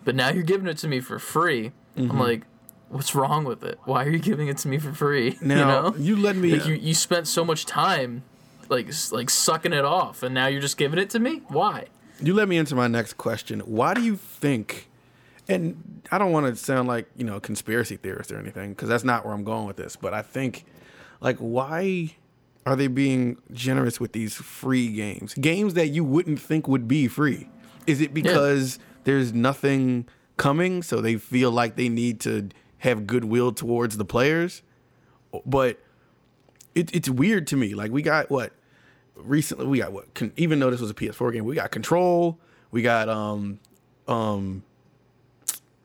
But 0.05 0.15
now 0.15 0.29
you're 0.31 0.43
giving 0.43 0.67
it 0.67 0.77
to 0.79 0.89
me 0.89 1.01
for 1.01 1.19
free. 1.19 1.73
Mm-hmm. 1.97 2.11
I'm 2.11 2.19
like, 2.19 2.43
what's 2.91 3.15
wrong 3.15 3.45
with 3.45 3.65
it? 3.65 3.79
Why 3.85 4.05
are 4.05 4.11
you 4.11 4.19
giving 4.19 4.49
it 4.49 4.59
to 4.59 4.69
me 4.69 4.79
for 4.79 4.93
free? 4.93 5.39
Now 5.43 5.95
you 5.97 6.17
you, 6.17 6.17
let 6.17 6.37
me. 6.37 6.57
Like, 6.57 6.67
you, 6.69 6.75
you 6.75 6.93
spent 6.93 7.27
so 7.27 7.43
much 7.43 7.65
time, 7.65 8.23
like, 8.69 8.89
like 9.13 9.31
sucking 9.31 9.73
it 9.73 9.85
off, 9.87 10.23
and 10.23 10.35
now 10.35 10.47
you're 10.47 10.61
just 10.61 10.77
giving 10.77 10.99
it 10.99 11.09
to 11.11 11.19
me? 11.19 11.41
Why? 11.49 11.87
You 12.21 12.35
let 12.35 12.47
me 12.49 12.59
into 12.59 12.75
my 12.75 12.87
next 12.89 13.15
question. 13.15 13.61
Why 13.61 13.95
do 13.95 14.03
you 14.03 14.17
think, 14.17 14.89
and 15.49 16.03
I 16.11 16.19
don't 16.19 16.33
want 16.33 16.47
to 16.47 16.57
sound 16.57 16.89
like, 16.89 17.07
you 17.17 17.25
know, 17.25 17.37
a 17.37 17.41
conspiracy 17.41 17.97
theorist 17.97 18.33
or 18.33 18.39
anything, 18.39 18.71
because 18.71 18.89
that's 18.89 19.05
not 19.05 19.25
where 19.25 19.35
I'm 19.35 19.45
going 19.45 19.67
with 19.67 19.77
this, 19.77 19.97
but 19.97 20.15
I 20.15 20.23
think, 20.23 20.65
like, 21.21 21.37
why 21.39 22.15
are 22.67 22.77
they 22.77 22.87
being 22.87 23.37
generous 23.53 24.01
with 24.01 24.13
these 24.13 24.35
free 24.35 24.93
games? 24.93 25.35
Games 25.35 25.75
that 25.75 25.89
you 25.89 26.05
wouldn't 26.05 26.41
think 26.41 26.67
would 26.67 26.89
be 26.89 27.09
free. 27.09 27.49
Is 27.87 28.01
it 28.01 28.15
because 28.15 28.79
there's 29.05 29.33
nothing 29.33 30.09
coming, 30.37 30.83
so 30.83 31.01
they 31.01 31.17
feel 31.17 31.51
like 31.51 31.77
they 31.77 31.89
need 31.89 32.21
to 32.21 32.49
have 32.79 33.07
goodwill 33.07 33.53
towards 33.53 33.97
the 33.97 34.05
players? 34.05 34.63
But 35.45 35.79
it, 36.75 36.95
it's 36.95 37.09
weird 37.09 37.47
to 37.49 37.57
me. 37.57 37.75
Like, 37.75 37.91
we 37.91 38.03
got 38.03 38.31
what? 38.31 38.53
recently 39.17 39.67
we 39.67 39.79
got 39.79 39.93
what 39.93 40.13
con- 40.15 40.33
even 40.37 40.59
though 40.59 40.71
this 40.71 40.81
was 40.81 40.91
a 40.91 40.95
PS4 40.95 41.33
game, 41.33 41.45
we 41.45 41.55
got 41.55 41.71
Control, 41.71 42.39
we 42.71 42.83
got 42.83 43.09
um 43.09 43.61
um 44.09 44.63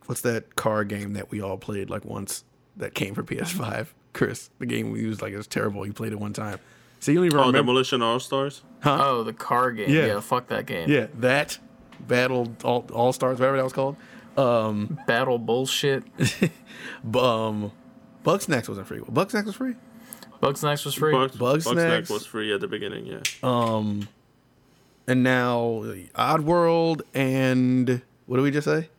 what's 0.09 0.21
that 0.21 0.55
car 0.55 0.83
game 0.83 1.13
that 1.13 1.29
we 1.29 1.39
all 1.39 1.55
played 1.55 1.87
like 1.87 2.03
once 2.03 2.43
that 2.77 2.95
came 2.95 3.13
for 3.13 3.21
PS5? 3.21 3.89
Chris, 4.13 4.49
the 4.57 4.65
game 4.65 4.89
we 4.89 5.01
used 5.01 5.21
like 5.21 5.31
it 5.33 5.37
was 5.37 5.45
terrible. 5.45 5.85
You 5.85 5.93
played 5.93 6.11
it 6.13 6.19
one 6.19 6.33
time. 6.33 6.57
So 6.99 7.11
you 7.11 7.19
don't 7.19 7.27
even 7.27 7.37
Oh, 7.37 7.41
remember 7.41 7.59
Demolition 7.59 8.01
All 8.01 8.19
Stars. 8.19 8.63
Oh, 8.83 9.21
the 9.23 9.33
car 9.33 9.71
game. 9.71 9.91
Yeah. 9.91 10.07
Yeah, 10.07 10.19
fuck 10.19 10.47
that 10.47 10.65
game. 10.65 10.89
Yeah, 10.89 11.07
that 11.19 11.59
Battle 11.99 12.55
All, 12.63 12.87
all 12.91 13.13
Stars, 13.13 13.37
whatever 13.39 13.57
that 13.57 13.63
was 13.63 13.71
called. 13.73 13.97
Battle 15.05 15.37
bullshit. 15.37 16.03
B- 16.17 16.49
um 17.19 17.71
Bugsnax 18.25 18.67
wasn't 18.67 18.87
free. 18.87 19.01
Well, 19.01 19.25
Bugsnax 19.25 19.45
was 19.45 19.55
free. 19.55 19.75
Bugsnax 20.41 20.85
was 20.85 20.95
free. 20.95 21.11
Bugs, 21.11 21.37
Bugsnax. 21.37 21.75
Bugsnax 21.75 22.09
was 22.09 22.25
free 22.25 22.51
at 22.51 22.61
the 22.61 22.67
beginning. 22.67 23.05
Yeah. 23.05 23.21
Um, 23.43 24.07
and 25.07 25.21
now 25.23 25.83
Oddworld 26.15 27.01
and 27.13 28.01
what 28.25 28.37
did 28.37 28.43
we 28.43 28.51
just 28.51 28.65
say? 28.65 28.89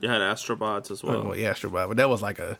You 0.00 0.08
had 0.08 0.20
Astrobots 0.20 0.90
as 0.90 1.02
well. 1.04 1.16
Oh, 1.18 1.24
well, 1.28 1.36
yeah, 1.38 1.52
Astrobot, 1.52 1.88
but 1.88 1.96
that 1.98 2.08
was 2.08 2.22
like 2.22 2.38
a 2.38 2.58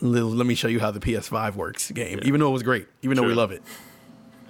little, 0.00 0.30
let 0.30 0.46
me 0.46 0.54
show 0.54 0.68
you 0.68 0.80
how 0.80 0.90
the 0.90 1.00
PS5 1.00 1.54
works 1.56 1.90
game. 1.90 2.20
Even 2.22 2.40
though 2.40 2.48
it 2.48 2.52
was 2.52 2.62
great, 2.62 2.86
even 3.02 3.16
though 3.16 3.24
we 3.24 3.34
love 3.34 3.50
it. 3.52 3.62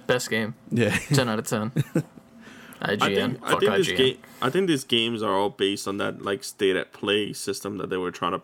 Best 0.07 0.29
game. 0.29 0.55
Yeah. 0.69 0.89
10 1.13 1.27
out 1.29 1.39
of 1.39 1.47
10. 1.47 1.71
IGN. 2.81 2.83
I 2.83 2.97
think, 2.97 3.43
I 3.43 3.49
think 3.59 3.71
IGN. 3.71 3.97
game. 3.97 4.17
I 4.41 4.49
think 4.49 4.67
these 4.67 4.83
games 4.83 5.21
are 5.21 5.35
all 5.35 5.49
based 5.51 5.87
on 5.87 5.97
that 5.97 6.21
like 6.23 6.43
state 6.43 6.75
at 6.75 6.91
play 6.93 7.31
system 7.33 7.77
that 7.77 7.89
they 7.89 7.97
were 7.97 8.11
trying 8.11 8.31
to 8.31 8.41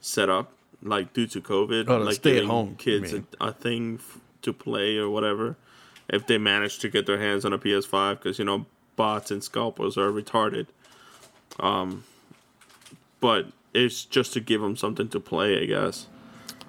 set 0.00 0.28
up, 0.28 0.52
like 0.82 1.12
due 1.14 1.26
to 1.28 1.40
COVID, 1.40 1.88
Oh, 1.88 1.98
like 1.98 2.14
stay 2.16 2.38
at 2.38 2.44
home, 2.44 2.74
kids 2.76 3.12
a, 3.14 3.24
a 3.40 3.52
thing 3.52 3.94
f- 4.00 4.18
to 4.42 4.52
play 4.52 4.98
or 4.98 5.08
whatever. 5.08 5.56
If 6.08 6.26
they 6.26 6.38
manage 6.38 6.78
to 6.80 6.88
get 6.90 7.06
their 7.06 7.18
hands 7.18 7.44
on 7.44 7.52
a 7.54 7.58
PS5, 7.58 8.18
because 8.18 8.38
you 8.38 8.44
know 8.44 8.66
bots 8.96 9.30
and 9.30 9.42
scalpers 9.42 9.96
are 9.96 10.10
retarded. 10.10 10.66
Um, 11.58 12.04
but 13.20 13.46
it's 13.74 14.04
just 14.04 14.32
to 14.34 14.40
give 14.40 14.60
them 14.60 14.76
something 14.76 15.08
to 15.08 15.20
play, 15.20 15.62
I 15.62 15.66
guess. 15.66 16.06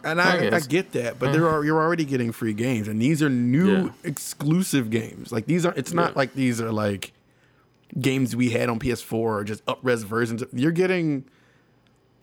And 0.04 0.20
I 0.20 0.48
I, 0.48 0.56
I, 0.56 0.60
get 0.62 0.94
that, 0.94 1.20
but 1.20 1.32
there 1.32 1.42
hmm. 1.42 1.56
are 1.56 1.64
you're 1.64 1.80
already 1.80 2.06
getting 2.06 2.32
free 2.32 2.54
games, 2.54 2.88
and 2.88 3.02
these 3.02 3.22
are 3.22 3.30
new 3.30 3.86
Yeah. 3.86 3.90
exclusive 4.04 4.90
games. 4.90 5.32
Like 5.32 5.46
these 5.46 5.66
are, 5.66 5.74
it's 5.76 5.94
not 5.94 6.12
Yeah. 6.12 6.18
like 6.18 6.34
these 6.34 6.60
are 6.60 6.72
like 6.72 7.14
games 8.00 8.36
we 8.36 8.50
had 8.50 8.70
on 8.70 8.80
PS4 8.80 9.14
or 9.14 9.44
just 9.44 9.62
up-res 9.68 10.04
versions. 10.04 10.44
You're 10.54 10.72
getting 10.72 11.26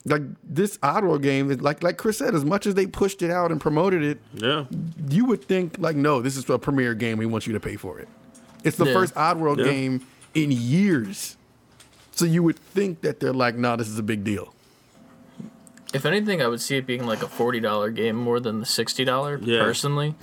like 0.05 0.22
this 0.43 0.76
Oddworld 0.79 1.22
game. 1.22 1.49
Like 1.59 1.83
like 1.83 1.99
Chris 1.99 2.18
said, 2.18 2.35
as 2.35 2.45
much 2.45 2.66
as 2.66 2.74
they 2.74 2.87
pushed 2.87 3.22
it 3.22 3.31
out 3.31 3.53
and 3.53 3.61
promoted 3.61 4.03
it, 4.03 4.18
Yeah, 4.35 4.64
you 5.09 5.24
would 5.26 5.45
think 5.45 5.76
like, 5.79 5.95
no, 5.97 6.20
this 6.20 6.37
is 6.37 6.49
a 6.51 6.59
premiere 6.59 6.95
game. 6.95 7.16
We 7.18 7.26
want 7.26 7.47
you 7.47 7.53
to 7.53 7.61
pay 7.61 7.76
for 7.76 7.99
it. 8.01 8.09
It's 8.64 8.76
the 8.76 8.87
Yeah. 8.87 8.93
first 8.93 9.14
Oddworld 9.14 9.59
Yeah. 9.59 9.70
game 9.70 10.01
in 10.35 10.51
years, 10.51 11.37
so 12.18 12.24
you 12.24 12.42
would 12.42 12.58
think 12.58 13.00
that 13.02 13.20
they're 13.20 13.32
like, 13.32 13.54
no, 13.54 13.76
this 13.76 13.88
is 13.88 13.98
a 13.98 14.02
big 14.02 14.24
deal. 14.24 14.54
If 15.94 16.04
anything, 16.04 16.42
I 16.42 16.48
would 16.48 16.60
see 16.60 16.76
it 16.76 16.86
being 16.86 17.06
like 17.06 17.22
a 17.22 17.26
$40 17.26 17.94
game 17.94 18.16
more 18.16 18.40
than 18.40 18.58
the 18.60 18.66
$60 18.66 19.40
Yeah. 19.46 19.60
personally. 19.60 20.14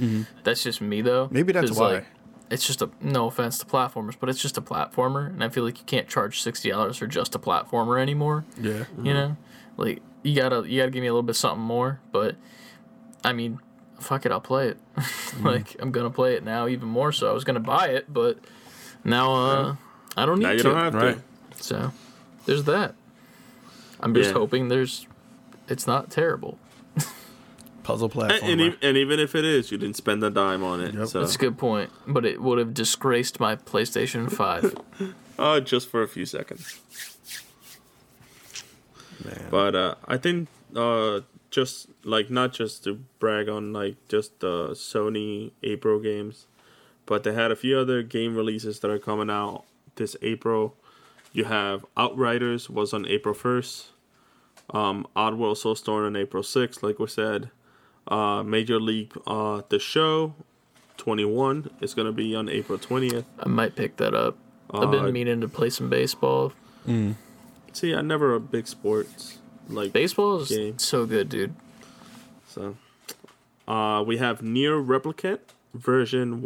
That's 0.43 0.61
just 0.63 0.79
me, 0.81 1.01
though. 1.01 1.27
Maybe 1.31 1.53
that's 1.53 1.71
why. 1.71 1.93
Like, 1.93 2.05
it's 2.51 2.67
just 2.67 2.81
a 2.83 2.89
no 3.01 3.25
offense 3.27 3.57
to 3.59 3.65
platformers, 3.65 4.15
but 4.19 4.29
it's 4.29 4.39
just 4.39 4.55
a 4.57 4.61
platformer, 4.61 5.25
and 5.27 5.43
I 5.43 5.49
feel 5.49 5.63
like 5.63 5.79
you 5.79 5.85
can't 5.85 6.07
charge 6.07 6.43
sixty 6.43 6.69
dollars 6.69 6.97
for 6.97 7.07
just 7.07 7.33
a 7.33 7.39
platformer 7.39 7.99
anymore. 7.99 8.45
Yeah. 8.61 8.83
You 9.01 9.15
know, 9.15 9.37
like 9.77 10.03
you 10.21 10.35
gotta 10.35 10.63
you 10.69 10.79
gotta 10.79 10.91
give 10.91 11.01
me 11.01 11.07
a 11.07 11.11
little 11.11 11.23
bit 11.23 11.35
something 11.35 11.63
more. 11.63 11.99
But 12.11 12.35
I 13.23 13.33
mean, 13.33 13.59
fuck 13.99 14.27
it, 14.27 14.31
I'll 14.31 14.39
play 14.41 14.67
it. 14.67 14.77
like 15.41 15.75
I'm 15.79 15.89
gonna 15.91 16.11
play 16.11 16.35
it 16.35 16.43
now 16.43 16.67
even 16.67 16.87
more. 16.87 17.11
So 17.11 17.27
I 17.31 17.33
was 17.33 17.43
gonna 17.43 17.59
buy 17.59 17.87
it, 17.87 18.13
but 18.13 18.37
now 19.03 19.33
uh, 19.33 19.75
I 20.15 20.27
don't 20.27 20.37
need 20.37 20.45
now 20.45 20.51
you 20.51 20.57
to. 20.59 20.63
don't 20.65 20.75
have 20.77 20.93
Right. 20.93 21.15
to. 21.15 21.21
So 21.59 21.91
there's 22.45 22.63
that. 22.65 22.95
I'm 23.99 24.13
just 24.13 24.29
Yeah. 24.29 24.33
hoping 24.33 24.67
there's 24.67 25.07
it's 25.67 25.87
not 25.87 26.09
terrible. 26.11 26.59
Puzzle 27.83 28.05
And, 28.05 28.11
platform. 28.13 28.51
and, 28.51 28.61
e- 28.61 28.77
and 28.81 28.97
even 28.97 29.19
if 29.19 29.35
it 29.35 29.45
is, 29.45 29.71
you 29.71 29.77
didn't 29.77 29.95
spend 29.95 30.23
a 30.23 30.31
dime 30.31 30.63
on 30.63 30.81
it. 30.81 30.95
Yep. 30.95 31.07
So, 31.07 31.19
That's 31.19 31.35
a 31.35 31.37
good 31.37 31.57
point, 31.57 31.91
but 32.07 32.25
it 32.25 32.41
would 32.41 32.57
have 32.57 32.73
disgraced 32.73 33.39
my 33.39 33.55
PlayStation 33.55 34.31
5. 34.31 34.75
uh, 35.37 35.59
just 35.59 35.87
for 35.89 36.01
a 36.01 36.07
few 36.07 36.25
seconds. 36.25 36.79
But 39.49 39.75
uh, 39.75 39.95
I 40.07 40.17
think 40.17 40.49
uh, 40.75 41.21
just 41.51 41.87
like 42.03 42.29
not 42.29 42.53
just 42.53 42.83
to 42.83 42.95
brag 43.19 43.49
on 43.49 43.73
like 43.73 43.95
just 44.07 44.39
the 44.39 44.69
Sony 44.71 45.51
April 45.63 45.99
games, 45.99 46.47
but 47.05 47.23
they 47.23 47.33
had 47.33 47.51
a 47.51 47.55
few 47.55 47.77
other 47.77 48.03
game 48.03 48.35
releases 48.35 48.79
that 48.81 48.91
are 48.91 48.99
coming 48.99 49.29
out 49.29 49.63
this 49.95 50.15
April. 50.21 50.75
You 51.35 51.43
have 51.43 51.85
Outriders 51.97 52.69
was 52.69 52.93
on 52.93 53.05
April 53.05 53.33
first. 53.35 53.87
Um, 54.69 55.05
Oddworld 55.17 55.57
Soulstorm 55.57 56.05
on 56.07 56.15
April 56.15 56.41
sixth, 56.43 56.81
like 56.81 56.97
we 56.97 57.07
said. 57.07 57.49
Uh, 58.07 58.41
Major 58.43 58.79
League 58.79 59.11
uh, 59.27 59.61
the 59.69 59.77
show 59.79 60.33
21 60.97 61.69
is 61.81 61.93
gonna 61.93 62.13
be 62.13 62.33
on 62.35 62.47
April 62.47 62.79
20th. 62.79 63.25
I 63.39 63.49
might 63.49 63.75
pick 63.75 63.97
that 63.97 64.13
up. 64.13 64.37
I've 64.71 64.83
Uh, 64.83 64.91
been 64.91 65.11
meaning 65.13 65.41
to 65.41 65.47
play 65.49 65.69
some 65.69 65.89
baseball. 65.89 66.53
See, 67.73 67.91
I'm 67.91 68.07
never 68.07 68.33
a 68.33 68.39
big 68.39 68.67
sports 68.67 69.39
like 69.67 69.91
Baseball 69.91 70.39
is 70.39 70.49
Game. 70.49 70.79
so 70.79 71.05
good, 71.05 71.27
dude. 71.27 71.53
So, 72.47 72.77
uh, 73.67 74.03
we 74.07 74.17
have 74.17 74.39
NieR 74.39 74.81
Replicant 74.85 75.39
version 75.73 76.41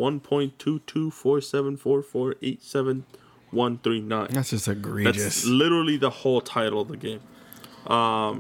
1.22474487139. 3.54 4.30
That's 4.32 4.50
just 4.52 4.68
egregious. 4.68 5.16
That's 5.24 5.46
literally 5.46 5.98
the 5.98 6.10
whole 6.10 6.42
title 6.42 6.82
of 6.82 6.88
the 6.90 6.98
game. 6.98 7.20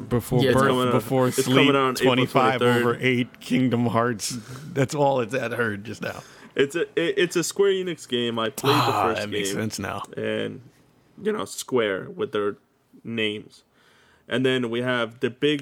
before 0.10 0.41
Yeah, 0.44 0.52
it's 0.52 0.60
birth, 0.61 0.72
out- 0.88 0.91
before 0.91 1.27
it's 1.30 1.44
sleep, 1.44 1.56
coming 1.56 1.69
out 1.69 1.76
on 1.76 1.91
April 1.94 2.06
25 2.15 2.61
over 2.61 2.98
8 2.99 3.40
Kingdom 3.40 3.86
Hearts. 3.88 4.38
That's 4.73 4.94
all 4.95 5.19
it's 5.22 5.34
I 5.34 5.49
heard 5.56 5.84
just 5.84 6.02
now. 6.02 6.22
It's 6.56 6.76
a 6.76 6.81
it, 6.99 7.15
it's 7.18 7.36
a 7.36 7.44
Square 7.44 7.72
Enix 7.73 8.07
game. 8.07 8.38
I 8.40 8.49
played 8.49 8.76
the 8.76 8.80
Ah, 8.80 9.03
first 9.07 9.22
that 9.22 9.31
game. 9.31 9.31
That 9.31 9.38
makes 9.38 9.52
sense 9.52 9.80
now. 9.80 10.03
and 10.18 10.61
you 11.22 11.31
know 11.31 11.45
Square 11.45 12.10
with 12.10 12.31
their 12.31 12.57
names. 13.03 13.64
And 14.27 14.45
then 14.45 14.69
we 14.69 14.81
have 14.81 15.22
the 15.22 15.30
big 15.31 15.61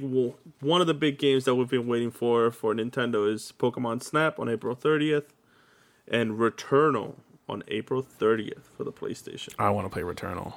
one 0.60 0.82
of 0.82 0.88
the 0.88 0.94
big 0.94 1.18
games 1.20 1.46
that 1.46 1.56
we've 1.56 1.70
been 1.70 1.88
waiting 1.88 2.12
for 2.12 2.52
for 2.52 2.74
Nintendo 2.74 3.32
is 3.32 3.54
Pokemon 3.58 4.04
Snap 4.04 4.40
on 4.40 4.50
April 4.50 4.76
30th 4.76 5.26
and 6.08 6.32
Returnal 6.38 7.16
on 7.50 7.64
April 7.68 8.04
30th 8.04 8.64
for 8.76 8.84
the 8.84 8.92
PlayStation. 8.92 9.54
I 9.60 9.70
want 9.70 9.86
to 9.86 9.90
play 9.90 10.02
Returnal. 10.02 10.54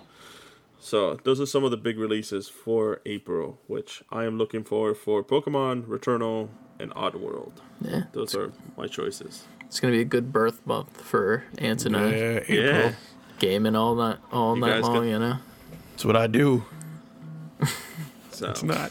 So, 0.82 1.14
those 1.24 1.40
are 1.40 1.46
some 1.46 1.62
of 1.62 1.70
the 1.70 1.76
big 1.76 1.98
releases 1.98 2.48
for 2.48 3.00
April, 3.04 3.58
which 3.66 4.02
I 4.10 4.24
am 4.24 4.38
looking 4.38 4.64
for 4.64 4.94
for 4.94 5.22
Pokemon, 5.22 5.82
Returnal, 5.84 6.48
and 6.78 6.90
Oddworld. 6.94 7.52
Yeah. 7.82 8.04
Those 8.12 8.34
are 8.34 8.52
my 8.78 8.86
choices. 8.86 9.44
It's 9.66 9.78
going 9.78 9.92
to 9.92 9.96
be 9.98 10.00
a 10.02 10.06
good 10.06 10.32
birth 10.32 10.66
month 10.66 11.00
for 11.02 11.44
Ant 11.58 11.84
and 11.84 11.96
I. 11.96 12.10
Yeah, 12.10 12.16
April. 12.48 12.56
Yeah. 12.64 12.92
Gaming 13.38 13.76
all 13.76 13.94
night, 13.94 14.18
all 14.32 14.54
You 14.54 14.60
night 14.62 14.80
long, 14.82 14.94
got- 14.94 15.02
you 15.02 15.18
know? 15.18 15.36
That's 15.92 16.04
what 16.04 16.16
I 16.16 16.26
do. 16.26 16.64
So 18.32 18.48
It's 18.48 18.62
not. 18.62 18.90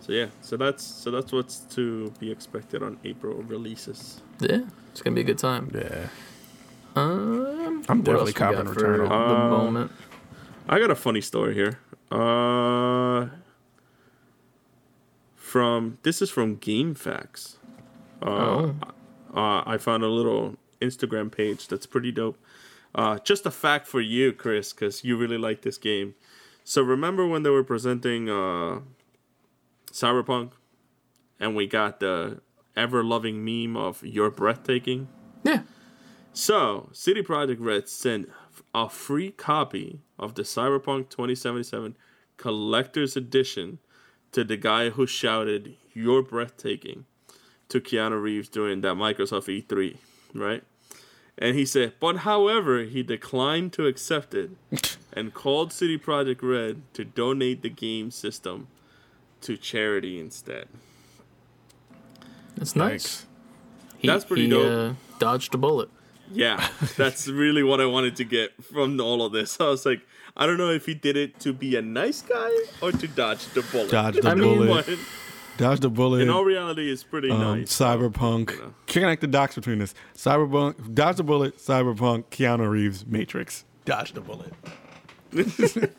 so 0.00 0.10
yeah, 0.12 0.26
so 0.42 0.56
that's 0.56 0.82
so 0.82 1.12
that's 1.12 1.30
what's 1.30 1.58
to 1.76 2.10
be 2.18 2.28
expected 2.32 2.82
on 2.82 2.98
April 3.04 3.34
releases. 3.44 4.20
Yeah, 4.40 4.62
it's 4.90 5.00
gonna 5.00 5.14
be 5.14 5.20
a 5.20 5.24
good 5.24 5.38
time. 5.38 5.70
Yeah. 5.72 6.08
Um, 6.96 7.84
I'm 7.88 7.98
what 7.98 8.04
definitely 8.04 8.12
else 8.20 8.26
we 8.26 8.32
copping 8.32 8.64
got 8.64 8.74
for 8.74 8.98
Returnal. 8.98 9.08
the 9.08 9.14
Uh, 9.14 9.48
moment. 9.50 9.92
I 10.68 10.78
got 10.78 10.90
a 10.90 10.94
funny 10.94 11.20
story 11.20 11.54
here. 11.54 11.78
Uh, 12.10 13.28
from 15.36 15.98
this 16.02 16.20
is 16.22 16.30
from 16.30 16.56
Game 16.56 16.94
Facts. 16.94 17.56
Uh, 18.22 18.26
oh, 18.28 18.74
uh, 19.34 19.62
I 19.66 19.78
found 19.78 20.02
a 20.02 20.08
little 20.08 20.56
Instagram 20.80 21.30
page 21.30 21.68
that's 21.68 21.86
pretty 21.86 22.12
dope. 22.12 22.38
Uh, 22.94 23.18
just 23.20 23.46
a 23.46 23.50
fact 23.50 23.86
for 23.86 24.00
you, 24.00 24.32
Chris, 24.32 24.72
because 24.72 25.04
you 25.04 25.16
really 25.16 25.38
like 25.38 25.62
this 25.62 25.78
game. 25.78 26.14
So 26.64 26.82
remember 26.82 27.26
when 27.26 27.42
they 27.42 27.50
were 27.50 27.64
presenting 27.64 28.28
uh, 28.28 28.80
Cyberpunk, 29.92 30.52
and 31.38 31.54
we 31.56 31.66
got 31.66 32.00
the 32.00 32.40
ever 32.76 33.02
loving 33.02 33.44
meme 33.44 33.76
of 33.76 34.04
"You're 34.04 34.30
breathtaking." 34.30 35.08
yeah. 35.44 35.62
So, 36.32 36.88
CD 36.92 37.22
Projekt 37.22 37.58
Red 37.60 37.88
sent 37.88 38.30
a 38.74 38.88
free 38.88 39.32
copy 39.32 40.00
of 40.18 40.34
the 40.34 40.42
Cyberpunk 40.42 41.08
2077 41.08 41.96
Collector's 42.36 43.16
Edition 43.16 43.78
to 44.32 44.44
the 44.44 44.56
guy 44.56 44.90
who 44.90 45.06
shouted, 45.06 45.76
You're 45.92 46.22
breathtaking, 46.22 47.04
to 47.68 47.80
Keanu 47.80 48.20
Reeves 48.20 48.48
during 48.48 48.80
that 48.82 48.94
Microsoft 48.94 49.64
E3, 49.66 49.96
right? 50.34 50.62
And 51.36 51.56
he 51.56 51.64
said, 51.64 51.94
but 51.98 52.18
however, 52.18 52.84
he 52.84 53.02
declined 53.02 53.72
to 53.72 53.86
accept 53.86 54.34
it 54.34 54.50
and 55.12 55.32
called 55.32 55.72
CD 55.72 55.96
Projekt 55.96 56.42
Red 56.42 56.82
to 56.92 57.04
donate 57.04 57.62
the 57.62 57.70
game 57.70 58.10
system 58.10 58.68
to 59.40 59.56
charity 59.56 60.20
instead. 60.20 60.68
That's 62.56 62.76
nice. 62.76 63.24
He, 63.96 64.06
That's 64.06 64.24
pretty 64.24 64.44
he, 64.44 64.50
dope. 64.50 64.92
Uh, 64.92 64.94
dodged 65.18 65.54
a 65.54 65.58
bullet. 65.58 65.88
Yeah, 66.32 66.68
that's 66.96 67.28
really 67.28 67.62
what 67.62 67.80
I 67.80 67.86
wanted 67.86 68.16
to 68.16 68.24
get 68.24 68.62
from 68.64 69.00
all 69.00 69.24
of 69.24 69.32
this. 69.32 69.60
I 69.60 69.64
was 69.64 69.84
like, 69.84 70.00
I 70.36 70.46
don't 70.46 70.58
know 70.58 70.70
if 70.70 70.86
he 70.86 70.94
did 70.94 71.16
it 71.16 71.40
to 71.40 71.52
be 71.52 71.76
a 71.76 71.82
nice 71.82 72.22
guy 72.22 72.50
or 72.80 72.92
to 72.92 73.08
dodge 73.08 73.46
the 73.48 73.62
bullet. 73.62 73.90
Dodge 73.90 74.14
the 74.22 74.28
I 74.28 74.34
mean, 74.34 74.58
bullet. 74.66 74.86
But 74.86 74.98
Dodge 75.58 75.80
the 75.80 75.90
bullet. 75.90 76.22
in 76.22 76.30
all 76.30 76.44
reality, 76.44 76.90
it's 76.90 77.02
pretty 77.02 77.30
um, 77.30 77.40
nice. 77.40 77.76
Cyberpunk. 77.76 78.52
you 78.52 78.58
know. 78.58 78.74
Connect 78.86 79.20
the 79.20 79.26
dots 79.26 79.54
between 79.56 79.78
this. 79.78 79.94
Cyberpunk. 80.14 80.94
Dodge 80.94 81.16
the 81.16 81.24
bullet. 81.24 81.58
Cyberpunk. 81.58 82.24
Keanu 82.30 82.70
Reeves. 82.70 83.04
Matrix. 83.06 83.64
Dodge 83.84 84.12
the 84.12 84.20
bullet. 84.20 84.52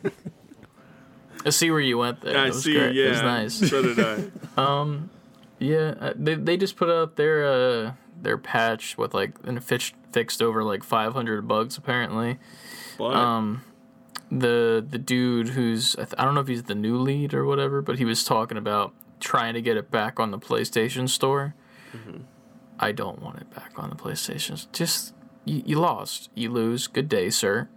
I 1.45 1.49
see 1.49 1.71
where 1.71 1.79
you 1.79 1.97
went 1.97 2.21
there. 2.21 2.37
I 2.37 2.51
see. 2.51 2.73
great. 2.73 2.95
Yeah, 2.95 3.05
It 3.05 3.09
was 3.11 3.21
nice. 3.21 3.69
So 3.69 3.81
did 3.81 3.99
I. 3.99 4.23
Yeah, 5.61 5.93
uh, 5.99 6.13
they 6.15 6.33
they 6.35 6.57
just 6.57 6.75
put 6.75 6.89
out 6.89 7.15
their 7.17 7.45
uh 7.45 7.91
their 8.19 8.38
patch 8.38 8.97
with 8.97 9.13
like 9.13 9.35
and 9.43 9.63
fix, 9.63 9.93
fixed 10.11 10.41
over 10.41 10.63
like 10.63 10.83
500 10.83 11.47
bugs 11.47 11.77
apparently. 11.77 12.39
But 12.97 13.15
Um, 13.15 13.63
the 14.31 14.83
the 14.88 14.97
dude 14.97 15.49
who's 15.49 15.95
I, 15.95 16.03
th- 16.05 16.15
I 16.17 16.25
don't 16.25 16.33
know 16.33 16.41
if 16.41 16.47
he's 16.47 16.63
the 16.63 16.75
new 16.75 16.97
lead 16.97 17.33
or 17.33 17.45
whatever, 17.45 17.81
but 17.81 17.99
he 17.99 18.05
was 18.05 18.23
talking 18.23 18.57
about 18.57 18.93
trying 19.19 19.53
to 19.53 19.61
get 19.61 19.77
it 19.77 19.91
back 19.91 20.19
on 20.19 20.31
the 20.31 20.39
PlayStation 20.39 21.07
Store. 21.07 21.53
Mm-hmm. 21.95 22.23
I 22.79 22.91
don't 22.91 23.21
want 23.21 23.38
it 23.39 23.53
back 23.53 23.73
on 23.77 23.89
the 23.91 23.95
PlayStation. 23.95 24.65
Just 24.71 25.13
you, 25.45 25.61
you 25.65 25.79
lost, 25.79 26.31
you 26.33 26.49
lose. 26.49 26.88
Good 26.88 27.07
day, 27.07 27.29
sir. 27.29 27.69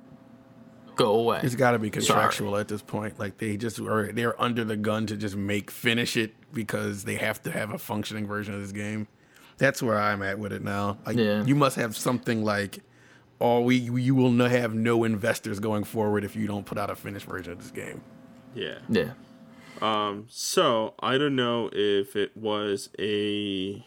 Go 0.96 1.14
away. 1.14 1.40
It's 1.42 1.54
got 1.54 1.72
to 1.72 1.78
be 1.78 1.90
contractual 1.90 2.56
at 2.56 2.68
this 2.68 2.82
point. 2.82 3.18
Like 3.18 3.38
they 3.38 3.56
just 3.56 3.80
are 3.80 4.12
they're 4.12 4.40
under 4.40 4.64
the 4.64 4.76
gun 4.76 5.06
to 5.06 5.16
just 5.16 5.36
make 5.36 5.70
finish 5.70 6.16
it 6.16 6.34
because 6.52 7.04
they 7.04 7.16
have 7.16 7.42
to 7.44 7.50
have 7.50 7.72
a 7.72 7.78
functioning 7.78 8.26
version 8.26 8.54
of 8.54 8.60
this 8.60 8.72
game. 8.72 9.08
That's 9.58 9.82
where 9.82 9.98
I'm 9.98 10.22
at 10.22 10.38
with 10.38 10.52
it 10.52 10.62
now. 10.62 10.98
Like 11.06 11.16
Yeah. 11.16 11.44
you 11.44 11.54
must 11.54 11.76
have 11.76 11.96
something 11.96 12.44
like 12.44 12.80
or 13.40 13.64
we 13.64 13.76
you 13.76 14.14
will 14.14 14.30
no, 14.30 14.46
have 14.48 14.74
no 14.74 15.04
investors 15.04 15.58
going 15.60 15.84
forward 15.84 16.24
if 16.24 16.36
you 16.36 16.46
don't 16.46 16.64
put 16.64 16.78
out 16.78 16.90
a 16.90 16.94
finished 16.94 17.26
version 17.26 17.52
of 17.52 17.58
this 17.58 17.70
game. 17.70 18.00
yeah. 18.54 18.78
yeah. 18.88 19.12
Um, 19.82 20.26
So 20.28 20.94
I 21.00 21.18
don't 21.18 21.34
know 21.36 21.68
if 21.72 22.14
it 22.14 22.36
was 22.36 22.90
a 22.98 23.84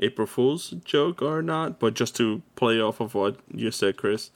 April 0.00 0.26
Fool's 0.26 0.70
joke 0.84 1.22
or 1.22 1.40
not, 1.42 1.78
but 1.78 1.94
just 1.94 2.16
to 2.16 2.42
play 2.56 2.80
off 2.80 3.00
of 3.00 3.14
what 3.14 3.38
you 3.54 3.70
said, 3.70 3.96
Chris, 3.96 4.30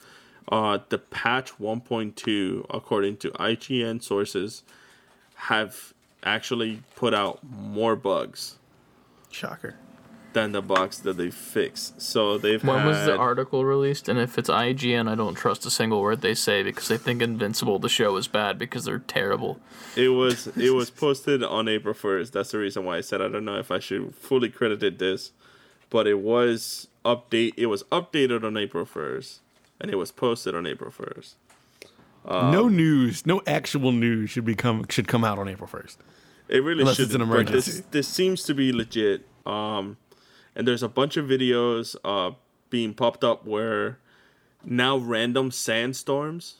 uh, 0.50 0.78
the 0.88 0.98
patch 0.98 1.58
1.2, 1.58 2.66
according 2.70 3.16
to 3.18 3.30
IGN 3.32 4.02
sources, 4.02 4.62
have 5.34 5.94
actually 6.22 6.82
put 6.96 7.14
out 7.14 7.38
more 7.42 7.96
bugs 7.96 8.58
Shocker. 9.30 9.76
than 10.32 10.52
the 10.52 10.60
bugs 10.60 11.00
that 11.00 11.16
they 11.16 11.30
fixed. 11.30 12.02
So 12.02 12.36
they've 12.36 12.62
When 12.62 12.84
was 12.84 13.06
the 13.06 13.16
article 13.16 13.64
released? 13.64 14.08
And 14.08 14.18
if 14.18 14.36
it's 14.38 14.50
IGN, 14.50 15.08
I 15.08 15.14
don't 15.14 15.34
trust 15.34 15.64
a 15.66 15.70
single 15.70 16.02
word 16.02 16.20
they 16.20 16.34
say 16.34 16.62
because 16.62 16.88
they 16.88 16.98
think 16.98 17.22
Invincible, 17.22 17.78
the 17.78 17.88
show, 17.88 18.16
is 18.16 18.28
bad 18.28 18.58
because 18.58 18.84
they're 18.84 18.98
terrible. 18.98 19.60
It 19.96 20.08
was 20.08 20.48
it 20.56 20.74
was 20.74 20.90
posted 20.90 21.42
on 21.42 21.68
April 21.68 21.94
first. 21.94 22.32
That's 22.32 22.50
the 22.50 22.58
reason 22.58 22.84
why 22.84 22.98
I 22.98 23.00
said 23.00 23.22
I 23.22 23.28
don't 23.28 23.44
know 23.44 23.58
if 23.58 23.70
I 23.70 23.78
should 23.78 24.14
fully 24.14 24.50
credit 24.50 24.98
this, 24.98 25.32
but 25.88 26.06
it 26.06 26.18
was 26.18 26.88
update. 27.04 27.54
It 27.56 27.66
was 27.66 27.82
updated 27.84 28.44
on 28.44 28.56
April 28.56 28.84
first, 28.84 29.40
and 29.80 29.90
it 29.90 29.96
was 29.96 30.12
posted 30.12 30.54
on 30.54 30.66
April 30.66 30.90
first. 30.90 31.36
no 32.28 32.68
news, 32.68 33.24
no 33.26 33.40
actual 33.46 33.92
news 33.92 34.30
should 34.30 34.44
become 34.44 34.84
should 34.88 35.08
come 35.08 35.24
out 35.24 35.38
on 35.38 35.48
April 35.48 35.66
first. 35.66 35.98
It 36.48 36.62
really 36.64 36.80
Unless 36.80 36.96
should. 36.96 37.06
it's 37.06 37.14
an 37.14 37.20
This, 37.20 37.28
emergency. 37.28 37.84
this 37.92 38.08
seems 38.08 38.42
to 38.44 38.54
be 38.54 38.72
legit. 38.72 39.26
Um, 39.46 39.96
and 40.56 40.66
there's 40.66 40.82
a 40.82 40.88
bunch 40.88 41.16
of 41.16 41.26
videos 41.26 41.96
uh 42.04 42.34
being 42.70 42.92
popped 42.94 43.24
up 43.24 43.46
where 43.46 43.98
now 44.64 44.96
random 44.96 45.50
sandstorms 45.50 46.56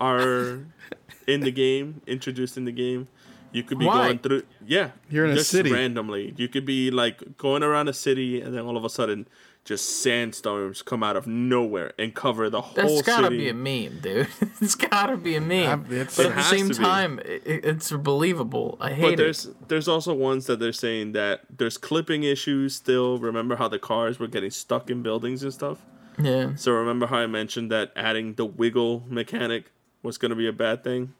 are 0.00 0.60
in 1.26 1.40
the 1.40 1.50
game, 1.50 2.00
introduced 2.06 2.56
in 2.56 2.64
the 2.64 2.72
game. 2.72 3.08
You 3.52 3.62
could 3.62 3.78
be 3.78 3.86
Why? 3.86 4.06
going 4.08 4.18
through, 4.18 4.42
yeah, 4.66 4.90
You're 5.08 5.24
in 5.24 5.30
a 5.32 5.36
just 5.36 5.50
city. 5.50 5.72
randomly. 5.72 6.34
You 6.36 6.48
could 6.48 6.66
be 6.66 6.90
like 6.90 7.36
going 7.38 7.62
around 7.62 7.88
a 7.88 7.92
city, 7.92 8.40
and 8.40 8.54
then 8.54 8.64
all 8.66 8.76
of 8.76 8.84
a 8.84 8.90
sudden, 8.90 9.26
just 9.66 10.00
sandstorms 10.02 10.80
come 10.80 11.02
out 11.02 11.16
of 11.16 11.26
nowhere 11.26 11.92
and 11.98 12.14
cover 12.14 12.48
the 12.48 12.60
whole 12.62 12.74
That's 12.74 13.02
gotta 13.02 13.24
city. 13.24 13.36
be 13.38 13.48
a 13.48 13.54
meme, 13.54 13.98
dude. 14.00 14.28
it's 14.60 14.74
gotta 14.76 15.16
be 15.16 15.34
a 15.36 15.40
meme. 15.40 15.68
I'm- 15.68 15.86
it's- 15.90 16.16
but 16.16 16.26
at 16.26 16.36
the 16.36 16.42
same 16.42 16.70
time, 16.70 17.18
it, 17.24 17.42
it's 17.44 17.90
believable. 17.92 18.78
I 18.80 18.92
hate 18.92 18.98
it. 18.98 19.02
But 19.02 19.12
it. 19.12 19.16
there's 19.18 19.48
there's 19.68 19.88
also 19.88 20.14
ones 20.14 20.46
that 20.46 20.60
they're 20.60 20.72
saying 20.72 21.12
that 21.12 21.40
there's 21.54 21.76
clipping 21.76 22.22
issues 22.22 22.74
still. 22.76 23.18
Remember 23.18 23.56
how 23.56 23.68
the 23.68 23.78
cars 23.78 24.18
were 24.18 24.28
getting 24.28 24.50
stuck 24.50 24.88
in 24.88 25.02
buildings 25.02 25.42
and 25.42 25.52
stuff? 25.52 25.82
Yeah. 26.18 26.54
So 26.56 26.72
remember 26.72 27.06
how 27.08 27.18
I 27.18 27.26
mentioned 27.26 27.70
that 27.72 27.92
adding 27.94 28.34
the 28.34 28.46
wiggle 28.46 29.02
mechanic 29.08 29.70
was 30.02 30.16
going 30.16 30.30
to 30.30 30.36
be 30.36 30.46
a 30.46 30.52
bad 30.52 30.82
thing? 30.84 31.12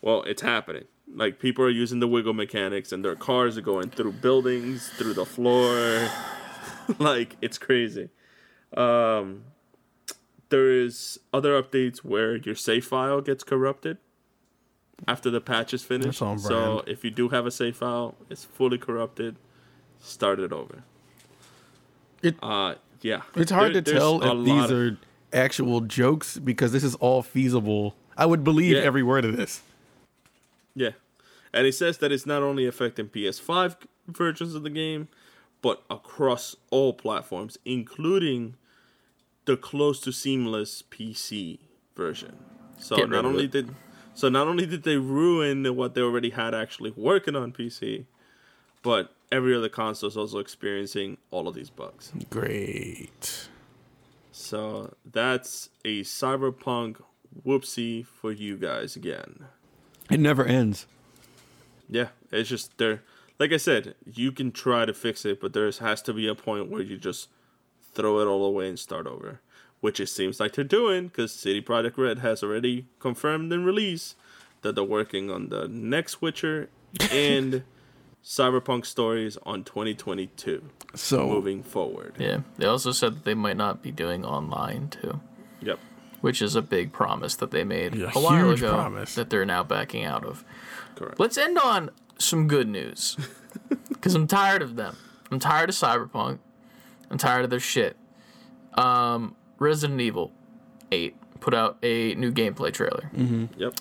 Well, 0.00 0.22
it's 0.22 0.40
happening. 0.42 0.84
Like 1.12 1.38
people 1.38 1.64
are 1.64 1.70
using 1.70 2.00
the 2.00 2.08
wiggle 2.08 2.32
mechanics 2.32 2.92
and 2.92 3.04
their 3.04 3.16
cars 3.16 3.58
are 3.58 3.62
going 3.62 3.90
through 3.90 4.12
buildings, 4.12 4.88
through 4.90 5.14
the 5.14 5.26
floor. 5.26 6.08
like 6.98 7.36
it's 7.40 7.58
crazy. 7.58 8.08
Um 8.76 9.44
there 10.48 10.70
is 10.70 11.18
other 11.32 11.60
updates 11.60 11.98
where 11.98 12.36
your 12.36 12.54
save 12.54 12.84
file 12.86 13.20
gets 13.20 13.42
corrupted 13.42 13.98
after 15.08 15.28
the 15.30 15.40
patch 15.40 15.74
is 15.74 15.82
finished. 15.82 16.18
So 16.18 16.82
if 16.86 17.04
you 17.04 17.10
do 17.10 17.28
have 17.30 17.46
a 17.46 17.50
save 17.50 17.76
file, 17.76 18.14
it's 18.30 18.44
fully 18.44 18.78
corrupted. 18.78 19.36
Start 20.00 20.38
it 20.40 20.52
over. 20.52 20.82
It- 22.22 22.36
uh 22.42 22.76
yeah. 23.02 23.22
It's 23.34 23.50
hard 23.50 23.74
There- 23.74 23.82
to 23.82 23.92
tell 23.92 24.22
if 24.22 24.44
these 24.46 24.70
of- 24.70 24.78
are 24.78 24.96
actual 25.32 25.80
jokes 25.82 26.38
because 26.38 26.72
this 26.72 26.84
is 26.84 26.94
all 26.96 27.22
feasible. 27.22 27.94
I 28.16 28.24
would 28.26 28.42
believe 28.44 28.76
Yeah. 28.76 28.82
every 28.82 29.02
word 29.02 29.24
of 29.24 29.36
this. 29.36 29.62
Yeah. 30.74 30.92
And 31.52 31.66
it 31.66 31.74
says 31.74 31.98
that 31.98 32.12
it's 32.12 32.24
not 32.26 32.42
only 32.42 32.66
affecting 32.66 33.08
PS5 33.08 33.76
versions 34.06 34.54
of 34.54 34.62
the 34.62 34.70
game, 34.70 35.08
but 35.66 35.82
across 35.90 36.54
all 36.70 36.92
platforms, 36.92 37.58
including 37.64 38.54
the 39.46 39.56
close 39.56 39.98
to 39.98 40.12
seamless 40.12 40.84
PC 40.92 41.58
version. 41.96 42.36
So 42.78 42.94
Get 42.94 43.10
not 43.10 43.24
only 43.24 43.48
did 43.48 43.74
so 44.14 44.28
not 44.28 44.46
only 44.46 44.64
did 44.64 44.84
they 44.84 44.96
ruin 44.96 45.64
what 45.74 45.94
they 45.96 46.02
already 46.02 46.30
had 46.30 46.54
actually 46.54 46.92
working 46.92 47.34
on 47.34 47.50
PC, 47.50 48.04
but 48.82 49.12
every 49.32 49.56
other 49.56 49.68
console 49.68 50.08
is 50.08 50.16
also 50.16 50.38
experiencing 50.38 51.16
all 51.32 51.48
of 51.48 51.56
these 51.56 51.70
bugs. 51.70 52.12
Great. 52.30 53.48
So 54.30 54.94
that's 55.04 55.70
a 55.84 56.02
cyberpunk 56.02 57.02
whoopsie 57.44 58.06
for 58.06 58.30
you 58.30 58.56
guys 58.56 58.94
again. 58.94 59.46
It 60.12 60.20
never 60.20 60.44
ends. 60.44 60.86
Yeah, 61.88 62.10
it's 62.30 62.48
just 62.48 62.78
there. 62.78 63.02
Like 63.38 63.52
I 63.52 63.58
said, 63.58 63.94
you 64.10 64.32
can 64.32 64.50
try 64.52 64.84
to 64.86 64.94
fix 64.94 65.24
it, 65.24 65.40
but 65.40 65.52
there 65.52 65.70
has 65.70 66.02
to 66.02 66.12
be 66.14 66.26
a 66.26 66.34
point 66.34 66.70
where 66.70 66.82
you 66.82 66.96
just 66.96 67.28
throw 67.94 68.20
it 68.20 68.26
all 68.26 68.44
away 68.44 68.68
and 68.68 68.78
start 68.78 69.06
over. 69.06 69.40
which 69.80 70.00
it 70.00 70.06
seems 70.08 70.40
like 70.40 70.54
they're 70.54 70.64
doing 70.64 71.08
because 71.08 71.32
CD 71.34 71.60
Projekt 71.60 71.98
Red 71.98 72.18
has 72.20 72.42
already 72.42 72.86
confirmed 72.98 73.52
and 73.52 73.64
released 73.66 74.16
that 74.62 74.74
they're 74.74 74.82
working 74.82 75.30
on 75.30 75.50
the 75.50 75.68
next 75.68 76.22
Witcher 76.22 76.70
and 77.12 77.62
Cyberpunk 78.24 78.86
stories 78.86 79.36
on 79.44 79.62
2022 79.64 80.68
So 80.94 81.28
moving 81.28 81.62
forward. 81.62 82.14
Yeah. 82.18 82.38
They 82.56 82.66
also 82.66 82.90
said 82.90 83.16
that 83.16 83.24
they 83.24 83.34
might 83.34 83.56
not 83.58 83.82
be 83.82 83.92
doing 83.92 84.24
online 84.24 84.88
too, 84.88 85.20
Yep. 85.60 85.78
which 86.22 86.40
is 86.42 86.56
a 86.56 86.62
big 86.62 86.92
promise 86.92 87.36
that 87.36 87.50
they 87.50 87.62
made 87.62 87.94
Yeah, 87.94 88.10
a 88.14 88.20
while 88.20 88.50
ago 88.50 88.72
promise. 88.72 89.14
that 89.14 89.28
they're 89.30 89.44
now 89.44 89.62
backing 89.62 90.04
out 90.04 90.24
of. 90.24 90.42
Correct. 90.96 91.20
Let's 91.20 91.36
end 91.38 91.58
on 91.58 91.90
some 92.18 92.48
good 92.48 92.68
news. 92.68 93.16
Because 93.88 94.14
I'm 94.14 94.28
tired 94.28 94.62
of 94.62 94.76
them. 94.76 94.96
I'm 95.32 95.40
tired 95.40 95.68
of 95.70 95.74
Cyberpunk. 95.74 96.38
I'm 97.10 97.18
tired 97.18 97.42
of 97.44 97.50
their 97.50 97.58
shit. 97.58 97.96
Um, 98.74 99.34
Resident 99.58 100.00
Evil 100.00 100.30
8 100.92 101.16
put 101.40 101.54
out 101.54 101.76
a 101.82 102.14
new 102.14 102.30
gameplay 102.30 102.72
trailer. 102.72 103.10
Mm-hmm. 103.16 103.46
Yep. 103.60 103.74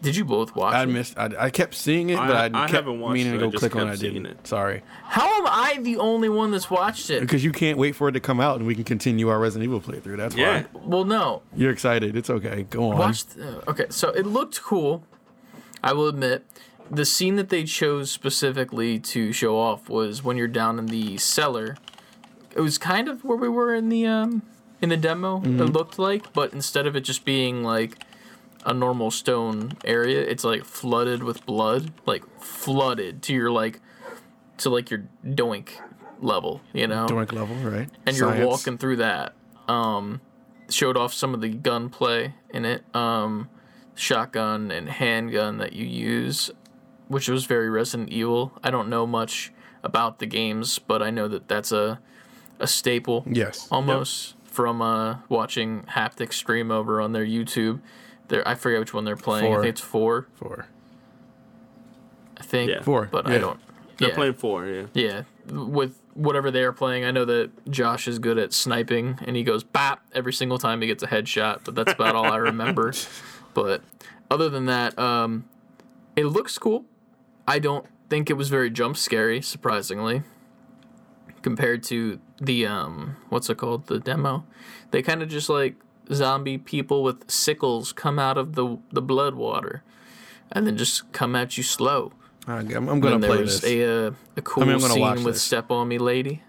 Did 0.00 0.16
you 0.16 0.24
both 0.24 0.54
watch 0.54 0.72
I 0.74 0.84
it? 0.84 0.86
missed. 0.86 1.18
I, 1.18 1.30
I 1.38 1.50
kept 1.50 1.74
seeing 1.74 2.08
it, 2.10 2.16
but 2.16 2.30
I- 2.30 2.44
I, 2.44 2.46
I 2.46 2.50
kept 2.68 2.70
haven't 2.72 3.00
watched 3.00 3.14
meaning 3.14 3.34
it, 3.34 3.38
to 3.38 3.42
I 3.44 3.46
go 3.46 3.50
just 3.50 3.60
click 3.60 3.76
on. 3.76 3.88
kept 3.88 3.90
it. 3.90 3.92
I 3.92 4.00
seeing 4.00 4.14
didn't. 4.22 4.26
it. 4.38 4.46
Sorry, 4.46 4.82
How 5.02 5.26
am 5.40 5.46
I 5.46 5.78
the 5.82 5.96
only 5.98 6.28
one 6.30 6.50
that's 6.52 6.70
watched 6.70 7.10
it? 7.10 7.20
because 7.20 7.44
you 7.44 7.52
can't 7.52 7.76
wait 7.76 7.96
for 7.96 8.08
it 8.08 8.12
to 8.12 8.20
come 8.20 8.40
out 8.40 8.56
and 8.58 8.66
we 8.66 8.74
can 8.76 8.84
continue 8.84 9.28
our 9.28 9.38
Resident 9.40 9.64
Evil 9.64 9.80
playthrough. 9.82 10.16
That's 10.16 10.36
Yeah. 10.36 10.62
why 10.72 10.80
Well, 10.86 11.04
no. 11.04 11.42
you're 11.54 11.72
excited. 11.72 12.16
It's 12.16 12.30
okay. 12.30 12.62
Go 12.70 12.92
on. 12.92 12.98
Watched. 12.98 13.36
Uh, 13.38 13.68
okay, 13.70 13.86
so 13.90 14.10
it 14.10 14.24
looked 14.24 14.62
cool. 14.62 15.04
I 15.82 15.92
will 15.92 16.08
admit, 16.08 16.46
the 16.90 17.04
scene 17.04 17.36
that 17.36 17.48
they 17.48 17.64
chose 17.64 18.10
specifically 18.10 18.98
to 18.98 19.32
show 19.32 19.58
off 19.58 19.88
was 19.88 20.22
when 20.22 20.36
you're 20.36 20.48
down 20.48 20.78
in 20.78 20.86
the 20.86 21.18
cellar. 21.18 21.76
It 22.56 22.60
was 22.60 22.78
kind 22.78 23.08
of 23.08 23.24
where 23.24 23.36
we 23.36 23.48
were 23.48 23.74
in 23.74 23.88
the 23.88 24.06
um 24.06 24.42
in 24.80 24.88
the 24.88 24.96
demo. 24.96 25.42
It 25.42 25.72
looked 25.72 25.98
like, 25.98 26.32
but 26.32 26.52
instead 26.52 26.86
of 26.86 26.96
it 26.96 27.00
just 27.02 27.24
being 27.24 27.62
like 27.62 27.96
a 28.64 28.72
normal 28.74 29.10
stone 29.10 29.72
area, 29.84 30.20
it's 30.20 30.44
like 30.44 30.64
flooded 30.64 31.22
with 31.22 31.44
blood, 31.46 31.92
like 32.06 32.24
flooded 32.40 33.22
to 33.22 33.34
your 33.34 33.50
like 33.50 33.80
to 34.58 34.70
like 34.70 34.90
your 34.90 35.04
doink 35.24 35.70
level, 36.20 36.60
you 36.72 36.86
know 36.86 37.06
Doink 37.06 37.32
level, 37.32 37.54
right? 37.56 37.88
and 38.06 38.16
you're 38.16 38.28
walking 38.46 38.78
through 38.78 38.96
that. 38.96 39.34
Um, 39.68 40.20
showed 40.70 40.96
off 40.96 41.12
some 41.14 41.34
of 41.34 41.40
the 41.40 41.48
gunplay 41.50 42.34
in 42.50 42.64
it, 42.64 42.82
um, 42.94 43.48
shotgun 43.94 44.70
and 44.70 44.88
handgun 44.88 45.58
that 45.58 45.72
you 45.74 45.84
use, 45.86 46.50
which 47.08 47.28
was 47.28 47.44
very 47.46 47.68
Resident 47.68 48.10
Evil. 48.10 48.52
I 48.62 48.70
don't 48.70 48.88
know 48.88 49.06
much 49.06 49.52
about 49.82 50.18
the 50.18 50.26
games, 50.26 50.78
but 50.78 51.02
I 51.02 51.10
know 51.10 51.28
that 51.28 51.48
that's 51.48 51.72
a 51.72 52.00
a 52.60 52.66
staple 52.66 53.24
Yes. 53.30 53.68
almost 53.70 54.34
from 54.44 54.82
uh, 54.82 55.18
watching 55.28 55.82
Haptic 55.90 56.32
stream 56.32 56.70
over 56.72 57.00
on 57.00 57.12
their 57.12 57.24
YouTube. 57.24 57.80
There, 58.28 58.46
I 58.46 58.54
forget 58.56 58.80
which 58.80 58.92
one 58.92 59.04
they're 59.04 59.16
playing. 59.16 59.44
I 59.46 59.48
Four. 59.48 59.62
think 59.62 59.70
it's 59.70 59.80
four. 59.80 60.26
Four. 60.34 60.66
I 62.36 62.42
think 62.42 62.70
Yeah. 62.70 62.82
Four, 62.82 63.08
but 63.10 63.26
yeah. 63.28 63.34
I 63.34 63.38
don't. 63.38 63.60
They're 63.96 64.08
yeah. 64.10 64.14
playing 64.14 64.34
four, 64.34 64.66
yeah. 64.66 64.82
Yeah, 64.94 65.22
with 65.50 65.98
whatever 66.14 66.50
they 66.50 66.62
are 66.62 66.72
playing, 66.72 67.04
I 67.04 67.10
know 67.10 67.24
that 67.24 67.50
Josh 67.70 68.06
is 68.08 68.18
good 68.18 68.38
at 68.38 68.52
sniping, 68.52 69.18
and 69.26 69.34
he 69.36 69.42
goes 69.44 69.64
bap 69.64 70.04
every 70.14 70.32
single 70.32 70.58
time 70.58 70.80
he 70.80 70.86
gets 70.88 71.02
a 71.02 71.06
headshot. 71.08 71.60
But 71.64 71.74
that's 71.74 71.92
about 71.92 72.14
all 72.14 72.26
I 72.26 72.36
remember. 72.36 72.92
But 73.54 73.82
other 74.30 74.48
than 74.48 74.66
that, 74.66 74.96
um, 74.98 75.46
it 76.14 76.26
looks 76.26 76.58
cool. 76.58 76.84
I 77.48 77.58
don't 77.58 77.86
think 78.10 78.28
it 78.30 78.34
was 78.34 78.48
very 78.50 78.68
jump 78.70 78.96
scary, 78.98 79.40
surprisingly, 79.40 80.22
compared 81.42 81.82
to 81.84 82.20
the 82.40 82.66
um, 82.66 83.16
what's 83.30 83.48
it 83.48 83.56
called, 83.56 83.86
the 83.86 83.98
demo. 83.98 84.44
They 84.90 85.00
kind 85.02 85.22
of 85.22 85.28
just 85.30 85.48
like 85.48 85.76
zombie 86.12 86.58
people 86.58 87.02
with 87.02 87.30
sickles 87.30 87.92
come 87.92 88.18
out 88.18 88.36
of 88.38 88.54
the 88.54 88.78
the 88.92 89.02
blood 89.02 89.34
water, 89.34 89.82
and 90.52 90.66
then 90.66 90.76
just 90.76 91.10
come 91.12 91.34
at 91.34 91.56
you 91.56 91.62
slow. 91.62 92.12
I- 92.46 92.58
I'm, 92.58 92.88
I'm 92.88 93.00
gonna 93.00 93.18
play 93.26 93.42
this. 93.44 93.64
a 93.64 94.06
uh, 94.08 94.10
a 94.36 94.42
cool 94.42 94.62
I 94.62 94.66
mean, 94.66 94.74
I'm 94.76 94.80
gonna 94.82 95.00
watch 95.00 95.16
scene 95.18 95.24
with 95.24 95.34
this. 95.34 95.42
"Step 95.42 95.70
on 95.70 95.88
Me, 95.88 95.98
Lady," 95.98 96.42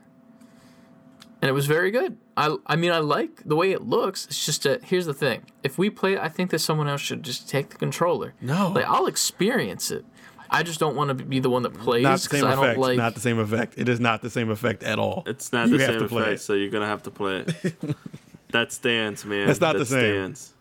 and 1.42 1.50
it 1.50 1.54
was 1.54 1.66
very 1.66 1.92
good. 1.92 2.18
I 2.38 2.56
I 2.66 2.76
mean, 2.76 2.92
I 2.92 3.00
like 3.00 3.44
the 3.46 3.56
way 3.56 3.72
it 3.72 3.84
looks. 3.84 4.26
It's 4.26 4.46
just 4.46 4.64
that 4.64 4.86
here's 4.86 5.06
the 5.06 5.14
thing: 5.14 5.44
if 5.64 5.78
we 5.78 5.90
play, 5.90 6.18
I 6.18 6.30
think 6.30 6.52
that 6.52 6.60
someone 6.60 6.88
else 6.88 7.02
should 7.02 7.24
just 7.24 7.50
take 7.50 7.70
the 7.70 7.78
controller. 7.78 8.34
No. 8.42 8.72
like 8.76 8.86
I'll 8.86 9.08
experience 9.08 9.92
it. 9.92 10.06
I 10.52 10.64
just 10.64 10.80
don't 10.80 10.96
want 10.96 11.10
to 11.10 11.14
be 11.14 11.40
the 11.40 11.50
one 11.50 11.64
that 11.64 11.74
plays 11.76 12.04
not 12.04 12.20
the 12.20 12.26
because 12.26 12.40
same 12.42 12.50
I 12.50 12.56
don't 12.56 12.64
effect. 12.66 12.80
like. 12.80 12.98
Not 12.98 13.14
the 13.14 13.20
same 13.22 13.40
effect. 13.40 13.74
It 13.78 13.88
is 13.90 14.00
not 14.00 14.22
the 14.22 14.30
same 14.30 14.50
effect 14.50 14.84
at 14.84 14.98
all. 15.00 15.24
It's 15.28 15.54
not 15.54 15.70
You 15.70 15.78
the 15.78 15.84
have 15.86 15.94
same 15.94 16.02
to 16.02 16.08
play 16.08 16.22
effect, 16.24 16.36
it. 16.42 16.44
so 16.44 16.54
you're 16.54 16.70
gonna 16.72 16.88
have 16.88 17.04
to 17.04 17.12
play 17.12 17.46
it. 17.48 17.86
that 18.52 18.72
stands, 18.72 19.26
man. 19.26 19.46
That's 19.48 19.62
not 19.62 19.74
the 19.74 19.80
that 19.80 19.86
same. 19.86 20.14
Stands. 20.16 20.54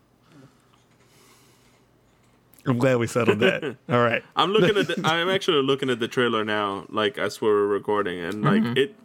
I'm 2.67 2.77
glad 2.77 2.97
we 2.97 3.07
settled 3.07 3.39
that. 3.39 3.63
all 3.89 4.01
right. 4.03 4.23
I'm 4.35 4.51
looking 4.51 4.77
at. 4.77 4.87
The, 4.87 5.01
I'm 5.07 5.29
actually 5.29 5.63
looking 5.63 5.89
at 5.89 5.99
the 5.99 6.07
trailer 6.07 6.43
now, 6.43 6.85
like 6.89 7.17
as 7.17 7.41
we're 7.41 7.65
recording, 7.65 8.19
and 8.19 8.43
like 8.43 8.61
Mm-hmm. 8.61 8.77
it, 8.77 8.95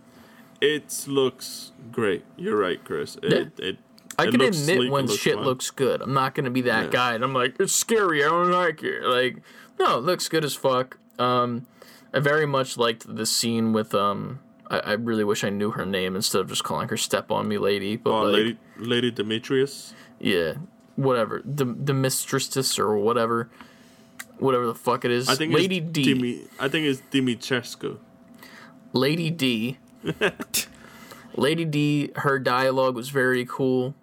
it 0.60 1.04
looks 1.08 1.72
great. 1.92 2.24
You're 2.36 2.58
right, 2.58 2.82
Chris. 2.84 3.16
It, 3.22 3.52
Yeah. 3.58 3.66
it, 3.68 3.78
I 4.18 4.24
it 4.24 4.30
can 4.30 4.40
admit 4.40 4.54
sleek, 4.54 4.90
when 4.92 5.06
looks 5.06 5.20
shit 5.20 5.34
fun. 5.34 5.44
looks 5.44 5.70
good. 5.70 6.00
I'm 6.02 6.14
not 6.14 6.34
gonna 6.34 6.50
be 6.50 6.62
that 6.62 6.84
Yeah. 6.86 6.90
guy, 6.90 7.14
and 7.14 7.24
I'm 7.24 7.32
like, 7.34 7.56
it's 7.58 7.74
scary. 7.74 8.24
I 8.24 8.28
don't 8.28 8.50
like 8.50 8.82
it. 8.82 9.02
Like, 9.04 9.38
no, 9.78 9.98
it 9.98 10.02
looks 10.04 10.28
good 10.28 10.44
as 10.44 10.54
fuck. 10.54 10.98
Um, 11.18 11.66
I 12.12 12.20
very 12.20 12.46
much 12.46 12.76
liked 12.76 13.14
the 13.16 13.26
scene 13.26 13.72
with 13.72 13.94
um. 13.94 14.40
I, 14.70 14.78
I 14.78 14.92
really 14.94 15.24
wish 15.24 15.44
I 15.44 15.50
knew 15.50 15.72
her 15.72 15.84
name 15.84 16.16
instead 16.16 16.40
of 16.40 16.48
just 16.48 16.64
calling 16.64 16.88
her 16.88 16.96
"Step 16.96 17.30
on 17.30 17.48
Me, 17.48 17.58
Lady." 17.58 17.96
But 17.96 18.10
Oh, 18.10 18.22
like, 18.22 18.32
Lady, 18.34 18.58
Lady 18.78 19.10
Demetrius. 19.10 19.94
yeah, 20.18 20.54
whatever, 20.96 21.42
the 21.44 21.64
the 21.66 21.92
mistress 21.92 22.78
or 22.78 22.96
whatever, 22.96 23.50
whatever 24.38 24.66
the 24.66 24.74
fuck 24.74 25.04
it 25.04 25.10
is. 25.10 25.28
I 25.28 25.34
think 25.34 25.52
Lady 25.52 25.78
it's 25.78 25.90
D. 25.90 26.14
Dimi, 26.14 26.48
I 26.58 26.68
think 26.68 26.86
it's 26.86 27.02
Dimitrescu. 27.12 27.98
Lady 28.94 29.30
D. 29.30 29.78
Lady 31.36 31.64
D, 31.64 32.10
her 32.16 32.38
dialogue 32.38 32.94
was 32.94 33.08
very 33.08 33.44
cool. 33.44 33.94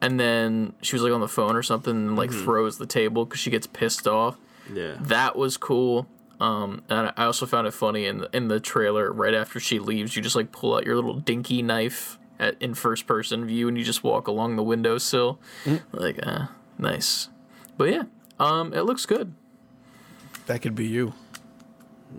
And 0.00 0.18
then 0.20 0.74
she 0.82 0.94
was 0.94 1.02
like 1.02 1.12
on 1.12 1.20
the 1.20 1.28
phone 1.28 1.56
or 1.56 1.62
something 1.62 1.92
and 1.94 2.16
like 2.16 2.30
throws 2.30 2.78
the 2.78 2.86
table 2.86 3.24
because 3.24 3.40
she 3.40 3.50
gets 3.50 3.66
pissed 3.66 4.06
off. 4.06 4.36
Yeah. 4.72 4.94
That 5.00 5.34
was 5.36 5.56
cool. 5.56 6.06
Um, 6.40 6.82
and 6.88 7.12
I 7.16 7.24
also 7.24 7.46
found 7.46 7.66
it 7.66 7.72
funny 7.72 8.06
in 8.06 8.18
the, 8.18 8.30
in 8.32 8.46
the 8.46 8.60
trailer. 8.60 9.12
Right 9.12 9.34
after 9.34 9.58
she 9.58 9.80
leaves, 9.80 10.14
you 10.14 10.22
just 10.22 10.36
like 10.36 10.52
pull 10.52 10.76
out 10.76 10.84
your 10.86 10.94
little 10.94 11.14
dinky 11.14 11.62
knife 11.62 12.16
at, 12.38 12.54
in 12.62 12.74
first 12.74 13.08
person 13.08 13.44
view 13.44 13.66
and 13.66 13.76
you 13.76 13.82
just 13.82 14.04
walk 14.04 14.28
along 14.28 14.54
the 14.54 14.62
windowsill. 14.62 15.40
Like, 15.90 16.20
uh, 16.24 16.46
nice. 16.78 17.28
But 17.76 17.90
yeah, 17.90 18.02
um, 18.38 18.72
it 18.72 18.82
looks 18.82 19.04
good. 19.04 19.34
That 20.46 20.62
could 20.62 20.76
be 20.76 20.86
you. 20.86 21.12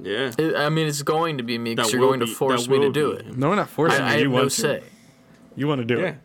Yeah. 0.04 0.32
It, 0.38 0.56
I 0.56 0.68
mean, 0.68 0.88
it's 0.88 1.02
going 1.02 1.38
to 1.38 1.44
be 1.44 1.58
me 1.58 1.76
because 1.76 1.94
you're 1.94 2.02
will 2.02 2.10
going 2.10 2.20
to 2.20 2.28
force 2.28 2.68
me 2.68 2.80
to 2.80 2.92
do 2.92 3.16
be 3.16 3.20
it. 3.22 3.38
No, 3.38 3.50
we're 3.50 3.56
not 3.56 3.70
forcing 3.70 4.02
I, 4.02 4.16
I 4.16 4.16
you. 4.18 4.24
You 4.24 4.24
have 4.26 4.34
want 4.34 4.44
no 4.44 4.50
to. 4.50 4.56
say. 4.56 4.84
You 5.56 5.68
want 5.68 5.80
to 5.80 5.86
do 5.86 6.02
Yeah. 6.02 6.08
it. 6.08 6.16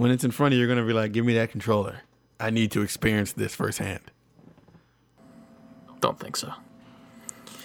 When 0.00 0.10
it's 0.10 0.24
in 0.24 0.30
front 0.30 0.54
of 0.54 0.58
you, 0.58 0.64
you're 0.64 0.74
gonna 0.74 0.86
be 0.86 0.94
like, 0.94 1.12
"Give 1.12 1.26
me 1.26 1.34
that 1.34 1.50
controller. 1.50 2.00
I 2.40 2.48
need 2.48 2.72
to 2.72 2.80
experience 2.80 3.34
this 3.34 3.54
firsthand." 3.54 4.00
Don't 6.00 6.18
think 6.18 6.38
so. 6.38 6.54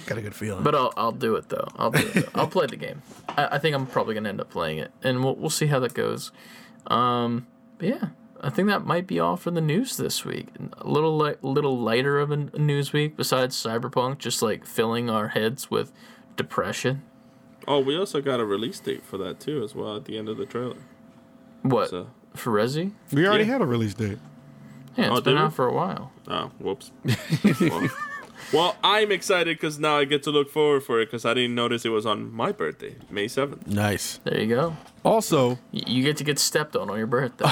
Got 0.05 0.17
a 0.17 0.21
good 0.21 0.35
feeling. 0.35 0.61
But 0.61 0.75
I'll, 0.75 0.91
I'll 0.97 1.13
do 1.13 1.37
it 1.37 1.47
though. 1.47 1.69
I'll 1.77 1.91
do 1.91 1.99
it. 2.05 2.13
Though. 2.13 2.29
I'll 2.35 2.49
play 2.49 2.65
the 2.65 2.75
game. 2.75 3.01
I, 3.29 3.55
I 3.55 3.57
think 3.57 3.73
I'm 3.73 3.85
probably 3.87 4.15
gonna 4.15 4.27
end 4.27 4.41
up 4.41 4.49
playing 4.49 4.79
it, 4.79 4.91
and 5.01 5.23
we'll 5.23 5.37
we'll 5.37 5.49
see 5.49 5.67
how 5.67 5.79
that 5.79 5.93
goes. 5.93 6.33
Um, 6.87 7.47
but 7.77 7.87
yeah, 7.87 8.07
I 8.41 8.49
think 8.49 8.67
that 8.67 8.85
might 8.85 9.07
be 9.07 9.17
all 9.17 9.37
for 9.37 9.51
the 9.51 9.61
news 9.61 9.95
this 9.95 10.25
week. 10.25 10.49
A 10.77 10.89
little 10.89 11.15
li- 11.15 11.37
little 11.41 11.79
lighter 11.79 12.19
of 12.19 12.31
a 12.31 12.35
news 12.35 12.91
week 12.91 13.15
besides 13.15 13.55
Cyberpunk, 13.55 14.17
just 14.17 14.41
like 14.41 14.65
filling 14.65 15.09
our 15.09 15.29
heads 15.29 15.71
with 15.71 15.93
depression. 16.35 17.01
Oh, 17.65 17.79
we 17.79 17.97
also 17.97 18.19
got 18.19 18.41
a 18.41 18.45
release 18.45 18.81
date 18.81 19.05
for 19.05 19.17
that 19.19 19.39
too, 19.39 19.63
as 19.63 19.73
well, 19.73 19.95
at 19.95 20.03
the 20.03 20.17
end 20.17 20.27
of 20.27 20.35
the 20.35 20.45
trailer. 20.45 20.75
What 21.61 21.89
So, 21.89 22.09
for 22.37 22.51
Resi? 22.51 22.91
we 23.11 23.27
already 23.27 23.45
yeah. 23.45 23.53
had 23.53 23.61
a 23.61 23.65
release 23.65 23.93
date. 23.93 24.17
Yeah, 24.97 25.05
it's 25.07 25.11
Oh, 25.11 25.21
been 25.21 25.33
did 25.35 25.39
we? 25.41 25.45
out 25.45 25.53
for 25.53 25.67
a 25.67 25.73
while. 25.73 26.11
oh, 26.27 26.51
whoops. 26.59 26.91
well, 27.61 27.89
well, 28.53 28.75
I'm 28.83 29.11
excited 29.11 29.57
because 29.57 29.77
now 29.79 29.97
I 29.97 30.05
get 30.05 30.23
to 30.23 30.31
look 30.31 30.49
forward 30.49 30.83
for 30.83 31.01
it 31.01 31.05
because 31.07 31.25
I 31.25 31.33
didn't 31.33 31.55
notice 31.55 31.83
it 31.85 31.89
was 31.89 32.05
on 32.05 32.31
my 32.31 32.51
birthday, 32.51 32.95
May 33.09 33.27
seventh. 33.27 33.67
Nice. 33.67 34.19
There 34.23 34.39
you 34.39 34.47
go. 34.47 34.77
Also, 35.03 35.59
Y- 35.73 35.83
You 35.87 36.03
get 36.03 36.17
to 36.17 36.23
get 36.23 36.39
stepped 36.39 36.75
on 36.75 36.89
on 36.89 36.97
your 36.97 37.07
birthday. 37.07 37.45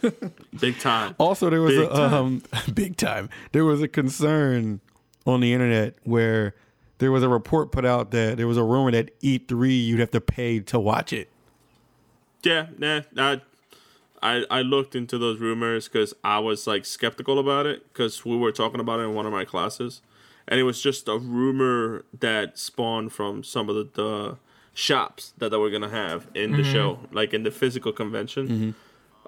Big 0.60 0.78
time. 0.78 1.14
also 1.18 1.48
there 1.50 1.62
was 1.62 1.74
Big 1.74 1.88
a 1.88 2.14
um 2.14 2.42
big 2.74 2.96
time. 2.96 3.28
There 3.52 3.64
was 3.64 3.80
a 3.82 3.88
concern 3.88 4.80
on 5.26 5.40
the 5.40 5.52
internet 5.52 5.94
where 6.04 6.54
there 6.98 7.10
was 7.12 7.22
a 7.22 7.28
report 7.28 7.72
put 7.72 7.84
out 7.84 8.10
that 8.10 8.36
there 8.36 8.46
was 8.46 8.56
a 8.56 8.62
rumor 8.62 8.90
that 8.90 9.18
E3 9.20 9.84
you'd 9.86 10.00
have 10.00 10.10
to 10.12 10.20
pay 10.20 10.60
to 10.60 10.78
watch 10.78 11.12
it. 11.12 11.30
Yeah, 12.42 12.66
nah, 12.78 13.00
I, 13.16 13.40
I, 14.22 14.44
I 14.50 14.62
looked 14.62 14.94
into 14.94 15.18
those 15.18 15.38
rumors 15.38 15.88
because 15.88 16.14
I 16.24 16.38
was 16.38 16.66
like 16.66 16.84
skeptical 16.84 17.38
about 17.38 17.66
it 17.66 17.92
because 17.92 18.24
we 18.24 18.36
were 18.36 18.52
talking 18.52 18.80
about 18.80 19.00
it 19.00 19.04
in 19.04 19.14
one 19.14 19.26
of 19.26 19.32
my 19.32 19.44
classes, 19.44 20.00
and 20.46 20.58
it 20.58 20.64
was 20.64 20.82
just 20.82 21.08
a 21.08 21.18
rumor 21.18 22.04
that 22.18 22.58
spawned 22.58 23.12
from 23.12 23.44
some 23.44 23.68
of 23.68 23.76
the, 23.76 23.88
the 23.94 24.36
shops 24.74 25.32
that 25.38 25.50
they 25.50 25.56
were 25.56 25.70
gonna 25.70 25.88
have 25.88 26.26
in 26.34 26.52
the 26.52 26.58
mm-hmm. 26.58 26.72
show, 26.72 26.98
like 27.12 27.34
in 27.34 27.42
the 27.42 27.50
physical 27.50 27.92
convention, 27.92 28.74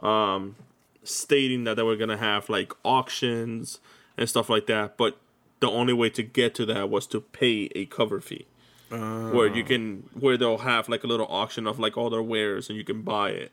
mm-hmm. 0.00 0.06
um, 0.06 0.56
stating 1.04 1.64
that 1.64 1.74
they 1.74 1.82
were 1.82 1.96
gonna 1.96 2.16
have 2.16 2.48
like 2.48 2.72
auctions 2.84 3.80
and 4.16 4.28
stuff 4.28 4.48
like 4.48 4.66
that. 4.66 4.96
But 4.96 5.18
the 5.60 5.70
only 5.70 5.92
way 5.92 6.10
to 6.10 6.22
get 6.22 6.54
to 6.56 6.66
that 6.66 6.90
was 6.90 7.06
to 7.08 7.20
pay 7.20 7.70
a 7.74 7.86
cover 7.86 8.20
fee, 8.20 8.46
where 8.88 9.46
you 9.46 9.62
ah. 9.62 9.66
can 9.66 10.08
where 10.18 10.36
they'll 10.36 10.58
have 10.58 10.88
like 10.88 11.04
a 11.04 11.06
little 11.06 11.26
auction 11.28 11.66
of 11.66 11.78
like 11.78 11.96
all 11.96 12.10
their 12.10 12.22
wares 12.22 12.68
and 12.68 12.76
you 12.76 12.84
can 12.84 13.02
buy 13.02 13.30
it. 13.30 13.52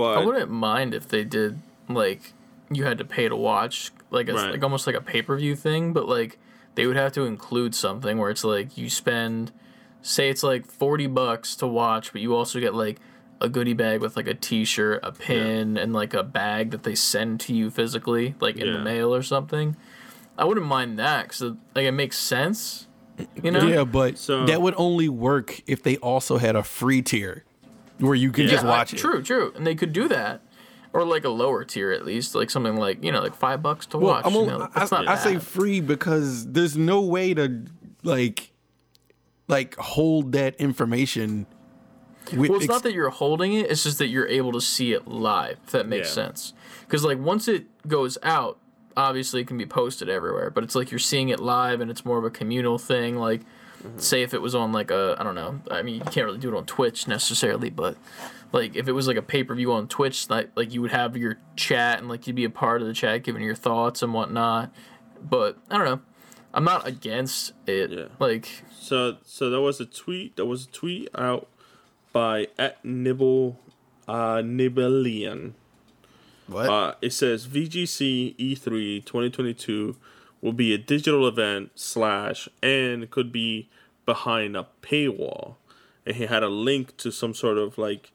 But 0.00 0.18
I 0.22 0.24
wouldn't 0.26 0.50
mind 0.50 0.94
if 0.94 1.08
they 1.08 1.24
did 1.24 1.60
like 1.88 2.32
you 2.72 2.84
had 2.84 2.98
to 2.98 3.04
pay 3.04 3.28
to 3.28 3.36
watch 3.36 3.90
like 4.10 4.28
a, 4.28 4.34
Right. 4.34 4.50
like 4.52 4.62
almost 4.62 4.86
like 4.86 4.96
a 4.96 5.00
pay 5.00 5.22
per 5.22 5.36
view 5.36 5.56
thing, 5.56 5.92
but 5.92 6.08
like 6.08 6.38
they 6.76 6.86
would 6.86 6.96
have 6.96 7.12
to 7.12 7.22
include 7.24 7.74
something 7.74 8.18
where 8.18 8.30
it's 8.30 8.44
like 8.44 8.76
you 8.78 8.88
spend 8.90 9.52
say 10.02 10.30
it's 10.30 10.42
like 10.42 10.66
forty 10.66 11.06
bucks 11.06 11.54
to 11.56 11.66
watch, 11.66 12.12
but 12.12 12.20
you 12.20 12.34
also 12.34 12.58
get 12.60 12.74
like 12.74 12.98
a 13.42 13.48
goodie 13.48 13.72
bag 13.72 14.00
with 14.00 14.16
like 14.16 14.26
a 14.28 14.34
T-shirt, 14.34 15.00
a 15.02 15.12
pin, 15.12 15.76
and 15.78 15.92
like 15.92 16.12
a 16.14 16.22
bag 16.22 16.70
that 16.72 16.82
they 16.82 16.94
send 16.94 17.40
to 17.40 17.54
you 17.54 17.70
physically, 17.70 18.34
like 18.40 18.56
in 18.56 18.72
the 18.72 18.78
mail 18.78 19.14
or 19.14 19.22
something. 19.22 19.76
I 20.38 20.44
wouldn't 20.44 20.66
mind 20.66 20.98
that 20.98 21.22
because 21.28 21.42
like 21.74 21.84
it 21.84 21.92
makes 21.92 22.18
sense, 22.18 22.86
you 23.42 23.50
know. 23.50 23.66
Yeah, 23.66 23.84
but 23.84 24.16
So- 24.18 24.44
that 24.46 24.60
would 24.62 24.74
only 24.76 25.08
work 25.08 25.60
if 25.66 25.82
they 25.82 25.96
also 25.98 26.36
had 26.38 26.54
a 26.56 26.62
free 26.62 27.02
tier 27.02 27.44
where 28.00 28.14
you 28.14 28.32
can 28.32 28.46
just 28.48 28.64
Yeah, 28.64 28.68
I- 28.70 28.78
watch 28.78 28.92
it. 28.92 28.98
True, 28.98 29.22
true, 29.22 29.52
and 29.56 29.66
they 29.66 29.74
could 29.74 29.92
do 29.92 30.08
that, 30.08 30.42
or 30.92 31.04
like 31.04 31.24
a 31.24 31.28
lower 31.28 31.64
tier 31.64 31.92
at 31.92 32.04
least, 32.04 32.34
like 32.34 32.50
something 32.50 32.76
like 32.76 33.02
you 33.04 33.12
know, 33.12 33.20
like 33.20 33.34
five 33.34 33.62
bucks 33.62 33.86
to 33.86 33.98
Well, 33.98 34.14
watch. 34.14 34.26
I'm 34.26 34.34
you 34.34 34.46
know, 34.46 34.68
I, 34.74 34.78
that's 34.80 34.90
not 34.90 35.06
I 35.08 35.16
say 35.16 35.38
free 35.38 35.80
because 35.80 36.50
there's 36.50 36.76
no 36.76 37.00
way 37.02 37.34
to 37.34 37.64
like 38.02 38.50
like 39.48 39.76
hold 39.76 40.32
that 40.32 40.54
information. 40.56 41.46
With 42.32 42.50
Well, 42.50 42.56
it's 42.56 42.64
ex- 42.64 42.68
not 42.72 42.82
that 42.84 42.92
you're 42.92 43.10
holding 43.10 43.54
it; 43.54 43.70
it's 43.70 43.82
just 43.82 43.98
that 43.98 44.08
you're 44.08 44.28
able 44.28 44.52
to 44.52 44.60
see 44.60 44.92
it 44.92 45.08
live. 45.08 45.58
If 45.64 45.72
that 45.72 45.88
makes 45.88 46.08
Yeah. 46.08 46.26
sense, 46.26 46.52
because 46.86 47.04
like 47.04 47.18
once 47.18 47.48
it 47.48 47.66
goes 47.88 48.18
out, 48.22 48.58
obviously 48.96 49.40
it 49.40 49.46
can 49.48 49.58
be 49.58 49.66
posted 49.66 50.08
everywhere. 50.08 50.50
But 50.50 50.62
it's 50.62 50.74
like 50.76 50.90
you're 50.92 50.98
seeing 51.00 51.28
it 51.30 51.40
live, 51.40 51.80
and 51.80 51.90
it's 51.90 52.04
more 52.04 52.18
of 52.18 52.24
a 52.24 52.30
communal 52.30 52.78
thing. 52.78 53.16
Like, 53.16 53.40
say 53.96 54.22
if 54.22 54.34
it 54.34 54.40
was 54.42 54.54
on 54.54 54.72
like 54.72 54.90
a 54.90 55.16
I 55.18 55.22
don't 55.22 55.34
know. 55.34 55.60
I 55.70 55.82
mean, 55.82 55.96
you 55.96 56.00
can't 56.02 56.26
really 56.26 56.38
do 56.38 56.54
it 56.54 56.56
on 56.56 56.66
Twitch 56.66 57.08
necessarily, 57.08 57.70
but 57.70 57.96
like 58.52 58.74
if 58.76 58.88
it 58.88 58.92
was 58.92 59.06
like 59.06 59.16
a 59.16 59.22
pay 59.22 59.44
per 59.44 59.54
view 59.54 59.72
on 59.72 59.88
Twitch, 59.88 60.28
like 60.30 60.50
like 60.56 60.72
you 60.72 60.82
would 60.82 60.92
have 60.92 61.16
your 61.16 61.38
chat 61.56 61.98
and 61.98 62.08
like 62.08 62.26
you'd 62.26 62.36
be 62.36 62.44
a 62.44 62.50
part 62.50 62.80
of 62.82 62.88
the 62.88 62.94
chat, 62.94 63.22
giving 63.22 63.42
your 63.42 63.54
thoughts 63.54 64.02
and 64.02 64.12
whatnot. 64.12 64.72
But 65.22 65.58
I 65.70 65.76
don't 65.76 65.86
know. 65.86 66.00
I'm 66.52 66.64
not 66.64 66.86
against 66.86 67.52
it. 67.66 67.90
Yeah. 67.90 68.06
Like 68.18 68.64
So 68.78 69.16
so 69.24 69.50
there 69.50 69.60
was 69.60 69.80
a 69.80 69.86
tweet. 69.86 70.36
There 70.36 70.46
was 70.46 70.64
a 70.66 70.68
tweet 70.70 71.08
out 71.14 71.48
by 72.12 72.48
at 72.58 72.84
nibble 72.84 73.58
uh 74.08 74.38
Nibellion. 74.42 75.52
what? 76.48 76.68
Uh, 76.68 76.94
it 77.00 77.12
says 77.12 77.46
VGC 77.46 78.36
E3 78.36 79.04
2022 79.04 79.96
will 80.40 80.52
be 80.52 80.72
a 80.72 80.78
digital 80.78 81.26
event 81.26 81.70
slash 81.74 82.48
and 82.62 83.10
could 83.10 83.32
be 83.32 83.68
behind 84.06 84.56
a 84.56 84.66
paywall. 84.82 85.56
And 86.06 86.16
he 86.16 86.26
had 86.26 86.42
a 86.42 86.48
link 86.48 86.96
to 86.98 87.10
some 87.10 87.34
sort 87.34 87.58
of 87.58 87.78
like 87.78 88.12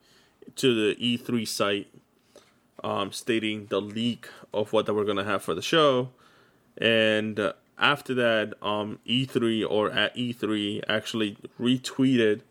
to 0.56 0.74
the 0.74 0.96
E3 0.96 1.48
site, 1.48 1.88
um, 2.84 3.12
stating 3.12 3.68
the 3.68 3.82
leak 3.82 4.28
of 4.54 4.74
what 4.74 4.86
that 4.86 4.94
we're 4.94 5.06
gonna 5.06 5.24
have 5.24 5.44
for 5.44 5.54
the 5.54 5.62
show. 5.62 6.10
And 6.78 7.40
uh, 7.40 7.54
after 7.78 8.14
that, 8.16 8.54
um, 8.62 9.00
E3 9.08 9.66
or 9.70 9.92
at 9.92 10.16
E3 10.16 10.84
actually 10.88 11.38
retweeted, 11.60 12.42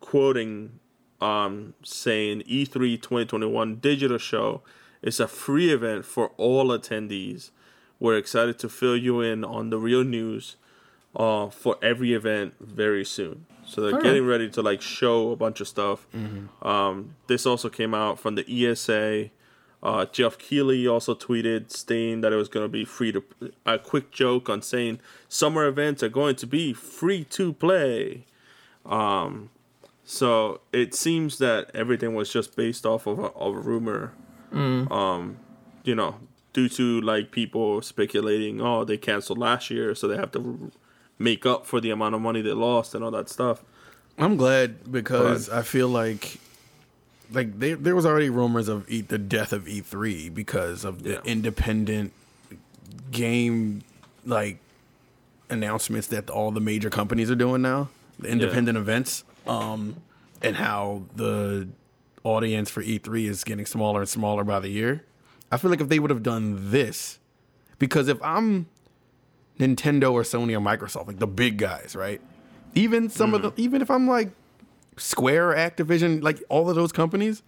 quoting, 0.00 0.78
um, 1.20 1.74
saying 1.82 2.42
E3 2.42 3.00
2021 3.00 3.76
digital 3.76 4.18
show 4.18 4.62
is 5.02 5.20
a 5.20 5.28
free 5.28 5.72
event 5.72 6.04
for 6.04 6.32
all 6.36 6.68
attendees. 6.68 7.50
We're 7.98 8.16
excited 8.16 8.58
to 8.60 8.68
fill 8.68 8.96
you 8.96 9.20
in 9.20 9.44
on 9.44 9.70
the 9.70 9.78
real 9.78 10.04
news 10.04 10.56
uh, 11.14 11.48
for 11.48 11.76
every 11.82 12.12
event 12.12 12.54
very 12.60 13.04
soon. 13.04 13.46
So 13.64 13.80
they're 13.80 13.90
Alright. 13.90 14.04
getting 14.04 14.26
ready 14.26 14.48
to 14.50 14.62
like 14.62 14.80
show 14.80 15.32
a 15.32 15.36
bunch 15.36 15.60
of 15.60 15.68
stuff. 15.68 16.06
Um, 16.62 17.14
this 17.26 17.46
also 17.46 17.68
came 17.68 17.94
out 17.94 18.18
from 18.20 18.34
the 18.36 18.44
ESA. 18.48 19.30
Uh, 19.82 20.04
Geoff 20.06 20.38
Keighley 20.38 20.86
also 20.86 21.14
tweeted 21.14 21.70
saying 21.70 22.20
that 22.20 22.32
it 22.32 22.36
was 22.36 22.48
going 22.48 22.64
to 22.64 22.68
be 22.68 22.84
free 22.84 23.12
to 23.12 23.22
a 23.64 23.78
quick 23.78 24.10
joke 24.10 24.48
on 24.48 24.62
saying 24.62 25.00
summer 25.28 25.66
events 25.66 26.02
are 26.02 26.08
going 26.08 26.36
to 26.36 26.46
be 26.46 26.72
free 26.72 27.24
to 27.24 27.52
play. 27.52 28.24
Um, 28.84 29.50
so 30.04 30.60
it 30.72 30.94
seems 30.94 31.38
that 31.38 31.70
everything 31.74 32.14
was 32.14 32.32
just 32.32 32.56
based 32.56 32.86
off 32.86 33.06
of 33.06 33.18
a, 33.18 33.26
of 33.32 33.54
a 33.56 33.58
rumor. 33.58 34.12
Um, 34.52 35.38
you 35.84 35.94
know, 35.94 36.16
due 36.56 36.68
to 36.70 37.02
like 37.02 37.30
people 37.30 37.82
speculating, 37.82 38.62
oh, 38.62 38.82
they 38.82 38.96
canceled 38.96 39.36
last 39.38 39.68
year, 39.70 39.94
so 39.94 40.08
they 40.08 40.16
have 40.16 40.32
to 40.32 40.70
make 41.18 41.44
up 41.44 41.66
for 41.66 41.82
the 41.82 41.90
amount 41.90 42.14
of 42.14 42.20
money 42.22 42.40
they 42.40 42.52
lost 42.52 42.94
and 42.94 43.04
all 43.04 43.10
that 43.10 43.28
stuff. 43.28 43.62
I'm 44.18 44.38
glad 44.38 44.90
because 44.90 45.50
I 45.50 45.60
feel 45.62 45.88
like 45.88 46.38
like 47.30 47.58
there 47.58 47.76
there 47.76 47.94
was 47.94 48.06
already 48.06 48.30
rumors 48.30 48.68
of 48.68 48.90
e- 48.90 49.02
the 49.02 49.18
death 49.18 49.52
of 49.52 49.64
E3 49.66 50.32
because 50.34 50.82
of 50.84 51.02
the 51.02 51.10
Yeah. 51.10 51.20
independent 51.24 52.12
game 53.10 53.82
like 54.24 54.56
announcements 55.50 56.06
that 56.08 56.30
all 56.30 56.50
the 56.50 56.60
major 56.60 56.88
companies 56.90 57.30
are 57.30 57.34
doing 57.36 57.60
now, 57.62 57.88
the 58.18 58.28
independent 58.28 58.78
events, 58.78 59.24
um, 59.46 59.96
and 60.42 60.56
how 60.56 61.02
the 61.14 61.68
audience 62.24 62.70
for 62.70 62.82
E3 62.82 63.26
is 63.28 63.44
getting 63.44 63.66
smaller 63.66 64.00
and 64.00 64.08
smaller 64.08 64.42
by 64.42 64.58
the 64.58 64.70
year. 64.70 65.04
I 65.50 65.56
feel 65.56 65.70
like 65.70 65.80
if 65.80 65.88
they 65.88 65.98
would 65.98 66.10
have 66.10 66.22
done 66.22 66.70
this, 66.70 67.18
because 67.78 68.08
if 68.08 68.20
I'm 68.22 68.66
Nintendo 69.58 70.12
or 70.12 70.22
Sony 70.22 70.54
or 70.54 70.60
Microsoft, 70.60 71.06
like 71.06 71.18
the 71.18 71.26
big 71.26 71.58
guys, 71.58 71.94
right? 71.94 72.20
Even 72.74 73.08
some 73.08 73.32
of 73.32 73.42
the, 73.42 73.52
mm. 73.52 73.58
even 73.58 73.80
if 73.80 73.90
I'm 73.90 74.08
like 74.08 74.30
Square, 74.96 75.54
Activision, 75.54 76.22
like 76.22 76.42
all 76.48 76.68
of 76.68 76.76
those 76.76 76.92
companies, 76.92 77.42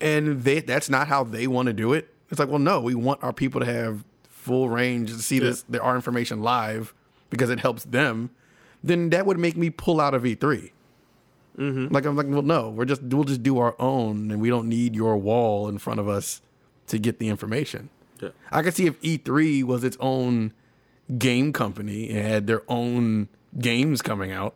and 0.00 0.42
they 0.42 0.60
that's 0.60 0.88
not 0.88 1.08
how 1.08 1.24
they 1.24 1.46
want 1.46 1.66
to 1.66 1.72
do 1.72 1.92
it. 1.92 2.14
It's 2.30 2.38
like, 2.38 2.48
well, 2.48 2.58
no, 2.58 2.80
we 2.80 2.94
want 2.94 3.22
our 3.22 3.32
people 3.32 3.60
to 3.60 3.66
have 3.66 4.04
full 4.28 4.68
range 4.68 5.10
to 5.10 5.18
see 5.18 5.38
this, 5.38 5.64
our 5.80 5.96
information 5.96 6.42
live 6.42 6.94
because 7.30 7.50
it 7.50 7.60
helps 7.60 7.84
them. 7.84 8.30
Then 8.82 9.10
that 9.10 9.26
would 9.26 9.38
make 9.38 9.56
me 9.56 9.70
pull 9.70 10.00
out 10.00 10.14
of 10.14 10.22
E3. 10.22 10.70
Mm-hmm. 11.58 11.92
Like 11.92 12.06
I'm 12.06 12.16
like, 12.16 12.26
well, 12.28 12.42
no, 12.42 12.70
we're 12.70 12.84
just 12.84 13.02
we'll 13.02 13.24
just 13.24 13.42
do 13.42 13.58
our 13.58 13.74
own, 13.80 14.30
and 14.30 14.40
we 14.40 14.48
don't 14.48 14.68
need 14.68 14.94
your 14.94 15.16
wall 15.16 15.68
in 15.68 15.78
front 15.78 15.98
of 15.98 16.08
us 16.08 16.40
to 16.88 16.98
get 16.98 17.18
the 17.18 17.28
information. 17.28 17.88
Yeah. 18.20 18.30
I 18.50 18.62
could 18.62 18.74
see 18.74 18.86
if 18.86 19.00
E3 19.00 19.62
was 19.64 19.84
its 19.84 19.96
own 20.00 20.52
game 21.18 21.52
company 21.52 22.10
and 22.10 22.18
had 22.18 22.46
their 22.46 22.62
own 22.68 23.28
games 23.58 24.02
coming 24.02 24.32
out, 24.32 24.54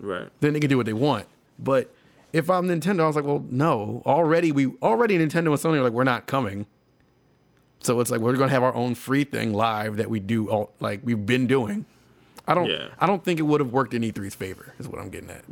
Right. 0.00 0.28
then 0.40 0.52
they 0.54 0.60
could 0.60 0.70
do 0.70 0.76
what 0.76 0.86
they 0.86 0.92
want. 0.92 1.26
But 1.58 1.92
if 2.32 2.48
I'm 2.48 2.68
Nintendo, 2.68 3.00
I 3.02 3.06
was 3.08 3.16
like, 3.16 3.24
well, 3.24 3.44
no. 3.50 4.02
Already 4.06 4.52
we 4.52 4.68
already 4.82 5.18
Nintendo 5.18 5.48
and 5.48 5.56
Sony 5.58 5.76
are 5.78 5.82
like, 5.82 5.92
we're 5.92 6.04
not 6.04 6.26
coming. 6.26 6.66
So 7.80 8.00
it's 8.00 8.10
like 8.10 8.20
we're 8.20 8.34
gonna 8.36 8.50
have 8.50 8.62
our 8.62 8.74
own 8.74 8.94
free 8.94 9.24
thing 9.24 9.52
live 9.52 9.96
that 9.96 10.10
we 10.10 10.20
do 10.20 10.48
all 10.48 10.72
like 10.80 11.00
we've 11.04 11.24
been 11.26 11.46
doing. 11.46 11.84
I 12.46 12.54
don't 12.54 12.68
Yeah. 12.70 12.88
I 12.98 13.06
don't 13.06 13.24
think 13.24 13.38
it 13.38 13.42
would 13.42 13.60
have 13.60 13.72
worked 13.72 13.92
in 13.94 14.02
E3's 14.02 14.34
favor, 14.34 14.72
is 14.78 14.88
what 14.88 15.00
I'm 15.00 15.10
getting 15.10 15.30
at. 15.30 15.44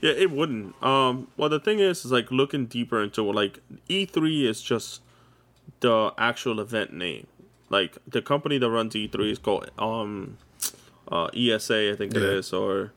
Yeah, 0.00 0.12
it 0.12 0.30
wouldn't. 0.30 0.80
Um, 0.82 1.28
well, 1.36 1.48
the 1.48 1.58
thing 1.60 1.80
is, 1.80 2.04
is 2.04 2.12
like 2.12 2.30
looking 2.30 2.66
deeper 2.66 3.02
into 3.02 3.22
like 3.24 3.58
E3 3.88 4.44
is 4.48 4.62
just 4.62 5.00
the 5.80 6.12
actual 6.16 6.60
event 6.60 6.92
name. 6.92 7.26
Like 7.68 7.98
the 8.06 8.22
company 8.22 8.58
that 8.58 8.70
runs 8.70 8.94
E3 8.94 9.30
is 9.32 9.38
called 9.38 9.70
um, 9.78 10.38
uh, 11.10 11.26
ESA, 11.36 11.92
I 11.92 11.96
think 11.96 12.14
it 12.14 12.22
Yeah. 12.22 12.28
is, 12.38 12.52
or 12.52 12.92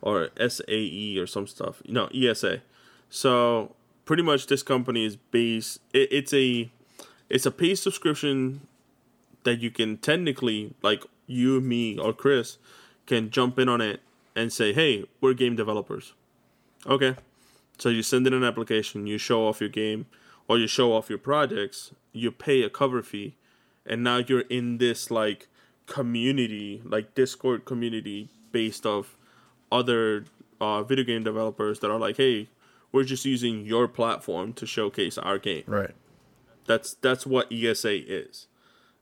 or 0.00 0.30
SAE 0.36 1.16
or 1.18 1.26
some 1.28 1.46
stuff. 1.46 1.80
No, 1.86 2.06
ESA. 2.12 2.60
So 3.08 3.74
pretty 4.04 4.22
much, 4.24 4.48
this 4.48 4.62
company 4.64 5.04
is 5.04 5.14
based. 5.16 5.80
It, 5.92 6.08
it's 6.12 6.34
a 6.34 6.70
it's 7.30 7.46
a 7.46 7.50
paid 7.52 7.76
subscription 7.76 8.66
that 9.44 9.60
you 9.60 9.70
can 9.70 9.96
technically 9.98 10.74
like 10.82 11.04
you, 11.28 11.60
me, 11.60 11.96
or 11.98 12.12
Chris 12.12 12.58
can 13.06 13.30
jump 13.30 13.58
in 13.60 13.68
on 13.68 13.80
it 13.80 14.00
and 14.34 14.52
say, 14.52 14.72
"Hey, 14.72 15.04
we're 15.20 15.34
game 15.34 15.54
developers." 15.54 16.14
Okay. 16.86 17.16
So 17.78 17.88
you 17.88 18.02
send 18.02 18.26
in 18.26 18.32
an 18.32 18.44
application, 18.44 19.06
you 19.06 19.18
show 19.18 19.46
off 19.46 19.60
your 19.60 19.70
game, 19.70 20.06
or 20.48 20.58
you 20.58 20.66
show 20.66 20.92
off 20.92 21.08
your 21.08 21.18
projects, 21.18 21.92
you 22.12 22.30
pay 22.30 22.62
a 22.62 22.70
cover 22.70 23.02
fee, 23.02 23.36
and 23.86 24.04
now 24.04 24.18
you're 24.18 24.40
in 24.42 24.78
this 24.78 25.10
like 25.10 25.48
community, 25.86 26.82
like 26.84 27.14
Discord 27.14 27.64
community 27.64 28.28
based 28.52 28.86
of 28.86 29.16
other 29.70 30.24
uh, 30.60 30.82
video 30.82 31.04
game 31.04 31.24
developers 31.24 31.80
that 31.80 31.90
are 31.90 31.98
like, 31.98 32.18
hey, 32.18 32.48
we're 32.92 33.04
just 33.04 33.24
using 33.24 33.64
your 33.64 33.88
platform 33.88 34.52
to 34.54 34.66
showcase 34.66 35.18
our 35.18 35.38
game. 35.38 35.64
Right. 35.66 35.92
That's 36.66 36.94
that's 36.94 37.26
what 37.26 37.52
ESA 37.52 38.10
is, 38.12 38.46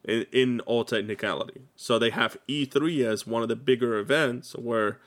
in, 0.05 0.25
in 0.33 0.61
all 0.61 0.85
technicality. 0.85 1.63
So 1.77 1.99
they 1.99 2.11
have 2.11 2.39
E3 2.49 3.05
as 3.05 3.27
one 3.27 3.43
of 3.43 3.49
the 3.49 3.57
bigger 3.57 3.99
events 3.99 4.53
where 4.53 4.99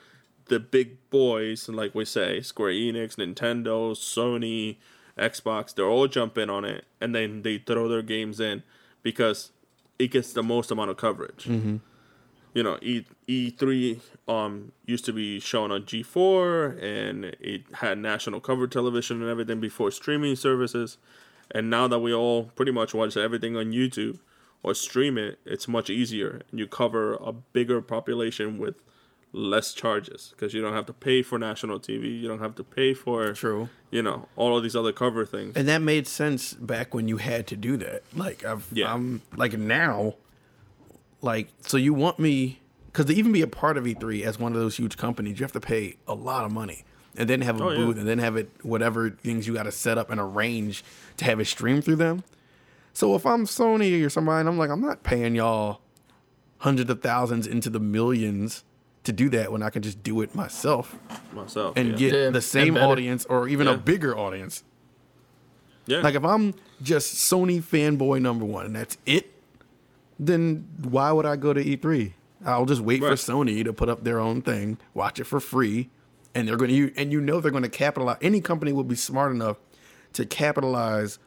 the 0.46 0.60
big 0.60 0.98
boys, 1.10 1.70
like 1.70 1.96
we 1.96 2.06
say, 2.06 2.42
Square 2.42 2.72
Enix, 2.74 3.16
Nintendo, 3.16 3.94
Sony, 3.94 4.78
Xbox, 5.18 5.74
they're 5.74 5.86
all 5.86 6.08
jumping 6.08 6.50
on 6.50 6.66
it, 6.66 6.86
and 7.00 7.14
then 7.14 7.44
they 7.44 7.58
throw 7.60 7.88
their 7.88 8.02
games 8.02 8.40
in 8.40 8.64
because 9.04 9.52
it 10.00 10.08
gets 10.08 10.34
the 10.34 10.44
most 10.44 10.72
amount 10.72 10.90
of 10.90 10.98
coverage. 10.98 11.46
You 12.56 12.62
know, 12.62 12.78
E 12.82 13.04
E 13.26 13.50
three 13.50 14.00
um 14.28 14.74
used 14.86 15.06
to 15.06 15.14
be 15.14 15.40
shown 15.40 15.72
on 15.72 15.86
G 15.86 16.04
four, 16.04 16.78
and 16.80 17.26
it 17.40 17.64
had 17.76 17.98
national 17.98 18.42
cover 18.42 18.68
television 18.68 19.22
and 19.22 19.30
everything 19.30 19.60
before 19.60 19.90
streaming 19.92 20.36
services, 20.36 20.98
and 21.52 21.70
now 21.70 21.88
that 21.88 22.00
we 22.00 22.14
all 22.14 22.52
pretty 22.56 22.72
much 22.72 22.94
watch 22.94 23.18
everything 23.18 23.56
on 23.56 23.72
YouTube 23.72 24.20
or 24.62 24.74
stream 24.76 25.18
it, 25.18 25.40
it's 25.46 25.68
much 25.68 25.90
easier, 25.90 26.42
and 26.50 26.60
you 26.60 26.68
cover 26.68 27.16
a 27.16 27.32
bigger 27.32 27.82
population 27.82 28.58
with 28.60 28.76
less 29.36 29.74
charges 29.74 30.30
because 30.32 30.54
you 30.54 30.62
don't 30.62 30.74
have 30.74 30.86
to 30.86 30.94
pay 30.94 31.24
for 31.24 31.40
national 31.40 31.80
TV, 31.80 32.22
you 32.22 32.28
don't 32.28 32.40
have 32.40 32.54
to 32.56 32.64
pay 32.64 32.94
for 32.94 33.34
True. 33.34 33.68
you 33.90 34.02
know 34.04 34.28
all 34.36 34.56
of 34.56 34.62
these 34.64 34.76
other 34.76 34.92
cover 34.94 35.26
things. 35.26 35.56
And 35.58 35.68
that 35.68 35.82
made 35.82 36.08
sense 36.08 36.54
back 36.54 36.94
when 36.94 37.08
you 37.08 37.18
had 37.18 37.48
to 37.48 37.56
do 37.58 37.76
that. 37.78 38.04
Like 38.16 38.46
I've, 38.46 38.68
Yeah. 38.72 38.94
I'm 38.94 39.22
like 39.36 39.58
now, 39.58 40.16
like 41.22 41.50
so 41.62 41.78
you 41.78 41.94
want 41.94 42.20
me 42.20 42.60
because 42.88 43.06
to 43.08 43.14
even 43.14 43.32
be 43.32 43.42
a 43.42 43.48
part 43.48 43.76
of 43.78 43.86
E3 43.86 44.24
as 44.24 44.38
one 44.38 44.54
of 44.54 44.60
those 44.60 44.78
huge 44.78 44.98
companies, 44.98 45.40
you 45.40 45.44
have 45.44 45.52
to 45.54 45.60
pay 45.60 45.98
a 46.08 46.14
lot 46.14 46.46
of 46.46 46.52
money 46.52 46.86
and 47.18 47.28
then 47.28 47.42
have 47.42 47.60
a 47.60 47.64
Oh, 47.64 47.70
yeah. 47.72 47.78
booth 47.78 47.98
and 47.98 48.08
then 48.08 48.20
have 48.20 48.36
it 48.36 48.50
whatever 48.62 49.10
things 49.10 49.48
you 49.48 49.54
got 49.56 49.64
to 49.64 49.72
set 49.72 49.98
up 49.98 50.12
and 50.12 50.20
arrange 50.22 50.84
to 51.18 51.26
have 51.26 51.40
it 51.40 51.46
stream 51.46 51.82
through 51.82 51.96
them. 51.96 52.24
So 52.94 53.16
if 53.16 53.26
I'm 53.26 53.46
Sony 53.48 54.06
or 54.06 54.10
somebody, 54.12 54.42
and 54.42 54.50
I'm 54.50 54.60
like, 54.60 54.70
I'm 54.70 54.82
not 54.82 55.02
paying 55.02 55.34
y'all 55.34 55.82
hundreds 56.60 56.92
of 56.92 57.02
thousands 57.02 57.48
into 57.48 57.72
the 57.72 57.80
millions 57.80 58.64
to 59.04 59.12
do 59.12 59.30
that 59.30 59.52
when 59.52 59.62
I 59.62 59.70
can 59.70 59.82
just 59.82 60.02
do 60.04 60.22
it 60.22 60.34
myself 60.34 60.96
myself 61.34 61.76
and 61.76 61.90
yeah. 61.92 61.98
get 61.98 62.14
Yeah, 62.14 62.30
the 62.30 62.42
same 62.42 62.78
audience 62.78 63.26
or 63.26 63.48
even 63.48 63.68
a 63.68 63.78
bigger 63.78 64.18
audience. 64.18 64.64
yeah. 65.86 66.00
Like 66.00 66.16
if 66.16 66.24
I'm 66.24 66.54
just 66.82 67.16
Sony 67.16 67.62
fanboy 67.62 68.22
number 68.22 68.46
one 68.46 68.66
and 68.66 68.76
that's 68.76 68.98
it, 69.06 69.34
then 70.20 70.68
why 70.82 71.12
would 71.12 71.26
I 71.26 71.36
go 71.36 71.54
to 71.54 71.64
E3? 71.64 72.14
I'll 72.46 72.66
just 72.66 72.82
wait 72.82 73.00
for 73.00 73.12
Sony 73.12 73.64
to 73.64 73.74
put 73.74 73.90
up 73.90 74.04
their 74.04 74.20
own 74.20 74.42
thing, 74.42 74.78
watch 74.94 75.20
it 75.20 75.24
for 75.26 75.40
free, 75.40 75.90
and 76.36 76.48
they're 76.48 76.58
going 76.58 76.72
to 76.72 76.94
and 76.98 77.12
you 77.12 77.22
know 77.22 77.40
they're 77.40 77.52
going 77.52 77.64
to 77.64 77.70
capitalize. 77.70 78.18
Any 78.22 78.42
company 78.42 78.74
will 78.74 78.84
be 78.84 78.96
smart 78.96 79.32
enough 79.32 79.58
to 80.14 80.26
capitalize 80.26 81.20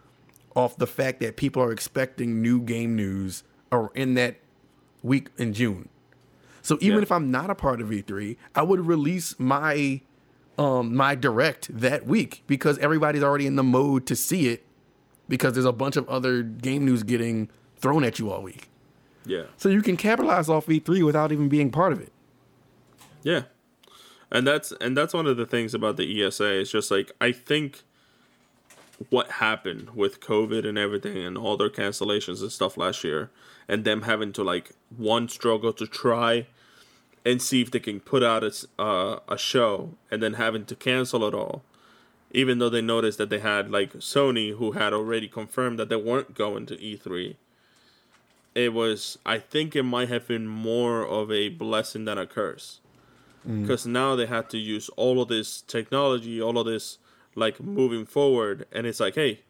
off 0.54 0.76
the 0.78 0.86
fact 0.86 1.20
that 1.20 1.36
people 1.36 1.62
are 1.62 1.72
expecting 1.72 2.40
new 2.40 2.60
game 2.60 2.96
news 2.96 3.44
or 3.70 3.90
in 3.94 4.14
that 4.14 4.36
week 5.02 5.28
in 5.36 5.52
June. 5.52 5.88
So 6.66 6.76
even 6.80 6.96
Yeah. 6.96 7.02
if 7.02 7.12
I'm 7.12 7.30
not 7.30 7.48
a 7.48 7.54
part 7.54 7.80
of 7.80 7.88
E3, 7.92 8.36
I 8.56 8.62
would 8.62 8.86
release 8.86 9.38
my 9.38 10.00
um 10.58 10.96
my 10.96 11.14
direct 11.14 11.68
that 11.78 12.06
week 12.06 12.42
because 12.46 12.76
everybody's 12.78 13.22
already 13.22 13.46
in 13.46 13.56
the 13.56 13.62
mode 13.62 14.04
to 14.06 14.16
see 14.16 14.48
it 14.48 14.64
because 15.28 15.52
there's 15.52 15.64
a 15.66 15.72
bunch 15.72 15.96
of 15.96 16.08
other 16.08 16.42
game 16.42 16.84
news 16.84 17.02
getting 17.02 17.48
thrown 17.78 18.02
at 18.04 18.18
you 18.18 18.30
all 18.32 18.42
week. 18.42 18.68
yeah. 19.24 19.44
So 19.56 19.68
you 19.68 19.82
can 19.82 19.96
capitalize 19.96 20.48
off 20.48 20.66
E3 20.66 21.04
without 21.04 21.30
even 21.30 21.48
being 21.48 21.70
part 21.70 21.92
of 21.92 22.00
it. 22.00 22.12
Yeah. 23.22 23.42
And 24.32 24.44
that's 24.46 24.72
and 24.80 24.96
that's 24.96 25.14
one 25.14 25.26
of 25.26 25.36
the 25.36 25.46
things 25.46 25.72
about 25.74 25.96
the 25.96 26.06
ESA. 26.24 26.60
It's 26.60 26.70
just 26.70 26.90
like 26.90 27.12
I 27.20 27.30
think 27.32 27.82
what 29.10 29.30
happened 29.32 29.90
with 29.94 30.20
COVID 30.20 30.66
and 30.66 30.78
everything 30.78 31.18
and 31.18 31.36
all 31.38 31.56
their 31.56 31.68
cancellations 31.70 32.40
and 32.40 32.50
stuff 32.50 32.76
last 32.76 33.04
year 33.04 33.30
and 33.68 33.84
them 33.84 34.02
having 34.02 34.32
to 34.32 34.42
like 34.42 34.70
one 34.96 35.28
struggle 35.28 35.72
to 35.74 35.86
try 35.86 36.46
and 37.26 37.42
see 37.42 37.60
if 37.60 37.70
they 37.70 37.80
can 37.80 38.00
put 38.00 38.22
out 38.22 38.42
a, 38.42 38.52
uh, 38.78 39.18
a 39.28 39.36
show 39.36 39.90
and 40.10 40.22
then 40.22 40.34
having 40.34 40.64
to 40.64 40.74
cancel 40.74 41.24
it 41.24 41.34
all 41.34 41.62
even 42.32 42.58
though 42.58 42.68
they 42.68 42.82
noticed 42.82 43.18
that 43.18 43.30
they 43.30 43.38
had 43.38 43.70
like 43.70 43.92
Sony 43.94 44.56
who 44.56 44.72
had 44.72 44.92
already 44.94 45.28
confirmed 45.28 45.78
that 45.78 45.88
they 45.90 45.96
weren't 45.96 46.34
going 46.34 46.66
to 46.66 46.76
E3 46.76 47.36
it 48.56 48.72
was 48.72 49.18
I 49.24 49.38
think 49.38 49.76
it 49.76 49.82
might 49.82 50.08
have 50.08 50.26
been 50.26 50.46
more 50.48 51.06
of 51.06 51.30
a 51.30 51.50
blessing 51.50 52.06
than 52.06 52.16
a 52.18 52.26
curse. 52.26 52.80
Because 53.60 53.86
now 53.86 54.16
they 54.16 54.26
had 54.26 54.50
to 54.50 54.58
use 54.58 54.88
all 54.96 55.22
of 55.22 55.28
this 55.28 55.60
technology, 55.60 56.42
all 56.42 56.58
of 56.58 56.66
this 56.66 56.98
like 57.36 57.60
moving 57.60 58.06
forward, 58.06 58.66
and 58.72 58.86
it's 58.86 58.98
like, 58.98 59.14
hey, 59.14 59.42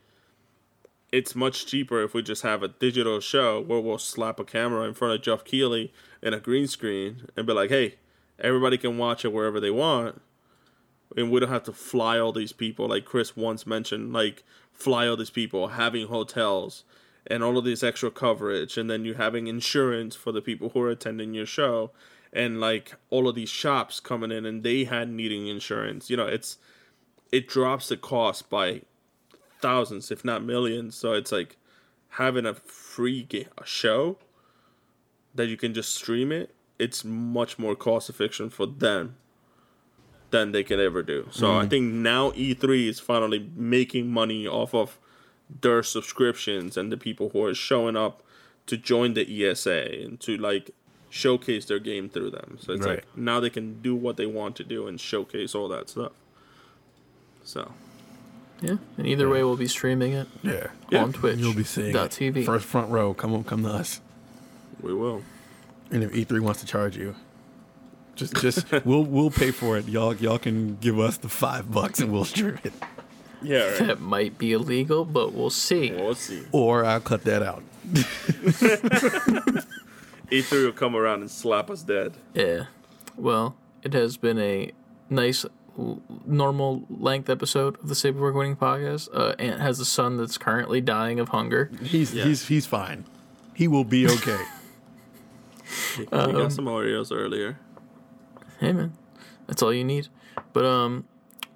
it's 1.16 1.34
much 1.34 1.64
cheaper 1.64 2.02
if 2.02 2.12
we 2.12 2.20
just 2.20 2.42
have 2.42 2.62
a 2.62 2.68
digital 2.68 3.20
show 3.20 3.58
where 3.58 3.80
we'll 3.80 3.96
slap 3.96 4.38
a 4.38 4.44
camera 4.44 4.86
in 4.86 4.92
front 4.92 5.14
of 5.14 5.22
Geoff 5.22 5.44
Keighley 5.44 5.90
and 6.22 6.34
a 6.34 6.40
green 6.40 6.66
screen 6.66 7.22
and 7.34 7.46
be 7.46 7.54
like, 7.54 7.70
hey, 7.70 7.94
everybody 8.38 8.76
can 8.76 8.98
watch 8.98 9.24
it 9.24 9.32
wherever 9.32 9.58
they 9.58 9.70
want, 9.70 10.20
and 11.16 11.30
we 11.30 11.40
don't 11.40 11.48
have 11.48 11.62
to 11.62 11.72
fly 11.72 12.18
all 12.18 12.32
these 12.32 12.52
people 12.52 12.88
like 12.88 13.06
Chris 13.06 13.34
once 13.34 13.66
mentioned, 13.66 14.12
like 14.12 14.44
fly 14.74 15.08
all 15.08 15.16
these 15.16 15.30
people, 15.30 15.68
having 15.68 16.08
hotels 16.08 16.84
and 17.26 17.42
all 17.42 17.56
of 17.56 17.64
this 17.64 17.82
extra 17.82 18.10
coverage, 18.10 18.76
and 18.76 18.90
then 18.90 19.06
you 19.06 19.14
having 19.14 19.46
insurance 19.46 20.14
for 20.14 20.32
the 20.32 20.42
people 20.42 20.68
who 20.68 20.82
are 20.82 20.90
attending 20.90 21.32
your 21.32 21.46
show, 21.46 21.92
and 22.30 22.60
like 22.60 22.94
all 23.08 23.26
of 23.26 23.34
these 23.34 23.48
shops 23.48 24.00
coming 24.00 24.30
in 24.30 24.44
and 24.44 24.62
they 24.62 24.84
had 24.84 25.08
needing 25.08 25.46
insurance. 25.46 26.10
You 26.10 26.18
know, 26.18 26.26
it's 26.26 26.58
it 27.32 27.48
drops 27.48 27.88
the 27.88 27.96
cost 27.96 28.50
by 28.50 28.82
thousands, 29.60 30.10
if 30.10 30.24
not 30.24 30.42
millions. 30.42 30.94
So 30.94 31.12
it's 31.12 31.32
like 31.32 31.56
having 32.10 32.46
a 32.46 32.54
free 32.54 33.22
ga- 33.22 33.48
a 33.58 33.66
show 33.66 34.18
that 35.34 35.46
you 35.46 35.56
can 35.56 35.74
just 35.74 35.94
stream 35.94 36.32
it. 36.32 36.54
It's 36.78 37.04
much 37.04 37.58
more 37.58 37.74
cost 37.74 38.10
efficient 38.10 38.52
for 38.52 38.66
them 38.66 39.16
than 40.30 40.52
they 40.52 40.62
can 40.62 40.80
ever 40.80 41.02
do. 41.02 41.28
So 41.30 41.56
I 41.56 41.64
mm. 41.64 41.70
think 41.70 41.92
now 41.92 42.30
E3 42.32 42.88
is 42.88 43.00
finally 43.00 43.50
making 43.54 44.10
money 44.10 44.46
off 44.46 44.74
of 44.74 44.98
their 45.60 45.82
subscriptions 45.82 46.76
and 46.76 46.90
the 46.90 46.96
people 46.96 47.30
who 47.30 47.44
are 47.44 47.54
showing 47.54 47.96
up 47.96 48.22
to 48.66 48.76
join 48.76 49.14
the 49.14 49.44
ESA 49.46 50.02
and 50.02 50.20
to 50.20 50.36
like 50.36 50.72
showcase 51.08 51.66
their 51.66 51.78
game 51.78 52.08
through 52.08 52.30
them. 52.30 52.58
So 52.60 52.72
it's 52.72 52.84
Right. 52.84 52.96
like 52.96 53.16
now 53.16 53.40
they 53.40 53.50
can 53.50 53.80
do 53.80 53.94
what 53.94 54.16
they 54.16 54.26
want 54.26 54.56
to 54.56 54.64
do 54.64 54.86
and 54.86 55.00
showcase 55.00 55.54
all 55.54 55.68
that 55.68 55.88
stuff. 55.88 56.12
So 57.44 57.72
Yeah, 58.62 58.76
and 58.96 59.06
either 59.06 59.28
way, 59.28 59.42
we'll 59.44 59.56
be 59.56 59.68
streaming 59.68 60.12
it 60.14 60.28
Yeah. 60.42 60.68
Yeah. 60.90 61.02
on 61.02 61.12
Twitch. 61.12 61.38
You'll 61.38 61.54
be 61.54 61.64
seeing 61.64 61.92
dot 61.92 62.18
it. 62.20 62.34
TV. 62.34 62.44
First 62.44 62.64
front 62.66 62.90
row. 62.90 63.12
Come 63.14 63.34
on, 63.34 63.44
come 63.44 63.62
to 63.64 63.68
us. 63.70 64.00
we 64.80 64.94
will. 64.94 65.22
And 65.90 66.02
if 66.02 66.12
E3 66.12 66.40
wants 66.40 66.60
to 66.60 66.66
charge 66.66 66.96
you, 66.96 67.14
just 68.14 68.34
just 68.36 68.66
we'll 68.86 69.04
we'll 69.04 69.30
pay 69.30 69.50
for 69.50 69.76
it. 69.76 69.86
Y'all 69.88 70.14
y'all 70.14 70.38
can 70.38 70.76
give 70.76 70.98
us 70.98 71.18
the 71.18 71.28
five 71.28 71.70
bucks 71.70 72.00
and 72.00 72.10
we'll 72.12 72.24
stream 72.24 72.58
it. 72.64 72.72
Yeah, 73.42 73.68
right. 73.72 73.78
That 73.86 74.00
might 74.00 74.38
be 74.38 74.52
illegal, 74.52 75.04
but 75.04 75.32
we'll 75.34 75.50
see. 75.50 75.92
we'll 75.92 76.14
see. 76.14 76.42
Or 76.50 76.84
I'll 76.84 77.00
cut 77.00 77.24
that 77.24 77.42
out. 77.42 77.62
E3 80.30 80.64
will 80.64 80.72
come 80.72 80.96
around 80.96 81.20
and 81.20 81.30
slap 81.30 81.70
us 81.70 81.82
dead. 81.82 82.14
Yeah. 82.34 82.64
Well, 83.16 83.54
it 83.82 83.92
has 83.94 84.16
been 84.16 84.38
a 84.40 84.72
nice, 85.08 85.44
l- 85.44 85.50
normal 86.24 86.84
length 86.88 87.28
episode 87.28 87.78
of 87.80 87.88
the 87.88 87.94
Save 87.94 88.14
Saberwork 88.14 88.34
Winning 88.34 88.56
Podcast. 88.56 89.08
Uh, 89.12 89.34
Ant 89.38 89.60
has 89.60 89.78
a 89.80 89.84
son 89.84 90.16
that's 90.16 90.38
currently 90.38 90.80
dying 90.80 91.20
of 91.20 91.28
hunger. 91.30 91.70
He's 91.82 92.14
Yeah. 92.14 92.24
he's 92.24 92.48
he's 92.48 92.66
fine. 92.66 93.04
He 93.54 93.68
will 93.68 93.84
be 93.84 94.06
okay. 94.08 94.38
We 95.98 96.04
we 96.04 96.18
Um, 96.18 96.32
got 96.32 96.52
some 96.52 96.66
Oreos 96.66 97.10
earlier. 97.12 97.58
Hey, 98.60 98.72
man, 98.72 98.92
that's 99.48 99.62
all 99.62 99.72
you 99.72 99.82
need. 99.82 100.06
But 100.52 100.64
um, 100.64 101.06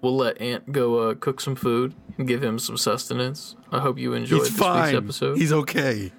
we'll 0.02 0.16
let 0.16 0.40
Ant 0.40 0.72
go 0.72 0.98
uh, 1.10 1.14
cook 1.14 1.40
some 1.40 1.54
food 1.54 1.94
and 2.18 2.26
give 2.26 2.42
him 2.42 2.58
some 2.58 2.76
sustenance. 2.76 3.54
I 3.70 3.78
hope 3.78 3.98
you 3.98 4.12
enjoyed 4.14 4.40
he's 4.40 4.48
this 4.50 4.58
fine. 4.58 4.94
week's 4.94 4.96
episode. 5.04 5.38
He's 5.38 5.52
okay. 5.52 6.10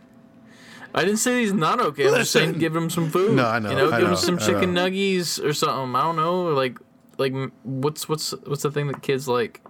I 0.96 1.04
didn't 1.04 1.20
say 1.20 1.42
he's 1.42 1.52
not 1.54 1.80
okay. 1.82 2.08
I'm 2.08 2.16
just 2.16 2.32
saying 2.32 2.54
give 2.60 2.76
him 2.76 2.90
some 2.90 3.10
food. 3.10 3.36
No, 3.36 3.46
I 3.46 3.60
know, 3.60 3.70
You 3.72 3.76
know, 3.76 3.92
I 3.92 4.00
give 4.00 4.08
know, 4.08 4.10
him 4.12 4.16
some 4.18 4.36
I 4.40 4.46
chicken 4.46 4.74
know. 4.74 4.86
nuggies 4.90 5.44
or 5.44 5.54
something. 5.54 5.96
I 5.96 6.02
don't 6.04 6.16
know. 6.16 6.44
Like, 6.54 6.80
like 7.18 7.34
what's 7.64 8.08
what's 8.10 8.32
what's 8.46 8.64
the 8.64 8.72
thing 8.72 8.88
that 8.88 9.02
kids 9.02 9.28
like? 9.28 9.62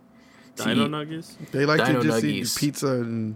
to 0.58 0.64
Dino 0.66 0.86
eat? 0.86 0.92
Nuggets? 0.92 1.38
They 1.52 1.66
like 1.66 1.86
Dino 1.86 2.02
to 2.02 2.08
just 2.08 2.24
nuggies. 2.24 2.56
eat 2.56 2.60
pizza 2.60 2.88
and 2.88 3.36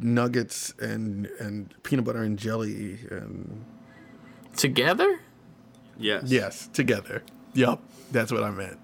nuggets 0.00 0.74
and 0.78 1.26
and 1.40 1.74
peanut 1.82 2.04
butter 2.04 2.22
and 2.22 2.38
jelly 2.38 2.98
and 3.10 3.64
together. 4.56 5.20
Yes. 5.98 6.24
yes, 6.26 6.68
together. 6.74 7.22
Yup, 7.54 7.80
that's 8.12 8.30
what 8.30 8.42
I 8.42 8.50
meant. 8.50 8.78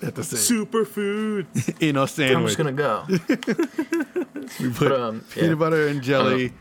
At 0.00 0.14
the 0.14 0.22
same 0.22 0.64
Superfood. 0.66 1.46
in 1.82 1.96
a 1.96 2.02
I'm 2.02 2.06
sandwich, 2.06 2.36
I'm 2.36 2.46
just 2.46 2.56
gonna 2.56 2.72
go. 2.72 3.04
we 4.60 4.70
put 4.70 4.88
But, 4.88 4.92
um, 4.92 5.24
yeah. 5.34 5.42
peanut 5.42 5.58
butter 5.58 5.88
and 5.88 6.02
jelly, 6.02 6.52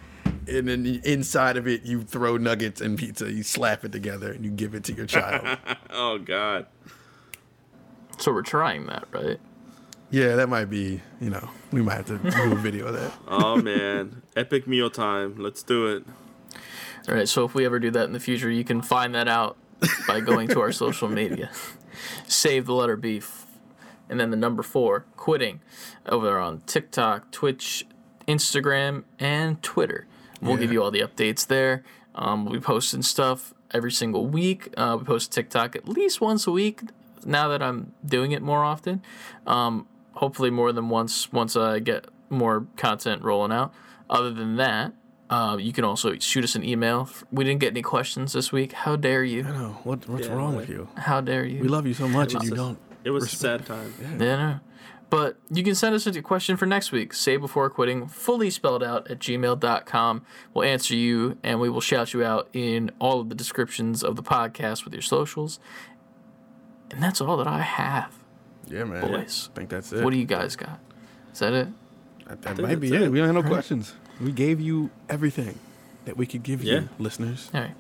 and 0.49 0.67
then 0.67 1.01
inside 1.03 1.57
of 1.57 1.67
it 1.67 1.83
you 1.83 2.03
throw 2.03 2.37
nuggets 2.37 2.81
and 2.81 2.97
pizza. 2.97 3.31
You 3.31 3.43
slap 3.43 3.83
it 3.85 3.91
together 3.91 4.31
and 4.31 4.43
you 4.43 4.51
give 4.51 4.73
it 4.75 4.83
to 4.85 4.93
your 4.93 5.05
child. 5.05 5.57
oh 5.91 6.17
God. 6.17 6.65
So 8.17 8.33
we're 8.33 8.41
trying 8.41 8.87
that, 8.87 9.07
right? 9.11 9.39
yeah, 10.11 10.35
that 10.35 10.49
might 10.49 10.65
be. 10.65 11.01
You 11.21 11.29
know, 11.29 11.49
we 11.71 11.81
might 11.81 12.07
have 12.07 12.07
to 12.07 12.17
do 12.17 12.51
a 12.51 12.55
video 12.55 12.87
of 12.87 12.93
that. 12.93 13.13
Oh 13.27 13.55
man. 13.57 14.21
Epic 14.35 14.67
meal 14.67 14.89
time. 14.89 15.35
Let's 15.37 15.63
do 15.63 15.87
it. 15.87 16.03
All 17.07 17.15
right. 17.15 17.29
So 17.29 17.45
if 17.45 17.53
we 17.53 17.65
ever 17.65 17.79
do 17.79 17.91
that 17.91 18.05
in 18.05 18.13
the 18.13 18.19
future, 18.19 18.49
you 18.49 18.63
can 18.63 18.81
find 18.81 19.13
that 19.15 19.27
out 19.27 19.57
by 20.07 20.19
going 20.19 20.47
to 20.49 20.61
our 20.61 20.71
social 20.71 21.07
media. 21.07 21.51
Save 22.27 22.65
the 22.65 22.73
letter 22.73 22.95
B, 22.95 23.17
f- 23.17 23.45
and 24.09 24.19
then 24.19 24.31
the 24.31 24.37
number 24.37 24.63
four, 24.63 25.05
quitting, 25.17 25.61
over 26.07 26.39
on 26.39 26.61
TikTok, 26.65 27.31
Twitch, 27.31 27.85
Instagram, 28.27 29.03
and 29.19 29.61
Twitter. 29.61 30.07
We'll 30.41 30.57
give 30.57 30.71
you 30.71 30.81
all 30.83 30.91
the 30.91 31.01
updates 31.01 31.45
there. 31.47 31.83
Um, 32.15 32.45
we'll 32.45 32.53
be 32.53 32.59
posting 32.59 33.01
stuff 33.01 33.53
every 33.71 33.91
single 33.91 34.27
week. 34.27 34.69
Uh, 34.77 34.97
we 34.99 35.05
post 35.05 35.31
TikTok 35.31 35.75
at 35.75 35.87
least 35.87 36.21
once 36.21 36.47
a 36.47 36.51
week. 36.51 36.81
Now 37.25 37.47
that 37.49 37.61
I'm 37.61 37.93
doing 38.05 38.31
it 38.31 38.41
more 38.41 38.63
often, 38.63 39.01
um, 39.45 39.87
hopefully 40.13 40.49
more 40.49 40.71
than 40.71 40.89
once 40.89 41.31
once 41.33 41.55
I 41.55 41.79
get 41.79 42.05
more 42.29 42.65
content 42.77 43.21
rolling 43.23 43.51
out. 43.51 43.73
Other 44.09 44.31
than 44.31 44.55
that, 44.55 44.93
uh, 45.29 45.57
you 45.59 45.73
can 45.73 45.83
also 45.83 46.17
shoot 46.17 46.43
us 46.43 46.55
an 46.55 46.63
email. 46.63 47.09
We 47.31 47.43
didn't 47.43 47.59
get 47.59 47.71
any 47.71 47.81
questions 47.81 48.33
this 48.33 48.51
week. 48.51 48.71
How 48.71 48.95
dare 48.95 49.23
you? 49.23 49.41
I 49.45 49.51
know 49.51 49.77
what 49.83 50.07
what's 50.07 50.27
Yeah, 50.27 50.33
wrong 50.33 50.55
like- 50.55 50.67
with 50.67 50.69
you. 50.69 50.87
How 50.95 51.21
dare 51.21 51.45
you? 51.45 51.61
We 51.61 51.67
love 51.67 51.85
you 51.85 51.93
so 51.93 52.07
much, 52.07 52.33
and 52.33 52.43
you 52.43 52.53
a- 52.53 52.55
don't. 52.55 52.79
It 53.03 53.11
was 53.11 53.25
a 53.25 53.35
sad 53.35 53.65
time. 53.65 53.93
Yeah, 54.01 54.35
no. 54.35 54.59
But 55.09 55.37
you 55.49 55.63
can 55.63 55.73
send 55.73 55.95
us 55.95 56.05
a 56.05 56.21
question 56.21 56.55
for 56.55 56.65
next 56.67 56.91
week. 56.91 57.13
Say 57.15 57.37
before 57.37 57.67
quitting, 57.71 58.07
fully 58.07 58.49
spelled 58.51 58.83
out 58.83 59.09
at 59.09 59.17
gmail.com. 59.19 60.21
We'll 60.53 60.65
answer 60.65 60.95
you 60.95 61.37
and 61.43 61.59
we 61.59 61.67
will 61.69 61.81
shout 61.81 62.13
you 62.13 62.23
out 62.23 62.47
in 62.53 62.91
all 62.99 63.19
of 63.19 63.29
the 63.29 63.35
descriptions 63.35 64.03
of 64.03 64.15
the 64.15 64.21
podcast 64.23 64.83
with 64.85 64.93
your 64.93 65.01
socials. 65.01 65.59
And 66.91 67.01
that's 67.01 67.21
all 67.21 67.37
that 67.37 67.47
I 67.47 67.61
have. 67.61 68.13
Yeah, 68.67 68.83
man. 68.83 69.01
Boys. 69.01 69.49
I 69.53 69.55
think 69.57 69.69
that's 69.69 69.91
it. 69.91 70.03
What 70.03 70.11
do 70.11 70.17
you 70.19 70.25
guys 70.25 70.55
got? 70.55 70.79
Is 71.33 71.39
that 71.39 71.53
it? 71.53 71.67
That, 72.27 72.41
that 72.43 72.57
might 72.59 72.79
be 72.79 72.93
it. 72.93 73.01
it. 73.01 73.11
We 73.11 73.17
don't 73.17 73.33
have 73.33 73.43
no 73.43 73.49
questions. 73.49 73.95
We 74.21 74.31
gave 74.31 74.59
you 74.61 74.91
everything 75.09 75.57
that 76.05 76.17
we 76.17 76.27
could 76.27 76.43
give 76.43 76.63
Yeah. 76.63 76.81
you, 76.81 76.89
listeners. 76.99 77.49
All 77.53 77.61
right. 77.61 77.71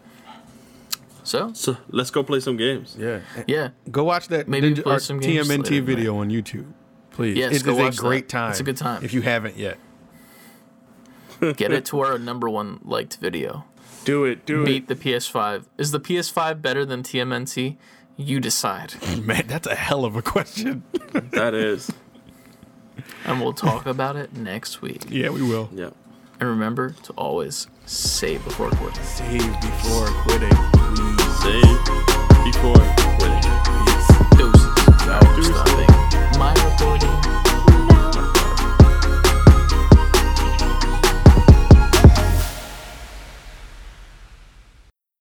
So, 1.23 1.51
So 1.53 1.77
let's 1.89 2.09
go 2.09 2.23
play 2.23 2.39
some 2.39 2.57
games. 2.57 2.95
Yeah. 2.97 3.19
yeah. 3.45 3.69
Go 3.91 4.03
watch 4.03 4.29
that 4.29 4.47
Maybe 4.47 4.73
Ninja, 4.73 4.81
play 4.83 4.95
or 4.95 4.99
some 4.99 5.19
games 5.19 5.47
TMNT 5.47 5.63
tonight. 5.65 5.81
video 5.85 6.17
on 6.17 6.29
YouTube. 6.29 6.65
Please. 7.11 7.37
Yes, 7.37 7.55
it 7.57 7.63
go 7.63 7.71
is 7.73 7.77
watch 7.77 7.93
a 7.93 7.95
that. 7.97 8.01
great 8.01 8.29
time. 8.29 8.51
It's 8.51 8.59
a 8.59 8.63
good 8.63 8.77
time. 8.77 9.03
If 9.03 9.13
you 9.13 9.21
haven't 9.21 9.57
yet. 9.57 9.77
Get 11.39 11.71
it 11.71 11.85
to 11.85 12.01
our 12.01 12.17
number 12.19 12.49
one 12.49 12.79
liked 12.83 13.17
video. 13.17 13.63
Do 14.03 14.25
it. 14.25 14.45
Do 14.45 14.63
it. 14.63 14.65
Beat 14.65 14.87
the 14.87 14.95
PS5. 14.95 15.65
Is 15.77 15.91
the 15.91 15.99
PS5 15.99 16.61
better 16.61 16.85
than 16.85 17.01
TMNT? 17.03 17.77
You 18.17 18.39
decide. 18.41 18.93
Man, 19.21 19.47
that's 19.47 19.67
a 19.67 19.75
hell 19.75 20.03
of 20.03 20.15
a 20.17 20.21
question. 20.21 20.83
That 21.31 21.53
is. 21.53 21.89
And 23.25 23.39
we'll 23.41 23.53
talk 23.53 23.85
about 23.85 24.15
it 24.17 24.35
next 24.35 24.81
week. 24.81 25.05
yeah, 25.09 25.29
we 25.29 25.41
will. 25.41 25.69
Yeah. 25.73 25.91
And 26.39 26.49
remember 26.49 26.91
to 27.03 27.13
always 27.13 27.67
save 27.85 28.43
before 28.43 28.69
quitting. 28.71 29.03
Save 29.03 29.61
before 29.61 30.07
quitting, 30.23 30.49
please. 30.49 31.41
Save 31.41 31.85
before 32.45 32.75
quitting. 33.19 33.49
my 36.39 36.53
authority. 36.53 37.48